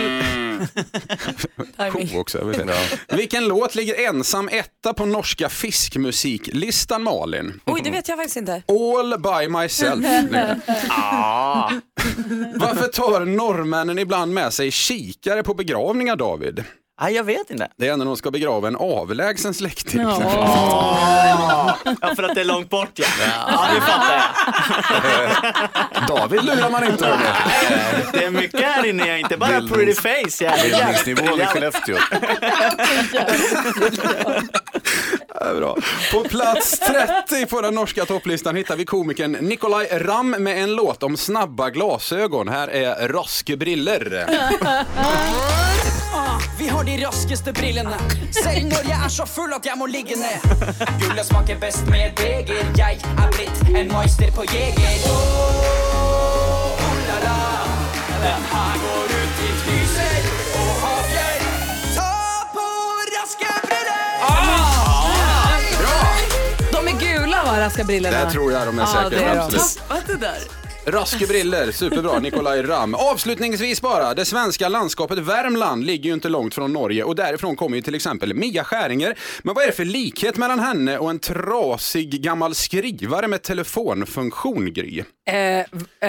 Ko 1.92 2.20
också, 2.20 2.38
jag 2.38 2.46
vet 2.46 2.62
inte. 2.62 2.76
Vilken 3.08 3.48
låt 3.48 3.76
ligger 3.76 4.08
ensam 4.08 4.50
etta 4.52 4.94
på 4.94 5.06
norska 5.06 5.50
fiskmusiklistan 5.50 7.04
Malin? 7.04 7.60
Oj, 7.66 7.82
det 7.84 7.92
vet 7.92 8.08
jag 8.08 8.18
faktiskt 8.18 8.38
inte. 8.38 8.64
All 8.68 9.22
by 9.22 9.48
myself. 9.48 10.06
ah. 10.90 11.72
Varför 12.56 12.88
tar 12.88 13.26
norrmännen 13.26 14.00
ibland 14.00 14.34
med 14.34 14.54
sig 14.54 14.72
kikare 14.72 15.44
på 15.44 15.54
begravningar 15.54 16.16
David? 16.16 16.64
Nej, 17.02 17.14
jag 17.14 17.24
vet 17.24 17.52
inte. 17.52 17.68
Det 17.78 17.88
är 17.88 17.98
när 17.98 18.06
de 18.06 18.18
ska 18.18 18.32
begrava 18.32 18.68
en 18.68 18.76
avlägsen 18.76 19.54
släkting. 19.54 20.02
Ja, 20.02 21.78
för 22.16 22.24
att 22.24 22.36
det 22.36 22.42
är 22.42 22.46
långt 22.46 22.70
bort 22.70 22.90
ja. 22.94 23.06
Ja, 23.48 23.68
nu 23.74 23.82
fattar 23.82 24.14
jag. 24.14 26.08
David 26.18 26.44
lurar 26.44 26.70
man 26.70 26.84
inte 26.84 27.06
hörni. 27.06 27.24
Det 28.14 28.24
är 28.24 28.30
mycket 28.30 28.62
här 28.62 28.86
inne, 28.86 29.08
jag 29.08 29.16
är 29.16 29.20
inte 29.20 29.38
bara 29.38 29.62
pretty 29.62 29.94
face. 29.94 30.44
Jag 30.44 30.60
är 30.60 30.64
Bildningsnivån 30.64 31.42
i 31.42 31.46
Skellefteå. 31.46 31.98
Ja, 35.40 35.54
bra. 35.54 35.78
På 36.14 36.24
plats 36.24 36.80
30 36.80 37.46
på 37.46 37.62
den 37.62 37.76
norska 37.76 38.06
topplistan 38.06 38.56
hittar 38.56 38.76
vi 38.76 38.86
komikern 38.86 39.32
Nikolaj 39.32 39.88
Ram 39.92 40.30
med 40.30 40.64
en 40.64 40.76
låt 40.76 41.04
om 41.04 41.18
snabba 41.18 41.70
glasögon. 41.70 42.50
Här 42.50 42.68
är 42.68 43.08
Raske 43.08 43.58
briller. 43.58 44.26
Vi 46.60 46.68
har 46.68 46.84
de 46.98 47.06
raskeste 47.06 47.54
brillene. 47.54 47.96
Selv 48.44 48.66
når 48.72 48.84
jeg 48.90 49.00
er 49.06 49.10
så 49.10 49.26
full 49.26 49.54
at 49.56 49.66
jeg 49.66 49.74
må 49.78 49.86
ligge 49.86 50.16
ned. 50.20 50.38
Gullet 51.02 51.26
smaker 51.26 51.60
best 51.60 51.86
med 51.88 52.00
et 52.08 52.16
beger. 52.16 52.66
Jeg 52.78 53.00
er 53.18 53.30
blitt 53.36 53.62
en 53.78 53.92
meister 53.94 54.32
på 54.36 54.44
jeger. 54.52 55.06
Oh, 55.08 56.84
oh 56.88 56.98
la 57.08 57.18
la. 57.26 57.38
Den 58.24 58.44
her 58.54 58.74
går 58.84 59.14
ut 59.20 59.32
til 59.40 59.54
Knyser 59.64 60.28
og 60.62 60.72
Havgjer. 60.84 61.46
Ta 61.96 62.10
på 62.56 62.68
raske 63.16 63.50
De 66.72 66.88
är 66.88 67.00
gula 67.00 67.44
va, 67.44 67.60
raska 67.60 67.84
brillorna? 67.84 68.26
Det 68.26 68.32
tror 68.32 68.52
jag 68.52 68.68
de 68.68 68.80
är 68.80 68.82
Ja, 68.84 68.88
säkert. 68.88 69.10
det 69.12 69.24
är 69.26 69.36
de. 69.36 69.40
absolut. 69.42 69.82
Vad 69.90 70.00
det 70.08 70.18
där? 70.26 70.61
Raske 70.86 71.28
briller, 71.28 71.72
superbra. 71.72 72.20
Nikolaj 72.20 72.62
Ram. 72.62 72.96
Avslutningsvis 72.96 73.82
bara, 73.82 74.14
det 74.14 74.26
svenska 74.26 74.70
landskapet 74.70 75.18
Värmland 75.20 75.86
ligger 75.86 76.06
ju 76.10 76.14
inte 76.14 76.30
långt 76.30 76.54
från 76.54 76.74
Norge 76.74 77.04
och 77.04 77.16
därifrån 77.16 77.56
kommer 77.56 77.76
ju 77.76 77.82
till 77.82 77.96
exempel 77.96 78.34
Mia 78.34 78.64
Skäringer. 78.64 79.16
Men 79.44 79.56
vad 79.56 79.64
är 79.64 79.68
det 79.68 79.74
för 79.74 79.86
likhet 79.86 80.38
mellan 80.38 80.60
henne 80.60 80.98
och 80.98 81.10
en 81.10 81.20
trasig 81.20 82.22
gammal 82.24 82.56
skrivare 82.56 83.28
med 83.28 83.42
telefonfunktion, 83.42 84.74
Gry? 84.74 85.04
Eh, 85.30 85.60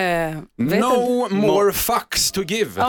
eh, 0.01 0.37
No 0.57 1.25
inte. 1.25 1.35
more 1.35 1.73
fucks 1.73 2.33
to 2.33 2.43
give. 2.43 2.71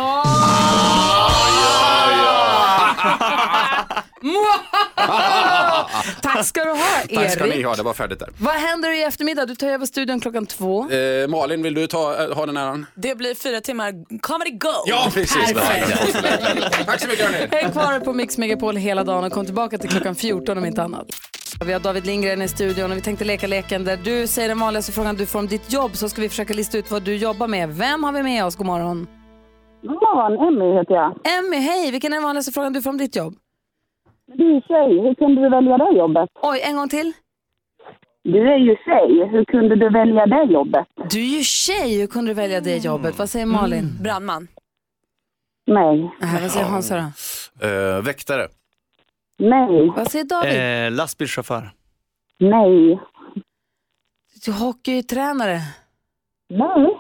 Tack 6.22 6.46
ska 6.46 6.64
du 6.64 6.70
ha 6.70 6.78
Erik. 7.02 7.16
Tack 7.20 7.32
ska 7.32 7.46
ni 7.46 7.64
ha, 7.64 7.76
det 7.76 7.84
var 7.84 7.94
färdigt 7.94 8.20
där. 8.20 8.30
Vad 8.40 8.54
händer 8.56 8.92
i 8.92 9.04
eftermiddag? 9.04 9.46
Du 9.46 9.56
tar 9.56 9.68
över 9.68 9.86
studion 9.86 10.20
klockan 10.20 10.46
två. 10.46 10.90
Eh, 10.90 11.28
Malin, 11.28 11.64
vill 11.64 11.74
du 11.74 11.88
ta, 11.88 12.24
eh, 12.24 12.36
ha 12.36 12.46
den 12.46 12.58
äran? 12.58 12.86
Det 12.96 13.16
blir 13.16 13.36
fyra 13.36 13.62
timmar 13.62 14.20
comedy 14.22 14.52
gold. 14.52 14.84
Ja, 14.86 15.10
precis. 15.14 15.54
Perfekt. 15.54 16.86
Tack 16.86 17.02
så 17.02 17.08
mycket 17.08 17.26
hörni. 17.26 17.48
Häng 17.52 17.72
kvar 17.72 18.00
på 18.00 18.14
Mix 18.14 18.38
Megapol 18.38 18.76
hela 18.76 19.04
dagen 19.04 19.24
och 19.24 19.32
kom 19.32 19.46
tillbaka 19.46 19.78
till 19.78 19.90
klockan 19.90 20.16
14 20.16 20.58
om 20.58 20.66
inte 20.66 20.84
annat. 20.84 21.08
Vi 21.66 21.74
har 21.74 21.80
David 21.80 22.06
Lindgren 22.06 22.42
i 22.42 22.48
studion 22.48 22.92
och 22.92 22.98
vi 22.98 23.02
tänkte 23.02 23.26
leka 23.26 23.48
leken 23.48 23.84
där 23.86 23.98
du 24.04 24.28
säger 24.28 24.50
den 24.50 24.60
vanligaste 24.60 24.92
frågan 24.92 25.16
du 25.16 25.26
får 25.26 25.40
om 25.40 25.48
ditt 25.48 25.74
jobb 25.74 25.96
så 25.96 26.10
ska 26.10 26.22
vi 26.22 26.30
försöka 26.30 26.54
lista 26.54 26.78
ut 26.78 26.92
vad 26.92 27.02
du 27.02 27.16
jobbar 27.16 27.48
med. 27.48 27.70
Vem 27.70 28.04
har 28.04 28.12
vi 28.12 28.24
med 28.24 28.46
oss? 28.46 28.56
God 28.56 28.66
morgon. 28.68 29.08
God 29.82 29.92
morgon, 29.92 30.48
Emmy 30.48 30.80
heter 30.80 30.94
jag. 30.94 31.38
Emmy, 31.38 31.58
hej! 31.58 31.92
Vilken 31.92 32.14
är 32.14 32.18
den 32.18 32.24
vanligaste 32.24 32.52
frågan 32.52 32.74
du 32.74 32.82
får 32.82 32.90
om 32.90 32.98
ditt 32.98 33.16
jobb? 33.16 33.34
Du 34.28 34.56
är 34.58 34.62
tjej, 34.62 35.02
hur 35.02 35.16
kunde 35.16 35.42
du 35.42 35.50
välja 35.50 35.78
det 35.78 35.98
jobbet? 35.98 36.30
Oj, 36.42 36.62
en 36.64 36.76
gång 36.76 36.90
till. 36.90 37.14
Du 38.24 38.54
är 38.54 38.58
ju 38.58 38.76
tjej, 38.76 39.28
hur 39.32 39.46
kunde 39.46 39.76
du 39.76 39.90
välja 39.90 40.26
det 40.26 40.44
jobbet? 40.44 40.88
Du 41.10 41.20
är 41.20 41.38
ju 41.38 41.44
tjej, 41.44 42.00
hur 42.00 42.08
kunde 42.08 42.32
du 42.32 42.36
välja 42.36 42.62
det 42.62 42.78
jobbet? 42.78 43.20
Vad 43.20 43.30
säger 43.30 43.46
Malin? 43.46 43.98
Brandman. 44.04 44.48
Nej. 45.68 46.12
Nej, 46.20 46.42
vad 46.42 46.52
säger 46.52 46.66
Hansa 46.66 46.96
då? 46.96 47.68
Eh, 47.68 48.02
väktare. 48.04 48.48
Nej. 49.38 49.90
Vad 49.96 50.12
säger 50.12 50.26
David? 50.26 50.86
Eh, 50.88 50.98
lastbilschaufför. 50.98 51.70
Nej. 52.40 53.00
Du 54.46 54.52
är 54.52 54.60
hockeytränare. 54.60 55.60
Nej. 56.50 56.98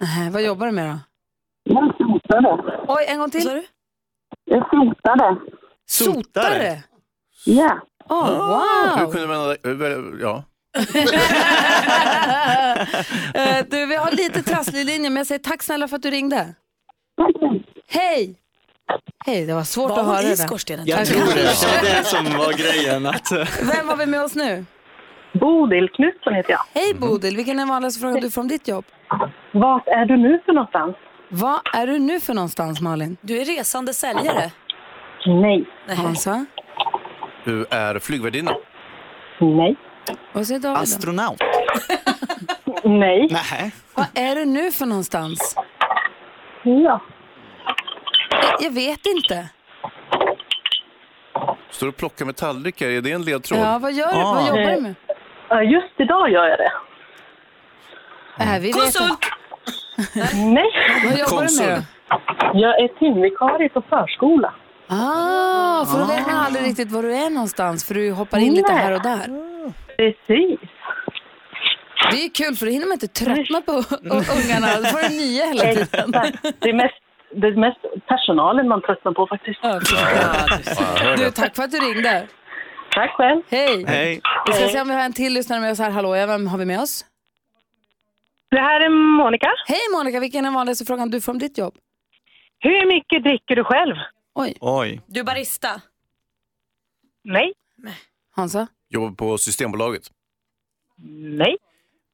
Nej, 0.00 0.30
vad 0.32 0.42
jobbar 0.42 0.66
du 0.66 0.72
med 0.72 0.90
då? 0.90 0.98
Jag 1.64 1.94
sotade. 1.96 2.82
Oj, 2.88 3.04
en 3.08 3.18
gång 3.18 3.30
till. 3.30 3.62
Jag 4.44 4.70
sotade. 4.70 5.36
Sotare? 5.86 6.82
Ja. 7.44 7.80
Oh, 8.08 8.26
Hur 8.26 9.04
wow! 9.04 9.12
kunde 9.12 9.26
man... 9.28 9.56
Ja. 10.20 10.44
Du, 13.70 13.86
vi 13.86 13.96
har 13.96 14.10
lite 14.10 14.42
trasslig 14.42 14.84
linje, 14.86 15.10
men 15.10 15.16
jag 15.16 15.26
säger 15.26 15.38
tack 15.38 15.62
snälla 15.62 15.88
för 15.88 15.96
att 15.96 16.02
du 16.02 16.10
ringde. 16.10 16.54
Hej! 17.88 18.34
Hej, 19.26 19.46
det 19.46 19.54
var 19.54 19.64
svårt 19.64 19.90
Var 19.90 20.00
att 20.00 20.06
höra 20.06 20.22
det 20.22 20.28
där. 20.28 20.36
skorstenen? 20.46 20.86
Jag 20.86 21.06
tror 21.06 21.20
det. 21.20 21.26
Det 21.34 21.44
var 21.44 21.98
det 21.98 22.04
som 22.04 22.24
var 22.38 22.52
grejen. 22.58 23.06
Att, 23.06 23.32
Vem 23.62 23.88
har 23.88 23.96
vi 23.96 24.06
med 24.06 24.22
oss 24.22 24.34
nu? 24.34 24.64
Bodil 25.40 25.88
Knutsson 25.96 26.34
heter 26.34 26.50
jag. 26.52 26.60
Hej 26.74 26.94
Bodil, 26.94 27.36
vilken 27.36 27.54
är 27.54 27.58
den 27.58 27.68
vanligaste 27.68 28.00
frågan 28.00 28.20
du 28.20 28.30
får 28.30 28.40
om 28.42 28.48
ditt 28.48 28.68
jobb? 28.68 28.84
Vart 29.52 29.88
är 29.88 30.06
du 30.06 30.16
nu 30.16 30.40
för 30.46 30.52
någonstans? 30.52 30.96
Vad 31.28 31.60
är 31.74 31.86
du 31.86 31.98
nu 31.98 32.20
för 32.20 32.34
någonstans 32.34 32.80
Malin? 32.80 33.16
Du 33.20 33.40
är 33.40 33.44
resande 33.44 33.94
säljare. 33.94 34.50
Nej. 35.26 35.64
Hansa? 35.96 36.46
Du 37.44 37.66
är 37.70 37.98
flygvärdinna. 37.98 38.52
Nej. 39.40 39.76
Vad 40.32 40.46
säger 40.46 40.60
David 40.60 40.78
då? 40.78 40.82
astronaut. 40.82 41.38
Nej. 42.84 43.28
Nej. 43.30 43.72
Vad 43.94 44.06
är 44.14 44.34
du 44.36 44.44
nu 44.44 44.70
för 44.72 44.86
någonstans? 44.86 45.56
Ja. 46.62 47.00
Jag, 48.30 48.56
jag 48.60 48.70
vet 48.70 49.06
inte. 49.06 49.48
Står 51.70 51.88
och 51.88 51.96
plockar 51.96 52.24
med 52.24 52.36
tallrikar, 52.36 52.86
är 52.88 53.00
det 53.00 53.12
en 53.12 53.22
ledtråd? 53.22 53.60
Ja, 53.60 53.78
vad 53.78 53.92
gör 53.92 54.12
du? 54.12 54.18
Ah. 54.20 54.32
Vad 54.34 54.46
jobbar 54.48 54.74
du 54.76 54.80
med? 54.80 54.94
Ja, 55.48 55.62
Just 55.62 56.00
idag 56.00 56.30
gör 56.30 56.46
jag 56.48 56.58
det. 56.58 56.72
Äh, 58.44 58.60
vi 58.60 58.66
vet 58.66 58.74
Konsult! 58.74 59.10
inte. 59.98 60.36
Nej. 60.36 60.70
Vad 61.04 61.18
jobbar 61.18 61.46
du 61.48 61.66
med 61.66 61.78
då? 61.78 62.58
Jag 62.58 62.80
är 62.80 62.88
timvikarie 62.88 63.68
på 63.68 63.82
förskola. 63.82 64.54
Ah, 64.88 65.84
för 65.86 65.98
då 65.98 66.04
vet 66.04 66.26
man 66.26 66.36
aldrig 66.36 66.64
riktigt 66.64 66.90
var 66.92 67.02
du 67.02 67.14
är 67.16 67.30
någonstans 67.30 67.84
för 67.84 67.94
du 67.94 68.12
hoppar 68.12 68.38
in 68.38 68.54
lite 68.54 68.72
här 68.72 68.92
och 68.92 69.02
där. 69.02 69.26
Precis. 69.96 70.60
Det 72.10 72.24
är 72.24 72.28
kul 72.34 72.56
för 72.56 72.66
då 72.66 72.72
hinner 72.72 72.86
man 72.86 72.92
inte 72.92 73.08
tröttna 73.08 73.60
på 73.60 73.72
ungarna. 74.38 74.66
Då 74.76 74.84
får 74.84 75.08
du 75.08 75.16
nya 75.16 75.44
hela 75.46 75.62
tiden. 75.62 76.10
Det 76.60 76.68
är 76.68 76.74
mest, 76.74 76.94
det 77.36 77.46
är 77.46 77.56
mest 77.56 77.80
personalen 78.08 78.68
man 78.68 78.82
tröttnar 78.82 79.12
på 79.12 79.26
faktiskt. 79.26 79.58
Ja, 79.62 79.80
Du, 81.16 81.30
tack 81.30 81.56
för 81.56 81.62
att 81.62 81.70
du 81.70 81.78
ringde. 81.78 82.26
Tack 82.94 83.10
själv. 83.10 83.42
Hej. 83.50 83.84
Hej. 83.88 84.20
Vi 84.46 84.52
ska 84.52 84.68
se 84.68 84.80
om 84.80 84.88
vi 84.88 84.94
har 84.94 85.00
en 85.02 85.12
till 85.12 85.32
lyssnare 85.34 85.60
med 85.60 85.72
oss 85.72 85.78
här. 85.78 85.90
Hallå, 85.90 86.16
ja, 86.16 86.26
vem 86.26 86.46
har 86.46 86.58
vi 86.58 86.64
med 86.64 86.80
oss? 86.80 87.04
Det 88.50 88.60
här 88.60 88.80
är 88.80 88.88
Monica. 89.24 89.48
Hej 89.66 89.80
Monica, 89.98 90.20
vilken 90.20 90.38
är 90.38 90.42
den 90.42 90.54
vanligaste 90.54 90.84
frågan 90.84 91.10
du 91.10 91.20
får 91.20 91.32
om 91.32 91.38
ditt 91.38 91.58
jobb? 91.58 91.74
Hur 92.60 92.86
mycket 92.86 93.22
dricker 93.22 93.56
du 93.56 93.64
själv? 93.64 93.94
Oj, 94.34 94.54
Oj. 94.60 95.00
Du 95.06 95.20
är 95.20 95.24
barista. 95.24 95.80
Nej. 97.24 97.52
Hansa? 98.36 98.66
Jobbar 98.88 99.10
på 99.10 99.38
Systembolaget. 99.38 100.02
Nej. 101.38 101.56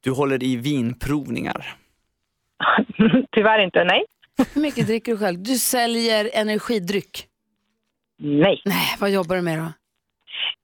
Du 0.00 0.10
håller 0.10 0.42
i 0.42 0.56
vinprovningar. 0.56 1.76
Tyvärr 3.32 3.64
inte. 3.64 3.84
Nej. 3.84 4.04
Hur 4.54 4.60
mycket 4.62 4.86
dricker 4.86 5.12
du 5.12 5.18
själv? 5.18 5.42
Du 5.42 5.54
säljer 5.58 6.30
energidryck. 6.34 7.26
Nej. 8.18 8.62
Nej, 8.64 8.96
vad 9.00 9.10
jobbar 9.10 9.36
du 9.36 9.42
med 9.42 9.58
då? 9.58 9.72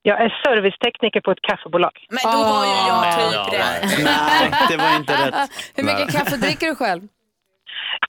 Jag 0.03 0.21
är 0.25 0.29
servicetekniker 0.45 1.21
på 1.21 1.31
ett 1.31 1.43
kaffebolag. 1.43 2.07
Men 2.11 2.19
då 2.23 2.39
har 2.39 2.65
ju 2.65 2.71
jag 2.89 3.03
typ 3.33 3.53
det. 3.53 4.05
Nej, 4.05 4.53
det 4.71 4.77
var 4.77 4.97
inte 4.97 5.13
rätt. 5.27 5.51
Hur 5.75 5.85
mycket 5.85 6.13
kaffe 6.13 6.37
dricker 6.37 6.67
du 6.67 6.75
själv? 6.75 7.03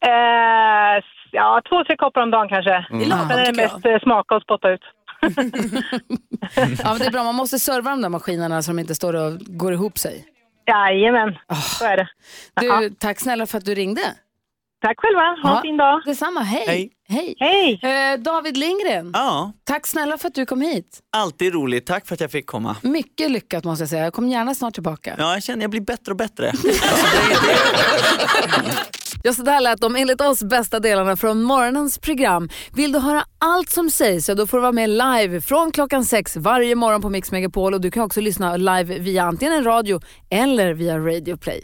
Eh, 0.02 1.04
ja, 1.32 1.62
två, 1.70 1.84
tre 1.84 1.98
koppar 1.98 2.22
om 2.22 2.32
dagen 2.32 2.50
kanske. 2.50 2.86
Det 2.92 3.04
är 3.04 3.06
lagom, 3.06 3.28
Sen 3.30 3.40
är 3.40 3.46
det 3.46 3.46
tycker 3.52 3.62
jag. 3.62 3.74
mest 3.74 3.86
eh, 3.86 4.00
smaka 4.04 4.36
och 4.36 4.42
spotta 4.42 4.70
ut. 4.70 4.82
Ja, 6.56 6.90
men 6.90 7.00
det 7.00 7.06
är 7.06 7.12
bra. 7.12 7.24
Man 7.24 7.36
måste 7.36 7.60
serva 7.60 7.90
de 7.90 8.02
där 8.02 8.10
maskinerna 8.10 8.62
så 8.62 8.72
de 8.72 8.80
inte 8.80 8.96
står 8.96 9.14
och 9.16 9.40
går 9.40 9.74
ihop 9.74 9.98
sig. 9.98 10.26
Jajamän, 10.68 11.38
så 11.80 11.86
är 11.86 11.98
det. 11.98 12.08
Du, 12.62 12.90
tack 12.90 13.20
snälla 13.20 13.46
för 13.46 13.58
att 13.58 13.66
du 13.66 13.76
ringde. 13.76 14.02
Tack 14.82 14.96
själva. 14.98 15.22
Ha 15.22 15.38
Ja, 15.44 15.56
en 15.56 15.62
fin 15.62 15.78
dag. 15.78 16.02
Detsamma. 16.06 16.40
Hej. 16.40 16.64
Hej. 16.68 16.92
Hej. 17.10 17.80
Hej. 17.82 18.14
Eh, 18.14 18.20
David 18.20 18.58
Lindgren, 18.58 19.12
Ja, 19.14 19.52
tack 19.64 19.88
snälla 19.88 20.18
för 20.18 20.28
att 20.28 20.34
du 20.36 20.46
kom 20.46 20.62
hit. 20.62 21.00
alltid 21.18 21.54
roligt. 21.54 21.86
Tack 21.86 22.08
för 22.08 22.14
att 22.14 22.20
jag 22.22 22.32
fick 22.32 22.46
komma. 22.48 22.76
Mycket 22.82 23.32
lyckat 23.32 23.64
måste 23.64 23.82
jag 23.82 23.90
säga. 23.90 24.04
Jag 24.04 24.14
kommer 24.14 24.30
gärna 24.30 24.56
snart 24.56 24.74
tillbaka. 24.74 25.16
Ja, 25.18 25.34
jag 25.34 25.44
känner 25.44 25.62
jag 25.62 25.72
blir 25.72 25.82
bättre 25.82 26.12
och 26.12 26.18
bättre. 26.18 26.52
Ja, 29.24 29.34
så 29.34 29.42
där 29.42 29.62
lät 29.62 29.82
de 29.82 29.96
enligt 29.96 30.22
oss 30.22 30.44
bästa 30.44 30.80
delarna 30.80 31.18
från 31.18 31.42
morgonens 31.44 31.98
program. 32.00 32.50
Vill 32.76 32.92
du 32.92 33.00
höra 33.00 33.24
allt 33.40 33.70
som 33.70 33.90
sägs 33.90 34.26
så 34.26 34.34
då 34.34 34.48
får 34.48 34.58
du 34.58 34.62
vara 34.62 34.72
med 34.72 34.90
live 34.90 35.42
från 35.42 35.72
klockan 35.72 36.06
sex 36.06 36.38
varje 36.38 36.76
morgon 36.76 37.02
på 37.02 37.10
Mix 37.10 37.32
Megapol 37.32 37.74
och 37.74 37.82
du 37.82 37.92
kan 37.92 38.04
också 38.04 38.22
lyssna 38.22 38.58
live 38.58 39.00
via 39.00 39.24
antingen 39.24 39.54
en 39.54 39.64
radio 39.64 40.02
eller 40.30 40.74
via 40.74 40.98
Radio 40.98 41.38
Play. 41.38 41.64